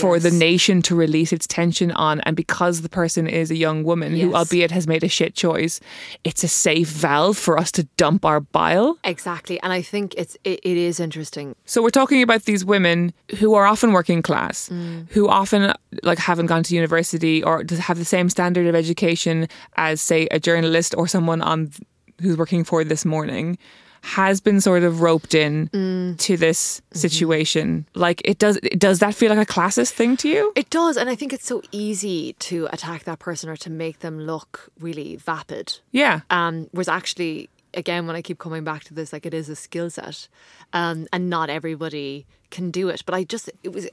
for 0.00 0.20
the 0.20 0.30
nation 0.30 0.76
to 0.82 0.94
release 0.94 1.32
its 1.36 1.46
tension 1.48 1.90
on. 2.08 2.20
And 2.20 2.36
because 2.36 2.82
the 2.86 2.88
person 3.00 3.26
is 3.26 3.50
a 3.50 3.56
young 3.66 3.82
woman 3.90 4.10
who, 4.20 4.28
albeit 4.40 4.70
has 4.70 4.86
made 4.86 5.02
a 5.02 5.08
shit 5.08 5.34
choice, 5.34 5.80
it's 6.22 6.44
a 6.44 6.48
safe 6.66 6.86
valve 6.88 7.36
for 7.46 7.58
us 7.62 7.72
to 7.72 7.82
dump 8.02 8.24
our 8.24 8.38
bile. 8.58 8.88
exactly 9.14 9.56
and 9.64 9.72
i 9.72 9.82
think 9.92 10.06
it's 10.22 10.34
it, 10.50 10.58
it 10.70 10.76
is 10.88 11.00
interesting 11.06 11.46
So 11.72 11.76
we're 11.82 11.98
talking 12.02 12.22
about 12.28 12.42
these 12.50 12.64
women 12.74 12.98
who 13.40 13.48
are 13.58 13.66
often 13.72 13.90
working 13.98 14.22
class, 14.22 14.56
Mm. 14.70 15.10
who 15.14 15.22
often 15.40 15.62
like 16.10 16.20
haven't 16.30 16.48
gone 16.52 16.62
to 16.68 16.72
university 16.82 17.36
or 17.48 17.54
have 17.88 17.98
the 18.04 18.10
same 18.16 18.28
standard 18.36 18.66
of 18.70 18.74
education 18.84 19.36
as 19.88 19.96
say 20.10 20.20
a 20.30 20.38
journalist 20.48 20.90
or 20.98 21.04
someone 21.08 21.40
on 21.52 21.58
who's 22.22 22.36
working 22.42 22.62
for 22.70 22.78
this 22.92 23.04
morning 23.14 23.46
has 24.02 24.40
been 24.40 24.60
sort 24.60 24.82
of 24.82 25.00
roped 25.00 25.34
in 25.34 25.68
Mm. 25.72 26.18
to 26.18 26.36
this 26.36 26.80
Mm-hmm. 26.80 26.98
situation. 26.98 27.86
Like 27.94 28.22
it 28.24 28.38
does 28.38 28.58
does 28.78 28.98
that 29.00 29.14
feel 29.14 29.34
like 29.34 29.48
a 29.48 29.52
classist 29.52 29.92
thing 29.92 30.16
to 30.18 30.28
you? 30.28 30.52
It 30.56 30.70
does, 30.70 30.96
and 30.96 31.08
I 31.10 31.14
think 31.14 31.32
it's 31.32 31.46
so 31.46 31.62
easy 31.72 32.34
to 32.48 32.68
attack 32.72 33.04
that 33.04 33.18
person 33.18 33.48
or 33.50 33.56
to 33.56 33.70
make 33.70 33.98
them 34.00 34.18
look 34.20 34.70
really 34.80 35.16
vapid. 35.16 35.78
Yeah. 35.92 36.20
Um, 36.30 36.68
whereas 36.72 36.88
actually, 36.88 37.48
again, 37.74 38.06
when 38.06 38.16
I 38.16 38.22
keep 38.22 38.38
coming 38.38 38.64
back 38.64 38.84
to 38.84 38.94
this, 38.94 39.12
like 39.12 39.26
it 39.26 39.34
is 39.34 39.48
a 39.48 39.56
skill 39.56 39.90
set, 39.90 40.28
um, 40.72 41.06
and 41.12 41.28
not 41.30 41.50
everybody 41.50 42.26
can 42.50 42.70
do 42.72 42.88
it. 42.88 43.02
But 43.06 43.14
I 43.14 43.22
just 43.24 43.48
it 43.62 43.72
was 43.72 43.86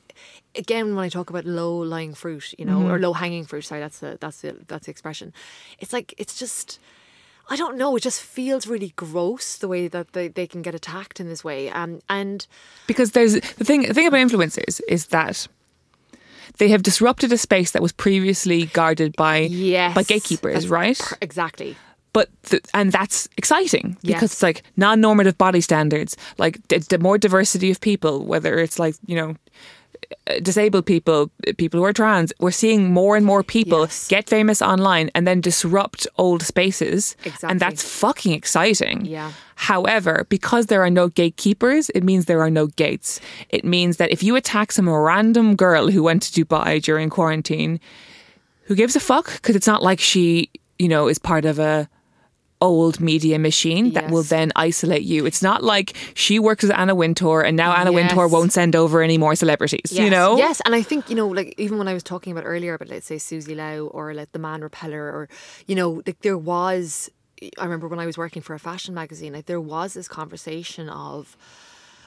again 0.55 0.95
when 0.95 1.03
I 1.05 1.10
talk 1.10 1.30
about 1.30 1.45
low 1.45 1.78
lying 1.78 2.14
fruit, 2.16 2.55
you 2.58 2.66
know, 2.66 2.89
or 2.89 2.97
low 2.97 3.14
hanging 3.14 3.45
fruit. 3.45 3.66
Sorry, 3.66 3.82
that's 3.82 3.99
the 3.99 4.18
that's 4.20 4.41
the 4.41 4.55
that's 4.68 4.86
the 4.86 4.91
expression. 4.91 5.34
It's 5.80 5.93
like 5.93 6.14
it's 6.18 6.39
just. 6.39 6.80
I 7.50 7.56
don't 7.56 7.78
know. 7.78 7.95
It 7.95 8.04
just 8.04 8.22
feels 8.22 8.68
really 8.68 8.93
gross 8.95 9.58
the 9.58 9.68
way 9.68 9.88
that 9.88 10.14
they, 10.14 10.28
they 10.28 10.48
can 10.48 10.62
get 10.62 10.76
attacked 10.76 11.20
in 11.20 11.28
this 11.30 11.43
way. 11.43 11.70
Um, 11.70 12.02
and 12.10 12.45
because 12.88 13.12
there's 13.12 13.34
the 13.34 13.64
thing 13.64 13.84
the 13.84 13.93
thing 13.93 14.08
about 14.08 14.18
influencers 14.20 14.82
is 14.88 15.08
that 15.08 15.48
they 16.58 16.70
have 16.70 16.84
disrupted 16.84 17.32
a 17.32 17.38
space 17.38 17.72
that 17.72 17.82
was 17.82 17.91
previously 17.91 18.66
guarded 18.68 19.16
by 19.16 19.38
yes, 19.39 19.93
by 19.95 20.04
gatekeepers, 20.04 20.68
right? 20.68 20.98
per- 21.00 21.18
exactly. 21.22 21.78
but 22.14 22.30
th- 22.43 22.64
and 22.74 22.91
that's 22.91 23.28
exciting 23.38 23.95
because 24.02 24.22
Yes. 24.22 24.24
it's 24.24 24.43
like 24.43 24.64
non-normative 24.76 25.38
body 25.38 25.62
standards 25.62 26.18
like 26.38 26.58
d- 26.68 26.80
d- 26.80 26.98
more 26.98 27.18
diversity 27.18 27.70
of 27.70 27.80
people 27.80 28.26
whether 28.26 28.58
it's 28.60 28.80
like 28.80 28.95
you 29.06 29.16
know 29.16 29.36
disabled 30.41 30.86
people 30.86 31.32
people 31.58 31.80
who 31.80 31.86
are 31.86 31.93
trans 31.93 32.34
we're 32.39 32.52
seeing 32.52 32.91
more 32.93 33.16
and 33.16 33.26
more 33.26 33.43
people 33.43 33.82
Yes. 33.82 34.08
get 34.08 34.30
famous 34.30 34.62
online 34.62 35.10
and 35.16 35.26
then 35.26 35.39
disrupt 35.41 36.06
old 36.18 36.41
spaces 36.43 37.16
Exactly. 37.24 37.50
and 37.50 37.60
that's 37.60 37.82
fucking 37.84 38.34
exciting 38.34 39.06
Yeah. 39.06 39.32
however 39.56 40.26
because 40.30 40.66
there 40.68 40.82
are 40.84 40.89
no 40.89 41.08
gatekeepers 41.08 41.89
it 41.91 42.04
means 42.04 42.26
there 42.26 42.41
are 42.41 42.50
no 42.50 42.68
gates 42.68 43.20
it 43.50 43.64
means 43.64 43.98
that 43.98 44.12
if 44.12 44.22
you 44.22 44.36
attack 44.36 44.72
some 44.72 44.89
random 44.89 45.56
girl 45.56 45.89
who 45.89 46.04
went 46.04 46.22
to 46.24 46.30
dubai 46.45 46.82
during 46.82 47.10
quarantine 47.10 47.80
who 48.66 48.76
gives 48.76 48.95
a 48.95 49.00
fuck 49.00 49.32
because 49.36 49.56
it's 49.56 49.68
not 49.68 49.82
like 49.82 50.00
she 50.00 50.50
you 50.78 50.89
know 50.89 51.08
is 51.08 51.20
part 51.20 51.45
of 51.45 51.58
a 51.58 51.88
old 52.60 52.99
media 52.99 53.38
machine 53.38 53.93
that 53.93 54.10
will 54.10 54.24
then 54.24 54.51
isolate 54.55 55.03
you. 55.03 55.26
It's 55.26 55.41
not 55.43 55.64
like 55.64 55.95
she 56.16 56.39
works 56.39 56.64
with 56.64 56.72
anna 56.72 56.95
wintour 56.95 57.41
and 57.41 57.55
now 57.55 57.74
anna 57.74 57.91
wintour 57.91 58.28
won't 58.28 58.51
send 58.51 58.76
over 58.76 59.01
any 59.01 59.18
more 59.18 59.36
celebrities 59.36 59.91
you 59.91 60.10
know? 60.10 60.38
Yes, 60.38 60.62
and 60.66 60.74
I 60.76 60.82
think 60.82 61.10
you 61.10 61.16
know, 61.16 61.28
like 61.28 61.53
even 61.58 61.78
when 61.78 61.88
I 61.88 61.93
was 61.93 62.03
talking 62.03 62.32
about 62.32 62.45
earlier 62.45 62.74
about 62.74 62.89
let's 62.89 63.08
say 63.08 63.18
Susie 63.18 63.55
Lau 63.55 63.88
or 63.88 64.14
like 64.14 64.32
the 64.32 64.39
Man 64.39 64.62
Repeller, 64.62 65.03
or 65.03 65.30
you 65.68 65.76
know, 65.76 66.01
like 66.05 66.22
there 66.22 66.38
was. 66.38 67.10
I 67.60 67.66
remember 67.66 67.88
when 67.88 67.99
I 67.99 68.08
was 68.08 68.18
working 68.18 68.41
for 68.41 68.55
a 68.55 68.60
fashion 68.60 68.95
magazine, 68.95 69.34
like 69.34 69.45
there 69.45 69.62
was 69.62 69.93
this 69.93 70.08
conversation 70.08 70.89
of 70.89 71.38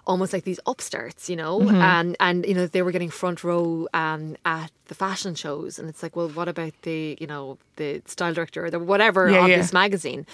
almost 0.07 0.33
like 0.33 0.45
these 0.45 0.61
upstarts, 0.67 1.29
you 1.31 1.37
know, 1.37 1.61
Mm-hmm. 1.61 1.75
and 1.83 2.17
and 2.21 2.47
you 2.47 2.55
know 2.55 2.67
they 2.67 2.83
were 2.83 2.93
getting 2.93 3.11
front 3.11 3.43
row 3.45 3.87
um, 3.95 4.37
at 4.45 4.71
the 4.89 4.95
fashion 4.95 5.35
shows, 5.35 5.79
and 5.79 5.89
it's 5.89 6.03
like, 6.03 6.17
well, 6.17 6.29
what 6.29 6.49
about 6.49 6.73
the 6.83 7.17
you 7.21 7.27
know 7.27 7.59
the 7.77 8.03
style 8.07 8.35
director 8.35 8.65
or 8.65 8.71
the 8.71 8.79
whatever 8.79 9.31
Yeah, 9.31 9.43
of 9.45 9.49
yeah. 9.51 9.57
this 9.59 9.73
magazine, 9.73 10.27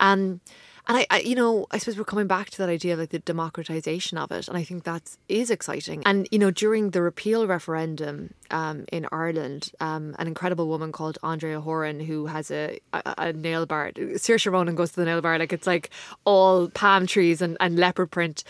um, 0.00 0.40
and 0.88 0.98
I, 0.98 1.06
I, 1.10 1.20
you 1.20 1.34
know, 1.34 1.66
I 1.70 1.78
suppose 1.78 1.96
we're 1.96 2.04
coming 2.04 2.26
back 2.26 2.50
to 2.50 2.58
that 2.58 2.68
idea 2.68 2.94
of 2.94 2.98
like 2.98 3.10
the 3.10 3.20
democratization 3.20 4.18
of 4.18 4.32
it, 4.32 4.48
and 4.48 4.56
I 4.56 4.64
think 4.64 4.84
that 4.84 5.16
is 5.28 5.50
exciting. 5.50 6.02
And 6.04 6.28
you 6.30 6.38
know, 6.38 6.50
during 6.50 6.90
the 6.90 7.02
repeal 7.02 7.46
referendum, 7.46 8.34
um, 8.52 8.84
in 8.92 9.06
Ireland, 9.10 9.72
um, 9.80 10.14
an 10.18 10.28
incredible 10.28 10.68
woman 10.68 10.92
called 10.92 11.18
Andrea 11.22 11.60
Horan 11.60 12.00
who 12.00 12.26
has 12.26 12.50
a, 12.50 12.78
a, 12.92 13.14
a 13.18 13.32
nail 13.32 13.66
bar. 13.66 13.92
Saoirse 13.92 14.52
Ronan 14.52 14.74
goes 14.74 14.90
to 14.90 14.96
the 14.96 15.06
nail 15.06 15.20
bar 15.20 15.38
like 15.38 15.52
it's 15.52 15.66
like 15.66 15.90
all 16.24 16.68
palm 16.68 17.06
trees 17.06 17.40
and, 17.42 17.56
and 17.60 17.78
leopard 17.78 18.10
print. 18.10 18.44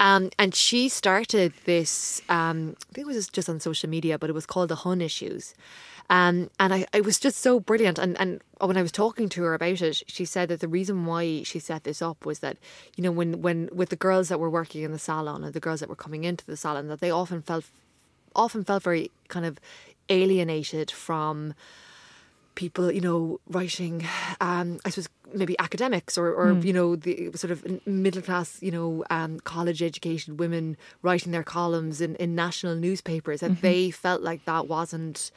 Um, 0.00 0.30
and 0.38 0.54
she 0.54 0.88
started 0.88 1.52
this, 1.66 2.20
um, 2.28 2.76
I 2.90 2.94
think 2.94 3.06
it 3.06 3.14
was 3.14 3.28
just 3.28 3.48
on 3.48 3.60
social 3.60 3.88
media, 3.88 4.18
but 4.18 4.28
it 4.28 4.32
was 4.32 4.44
called 4.44 4.70
the 4.70 4.76
Hun 4.76 5.00
Issues. 5.00 5.54
Um, 6.10 6.50
and 6.60 6.74
I, 6.74 6.86
it 6.92 7.04
was 7.04 7.18
just 7.18 7.38
so 7.38 7.60
brilliant. 7.60 7.98
And, 7.98 8.18
and 8.20 8.42
when 8.60 8.76
I 8.76 8.82
was 8.82 8.92
talking 8.92 9.28
to 9.30 9.42
her 9.42 9.54
about 9.54 9.80
it, 9.80 10.02
she 10.06 10.24
said 10.24 10.48
that 10.50 10.60
the 10.60 10.68
reason 10.68 11.06
why 11.06 11.42
she 11.42 11.58
set 11.58 11.84
this 11.84 12.02
up 12.02 12.26
was 12.26 12.40
that, 12.40 12.58
you 12.96 13.02
know, 13.02 13.12
when, 13.12 13.42
when 13.42 13.68
with 13.72 13.88
the 13.88 13.96
girls 13.96 14.28
that 14.28 14.38
were 14.38 14.50
working 14.50 14.82
in 14.82 14.92
the 14.92 14.98
salon 14.98 15.44
and 15.44 15.54
the 15.54 15.60
girls 15.60 15.80
that 15.80 15.88
were 15.88 15.94
coming 15.96 16.24
into 16.24 16.44
the 16.44 16.56
salon, 16.56 16.88
that 16.88 17.00
they 17.00 17.10
often 17.10 17.42
felt 17.42 17.64
often 18.36 18.64
felt 18.64 18.82
very 18.82 19.10
kind 19.28 19.46
of 19.46 19.58
alienated 20.08 20.90
from 20.90 21.54
people, 22.54 22.90
you 22.90 23.00
know, 23.00 23.40
writing, 23.48 24.04
um, 24.40 24.78
I 24.84 24.90
suppose 24.90 25.08
maybe 25.32 25.58
academics 25.58 26.16
or, 26.16 26.32
or 26.32 26.52
you 26.52 26.72
know, 26.72 26.96
the 26.96 27.30
sort 27.34 27.50
of 27.50 27.86
middle 27.86 28.22
class, 28.22 28.62
you 28.62 28.70
know, 28.70 29.04
um, 29.10 29.40
college 29.40 29.82
educated 29.82 30.38
women 30.38 30.76
writing 31.02 31.32
their 31.32 31.42
columns 31.42 32.00
in, 32.00 32.14
in 32.16 32.34
national 32.34 32.76
newspapers, 32.76 33.42
and 33.42 33.56
they 33.60 33.90
felt 33.90 34.22
like 34.22 34.44
that 34.44 34.68
wasn't 34.68 35.30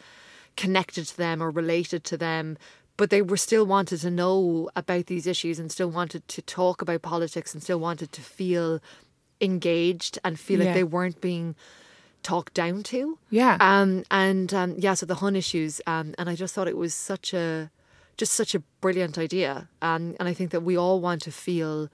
connected 0.57 1.05
to 1.07 1.17
them 1.17 1.41
or 1.41 1.49
related 1.49 2.03
to 2.05 2.17
them. 2.17 2.57
But 2.97 3.11
they 3.11 3.21
were 3.21 3.37
still 3.37 3.65
wanted 3.65 3.99
to 4.01 4.09
know 4.11 4.69
about 4.75 5.05
these 5.05 5.27
issues 5.27 5.59
and 5.59 5.71
still 5.71 5.89
wanted 5.89 6.27
to 6.29 6.41
talk 6.41 6.81
about 6.81 7.03
politics 7.03 7.53
and 7.53 7.61
still 7.63 7.79
wanted 7.79 8.11
to 8.11 8.21
feel 8.21 8.79
engaged 9.39 10.17
and 10.23 10.39
feel 10.39 10.59
Yeah. 10.59 10.65
like 10.65 10.73
they 10.73 10.83
weren't 10.83 11.21
being 11.21 11.55
talked 12.23 12.53
down 12.55 12.81
to. 12.83 13.19
Yeah. 13.29 13.57
Um, 13.59 14.03
and 14.09 14.53
um, 14.53 14.75
yeah, 14.79 14.95
so 14.95 15.05
the 15.05 15.15
Hun 15.15 15.35
issues, 15.35 15.79
um, 15.85 16.15
and 16.17 16.27
I 16.29 16.35
just 16.35 16.53
thought 16.55 16.67
it 16.67 16.75
was 16.75 16.93
such 16.93 17.33
a, 17.33 17.69
just 18.17 18.33
such 18.33 18.55
a 18.55 18.59
brilliant 18.81 19.17
idea. 19.17 19.69
Um, 19.81 20.15
and 20.19 20.27
I 20.27 20.33
think 20.33 20.49
that 20.51 20.63
we 20.63 20.75
all 20.75 20.99
want 20.99 21.21
to 21.21 21.31
feel, 21.31 21.89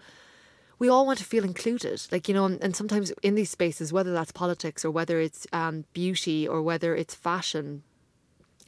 we 0.79 0.87
all 0.87 1.05
want 1.05 1.19
to 1.19 1.25
feel 1.25 1.43
included. 1.43 2.01
Like 2.11 2.29
you 2.29 2.33
know, 2.33 2.45
and, 2.45 2.63
and 2.63 2.75
sometimes 2.75 3.11
in 3.21 3.35
these 3.35 3.49
spaces, 3.51 3.91
whether 3.91 4.13
that's 4.13 4.31
politics 4.31 4.85
or 4.85 4.91
whether 4.91 5.19
it's 5.19 5.45
um, 5.51 5.83
beauty 5.93 6.47
or 6.47 6.61
whether 6.61 6.95
it's 6.95 7.13
fashion, 7.13 7.83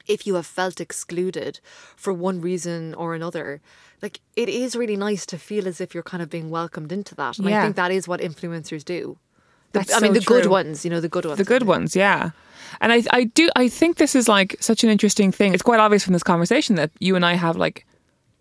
if 0.08 0.26
you 0.28 0.36
have 0.36 0.46
felt 0.46 0.80
excluded 0.82 1.60
for 1.96 2.14
one 2.14 2.42
reason 2.42 2.94
or 2.94 3.16
another, 3.16 3.62
like 4.02 4.20
it 4.36 4.50
is 4.50 4.76
really 4.76 4.98
nice 4.98 5.26
to 5.28 5.38
feel 5.38 5.68
as 5.68 5.80
if 5.82 5.94
you're 5.94 6.04
kind 6.04 6.22
of 6.24 6.30
being 6.30 6.50
welcomed 6.50 6.92
into 6.92 7.16
that. 7.16 7.38
And 7.40 7.48
I 7.50 7.64
think 7.64 7.76
that 7.76 7.92
is 7.92 8.08
what 8.08 8.20
influencers 8.22 8.84
do. 8.86 9.18
The- 9.72 9.80
That's 9.80 9.94
I 9.94 10.00
mean, 10.00 10.14
so 10.14 10.20
the 10.20 10.26
good 10.26 10.46
ones, 10.48 10.86
you 10.86 10.92
know, 10.92 11.02
the 11.02 11.10
good 11.10 11.26
ones. 11.26 11.38
The 11.38 11.44
good 11.44 11.64
ones, 11.64 11.96
yeah. 11.96 12.32
And 12.82 12.92
I, 12.92 13.04
I 13.12 13.26
do, 13.26 13.50
I 13.56 13.68
think 13.70 13.98
this 13.98 14.16
is 14.16 14.28
like 14.28 14.56
such 14.60 14.84
an 14.84 14.90
interesting 14.90 15.32
thing. 15.32 15.54
It's 15.54 15.64
quite 15.64 15.80
obvious 15.80 16.04
from 16.04 16.14
this 16.14 16.24
conversation 16.24 16.76
that 16.76 16.92
you 17.00 17.16
and 17.16 17.26
I 17.26 17.34
have 17.34 17.56
like 17.58 17.86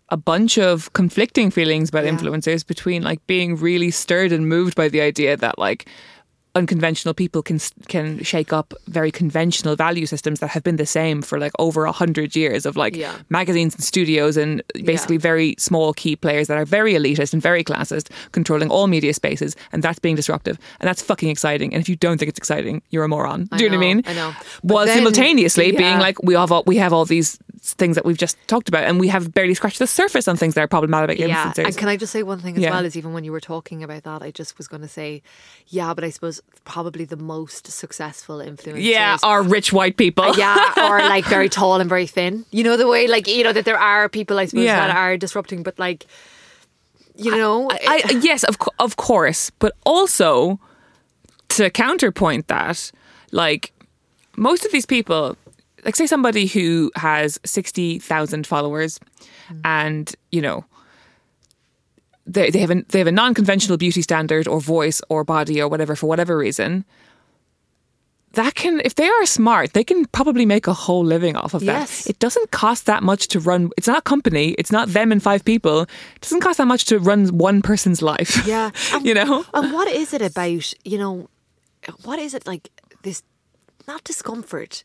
a 0.09 0.17
bunch 0.17 0.57
of 0.57 0.91
conflicting 0.93 1.49
feelings 1.51 1.89
about 1.89 2.05
Yeah. 2.05 2.11
influencers 2.15 2.65
between 2.65 3.01
like 3.03 3.25
being 3.27 3.55
really 3.55 3.91
stirred 3.91 4.31
and 4.31 4.47
moved 4.47 4.75
by 4.75 4.87
the 4.87 5.01
idea 5.01 5.35
that 5.37 5.57
like 5.57 5.87
unconventional 6.55 7.13
people 7.13 7.43
can 7.43 7.59
can 7.87 8.23
shake 8.23 8.53
up 8.53 8.73
very 8.87 9.11
conventional 9.11 9.75
value 9.75 10.05
systems 10.05 10.39
that 10.39 10.47
have 10.49 10.63
been 10.63 10.77
the 10.77 10.85
same 10.85 11.21
for 11.21 11.37
like 11.37 11.51
over 11.59 11.85
a 11.85 11.91
hundred 11.91 12.35
years 12.35 12.65
of 12.65 12.75
like 12.77 12.95
Yeah. 12.95 13.13
magazines 13.29 13.75
and 13.75 13.83
studios 13.83 14.37
and 14.37 14.61
basically 14.85 15.17
very 15.17 15.55
small 15.59 15.93
key 15.93 16.15
players 16.15 16.47
that 16.47 16.57
are 16.57 16.65
very 16.65 16.93
elitist 16.93 17.33
and 17.33 17.41
very 17.41 17.63
classist, 17.63 18.09
controlling 18.31 18.69
all 18.69 18.87
media 18.87 19.13
spaces, 19.13 19.55
and 19.73 19.83
that's 19.83 19.99
being 19.99 20.15
disruptive, 20.15 20.57
and 20.79 20.87
that's 20.87 21.01
fucking 21.01 21.29
exciting. 21.29 21.73
And 21.73 21.81
if 21.81 21.89
you 21.89 21.95
don't 21.97 22.17
think 22.17 22.29
it's 22.29 22.37
exciting, 22.39 22.81
you're 22.89 23.03
a 23.03 23.09
moron. 23.09 23.47
I 23.51 23.57
Do 23.57 23.63
you 23.65 23.69
know 23.69 23.77
what 23.77 23.83
I 23.85 23.93
mean? 23.93 24.03
I 24.07 24.13
know. 24.13 24.33
But 24.63 24.73
While 24.73 24.85
then- 24.85 24.97
simultaneously 24.97 25.71
being 25.73 25.99
like 25.99 26.23
we 26.23 26.35
have 26.35 26.51
all, 26.51 26.63
we 26.65 26.77
have 26.77 26.93
all 26.93 27.05
these 27.05 27.37
things 27.73 27.95
that 27.95 28.05
we've 28.05 28.17
just 28.17 28.37
talked 28.47 28.69
about, 28.69 28.83
and 28.83 28.99
we 28.99 29.07
have 29.07 29.33
barely 29.33 29.53
scratched 29.53 29.79
the 29.79 29.87
surface 29.87 30.27
on 30.27 30.37
things 30.37 30.53
that 30.53 30.61
are 30.61 30.67
problematic 30.67 31.17
Yeah, 31.19 31.51
and 31.57 31.75
can 31.77 31.87
I 31.87 31.97
just 31.97 32.11
say 32.13 32.23
one 32.23 32.39
thing 32.39 32.55
as 32.57 32.61
Yeah. 32.63 32.71
well? 32.71 32.85
Is 32.85 32.95
even 32.95 33.13
when 33.13 33.23
you 33.23 33.31
were 33.31 33.39
talking 33.41 33.83
about 33.83 34.03
that, 34.03 34.21
I 34.21 34.31
just 34.31 34.57
was 34.57 34.67
going 34.67 34.81
to 34.81 34.87
say, 34.87 35.21
yeah, 35.67 35.93
but 35.93 36.03
I 36.03 36.09
suppose 36.11 36.41
probably 36.63 37.05
the 37.05 37.17
most 37.17 37.67
successful 37.71 38.37
influencers. 38.37 38.83
yeah, 38.83 39.17
are 39.23 39.41
rich 39.43 39.73
white 39.73 39.97
people. 39.97 40.23
Uh, 40.25 40.33
yeah, 40.37 40.73
or 40.89 40.99
like 41.09 41.25
very 41.25 41.49
tall 41.49 41.79
and 41.81 41.89
very 41.89 42.07
thin. 42.07 42.45
You 42.51 42.63
know 42.63 42.77
the 42.77 42.87
way, 42.87 43.07
like 43.07 43.27
you 43.27 43.43
know 43.43 43.53
that 43.53 43.65
there 43.65 43.79
are 43.79 44.07
people, 44.09 44.37
I 44.39 44.45
suppose, 44.45 44.65
Yeah. 44.65 44.87
that 44.87 44.95
are 44.95 45.17
disrupting, 45.17 45.63
but 45.63 45.77
like, 45.79 46.05
you 47.15 47.31
know, 47.31 47.69
I, 47.71 48.01
I- 48.05 48.19
yes, 48.21 48.43
of 48.43 48.57
of 48.79 48.95
course, 48.97 49.49
but 49.59 49.73
also 49.85 50.59
to 51.49 51.69
counterpoint 51.69 52.47
that, 52.47 52.91
like 53.31 53.71
most 54.35 54.65
of 54.65 54.71
these 54.71 54.85
people, 54.85 55.37
like 55.85 55.95
say 55.95 56.07
somebody 56.07 56.47
who 56.47 56.91
has 56.95 57.39
sixty 57.45 57.99
thousand 57.99 58.45
followers, 58.47 58.99
and 59.63 60.13
you 60.31 60.41
know. 60.41 60.65
They, 62.27 62.49
they 62.49 62.57
have 62.57 62.71
a, 62.71 62.81
they 62.89 62.97
have 62.97 63.07
a 63.07 63.11
non-conventional 63.11 63.77
beauty 63.77 64.01
standard 64.01 64.47
or 64.47 64.59
voice 64.59 64.99
or 65.09 65.23
body 65.23 65.61
or 65.61 65.67
whatever 65.67 65.95
for 65.95 66.07
whatever 66.07 66.35
reason 66.35 66.83
that 68.33 68.55
can 68.55 68.81
if 68.83 68.95
they 68.95 69.07
are 69.07 69.25
smart 69.27 69.73
they 69.73 69.83
can 69.83 70.05
probably 70.05 70.43
make 70.43 70.65
a 70.65 70.73
whole 70.73 71.05
living 71.05 71.35
off 71.35 71.53
of 71.53 71.61
Yes. 71.61 72.03
that 72.05 72.09
it 72.09 72.19
doesn't 72.19 72.49
cost 72.49 72.87
that 72.87 73.03
much 73.03 73.27
to 73.27 73.39
run 73.39 73.69
it's 73.77 73.87
not 73.87 73.99
a 73.99 74.01
company 74.01 74.55
it's 74.57 74.71
not 74.71 74.87
them 74.89 75.11
and 75.11 75.21
five 75.21 75.45
people 75.45 75.81
it 75.83 76.21
doesn't 76.21 76.41
cost 76.41 76.57
that 76.57 76.65
much 76.65 76.85
to 76.85 76.97
run 76.97 77.27
one 77.37 77.61
person's 77.61 78.01
life 78.01 78.45
yeah, 78.47 78.71
and, 78.93 79.05
you 79.05 79.13
know 79.13 79.45
And 79.53 79.71
what 79.71 79.87
is 79.87 80.11
it 80.11 80.23
about? 80.23 80.73
You 80.83 80.97
know, 80.97 81.29
what 82.03 82.17
is 82.19 82.33
it 82.33 82.47
like? 82.47 82.69
This 83.03 83.21
not 83.87 84.03
discomfort. 84.03 84.83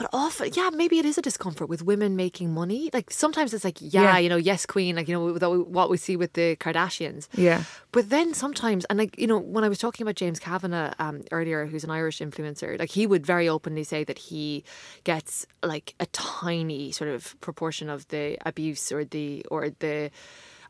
But 0.00 0.08
often, 0.14 0.50
yeah, 0.54 0.70
maybe 0.72 0.98
it 0.98 1.04
is 1.04 1.18
a 1.18 1.22
discomfort 1.22 1.68
with 1.68 1.82
women 1.82 2.16
making 2.16 2.54
money. 2.54 2.88
Like 2.94 3.10
sometimes 3.10 3.52
it's 3.52 3.64
like, 3.64 3.76
yeah, 3.82 4.02
Yeah. 4.02 4.18
you 4.18 4.30
know, 4.30 4.38
yes, 4.38 4.64
queen, 4.64 4.96
like 4.96 5.08
you 5.08 5.14
know, 5.14 5.58
what 5.64 5.90
we 5.90 5.98
see 5.98 6.16
with 6.16 6.32
the 6.32 6.56
Kardashians. 6.56 7.28
Yeah. 7.34 7.64
But 7.92 8.08
then 8.08 8.32
sometimes, 8.32 8.86
and 8.86 8.98
like 8.98 9.18
you 9.18 9.26
know, 9.26 9.38
when 9.38 9.62
I 9.62 9.68
was 9.68 9.76
talking 9.78 10.02
about 10.02 10.14
James 10.14 10.38
Kavanagh 10.38 10.94
um, 10.98 11.20
earlier, 11.32 11.66
who's 11.66 11.84
an 11.84 11.90
Irish 11.90 12.20
influencer, 12.20 12.78
like 12.78 12.88
he 12.88 13.06
would 13.06 13.26
very 13.26 13.46
openly 13.46 13.84
say 13.84 14.02
that 14.04 14.16
he 14.16 14.64
gets 15.04 15.46
like 15.62 15.94
a 16.00 16.06
tiny 16.06 16.92
sort 16.92 17.10
of 17.10 17.38
proportion 17.42 17.90
of 17.90 18.08
the 18.08 18.38
abuse 18.46 18.90
or 18.90 19.04
the 19.04 19.44
or 19.50 19.68
the. 19.80 20.10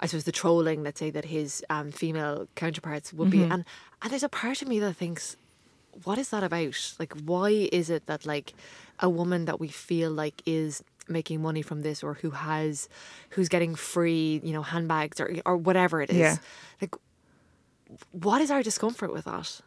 I 0.02 0.06
suppose 0.06 0.24
the 0.24 0.32
trolling, 0.32 0.82
let's 0.82 0.98
say, 0.98 1.10
that 1.10 1.26
his 1.26 1.62
um, 1.70 1.92
female 1.92 2.48
counterparts 2.56 3.12
would 3.12 3.30
be, 3.30 3.42
and 3.44 3.64
and 4.02 4.10
there's 4.10 4.24
a 4.24 4.28
part 4.30 4.60
of 4.60 4.66
me 4.66 4.80
that 4.80 4.94
thinks, 4.94 5.36
what 6.04 6.18
is 6.18 6.30
that 6.30 6.42
about? 6.42 6.94
Like, 6.98 7.12
why 7.20 7.50
is 7.70 7.90
it 7.90 8.06
that 8.06 8.24
like 8.24 8.54
a 9.00 9.08
woman 9.08 9.44
that 9.46 9.58
we 9.60 9.68
feel 9.68 10.10
like 10.10 10.42
is 10.46 10.82
making 11.08 11.42
money 11.42 11.62
from 11.62 11.82
this, 11.82 12.02
or 12.04 12.14
who 12.14 12.30
has, 12.30 12.88
who's 13.30 13.48
getting 13.48 13.74
free, 13.74 14.40
you 14.44 14.52
know, 14.52 14.62
handbags 14.62 15.20
or 15.20 15.34
or 15.44 15.56
whatever 15.56 16.00
it 16.02 16.10
is, 16.10 16.16
Yeah. 16.16 16.36
like, 16.80 16.94
what 18.12 18.40
is 18.40 18.50
our 18.50 18.62
discomfort 18.62 19.12
with 19.12 19.24
that? 19.24 19.60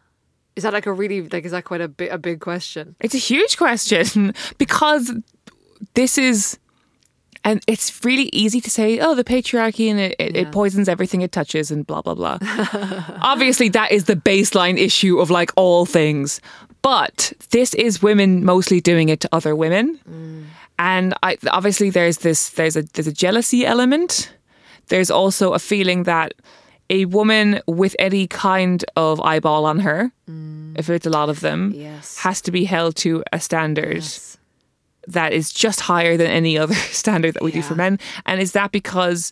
Is 0.56 0.64
that 0.64 0.72
like 0.74 0.86
a 0.86 0.94
really 0.94 1.28
like 1.28 1.46
is 1.46 1.52
that 1.52 1.66
quite 1.66 1.82
a 1.82 1.88
big 1.88 2.10
a 2.12 2.18
big 2.18 2.40
question? 2.40 2.96
It's 3.02 3.16
a 3.16 3.18
huge 3.20 3.58
question 3.58 4.34
because 4.58 5.12
this 5.96 6.18
is, 6.18 6.58
and 7.44 7.62
it's 7.68 8.06
really 8.06 8.30
easy 8.32 8.62
to 8.62 8.70
say, 8.70 9.00
oh, 9.00 9.16
the 9.16 9.24
patriarchy 9.26 9.90
and 9.92 10.00
it, 10.00 10.16
it, 10.20 10.36
Yeah. 10.36 10.42
it 10.44 10.52
poisons 10.54 10.88
everything 10.88 11.22
it 11.22 11.32
touches 11.34 11.72
and 11.72 11.86
blah, 11.86 12.02
blah, 12.02 12.14
blah. 12.14 12.38
Obviously, 13.22 13.68
that 13.70 13.92
is 13.92 14.06
the 14.06 14.16
baseline 14.16 14.78
issue 14.78 15.20
of 15.20 15.30
like 15.30 15.52
all 15.58 15.86
things. 15.86 16.40
But 16.84 17.34
this 17.50 17.74
is 17.74 18.04
women 18.04 18.46
mostly 18.46 18.80
doing 18.80 19.10
it 19.10 19.20
to 19.22 19.30
other 19.32 19.56
women. 19.56 20.00
And 20.78 21.14
I, 21.24 21.38
obviously, 21.50 21.90
there's 21.90 22.18
this, 22.20 22.50
there's 22.52 22.76
a, 22.76 22.84
there's 22.94 23.08
a 23.08 23.14
jealousy 23.14 23.66
element. 23.66 24.32
There's 24.90 25.10
also 25.10 25.54
a 25.54 25.60
feeling 25.60 26.04
that 26.04 26.34
a 26.90 27.06
woman 27.06 27.62
with 27.68 27.96
any 27.98 28.28
kind 28.28 28.84
of 28.96 29.20
eyeball 29.22 29.66
on 29.66 29.80
her, 29.80 30.12
mm. 30.30 30.78
if 30.78 30.90
it's 30.90 31.06
a 31.06 31.10
lot 31.10 31.30
of 31.30 31.40
them, 31.40 31.72
Yes. 31.74 32.18
has 32.18 32.42
to 32.42 32.52
be 32.52 32.66
held 32.66 32.96
to 32.98 33.24
a 33.32 33.40
standard 33.40 34.04
that 35.08 35.34
is 35.34 35.52
just 35.52 35.80
higher 35.82 36.18
than 36.18 36.28
any 36.28 36.58
other 36.58 36.76
standard 36.92 37.34
that 37.36 37.44
we 37.44 37.52
do 37.52 37.62
for 37.62 37.76
men. 37.76 37.98
And 38.26 38.42
is 38.42 38.52
that 38.52 38.72
because, 38.72 39.32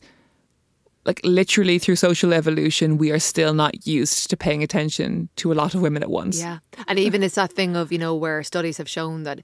like, 1.06 1.20
literally 1.24 1.80
through 1.80 1.96
social 1.96 2.34
evolution, 2.34 2.98
we 2.98 3.12
are 3.12 3.20
still 3.20 3.54
not 3.54 3.88
used 3.88 4.30
to 4.30 4.38
paying 4.38 4.62
attention 4.62 5.30
to 5.38 5.52
a 5.52 5.56
lot 5.56 5.74
of 5.74 5.82
women 5.82 6.04
at 6.04 6.10
once? 6.10 6.40
Yeah. 6.40 6.60
And 6.88 7.00
even 7.00 7.24
it's 7.24 7.36
that 7.36 7.52
thing 7.52 7.76
of, 7.76 7.92
you 7.92 7.98
know, 7.98 8.16
where 8.16 8.44
studies 8.44 8.78
have 8.78 8.88
shown 8.88 9.24
that 9.24 9.42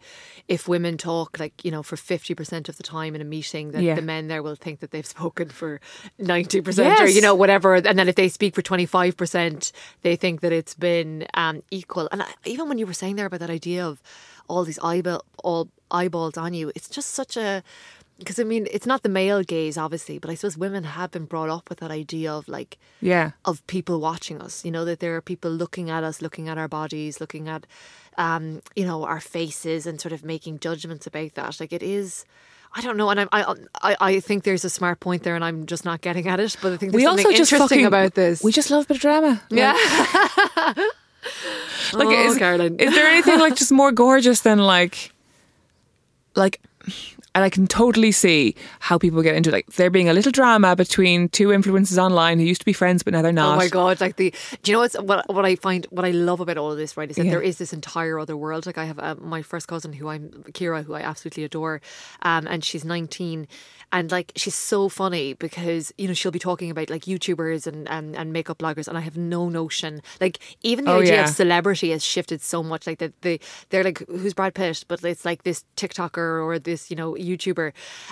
if 0.47 0.67
women 0.67 0.97
talk 0.97 1.39
like, 1.39 1.65
you 1.65 1.71
know, 1.71 1.83
for 1.83 1.95
50% 1.95 2.69
of 2.69 2.77
the 2.77 2.83
time 2.83 3.15
in 3.15 3.21
a 3.21 3.25
meeting, 3.25 3.71
that 3.71 3.81
Yeah. 3.81 3.95
the 3.95 4.01
men 4.01 4.27
there 4.27 4.43
will 4.43 4.55
think 4.55 4.79
that 4.81 4.91
they've 4.91 5.05
spoken 5.05 5.49
for 5.49 5.81
90% 6.19 6.99
or, 7.01 7.07
you 7.07 7.21
know, 7.21 7.35
whatever. 7.35 7.75
And 7.75 7.97
then 7.97 8.07
if 8.07 8.15
they 8.15 8.29
speak 8.29 8.55
for 8.55 8.61
25%, 8.61 9.71
they 10.03 10.15
think 10.15 10.41
that 10.41 10.51
it's 10.51 10.73
been 10.75 11.25
um, 11.33 11.63
equal. 11.71 12.07
And 12.11 12.21
I, 12.23 12.27
even 12.45 12.69
when 12.69 12.77
you 12.77 12.85
were 12.85 12.93
saying 12.93 13.15
there 13.15 13.25
about 13.25 13.39
that 13.39 13.49
idea 13.49 13.85
of 13.85 14.01
all 14.47 14.63
these 14.63 14.79
eyeball, 14.79 15.23
all 15.43 15.69
eyeballs 15.91 16.37
on 16.37 16.53
you, 16.53 16.71
it's 16.75 16.89
just 16.89 17.11
such 17.11 17.35
a. 17.35 17.63
because 18.19 18.39
I 18.39 18.43
mean, 18.43 18.67
it's 18.71 18.85
not 18.87 19.03
the 19.03 19.09
male 19.09 19.43
gaze, 19.43 19.77
obviously, 19.77 20.17
but 20.19 20.29
I 20.29 20.35
suppose 20.35 20.57
women 20.57 20.83
have 20.83 21.11
been 21.11 21.25
brought 21.25 21.49
up 21.49 21.69
with 21.69 21.79
that 21.79 21.91
idea 21.91 22.31
of 22.33 22.47
like 22.47 22.77
Yeah. 23.01 23.31
of 23.45 23.65
people 23.67 23.99
watching 23.99 24.41
us. 24.41 24.65
You 24.65 24.71
know 24.71 24.85
that 24.85 24.99
there 24.99 25.15
are 25.15 25.21
people 25.21 25.51
looking 25.51 25.89
at 25.89 26.03
us, 26.03 26.21
looking 26.21 26.49
at 26.49 26.57
our 26.57 26.67
bodies, 26.67 27.19
looking 27.21 27.47
at 27.47 27.65
um, 28.17 28.61
you 28.75 28.85
know 28.85 29.03
our 29.05 29.19
faces, 29.21 29.85
and 29.85 30.01
sort 30.01 30.13
of 30.13 30.23
making 30.25 30.59
judgments 30.59 31.05
about 31.07 31.33
that. 31.35 31.59
Like 31.59 31.71
it 31.73 31.83
is. 31.83 32.25
I 32.75 32.81
don't 32.81 32.97
know, 32.97 33.09
and 33.09 33.21
I, 33.31 33.55
I 33.81 33.95
I 33.99 34.19
think 34.19 34.43
there's 34.43 34.65
a 34.65 34.69
smart 34.69 34.99
point 34.99 35.23
there, 35.23 35.35
and 35.35 35.43
I'm 35.43 35.65
just 35.65 35.85
not 35.85 36.01
getting 36.01 36.27
at 36.27 36.39
it. 36.39 36.57
But 36.61 36.73
I 36.73 36.77
think 36.77 36.91
there's 36.91 36.99
we 37.01 37.05
something 37.05 37.25
also 37.25 37.37
just 37.37 37.53
interesting 37.53 37.77
fucking 37.77 37.85
about 37.85 38.13
this. 38.15 38.43
We 38.43 38.51
just 38.51 38.69
love 38.69 38.83
a 38.83 38.87
bit 38.87 38.97
of 38.97 39.01
drama. 39.01 39.41
yeah, 39.49 39.71
Like, 40.75 40.75
Oh, 41.93 42.29
is, 42.31 42.37
Caroline. 42.37 42.75
is 42.79 42.93
there 42.93 43.07
anything 43.07 43.39
like 43.39 43.55
just 43.55 43.71
more 43.71 43.91
gorgeous 43.91 44.41
than 44.41 44.59
like, 44.59 45.11
like, 46.35 46.59
and 47.37 47.43
I 47.43 47.51
can 47.51 47.67
totally 47.67 48.11
see 48.11 48.55
how 48.79 48.97
people 48.97 49.21
get 49.21 49.35
into 49.35 49.51
it. 49.51 49.53
like 49.53 49.67
there 49.73 49.91
being 49.91 50.09
a 50.09 50.13
little 50.13 50.31
drama 50.31 50.75
between 50.75 51.29
two 51.29 51.49
influencers 51.49 51.99
online 51.99 52.39
who 52.39 52.45
used 52.45 52.61
to 52.61 52.65
be 52.65 52.73
friends 52.73 53.03
but 53.03 53.13
now 53.13 53.21
they're 53.21 53.31
not. 53.31 53.53
Oh 53.53 53.57
my 53.57 53.67
god! 53.67 54.01
Like 54.01 54.15
the, 54.15 54.33
do 54.63 54.71
you 54.71 54.75
know 54.75 54.79
what's 54.81 54.99
what? 54.99 55.29
What 55.31 55.45
I 55.45 55.55
find, 55.55 55.85
what 55.91 56.03
I 56.03 56.09
love 56.11 56.39
about 56.39 56.57
all 56.57 56.71
of 56.71 56.77
this, 56.79 56.97
right, 56.97 57.09
is 57.09 57.15
that 57.17 57.25
Yeah. 57.25 57.31
there 57.37 57.41
is 57.43 57.59
this 57.59 57.73
entire 57.73 58.17
other 58.17 58.35
world. 58.35 58.65
Like 58.65 58.79
I 58.79 58.85
have 58.85 58.97
uh, 58.97 59.15
my 59.21 59.43
first 59.43 59.67
cousin, 59.67 59.93
who 59.93 60.07
I'm 60.07 60.29
Kira, 60.51 60.83
who 60.83 60.95
I 60.95 61.01
absolutely 61.01 61.43
adore, 61.43 61.79
um, 62.23 62.47
and 62.47 62.63
she's 62.65 62.83
19, 62.83 63.47
and 63.91 64.11
like 64.11 64.31
she's 64.35 64.55
so 64.55 64.89
funny 64.89 65.33
because 65.33 65.93
you 65.97 66.07
know 66.07 66.13
she'll 66.13 66.31
be 66.31 66.39
talking 66.39 66.69
about 66.69 66.89
like 66.89 67.03
YouTubers 67.05 67.67
and 67.67 67.87
and, 67.89 68.15
and 68.15 68.33
makeup 68.33 68.57
bloggers, 68.59 68.87
and 68.87 68.97
I 68.97 69.01
have 69.01 69.17
no 69.17 69.49
notion. 69.49 70.01
Like 70.19 70.39
even 70.63 70.85
the 70.85 70.91
Oh, 70.91 70.99
idea 71.01 71.15
yeah. 71.15 71.23
of 71.25 71.29
celebrity 71.29 71.91
has 71.91 72.03
shifted 72.03 72.41
so 72.41 72.61
much. 72.63 72.85
Like 72.87 72.99
that 72.99 73.13
they 73.21 73.39
they're 73.69 73.83
like 73.83 73.99
who's 74.07 74.33
Brad 74.33 74.53
Pitt, 74.55 74.83
but 74.87 75.03
it's 75.03 75.23
like 75.25 75.43
this 75.43 75.63
TikToker 75.77 76.43
or 76.45 76.59
this 76.59 76.89
you 76.89 76.95
know 76.97 77.13
YouTuber, 77.13 77.71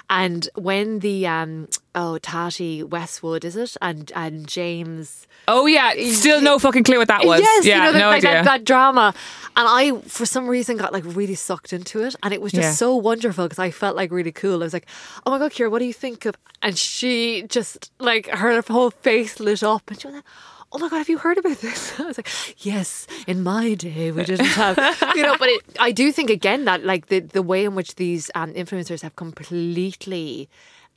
and 0.10 0.50
when 0.56 1.00
the 1.00 1.28
um 1.28 1.68
oh 1.94 2.18
Tati 2.20 2.84
Westbrook 2.84 3.44
is 3.46 3.56
it 3.56 3.76
and 3.82 4.12
and 4.16 4.48
James. 4.48 5.28
Oh 5.48 5.66
yeah, 5.66 5.94
still 6.12 6.42
no 6.42 6.58
fucking 6.60 6.84
clue 6.84 6.98
what 6.98 7.08
that 7.10 7.26
was. 7.26 7.40
Yes, 7.42 7.66
yeah, 7.66 7.76
you 7.76 7.82
know, 7.84 7.92
that, 7.94 8.00
no 8.00 8.08
like, 8.10 8.18
idea. 8.26 8.32
that, 8.32 8.46
that 8.46 8.64
drama. 8.66 9.14
And 9.58 9.68
I, 9.70 10.00
for 10.02 10.26
some 10.26 10.48
reason, 10.48 10.76
got 10.76 10.92
like 10.92 11.04
really 11.06 11.36
sucked 11.36 11.72
into 11.72 12.02
it. 12.04 12.16
And 12.24 12.34
it 12.34 12.42
was 12.42 12.52
just 12.52 12.64
Yeah. 12.64 12.72
so 12.72 12.96
wonderful 12.96 13.46
because 13.46 13.60
I 13.60 13.72
felt 13.72 13.96
like 13.96 14.12
really 14.12 14.32
cool. 14.32 14.56
I 14.56 14.66
was 14.66 14.74
like, 14.74 14.88
oh 15.26 15.32
my 15.32 15.38
God, 15.38 15.52
Kira, 15.52 15.65
what 15.70 15.80
do 15.80 15.86
you 15.86 15.94
think 15.94 16.26
of? 16.26 16.36
And 16.62 16.78
she 16.78 17.44
just, 17.48 17.92
like, 18.00 18.28
her 18.28 18.62
whole 18.68 18.92
face 18.92 19.40
lit 19.40 19.64
up. 19.64 19.84
And 19.90 20.00
she 20.00 20.08
was 20.08 20.16
like, 20.16 20.26
oh 20.72 20.80
my 20.80 20.90
God, 20.90 20.98
have 20.98 21.10
you 21.10 21.18
heard 21.18 21.38
about 21.38 21.58
this? 21.58 22.00
I 22.00 22.04
was 22.04 22.18
like, 22.18 22.30
yes, 22.66 23.08
in 23.28 23.44
my 23.44 23.74
day, 23.76 24.12
we 24.12 24.24
didn't 24.24 24.46
have, 24.48 24.78
you 25.16 25.24
know, 25.24 25.38
but 25.38 25.50
it, 25.50 25.62
I 25.80 25.92
do 25.92 26.12
think, 26.12 26.30
again, 26.30 26.66
that 26.66 26.84
like 26.84 27.08
the, 27.08 27.20
the 27.20 27.42
way 27.42 27.66
in 27.66 27.76
which 27.76 27.96
these 27.96 28.30
um, 28.36 28.54
influencers 28.54 29.02
have 29.02 29.16
completely, 29.16 30.50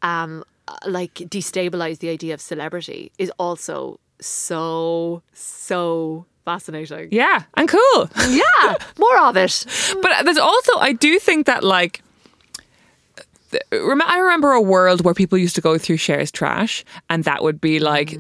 um, 0.03 0.45
like, 0.87 1.15
destabilized 1.15 1.99
the 1.99 2.09
idea 2.09 2.35
of 2.35 2.41
celebrity 2.41 3.13
is 3.19 3.31
also 3.39 4.01
so, 4.21 5.23
so 5.33 6.27
fascinating. 6.45 7.09
yeah, 7.13 7.43
and 7.55 7.69
cool. 7.69 8.11
Yeah, 8.29 8.77
more 8.99 9.19
of 9.21 9.37
it. 9.37 9.65
But 10.03 10.25
there's 10.25 10.39
also, 10.39 10.79
I 10.79 10.93
do 10.93 11.19
think 11.19 11.47
that 11.47 11.63
like, 11.63 12.03
I 13.53 14.19
remember 14.19 14.53
a 14.53 14.61
world 14.61 15.05
where 15.05 15.15
people 15.15 15.39
used 15.39 15.55
to 15.57 15.61
go 15.61 15.79
through 15.79 15.99
Cher's 15.99 16.31
trash, 16.31 16.85
and 17.09 17.25
that 17.25 17.43
would 17.43 17.61
be 17.61 17.79
like 17.79 18.19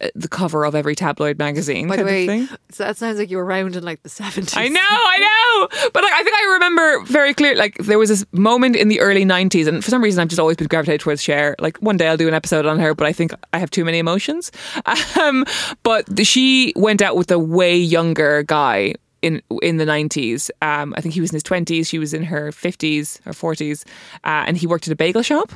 uh, 0.00 0.08
the 0.14 0.28
cover 0.28 0.64
of 0.64 0.74
every 0.74 0.94
tabloid 0.94 1.38
magazine 1.38 1.86
Mm. 1.86 1.88
By 1.88 1.96
the 1.96 2.04
way, 2.04 2.46
so 2.70 2.84
that 2.84 2.96
sounds 2.96 3.18
like 3.18 3.30
you 3.30 3.36
were 3.38 3.44
around 3.44 3.76
in 3.76 3.84
like 3.84 4.02
the 4.02 4.08
seventies. 4.08 4.56
I 4.56 4.68
know, 4.68 4.80
I 4.80 5.18
know. 5.18 5.88
But 5.92 6.02
like, 6.02 6.12
I 6.12 6.22
think 6.22 6.36
I 6.36 6.52
remember 6.54 7.00
very 7.04 7.32
clear. 7.34 7.54
Like, 7.54 7.76
there 7.78 7.98
was 7.98 8.08
this 8.10 8.24
moment 8.32 8.76
in 8.76 8.88
the 8.88 9.00
early 9.00 9.24
'90s, 9.24 9.66
and 9.66 9.82
for 9.84 9.90
some 9.90 10.02
reason, 10.02 10.20
I've 10.20 10.28
just 10.28 10.40
always 10.40 10.56
been 10.56 10.66
gravitated 10.68 11.00
towards 11.00 11.22
Cher. 11.22 11.56
Like, 11.58 11.78
one 11.78 11.96
day 11.96 12.08
I'll 12.08 12.16
do 12.16 12.28
an 12.28 12.34
episode 12.34 12.66
on 12.66 12.78
her, 12.78 12.94
but 12.94 13.06
I 13.06 13.12
think 13.12 13.32
I 13.52 13.58
have 13.58 13.70
too 13.70 13.84
many 13.84 13.98
emotions. 13.98 14.52
Um, 15.16 15.46
but 15.82 16.26
she 16.26 16.72
went 16.76 17.00
out 17.00 17.16
with 17.16 17.30
a 17.30 17.38
way 17.38 17.76
younger 17.76 18.42
guy 18.42 18.94
in 19.22 19.42
in 19.62 19.76
the 19.76 19.84
'90s. 19.84 20.50
Um, 20.62 20.94
I 20.96 21.00
think 21.00 21.14
he 21.14 21.20
was 21.20 21.30
in 21.30 21.36
his 21.36 21.42
20s. 21.42 21.86
She 21.86 21.98
was 21.98 22.14
in 22.14 22.22
her 22.24 22.50
50s 22.50 23.20
or 23.26 23.32
40s, 23.32 23.84
uh, 24.24 24.44
and 24.46 24.56
he 24.56 24.66
worked 24.66 24.86
at 24.86 24.92
a 24.92 24.96
bagel 24.96 25.22
shop. 25.22 25.52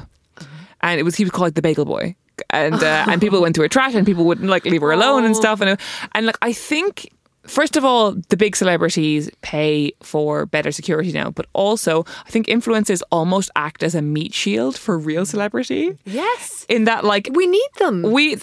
And 0.83 0.99
it 0.99 1.03
was 1.03 1.17
he 1.17 1.25
was 1.25 1.31
called 1.31 1.55
the 1.55 1.63
Bagel 1.63 1.85
Boy. 1.85 2.17
And 2.49 2.83
uh, 2.83 3.05
and 3.09 3.21
people 3.21 3.41
went 3.45 3.55
to 3.57 3.63
her 3.63 3.69
trash, 3.69 3.95
and 3.95 4.07
people 4.07 4.25
wouldn't 4.25 4.49
like 4.49 4.65
leave 4.65 4.81
her 4.81 4.93
alone 4.93 5.25
and 5.25 5.37
stuff. 5.37 5.61
And 5.61 5.79
and 6.13 6.27
like 6.27 6.39
I 6.41 6.53
think 6.53 7.11
first 7.51 7.77
of 7.77 7.85
all, 7.85 8.13
the 8.29 8.37
big 8.37 8.55
celebrities 8.57 9.31
pay 9.43 9.93
for 10.03 10.47
better 10.47 10.71
security 10.73 11.13
now, 11.13 11.31
but 11.31 11.47
also 11.53 12.05
I 12.27 12.31
think 12.31 12.47
influencers 12.47 13.03
almost 13.11 13.51
act 13.57 13.83
as 13.83 13.95
a 13.95 14.03
meat 14.03 14.33
shield 14.35 14.77
for 14.79 14.99
real 14.99 15.27
celebrity. 15.27 15.99
Yes, 16.05 16.65
In 16.69 16.85
that, 16.85 17.05
like, 17.05 17.29
we 17.33 17.47
need 17.47 17.69
them. 17.79 18.03
we, 18.03 18.37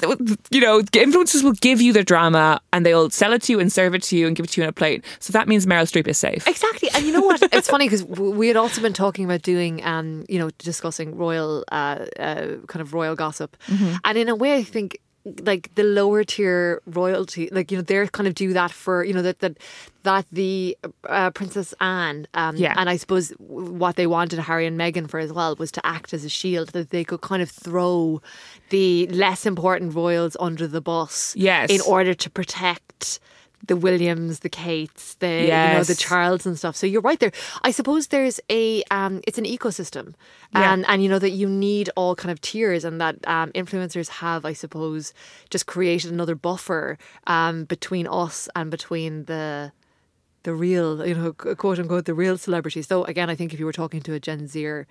you 0.52 0.62
know, 0.62 0.82
influencers 0.82 1.44
will 1.44 1.54
give 1.54 1.82
you 1.82 1.94
the 1.94 2.04
drama 2.04 2.60
and 2.74 2.86
they'll 2.86 3.10
sell 3.10 3.34
it 3.34 3.42
to 3.44 3.54
you 3.54 3.60
and 3.60 3.72
serve 3.72 3.96
it 3.96 4.04
to 4.04 4.18
you 4.18 4.28
and 4.28 4.36
give 4.36 4.44
it 4.46 4.50
to 4.52 4.62
you 4.62 4.64
in 4.66 4.70
a 4.70 4.74
plate. 4.74 5.04
So 5.20 5.32
that 5.34 5.48
means 5.48 5.66
Meryl 5.66 5.88
Streep 5.92 6.08
is 6.08 6.18
safe. 6.18 6.48
Exactly, 6.48 6.90
and 6.94 7.06
you 7.06 7.12
know 7.14 7.22
what? 7.22 7.42
It's 7.54 7.70
funny 7.70 7.86
because 7.86 8.04
we 8.04 8.48
had 8.48 8.58
also 8.58 8.82
been 8.82 8.94
talking 8.94 9.26
about 9.26 9.42
doing, 9.42 9.84
um, 9.86 10.26
you 10.30 10.38
know, 10.40 10.50
discussing 10.58 11.16
royal, 11.16 11.64
uh, 11.72 12.06
uh, 12.20 12.46
kind 12.68 12.82
of 12.82 12.94
royal 12.94 13.16
gossip, 13.16 13.56
and 14.04 14.18
in 14.18 14.28
a 14.30 14.36
way, 14.36 14.56
I 14.56 14.64
think 14.64 15.00
like 15.44 15.74
the 15.76 15.84
lower 15.84 16.24
tier 16.24 16.82
royalty, 16.86 17.50
like 17.52 17.72
you 17.72 17.78
know, 17.78 17.82
they're 17.84 18.08
kind 18.08 18.28
of 18.28 18.36
do 18.36 18.54
that 18.54 18.72
for 18.72 19.04
you 19.04 19.14
know 19.14 19.22
that 19.22 19.40
that 19.40 19.58
that 20.04 20.26
the 20.32 20.78
uh, 21.10 21.30
Princess 21.32 21.74
Anne, 21.82 22.28
um, 22.34 22.56
Yeah. 22.56 22.74
and 22.78 22.90
I 22.90 22.98
suppose 22.98 23.32
what 23.40 23.96
they 23.98 24.08
wanted 24.08 24.40
Harry 24.40 24.66
and 24.66 24.80
Meghan 24.80 25.10
for 25.10 25.20
as 25.20 25.34
well 25.34 25.56
was 25.56 25.72
to 25.74 25.86
act 25.86 26.14
as 26.14 26.24
a 26.24 26.30
shield 26.30 26.70
that 26.70 26.92
they 26.92 27.04
could 27.04 27.22
kind 27.22 27.42
of 27.42 27.50
throw 27.50 28.22
the 28.70 29.08
less 29.08 29.46
important 29.46 29.94
royals 29.96 30.38
under 30.40 30.66
the 30.68 30.82
bus, 30.82 31.34
Yes. 31.36 31.70
in 31.70 31.82
order 31.82 32.14
to 32.14 32.30
protect 32.30 33.20
the 33.68 33.76
Williams, 33.76 34.40
the 34.40 34.50
Kates, 34.50 35.16
the 35.16 35.42
you 35.44 35.48
know 35.48 35.84
the 35.84 35.96
Charles 35.96 36.46
and 36.46 36.58
stuff. 36.58 36.76
So 36.76 36.88
you're 36.88 37.02
right 37.02 37.20
there. 37.20 37.32
I 37.64 37.72
suppose 37.72 38.08
there's 38.08 38.40
a 38.50 38.84
um, 38.92 39.22
it's 39.28 39.38
an 39.38 39.46
ecosystem, 39.46 40.14
Yeah. 40.54 40.74
and 40.74 40.86
and 40.88 41.04
you 41.04 41.10
know 41.10 41.20
that 41.20 41.32
you 41.32 41.48
need 41.48 41.90
all 41.96 42.16
kind 42.16 42.32
of 42.32 42.42
tiers, 42.42 42.84
and 42.84 43.00
that 43.00 43.16
um, 43.28 43.52
influencers 43.52 44.10
have, 44.10 44.46
I 44.46 44.54
suppose, 44.54 45.14
just 45.50 45.66
created 45.68 46.12
another 46.12 46.36
buffer 46.36 46.98
um, 47.28 47.66
between 47.66 48.08
us 48.08 48.50
and 48.56 48.72
between 48.72 49.26
the 49.26 49.72
the 50.44 50.54
real, 50.54 51.06
you 51.06 51.14
know, 51.14 51.34
quote 51.34 51.78
unquote, 51.78 52.06
the 52.06 52.14
real 52.14 52.38
celebrities. 52.38 52.88
Though 52.88 53.04
again, 53.04 53.30
I 53.30 53.36
think 53.36 53.54
if 53.54 53.60
you 53.60 53.66
were 53.66 53.74
talking 53.74 54.00
to 54.04 54.14
a 54.14 54.20
Gen 54.20 54.48
Zer, 54.48 54.88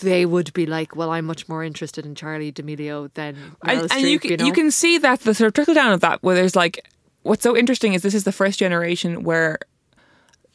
they 0.00 0.24
would 0.24 0.54
be 0.54 0.64
like, 0.64 0.96
"Well, 0.96 1.10
I'm 1.10 1.26
much 1.26 1.48
more 1.50 1.62
interested 1.62 2.06
in 2.06 2.14
Charli 2.14 2.54
D'Amelio 2.54 3.12
than 3.12 3.34
Meryl 3.62 3.82
and, 3.82 3.92
and 3.92 4.02
you, 4.08 4.18
can, 4.18 4.30
you 4.30 4.36
know? 4.38 4.46
you 4.46 4.52
can 4.54 4.70
see 4.70 4.96
that 4.96 5.20
the 5.20 5.34
sort 5.34 5.48
of 5.48 5.52
trickle 5.54 5.74
down 5.74 5.92
of 5.92 6.00
that 6.00 6.22
where 6.22 6.34
there's 6.34 6.56
like 6.56 6.88
what's 7.22 7.42
so 7.42 7.56
interesting 7.56 7.94
is 7.94 8.02
this 8.02 8.14
is 8.14 8.24
the 8.24 8.32
first 8.32 8.58
generation 8.58 9.22
where 9.24 9.58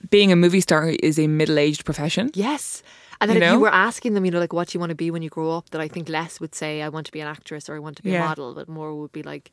being 0.09 0.31
a 0.31 0.35
movie 0.35 0.61
star 0.61 0.89
is 1.01 1.17
a 1.19 1.27
middle-aged 1.27 1.85
profession 1.85 2.29
Yes. 2.33 2.83
And 3.21 3.29
then 3.29 3.37
You 3.37 3.43
if 3.43 3.47
know? 3.47 3.53
you 3.53 3.59
were 3.61 3.73
asking 3.73 4.13
them, 4.13 4.25
you 4.25 4.31
know, 4.31 4.39
like 4.41 4.51
what 4.51 4.67
do 4.67 4.75
you 4.75 4.79
want 4.81 4.89
to 4.89 4.95
be 4.95 5.09
when 5.09 5.21
you 5.21 5.29
grow 5.29 5.51
up, 5.51 5.69
that 5.69 5.79
I 5.79 5.87
think 5.87 6.09
less 6.09 6.41
would 6.41 6.53
say 6.53 6.81
I 6.81 6.89
want 6.89 7.05
to 7.05 7.13
be 7.13 7.21
an 7.21 7.27
actress 7.27 7.69
or 7.69 7.75
I 7.75 7.79
want 7.79 7.95
to 7.97 8.03
be 8.03 8.11
Yeah. 8.11 8.25
a 8.25 8.27
model, 8.27 8.53
but 8.53 8.67
more 8.67 8.93
would 8.93 9.13
be 9.13 9.23
like 9.23 9.51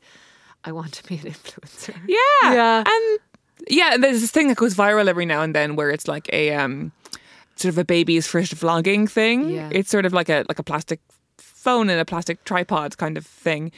I 0.65 0.71
want 0.73 0.91
to 0.93 1.03
be 1.07 1.15
an 1.15 1.23
influencer. 1.33 1.95
yeah 2.07 2.53
Yeah. 2.53 2.83
and 2.85 3.19
yeah 3.69 3.95
there's 3.97 4.19
this 4.21 4.31
thing 4.31 4.49
that 4.49 4.57
goes 4.57 4.75
viral 4.75 5.07
every 5.07 5.25
now 5.25 5.41
and 5.43 5.55
then 5.55 5.75
where 5.77 5.89
it's 5.89 6.07
like 6.09 6.27
a 6.33 6.53
um 6.53 6.91
sort 7.55 7.69
of 7.73 7.77
a 7.77 7.85
baby's 7.85 8.27
first 8.27 8.53
vlogging 8.55 9.09
thing 9.09 9.49
Yeah. 9.51 9.69
it's 9.71 9.89
sort 9.89 10.05
of 10.05 10.11
like 10.11 10.27
a 10.29 10.43
like 10.49 10.59
a 10.59 10.63
plastic 10.63 10.99
phone 11.37 11.89
and 11.89 11.99
a 12.01 12.05
plastic 12.05 12.43
tripod 12.43 12.97
kind 12.97 13.17
of 13.17 13.25
thing 13.25 13.71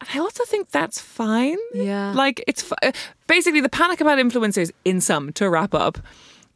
and 0.00 0.08
I 0.14 0.18
also 0.18 0.44
think 0.44 0.70
that's 0.70 1.00
fine. 1.00 1.58
Yeah. 1.74 2.12
Like, 2.14 2.44
it's 2.46 2.62
fi- 2.62 2.92
basically 3.26 3.60
the 3.60 3.68
panic 3.68 4.00
about 4.00 4.18
influencers, 4.18 4.70
in 4.84 5.00
sum, 5.00 5.32
to 5.34 5.48
wrap 5.48 5.74
up, 5.74 5.98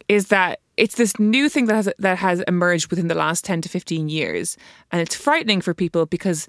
is 0.07 0.27
that 0.27 0.59
it's 0.77 0.95
this 0.95 1.19
new 1.19 1.49
thing 1.49 1.65
that 1.65 1.75
has 1.75 1.89
that 1.99 2.17
has 2.17 2.41
emerged 2.47 2.89
within 2.89 3.07
the 3.07 3.15
last 3.15 3.43
10 3.45 3.61
to 3.61 3.69
15 3.69 4.09
years 4.09 4.57
and 4.91 5.01
it's 5.01 5.15
frightening 5.15 5.61
for 5.61 5.73
people 5.73 6.05
because 6.05 6.47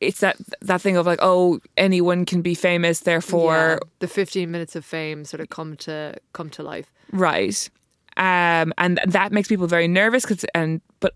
it's 0.00 0.20
that 0.20 0.36
that 0.60 0.80
thing 0.82 0.96
of 0.96 1.06
like 1.06 1.18
oh 1.22 1.58
anyone 1.76 2.24
can 2.24 2.42
be 2.42 2.54
famous 2.54 3.00
therefore 3.00 3.78
Yeah. 3.82 3.88
the 4.00 4.08
15 4.08 4.50
minutes 4.50 4.76
of 4.76 4.84
fame 4.84 5.24
sort 5.24 5.40
of 5.40 5.48
come 5.48 5.76
to 5.78 6.14
come 6.32 6.50
to 6.50 6.62
life. 6.62 6.92
right 7.12 7.70
um 8.16 8.72
and 8.78 9.00
that 9.06 9.32
makes 9.32 9.48
people 9.48 9.66
very 9.66 9.88
nervous 9.88 10.26
cause, 10.26 10.44
and 10.54 10.80
but 11.00 11.14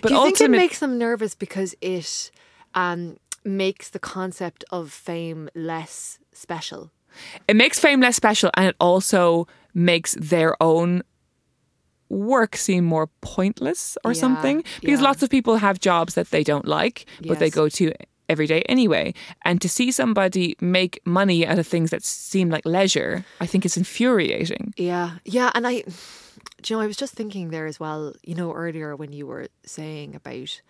but 0.00 0.08
Do 0.08 0.14
you 0.14 0.24
think 0.24 0.40
it 0.40 0.50
makes 0.50 0.80
them 0.80 0.98
nervous 0.98 1.34
because 1.34 1.74
it 1.80 2.30
um, 2.74 3.16
makes 3.44 3.90
the 3.90 3.98
concept 3.98 4.64
of 4.70 4.90
fame 4.90 5.48
less 5.54 6.18
special? 6.32 6.90
it 7.46 7.54
makes 7.54 7.78
fame 7.78 8.00
less 8.00 8.16
special 8.16 8.50
and 8.54 8.66
it 8.66 8.76
also 8.80 9.46
makes 9.72 10.16
their 10.18 10.60
own 10.60 11.00
work 12.08 12.56
seem 12.56 12.84
more 12.84 13.08
pointless 13.20 13.96
or 14.04 14.12
Yeah, 14.12 14.20
something 14.20 14.64
because 14.80 15.00
yeah. 15.00 15.06
lots 15.08 15.22
of 15.22 15.30
people 15.30 15.56
have 15.56 15.78
jobs 15.80 16.14
that 16.14 16.30
they 16.30 16.42
don't 16.44 16.66
like 16.66 17.06
but 17.26 17.38
they 17.38 17.50
go 17.50 17.68
to 17.68 17.92
every 18.28 18.46
day 18.46 18.62
anyway 18.62 19.14
and 19.44 19.60
to 19.60 19.68
see 19.68 19.90
somebody 19.92 20.56
make 20.60 21.00
money 21.04 21.46
out 21.46 21.58
of 21.58 21.66
things 21.66 21.90
that 21.90 22.02
seem 22.02 22.50
like 22.50 22.64
leisure 22.66 23.24
i 23.40 23.46
think 23.46 23.64
is 23.64 23.76
infuriating 23.76 24.72
Yeah, 24.76 25.18
yeah, 25.24 25.50
and 25.54 25.66
I 25.66 25.84
you 26.66 26.76
know, 26.76 26.80
I 26.82 26.86
was 26.86 26.96
just 26.96 27.14
thinking 27.14 27.50
there 27.50 27.66
as 27.66 27.78
well, 27.78 28.14
you 28.22 28.34
know, 28.34 28.52
earlier 28.52 28.96
when 28.96 29.12
you 29.12 29.26
were 29.26 29.48
saying 29.66 30.14
about 30.16 30.62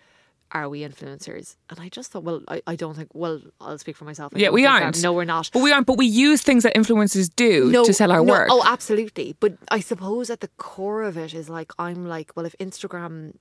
are 0.55 0.69
we 0.69 0.81
influencers? 0.81 1.57
And 1.69 1.79
I 1.79 1.89
just 1.89 2.11
thought, 2.11 2.23
well, 2.23 2.41
I, 2.47 2.61
I 2.65 2.75
don't 2.77 2.95
think, 2.95 3.09
well, 3.13 3.41
I'll 3.59 3.77
speak 3.77 3.97
for 3.97 4.05
myself. 4.05 4.31
I 4.33 4.39
Yeah, 4.39 4.49
we 4.51 4.65
aren't. 4.65 5.03
No, 5.03 5.11
we're 5.11 5.25
not. 5.25 5.49
But 5.51 5.61
we 5.61 5.71
aren't. 5.73 5.85
But 5.85 5.97
we 5.97 6.05
use 6.05 6.41
things 6.41 6.63
that 6.63 6.73
influencers 6.75 7.29
do 7.35 7.71
to 7.83 7.93
sell 7.93 8.11
our 8.11 8.23
no, 8.23 8.31
work. 8.31 8.47
Oh, 8.49 8.63
absolutely. 8.65 9.35
But 9.39 9.57
I 9.69 9.81
suppose 9.81 10.29
at 10.29 10.39
the 10.39 10.47
core 10.57 11.03
of 11.03 11.17
it 11.17 11.33
is 11.33 11.49
like, 11.49 11.73
I'm 11.77 12.07
like, 12.07 12.31
well, 12.35 12.45
if 12.45 12.55
Instagram, 12.57 13.35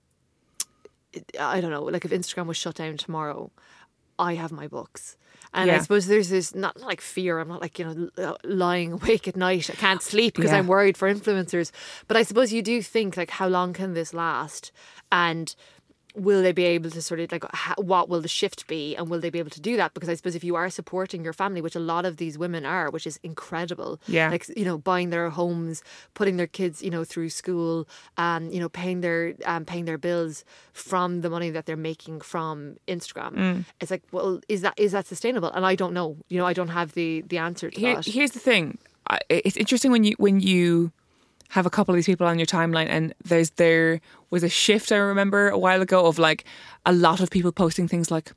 I 1.39 1.61
don't 1.61 1.71
know, 1.71 1.85
like 1.85 2.05
if 2.05 2.11
Instagram 2.11 2.47
was 2.47 2.57
shut 2.57 2.75
down 2.75 2.97
tomorrow, 2.97 3.53
I 4.19 4.35
have 4.35 4.51
my 4.51 4.67
books. 4.67 5.17
And 5.53 5.71
I 5.71 5.79
suppose 5.79 6.07
there's 6.07 6.31
this 6.31 6.53
not 6.53 6.81
like 6.81 7.01
fear. 7.01 7.39
I'm 7.39 7.47
not 7.47 7.61
like 7.61 7.79
you 7.79 7.85
know 7.85 8.09
uh, 8.19 8.35
lying 8.43 8.93
awake 8.99 9.29
at 9.29 9.37
night. 9.37 9.71
I 9.71 9.75
can't 9.75 10.03
sleep 10.03 10.35
because 10.35 10.51
Yeah. 10.51 10.59
I'm 10.59 10.67
worried 10.67 10.97
for 10.97 11.13
influencers. 11.13 11.71
But 12.09 12.17
I 12.17 12.25
suppose 12.25 12.53
you 12.53 12.61
do 12.61 12.83
think 12.83 13.17
like 13.17 13.31
how 13.31 13.47
long 13.47 13.73
can 13.73 13.95
this 13.95 14.13
last, 14.13 14.73
and 15.13 15.55
will 16.15 16.43
they 16.43 16.53
be 16.53 16.65
able 16.65 16.91
to 16.91 17.03
sort 17.03 17.19
of 17.21 17.33
like 17.33 17.45
ha- 17.53 17.75
what 17.77 18.09
will 18.09 18.21
the 18.21 18.29
shift 18.29 18.67
be, 18.69 18.95
and 18.97 19.09
will 19.11 19.21
they 19.21 19.31
be 19.31 19.39
able 19.41 19.51
to 19.51 19.61
do 19.61 19.77
that? 19.77 19.95
Because 19.95 20.09
I 20.09 20.15
suppose 20.15 20.35
if 20.35 20.45
you 20.45 20.55
are 20.55 20.71
supporting 20.71 21.25
your 21.25 21.33
family, 21.33 21.61
which 21.61 21.75
a 21.75 21.81
lot 21.81 22.05
of 22.07 22.19
these 22.19 22.39
women 22.39 22.65
are, 22.65 22.91
which 22.91 23.07
is 23.07 23.19
incredible, 23.23 24.01
Yeah. 24.07 24.31
like 24.31 24.47
you 24.57 24.65
know 24.65 24.79
buying 24.79 25.11
their 25.11 25.29
homes, 25.31 25.83
putting 26.15 26.37
their 26.37 26.47
kids 26.47 26.83
you 26.83 26.91
know 26.91 27.05
through 27.05 27.31
school, 27.31 27.89
um, 28.17 28.51
you 28.51 28.61
know 28.61 28.69
paying 28.69 29.01
their 29.01 29.35
um, 29.45 29.65
paying 29.65 29.85
their 29.87 29.99
bills 29.99 30.45
from 30.73 31.21
the 31.23 31.31
money 31.31 31.51
that 31.51 31.67
they're 31.67 31.77
making 31.77 32.21
from 32.21 32.77
Instagram. 32.87 33.33
Mm. 33.35 33.65
It's 33.81 33.91
like, 33.91 34.03
well, 34.13 34.41
is 34.49 34.61
that 34.63 34.75
is 34.79 34.93
that 34.93 35.07
sustainable? 35.07 35.51
And 35.51 35.67
I 35.67 35.75
don't 35.75 35.93
know. 35.95 36.17
You 36.29 36.39
know, 36.39 36.47
I 36.47 36.53
don't 36.53 36.69
have 36.69 36.93
the 36.95 37.23
the 37.23 37.39
answer 37.39 37.71
to 37.71 37.81
Here, 37.81 37.97
that. 37.97 38.07
here's 38.07 38.31
the 38.33 38.39
thing. 38.41 38.79
It's 39.29 39.57
interesting 39.57 39.91
when 39.93 40.05
you 40.05 40.15
when 40.19 40.41
you 40.41 40.93
have 41.55 41.67
a 41.67 41.71
couple 41.71 41.95
of 41.95 41.97
these 41.97 42.07
people 42.07 42.27
on 42.27 42.37
your 42.37 42.47
timeline, 42.47 42.89
and 42.89 43.15
there's 43.25 43.51
there 43.51 44.01
was 44.31 44.43
a 44.43 44.49
shift 44.49 44.91
I 44.91 44.97
remember 44.97 45.49
a 45.51 45.59
while 45.59 45.81
ago 45.81 46.07
of 46.07 46.19
like 46.19 46.45
a 46.85 46.93
lot 46.93 47.21
of 47.21 47.31
people 47.31 47.53
posting 47.53 47.89
things 47.89 48.11
like. 48.11 48.33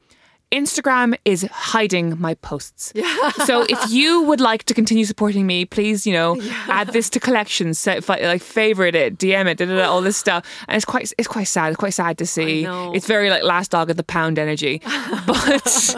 Instagram 0.49 1.13
is 1.25 1.41
hiding 1.51 2.17
my 2.21 2.33
posts. 2.35 2.93
Yeah. 2.95 3.31
so 3.43 3.65
if 3.67 3.91
you 3.91 4.21
would 4.21 4.39
like 4.39 4.63
to 4.63 4.73
continue 4.73 5.03
supporting 5.03 5.45
me, 5.45 5.65
please, 5.65 6.07
you 6.07 6.13
know, 6.13 6.39
add 6.69 6.93
this 6.93 7.09
to 7.09 7.19
collections, 7.19 7.77
set, 7.77 8.07
like 8.07 8.41
favorite 8.41 8.95
it, 8.95 9.17
DM 9.17 9.47
it, 9.47 9.57
da, 9.57 9.65
da, 9.65 9.75
da, 9.75 9.89
all 9.89 10.01
this 10.01 10.15
stuff. 10.25 10.45
And 10.69 10.77
it's 10.77 10.85
quite, 10.85 11.11
it's 11.17 11.27
quite 11.27 11.49
sad. 11.49 11.67
It's 11.73 11.75
quite 11.77 11.93
sad 11.93 12.17
to 12.19 12.25
see. 12.25 12.65
It's 12.95 13.05
very 13.05 13.29
like 13.29 13.43
last 13.43 13.71
dog 13.71 13.89
at 13.89 13.97
the 13.97 14.05
pound 14.05 14.39
energy. 14.39 14.81
But, 15.27 15.95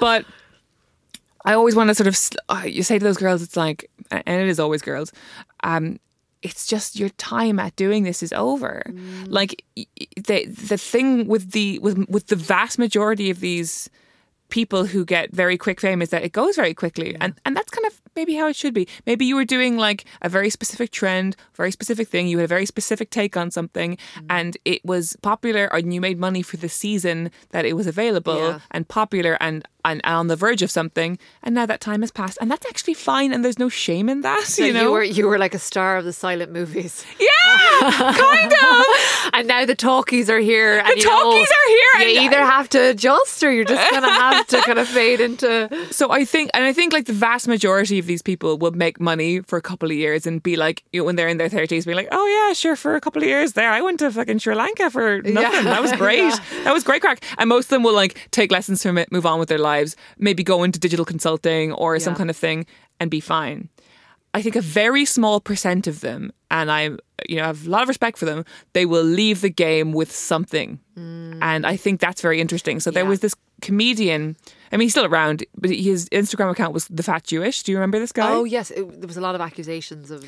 but 0.00 0.24
I 1.44 1.52
always 1.54 1.76
want 1.76 1.88
to 1.90 1.94
sort 1.94 2.08
of 2.08 2.16
uh, 2.48 2.66
you 2.66 2.82
say 2.82 2.98
to 2.98 3.04
those 3.04 3.18
girls, 3.18 3.40
it's 3.40 3.56
like, 3.56 3.88
and 4.10 4.40
it 4.42 4.48
is 4.48 4.58
always 4.58 4.82
girls. 4.82 5.12
Um, 5.62 6.00
it's 6.42 6.66
just 6.66 6.98
your 6.98 7.08
time 7.10 7.58
at 7.58 7.74
doing 7.76 8.04
this 8.04 8.22
is 8.22 8.32
over. 8.32 8.82
Mm. 8.86 9.26
Like 9.28 9.62
y- 9.76 9.86
y- 10.00 10.06
the 10.16 10.46
the 10.46 10.78
thing 10.78 11.26
with 11.26 11.52
the 11.52 11.78
with 11.80 11.98
with 12.08 12.26
the 12.28 12.36
vast 12.36 12.78
majority 12.78 13.30
of 13.30 13.40
these 13.40 13.88
people 14.48 14.84
who 14.86 15.04
get 15.04 15.32
very 15.32 15.58
quick 15.58 15.80
fame 15.80 16.00
is 16.00 16.10
that 16.10 16.22
it 16.22 16.30
goes 16.32 16.54
very 16.54 16.72
quickly, 16.74 17.16
and 17.20 17.34
and 17.44 17.56
that's 17.56 17.70
kind 17.70 17.86
of 17.86 18.00
maybe 18.14 18.34
how 18.34 18.46
it 18.46 18.54
should 18.56 18.72
be. 18.74 18.86
Maybe 19.04 19.24
you 19.26 19.34
were 19.34 19.44
doing 19.44 19.76
like 19.76 20.04
a 20.22 20.28
very 20.28 20.50
specific 20.50 20.90
trend, 20.92 21.36
very 21.54 21.72
specific 21.72 22.06
thing. 22.08 22.28
You 22.28 22.38
had 22.38 22.44
a 22.44 22.48
very 22.48 22.64
specific 22.66 23.10
take 23.10 23.36
on 23.36 23.50
something, 23.50 23.96
mm. 23.96 24.26
and 24.30 24.56
it 24.64 24.84
was 24.84 25.16
popular, 25.22 25.64
and 25.74 25.92
you 25.92 26.00
made 26.00 26.18
money 26.18 26.42
for 26.42 26.58
the 26.58 26.68
season 26.68 27.30
that 27.50 27.64
it 27.64 27.72
was 27.74 27.86
available 27.88 28.38
Yeah. 28.38 28.60
and 28.70 28.86
popular 28.86 29.36
and, 29.40 29.66
and 29.86 29.96
and 30.06 30.14
on 30.16 30.26
the 30.26 30.36
verge 30.36 30.62
of 30.62 30.70
something. 30.70 31.18
And 31.42 31.54
now 31.54 31.64
that 31.66 31.80
time 31.80 32.02
has 32.02 32.10
passed, 32.10 32.36
and 32.40 32.50
that's 32.50 32.66
actually 32.66 32.94
fine, 32.94 33.32
and 33.32 33.42
there's 33.44 33.58
no 33.58 33.68
shame 33.70 34.08
in 34.10 34.20
that. 34.22 34.42
So 34.44 34.62
you 34.64 34.72
know, 34.72 34.92
were 34.92 35.02
you 35.02 35.26
were 35.26 35.38
like 35.38 35.54
a 35.54 35.58
star 35.58 35.96
of 35.96 36.04
the 36.04 36.12
silent 36.12 36.52
movies. 36.52 37.04
yeah, 37.18 37.90
kind 38.12 38.52
of. 38.52 38.84
and 39.32 39.48
now 39.48 39.64
the 39.64 39.74
talkies 39.74 40.28
are 40.30 40.38
here. 40.38 40.78
and 40.78 40.86
The 40.88 40.98
you 41.00 41.04
know, 41.04 41.10
talkies 41.10 41.48
are 41.58 41.68
here, 41.68 42.08
You 42.10 42.16
and- 42.18 42.24
either 42.26 42.42
have 42.44 42.68
to 42.70 42.90
adjust 42.90 43.42
or 43.42 43.50
you're 43.50 43.64
just 43.64 43.90
gonna 43.90 44.10
have 44.24 44.46
to 44.48 44.60
kind 44.62 44.78
of 44.78 44.86
fade 44.88 45.20
into. 45.20 45.68
So 45.92 46.10
I 46.10 46.24
think, 46.24 46.50
and 46.54 46.64
I 46.64 46.72
think 46.72 46.92
like 46.92 47.06
the 47.06 47.12
vast 47.28 47.48
majority 47.48 47.98
of 47.98 48.06
these 48.06 48.22
people 48.22 48.58
will 48.58 48.72
make 48.72 49.00
money 49.00 49.40
for 49.40 49.56
a 49.56 49.62
couple 49.62 49.90
of 49.90 49.96
years 49.96 50.26
and 50.26 50.42
be 50.42 50.56
like, 50.56 50.82
you 50.92 51.00
know, 51.00 51.04
when 51.06 51.16
they're 51.16 51.28
in 51.28 51.38
their 51.38 51.48
thirties, 51.48 51.86
be 51.86 51.94
like, 51.94 52.08
oh 52.12 52.26
yeah, 52.36 52.52
sure, 52.52 52.76
for 52.76 52.96
a 52.96 53.00
couple 53.00 53.22
of 53.22 53.28
years 53.28 53.52
there, 53.54 53.70
I 53.70 53.80
went 53.80 53.98
to 54.00 54.10
fucking 54.10 54.38
Sri 54.40 54.54
Lanka 54.54 54.90
for 54.90 55.22
nothing. 55.22 55.64
That 55.64 55.80
was 55.82 55.92
great. 56.04 56.32
That 56.64 56.72
was 56.74 56.84
great 56.84 57.00
crack. 57.02 57.22
And 57.38 57.48
most 57.48 57.66
of 57.66 57.70
them 57.70 57.82
will 57.82 57.94
like 57.94 58.28
take 58.30 58.50
lessons 58.52 58.82
from 58.82 58.98
it, 58.98 59.10
move 59.12 59.24
on 59.26 59.38
with 59.40 59.48
their 59.48 59.58
lives, 59.58 59.75
maybe 60.18 60.42
go 60.42 60.62
into 60.64 60.78
digital 60.78 61.04
consulting 61.04 61.72
or 61.72 61.98
some 61.98 62.14
kind 62.14 62.30
of 62.30 62.36
thing, 62.36 62.66
and 63.00 63.10
be 63.10 63.20
fine. 63.20 63.68
I 64.34 64.42
think 64.42 64.54
a 64.56 64.60
very 64.60 65.04
small 65.06 65.40
percent 65.40 65.86
of 65.86 66.00
them, 66.00 66.30
and 66.50 66.70
I, 66.70 66.90
you 67.28 67.36
know, 67.36 67.44
have 67.44 67.66
a 67.66 67.70
lot 67.70 67.82
of 67.82 67.88
respect 67.88 68.18
for 68.18 68.26
them. 68.26 68.44
They 68.74 68.84
will 68.84 69.02
leave 69.04 69.40
the 69.40 69.48
game 69.48 69.92
with 69.92 70.10
something, 70.12 70.78
and 70.96 71.64
I 71.66 71.76
think 71.76 72.00
that's 72.00 72.20
very 72.20 72.38
interesting. 72.40 72.80
So 72.80 72.90
there 72.90 73.02
Mm. 73.02 73.06
Yeah. 73.06 73.10
was 73.10 73.20
this 73.20 73.34
comedian. 73.62 74.36
I 74.72 74.76
mean, 74.76 74.86
he's 74.86 74.92
still 74.92 75.06
around, 75.06 75.44
but 75.56 75.70
his 75.70 76.08
Instagram 76.10 76.50
account 76.50 76.74
was 76.74 76.86
the 76.88 77.02
Fat 77.02 77.24
Jewish. 77.24 77.62
Do 77.62 77.72
you 77.72 77.78
remember 77.78 77.98
this 77.98 78.12
guy? 78.12 78.30
Oh 78.32 78.44
yes, 78.44 78.70
it, 78.70 79.00
there 79.00 79.06
was 79.08 79.16
a 79.16 79.20
lot 79.22 79.34
of 79.34 79.40
accusations 79.40 80.10
of. 80.10 80.24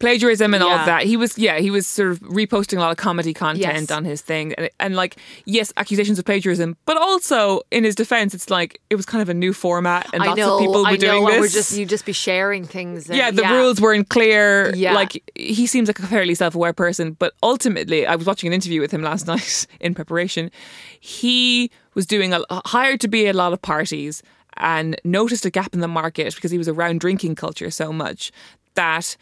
Plagiarism 0.00 0.52
and 0.54 0.62
all 0.64 0.72
of 0.72 0.86
that. 0.86 1.04
He 1.04 1.16
was, 1.16 1.38
yeah, 1.38 1.58
he 1.60 1.70
was 1.70 1.86
sort 1.86 2.10
of 2.10 2.18
reposting 2.20 2.78
a 2.78 2.80
lot 2.80 2.90
of 2.90 2.96
comedy 2.96 3.32
content 3.32 3.60
Yes. 3.60 3.90
on 3.92 4.04
his 4.04 4.20
thing, 4.22 4.54
and, 4.54 4.68
and 4.80 4.96
like, 4.96 5.16
yes, 5.44 5.72
accusations 5.76 6.18
of 6.18 6.24
plagiarism, 6.24 6.76
but 6.86 6.96
also 6.96 7.60
in 7.70 7.84
his 7.84 7.94
defense, 7.94 8.34
it's 8.34 8.50
like 8.50 8.80
it 8.90 8.96
was 8.96 9.06
kind 9.06 9.22
of 9.22 9.28
a 9.28 9.34
new 9.34 9.52
format, 9.52 10.08
and 10.12 10.22
I 10.22 10.26
lots 10.26 10.38
know, 10.38 10.54
of 10.54 10.60
people 10.60 10.82
were 10.82 10.88
I 10.88 10.96
doing 10.96 11.22
know, 11.24 11.30
this. 11.30 11.40
we're 11.40 11.48
just 11.48 11.76
you 11.76 11.86
just 11.86 12.04
be 12.04 12.12
sharing 12.12 12.64
things. 12.64 13.08
and- 13.08 13.16
yeah, 13.16 13.30
the 13.30 13.42
rules 13.44 13.80
weren't 13.80 14.08
clear. 14.08 14.74
Yeah. 14.74 14.94
Like 14.94 15.22
he 15.36 15.66
seems 15.66 15.88
like 15.88 15.98
a 16.00 16.06
fairly 16.06 16.34
self-aware 16.34 16.72
person, 16.72 17.12
but 17.12 17.34
ultimately, 17.42 18.06
I 18.06 18.16
was 18.16 18.26
watching 18.26 18.48
an 18.48 18.54
interview 18.54 18.80
with 18.80 18.90
him 18.90 19.02
last 19.02 19.26
night 19.34 19.66
in 19.80 19.94
preparation. 19.94 20.50
He 20.98 21.70
was 21.94 22.06
doing 22.06 22.32
a 22.32 22.40
hired 22.66 23.00
to 23.00 23.08
be 23.08 23.26
at 23.26 23.34
a 23.34 23.38
lot 23.38 23.52
of 23.52 23.60
parties 23.62 24.22
and 24.56 25.00
noticed 25.04 25.44
a 25.44 25.50
gap 25.50 25.72
in 25.74 25.80
the 25.80 25.88
market 25.88 26.34
because 26.34 26.50
he 26.50 26.58
was 26.58 26.68
around 26.68 27.00
drinking 27.00 27.34
culture 27.34 27.70
so 27.70 27.92
much 27.92 28.30
that 28.74 29.16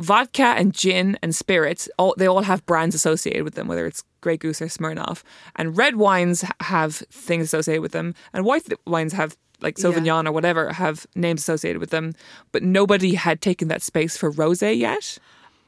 vodka 0.00 0.54
and 0.56 0.74
gin 0.74 1.18
and 1.22 1.34
spirits 1.34 1.88
all 1.98 2.14
they 2.16 2.26
all 2.26 2.42
have 2.42 2.64
brands 2.66 2.94
associated 2.94 3.44
with 3.44 3.54
them 3.54 3.68
whether 3.68 3.86
it's 3.86 4.02
Grey 4.20 4.36
Goose 4.36 4.60
or 4.60 4.66
Smirnoff. 4.66 5.22
And 5.56 5.76
red 5.76 5.96
wines 5.96 6.44
have 6.60 6.96
things 7.10 7.44
associated 7.44 7.82
with 7.82 7.92
them 7.92 8.14
and 8.32 8.44
white 8.44 8.66
wines 8.86 9.12
have 9.12 9.36
like 9.60 9.76
Sauvignon 9.76 10.26
or 10.26 10.32
whatever 10.32 10.72
have 10.72 11.06
names 11.14 11.40
associated 11.42 11.80
with 11.80 11.90
them. 11.90 12.14
But 12.52 12.62
nobody 12.62 13.14
had 13.14 13.40
taken 13.40 13.68
that 13.68 13.82
space 13.82 14.16
for 14.16 14.32
rosé 14.32 14.76
yet. 14.76 15.18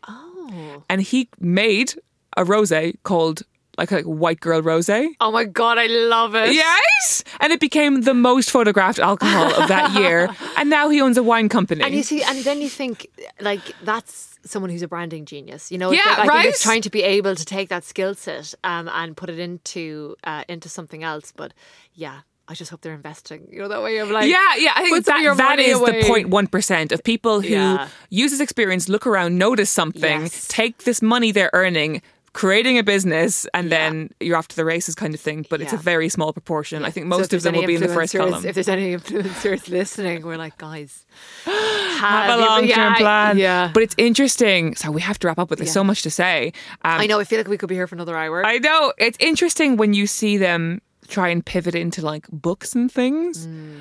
Oh. 0.08 0.82
And 0.88 1.02
he 1.02 1.28
made 1.38 1.94
a 2.36 2.44
rosé 2.44 2.96
called 3.02 3.42
like 3.78 3.90
a 3.92 4.02
white 4.02 4.40
girl 4.40 4.60
rosé 4.62 5.08
Oh 5.20 5.30
my 5.32 5.44
god, 5.44 5.78
I 5.78 5.86
love 5.86 6.34
it. 6.34 6.52
Yes, 6.54 7.24
and 7.40 7.52
it 7.52 7.60
became 7.60 8.02
the 8.02 8.14
most 8.14 8.50
photographed 8.50 8.98
alcohol 8.98 9.52
of 9.54 9.68
that 9.68 9.92
year, 9.98 10.28
and 10.58 10.68
now 10.70 10.88
he 10.90 11.00
owns 11.00 11.16
a 11.16 11.22
wine 11.22 11.48
company. 11.48 11.82
And 11.82 11.94
you 11.94 12.02
see, 12.02 12.22
and 12.22 12.38
then 12.44 12.60
you 12.60 12.68
think 12.68 13.06
like 13.40 13.62
that's 13.84 14.38
someone 14.44 14.70
who's 14.70 14.82
a 14.82 14.88
branding 14.88 15.24
genius. 15.24 15.70
You 15.72 15.78
know, 15.78 15.92
Yeah, 15.92 16.02
like- 16.04 16.18
I 16.18 16.26
right? 16.26 16.42
think 16.42 16.54
it's 16.54 16.62
trying 16.62 16.82
to 16.82 16.90
be 16.90 17.02
able 17.02 17.34
to 17.36 17.44
take 17.44 17.68
that 17.68 17.84
skill 17.84 18.14
set 18.14 18.54
um, 18.64 18.88
and 18.88 19.16
put 19.16 19.30
it 19.30 19.38
into 19.38 20.16
uh, 20.24 20.44
into 20.48 20.68
something 20.68 21.02
else. 21.04 21.32
But 21.34 21.54
yeah, 21.94 22.20
I 22.48 22.54
just 22.54 22.70
hope 22.70 22.80
they're 22.82 22.92
investing. 22.94 23.48
You 23.52 23.60
know, 23.62 23.68
that 23.68 23.82
way 23.82 23.98
of 23.98 24.10
like 24.10 24.28
Yeah, 24.28 24.56
yeah. 24.58 24.72
I 24.74 24.82
think 24.82 25.06
that, 25.06 25.36
that 25.36 25.58
away. 25.60 26.00
the 26.02 26.06
point 26.08 26.28
one 26.28 26.46
percent 26.48 26.92
of 26.92 27.02
people 27.04 27.40
who 27.40 27.54
Yeah. 27.54 27.88
use 28.10 28.32
this 28.32 28.40
experience, 28.40 28.88
look 28.88 29.06
around, 29.06 29.38
notice 29.38 29.70
something, 29.70 30.22
Yes. 30.22 30.46
take 30.48 30.82
this 30.84 31.00
money 31.00 31.30
they're 31.32 31.50
earning, 31.54 32.02
creating 32.32 32.78
a 32.78 32.82
business, 32.82 33.46
and 33.52 33.70
then 33.70 34.10
you're 34.20 34.36
off 34.36 34.48
to 34.48 34.56
the 34.56 34.64
races 34.64 34.94
kind 34.94 35.14
of 35.14 35.20
thing. 35.20 35.44
But 35.50 35.60
it's 35.60 35.72
a 35.72 35.76
very 35.76 36.08
small 36.08 36.32
proportion. 36.32 36.84
I 36.84 36.90
think 36.90 37.06
most 37.06 37.32
if 37.32 37.38
of 37.38 37.42
them 37.42 37.54
will 37.54 37.66
be 37.66 37.74
in 37.74 37.82
the 37.82 37.88
first 37.88 38.14
column. 38.14 38.44
If 38.44 38.54
there's 38.54 38.68
any 38.68 38.96
influencers 38.96 39.68
listening, 39.68 40.22
we're 40.22 40.38
like, 40.38 40.56
guys, 40.58 41.04
Have 41.44 42.38
a 42.38 42.42
long 42.42 42.60
term 42.60 42.68
yeah, 42.68 42.94
plan. 42.96 43.38
Yeah, 43.38 43.70
But 43.72 43.82
it's 43.82 43.94
interesting. 43.98 44.74
So 44.76 44.90
we 44.90 45.00
have 45.02 45.18
to 45.20 45.26
wrap 45.28 45.38
up 45.38 45.50
with 45.50 45.58
there's 45.58 45.68
Yeah. 45.68 45.74
so 45.74 45.84
much 45.84 46.02
to 46.02 46.10
say. 46.10 46.52
Um, 46.82 47.00
I 47.00 47.06
know. 47.06 47.20
I 47.20 47.24
feel 47.24 47.38
like 47.38 47.48
we 47.48 47.58
could 47.58 47.68
be 47.68 47.74
here 47.74 47.86
for 47.86 47.94
another 47.94 48.16
hour. 48.16 48.44
I 48.44 48.58
know. 48.58 48.92
It's 48.98 49.18
interesting 49.20 49.76
when 49.76 49.94
you 49.94 50.06
see 50.06 50.36
them 50.36 50.80
try 51.08 51.28
and 51.28 51.44
pivot 51.44 51.74
into 51.74 52.02
like 52.02 52.26
books 52.30 52.74
and 52.74 52.90
things. 52.90 53.46
Mm. 53.46 53.80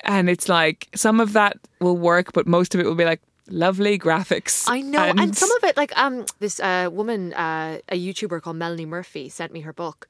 And 0.00 0.28
it's 0.28 0.48
like 0.48 0.88
some 0.94 1.20
of 1.20 1.32
that 1.34 1.58
will 1.80 1.96
work, 1.96 2.32
but 2.32 2.46
most 2.46 2.74
of 2.74 2.80
it 2.80 2.86
will 2.86 2.94
be 2.94 3.04
like 3.04 3.20
lovely 3.48 3.98
graphics. 3.98 4.64
I 4.68 4.80
know, 4.80 5.02
and, 5.16 5.36
some 5.36 5.50
of 5.56 5.64
it, 5.64 5.76
like 5.76 5.96
um, 5.98 6.26
this 6.40 6.60
uh, 6.60 6.88
woman, 6.92 7.32
uh, 7.34 7.78
a 7.88 7.98
YouTuber 7.98 8.42
called 8.42 8.56
Melanie 8.56 8.86
Murphy, 8.86 9.28
sent 9.28 9.52
me 9.52 9.60
her 9.60 9.72
book, 9.72 10.08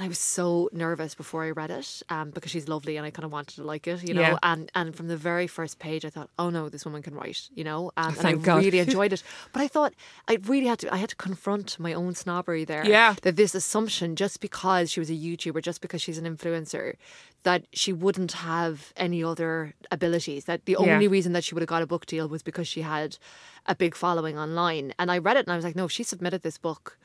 and 0.00 0.06
I 0.06 0.08
was 0.08 0.18
so 0.18 0.70
nervous 0.72 1.14
before 1.14 1.44
I 1.44 1.50
read 1.50 1.70
it 1.70 2.02
um, 2.08 2.30
because 2.30 2.50
she's 2.50 2.68
lovely 2.68 2.96
and 2.96 3.04
I 3.04 3.10
kind 3.10 3.26
of 3.26 3.32
wanted 3.32 3.56
to 3.56 3.64
like 3.64 3.86
it, 3.86 4.02
you 4.08 4.14
know. 4.14 4.22
Yeah. 4.22 4.38
And 4.42 4.72
and 4.74 4.96
from 4.96 5.08
the 5.08 5.16
very 5.16 5.46
first 5.46 5.78
page, 5.78 6.06
I 6.06 6.10
thought, 6.10 6.30
oh 6.38 6.48
no, 6.48 6.70
this 6.70 6.86
woman 6.86 7.02
can 7.02 7.14
write, 7.14 7.50
you 7.54 7.64
know. 7.64 7.92
And, 7.98 8.16
and 8.16 8.26
I 8.26 8.32
God. 8.32 8.64
really 8.64 8.78
enjoyed 8.86 9.12
it. 9.12 9.22
But 9.52 9.60
I 9.60 9.68
thought 9.68 9.92
I 10.26 10.38
really 10.46 10.66
had 10.68 10.78
to. 10.78 10.94
I 10.94 10.96
had 10.96 11.10
to 11.10 11.16
confront 11.16 11.78
my 11.78 11.92
own 11.92 12.14
snobbery 12.14 12.64
there. 12.64 12.86
Yeah. 12.86 13.14
That 13.20 13.36
this 13.36 13.54
assumption, 13.54 14.16
just 14.16 14.40
because 14.40 14.90
she 14.90 15.00
was 15.00 15.10
a 15.10 15.14
YouTuber, 15.14 15.60
just 15.62 15.82
because 15.82 16.00
she's 16.00 16.16
an 16.16 16.24
influencer, 16.24 16.94
that 17.42 17.66
she 17.74 17.92
wouldn't 17.92 18.32
have 18.32 18.94
any 18.96 19.22
other 19.22 19.74
abilities. 19.90 20.46
That 20.46 20.64
the 20.64 20.76
Yeah. 20.80 20.94
only 20.94 21.08
reason 21.08 21.34
that 21.34 21.44
she 21.44 21.54
would 21.54 21.60
have 21.60 21.68
got 21.68 21.82
a 21.82 21.86
book 21.86 22.06
deal 22.06 22.26
was 22.26 22.42
because 22.42 22.66
she 22.66 22.80
had 22.80 23.18
a 23.66 23.74
big 23.74 23.94
following 23.94 24.38
online. 24.38 24.94
And 24.98 25.10
I 25.12 25.18
read 25.18 25.36
it 25.36 25.44
and 25.46 25.52
I 25.52 25.56
was 25.56 25.64
like, 25.66 25.76
no, 25.76 25.84
if 25.84 25.92
she 25.92 26.04
submitted 26.04 26.40
this 26.42 26.56
book 26.56 26.96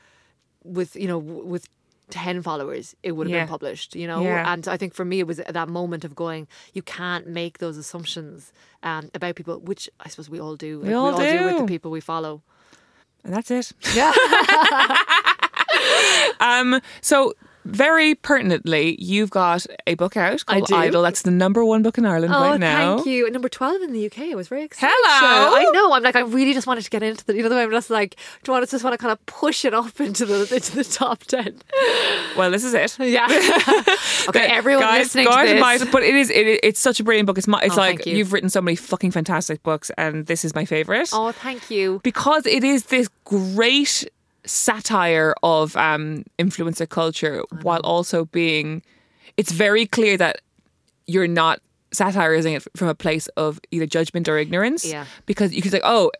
with 0.64 0.96
you 0.96 1.06
know 1.06 1.18
with 1.18 1.68
10 2.10 2.42
followers 2.42 2.94
it 3.02 3.12
would 3.12 3.26
have 3.26 3.34
Yeah. 3.34 3.42
been 3.42 3.48
published 3.48 3.96
you 3.96 4.06
know 4.06 4.22
Yeah. 4.22 4.52
and 4.52 4.66
i 4.68 4.76
think 4.76 4.94
for 4.94 5.04
me 5.04 5.18
it 5.18 5.26
was 5.26 5.38
that 5.38 5.68
moment 5.68 6.04
of 6.04 6.14
going 6.14 6.46
you 6.72 6.82
can't 6.82 7.26
make 7.26 7.58
those 7.58 7.76
assumptions 7.76 8.52
um, 8.84 9.10
about 9.14 9.34
people 9.34 9.58
which 9.58 9.90
i 10.00 10.08
suppose 10.08 10.30
we 10.30 10.38
all 10.40 10.54
do 10.56 10.80
We 10.80 10.92
all 10.92 11.16
do 11.18 11.44
with 11.44 11.58
the 11.58 11.64
people 11.66 11.90
we 11.90 12.00
follow 12.00 12.42
And 13.24 13.34
that's 13.34 13.50
it. 13.50 13.72
yeah 13.94 14.12
Um, 16.40 16.80
so 17.00 17.34
very 17.66 18.14
pertinently, 18.14 18.96
you've 19.00 19.30
got 19.30 19.66
a 19.86 19.94
book 19.94 20.16
out 20.16 20.44
I 20.48 20.58
called 20.60 20.68
do. 20.68 20.74
Idol. 20.76 21.02
That's 21.02 21.22
the 21.22 21.30
number 21.30 21.64
one 21.64 21.82
book 21.82 21.98
in 21.98 22.06
Ireland 22.06 22.32
oh 22.34 22.40
right 22.40 22.60
now. 22.60 22.96
thank 22.96 23.06
you 23.08 23.30
number 23.30 23.48
12 23.48 23.82
in 23.82 23.92
the 23.92 24.06
uk 24.06 24.18
i 24.18 24.34
was 24.34 24.48
very 24.48 24.62
excited 24.62 24.94
Hello. 24.94 25.56
i 25.56 25.64
know 25.72 25.92
i'm 25.92 26.02
like 26.02 26.16
i 26.16 26.20
really 26.20 26.54
just 26.54 26.66
wanted 26.66 26.82
to 26.84 26.90
get 26.90 27.02
into 27.02 27.24
the 27.26 27.34
you 27.36 27.42
know 27.42 27.48
the 27.48 27.54
way 27.54 27.62
i'm 27.62 27.70
just 27.70 27.90
like 27.90 28.16
do 28.42 28.50
you 28.50 28.52
want 28.52 28.64
to 28.64 28.70
just 28.70 28.84
want 28.84 28.94
to 28.94 28.98
kind 28.98 29.12
of 29.12 29.24
push 29.26 29.64
it 29.64 29.74
up 29.74 30.00
into 30.00 30.24
the 30.24 30.40
into 30.54 30.76
the 30.76 30.84
top 30.84 31.20
10 31.24 31.60
Well, 32.36 32.50
this 32.50 32.64
is 32.64 32.74
it. 32.74 32.96
yeah 33.00 33.26
okay 34.28 34.46
everyone 34.46 34.82
Guys, 34.82 35.06
listening 35.14 35.26
go 35.26 35.44
to 35.44 35.52
this. 35.54 35.90
But 35.90 36.02
it 36.02 36.14
is 36.14 36.30
it, 36.30 36.60
it's 36.62 36.80
such 36.80 37.00
a 37.00 37.04
brilliant 37.04 37.26
book. 37.26 37.38
It's 37.38 37.46
my, 37.48 37.60
it's 37.62 37.74
Oh, 37.74 37.80
like 37.80 38.06
you. 38.06 38.16
you've 38.16 38.32
written 38.32 38.48
so 38.50 38.60
many 38.60 38.76
fucking 38.76 39.10
fantastic 39.10 39.62
books, 39.62 39.90
and 39.98 40.26
this 40.26 40.44
is 40.44 40.54
my 40.54 40.64
favorite. 40.64 41.10
oh 41.12 41.32
thank 41.32 41.70
you 41.70 42.00
because 42.02 42.46
it 42.46 42.64
is 42.64 42.84
this 42.86 43.08
great 43.24 44.08
satire 44.46 45.34
of 45.42 45.76
um, 45.76 46.24
influencer 46.38 46.88
culture 46.88 47.42
while 47.62 47.80
also 47.80 48.24
being 48.26 48.82
it's 49.36 49.52
very 49.52 49.86
clear 49.86 50.16
that 50.16 50.40
you're 51.06 51.28
not 51.28 51.60
satirizing 51.92 52.54
it 52.54 52.66
from 52.76 52.88
a 52.88 52.94
place 52.94 53.28
of 53.36 53.60
either 53.70 53.86
judgment 53.86 54.28
or 54.28 54.38
ignorance. 54.38 54.84
Yeah. 54.84 55.06
because 55.26 55.52
you 55.52 55.62
could 55.62 55.72
say 55.72 55.80
oh 55.84 56.10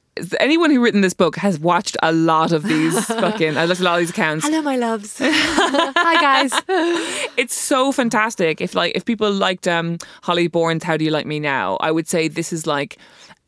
anyone 0.40 0.70
who 0.70 0.82
written 0.82 1.03
this 1.03 1.12
book 1.12 1.36
has 1.36 1.59
watched 1.59 1.97
a 2.03 2.11
lot 2.12 2.53
of 2.53 2.62
these 2.62 3.05
fucking 3.23 3.57
I 3.59 3.65
looked 3.66 3.81
at 3.81 3.85
a 3.85 3.85
lot 3.85 3.94
of 3.94 4.01
these 4.01 4.11
accounts. 4.11 4.47
Hello 4.47 4.62
my 4.62 4.77
loves. 4.77 5.19
Hi 5.20 6.20
guys. 6.20 6.53
It's 7.36 7.55
so 7.55 7.93
fantastic. 7.93 8.61
If 8.61 8.74
like 8.74 8.93
if 8.97 9.05
people 9.05 9.31
liked 9.31 9.69
um 9.69 9.98
Holly 10.23 10.48
Bourne's 10.48 10.85
How 10.85 10.97
Do 10.97 11.05
You 11.05 11.11
Like 11.11 11.27
Me 11.27 11.39
Now, 11.39 11.77
I 11.81 11.90
would 11.90 12.09
say 12.09 12.28
this 12.28 12.53
is 12.53 12.66
like 12.66 12.98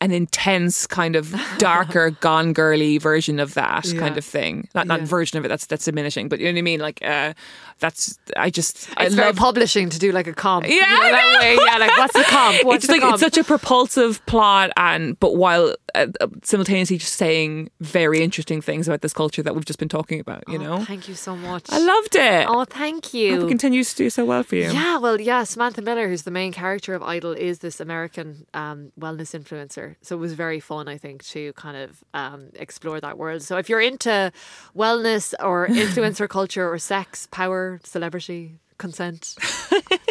an 0.01 0.13
intense 0.13 0.87
kind 0.87 1.17
of 1.17 1.35
darker 1.59 2.11
gone 2.11 2.53
girly 2.53 2.99
version 2.99 3.41
of 3.41 3.55
that 3.55 3.85
kind 3.99 4.17
of 4.17 4.25
thing. 4.25 4.69
Not 4.75 4.87
not 4.87 5.01
Yeah. 5.01 5.07
version 5.07 5.39
of 5.39 5.45
it, 5.45 5.49
that's 5.49 5.67
that's 5.67 5.85
diminishing, 5.85 6.29
but 6.29 6.39
you 6.39 6.47
know 6.47 6.53
what 6.53 6.59
I 6.59 6.63
mean? 6.63 6.81
Like 6.81 7.01
uh 7.03 7.35
that's 7.81 8.19
I 8.37 8.51
just 8.51 8.89
I 8.97 9.09
love 9.09 9.37
publishing 9.37 9.89
to 9.91 9.99
do 9.99 10.13
like 10.13 10.27
a 10.27 10.33
comp. 10.35 10.67
Yeah, 10.67 10.75
you 10.75 10.81
know, 10.81 11.11
that 11.11 11.39
way. 11.41 11.59
Yeah, 11.67 11.79
like 11.79 11.97
what's 11.99 12.15
the 12.15 12.23
comp? 12.29 12.65
What's 12.65 12.85
it's 12.85 12.87
the 12.87 12.93
like 12.95 13.03
comp? 13.03 13.15
it's 13.15 13.23
such 13.23 13.39
a 13.39 13.45
propulsive 13.45 14.25
plot 14.27 14.71
and 14.77 15.19
but 15.21 15.37
while 15.37 15.75
uh, 15.95 16.07
uh, 16.21 16.27
simultaneously 16.43 16.99
just 16.99 17.15
saying 17.15 17.71
very 17.81 18.23
interesting 18.23 18.61
things 18.61 18.87
about 18.89 19.01
this 19.03 19.13
culture 19.13 19.43
that 19.43 19.55
we've 19.55 19.65
just 19.65 19.79
been 19.79 19.89
talking 19.89 20.21
about, 20.21 20.45
you 20.49 20.59
Oh, 20.59 20.63
know. 20.79 20.85
thank 20.85 21.09
you 21.09 21.15
so 21.15 21.35
much. 21.37 21.65
I 21.71 21.79
loved 21.79 22.15
it. 22.17 22.47
Oh, 22.49 22.65
thank 22.65 23.15
you. 23.15 23.45
it 23.47 23.49
continues 23.49 23.91
to 23.95 23.97
do 24.05 24.11
so 24.11 24.25
well 24.25 24.43
for 24.43 24.57
you. 24.57 24.71
Yeah, 24.71 24.99
well, 24.99 25.21
yeah, 25.21 25.45
Samantha 25.45 25.81
Miller, 25.83 26.09
who's 26.09 26.23
the 26.23 26.31
main 26.31 26.53
character 26.53 26.95
of 26.95 27.03
Idol, 27.03 27.33
is 27.33 27.61
this 27.61 27.81
American 27.81 28.47
um, 28.55 28.93
wellness 29.01 29.39
influencer. 29.39 29.97
So 30.03 30.17
it 30.17 30.21
was 30.21 30.35
very 30.35 30.61
fun, 30.61 30.89
I 30.89 30.99
think, 30.99 31.25
to 31.29 31.53
kind 31.55 31.77
of 31.77 32.05
um, 32.15 32.51
explore 32.55 33.01
that 33.01 33.17
world. 33.19 33.43
So 33.43 33.57
if 33.57 33.69
you're 33.69 33.81
into 33.81 34.31
wellness 34.77 35.35
or 35.43 35.67
influencer 35.85 36.29
culture 36.29 36.71
or 36.71 36.79
sex, 36.79 37.27
power, 37.31 37.68
celebrity, 37.85 38.59
consent, 38.79 39.35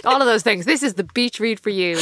all 0.05 0.21
of 0.21 0.27
those 0.27 0.43
things, 0.43 0.65
this 0.65 0.83
is 0.83 0.93
the 0.95 1.03
beach 1.03 1.39
read 1.39 1.59
for 1.59 1.69
you. 1.69 1.97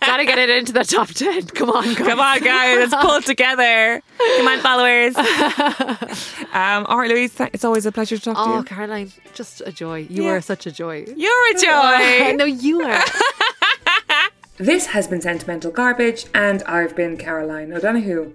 Gotta 0.00 0.24
get 0.24 0.38
it 0.38 0.50
into 0.50 0.72
the 0.72 0.84
top 0.84 1.08
10. 1.08 1.46
Come 1.48 1.70
on, 1.70 1.84
guys. 1.84 1.96
Come 1.96 2.20
on, 2.20 2.40
guys, 2.40 2.90
let's 2.90 3.04
pull 3.04 3.16
it 3.16 3.26
together. 3.26 4.00
Come 4.38 4.48
on, 4.48 4.58
followers. 4.60 5.16
um, 6.52 6.86
all 6.86 6.98
right, 6.98 7.10
Louise, 7.10 7.34
it's 7.52 7.64
always 7.64 7.86
a 7.86 7.92
pleasure 7.92 8.16
to 8.16 8.22
talk 8.22 8.36
to 8.36 8.50
you. 8.50 8.56
Oh. 8.58 8.62
Caroline, 8.62 9.12
just 9.34 9.62
a 9.66 9.72
joy. 9.72 10.06
You 10.08 10.24
Yeah. 10.24 10.30
are 10.30 10.40
such 10.40 10.66
a 10.66 10.72
joy. 10.72 11.04
You're 11.16 11.50
a 11.50 11.54
joy. 11.58 12.32
know 12.36 12.44
you 12.44 12.82
are. 12.82 13.04
this 14.58 14.86
has 14.86 15.06
been 15.08 15.20
Sentimental 15.20 15.70
Garbage, 15.70 16.26
and 16.34 16.62
I've 16.64 16.96
been 16.96 17.16
Caroline 17.16 17.72
O'Donoghue. 17.72 18.32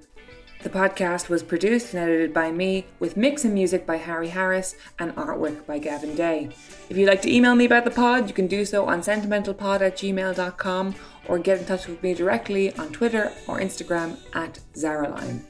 The 0.64 0.70
podcast 0.70 1.28
was 1.28 1.44
produced 1.44 1.94
and 1.94 2.02
edited 2.02 2.34
by 2.34 2.50
me, 2.50 2.86
with 2.98 3.18
mix 3.18 3.44
and 3.44 3.54
music 3.54 3.86
by 3.86 3.98
Harry 3.98 4.30
Harris 4.30 4.76
and 4.98 5.14
artwork 5.18 5.66
by 5.66 5.78
Gavin 5.78 6.16
Day. 6.16 6.52
If 6.90 6.96
you'd 6.96 7.10
like 7.10 7.22
to 7.24 7.32
email 7.32 7.54
me 7.54 7.66
about 7.66 7.84
the 7.84 7.92
pod, 7.92 8.30
you 8.30 8.34
can 8.34 8.48
do 8.48 8.64
so 8.64 8.86
on 8.88 9.02
sentimentalpod 9.02 9.82
at 9.82 9.98
gmail.com 9.98 10.96
or 11.28 11.40
get 11.40 11.60
in 11.60 11.66
touch 11.66 11.88
with 11.88 12.02
me 12.02 12.14
directly 12.14 12.74
on 12.78 12.94
Twitter 12.94 13.34
or 13.46 13.60
Instagram 13.60 14.18
at 14.34 14.60
Czaroline. 14.74 15.42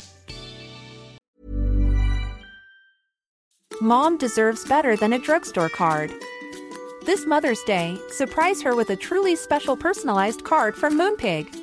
Mom 3.79 4.17
deserves 4.17 4.65
better 4.65 4.95
than 4.95 5.13
a 5.13 5.19
drugstore 5.19 5.69
card. 5.69 6.11
This 7.05 7.27
Mother's 7.27 7.61
Day, 7.63 7.99
surprise 8.09 8.63
her 8.63 8.75
with 8.75 8.89
a 8.89 8.95
truly 8.95 9.35
special 9.35 9.77
personalized 9.77 10.43
card 10.43 10.73
from 10.75 10.97
Moonpig. 10.97 11.62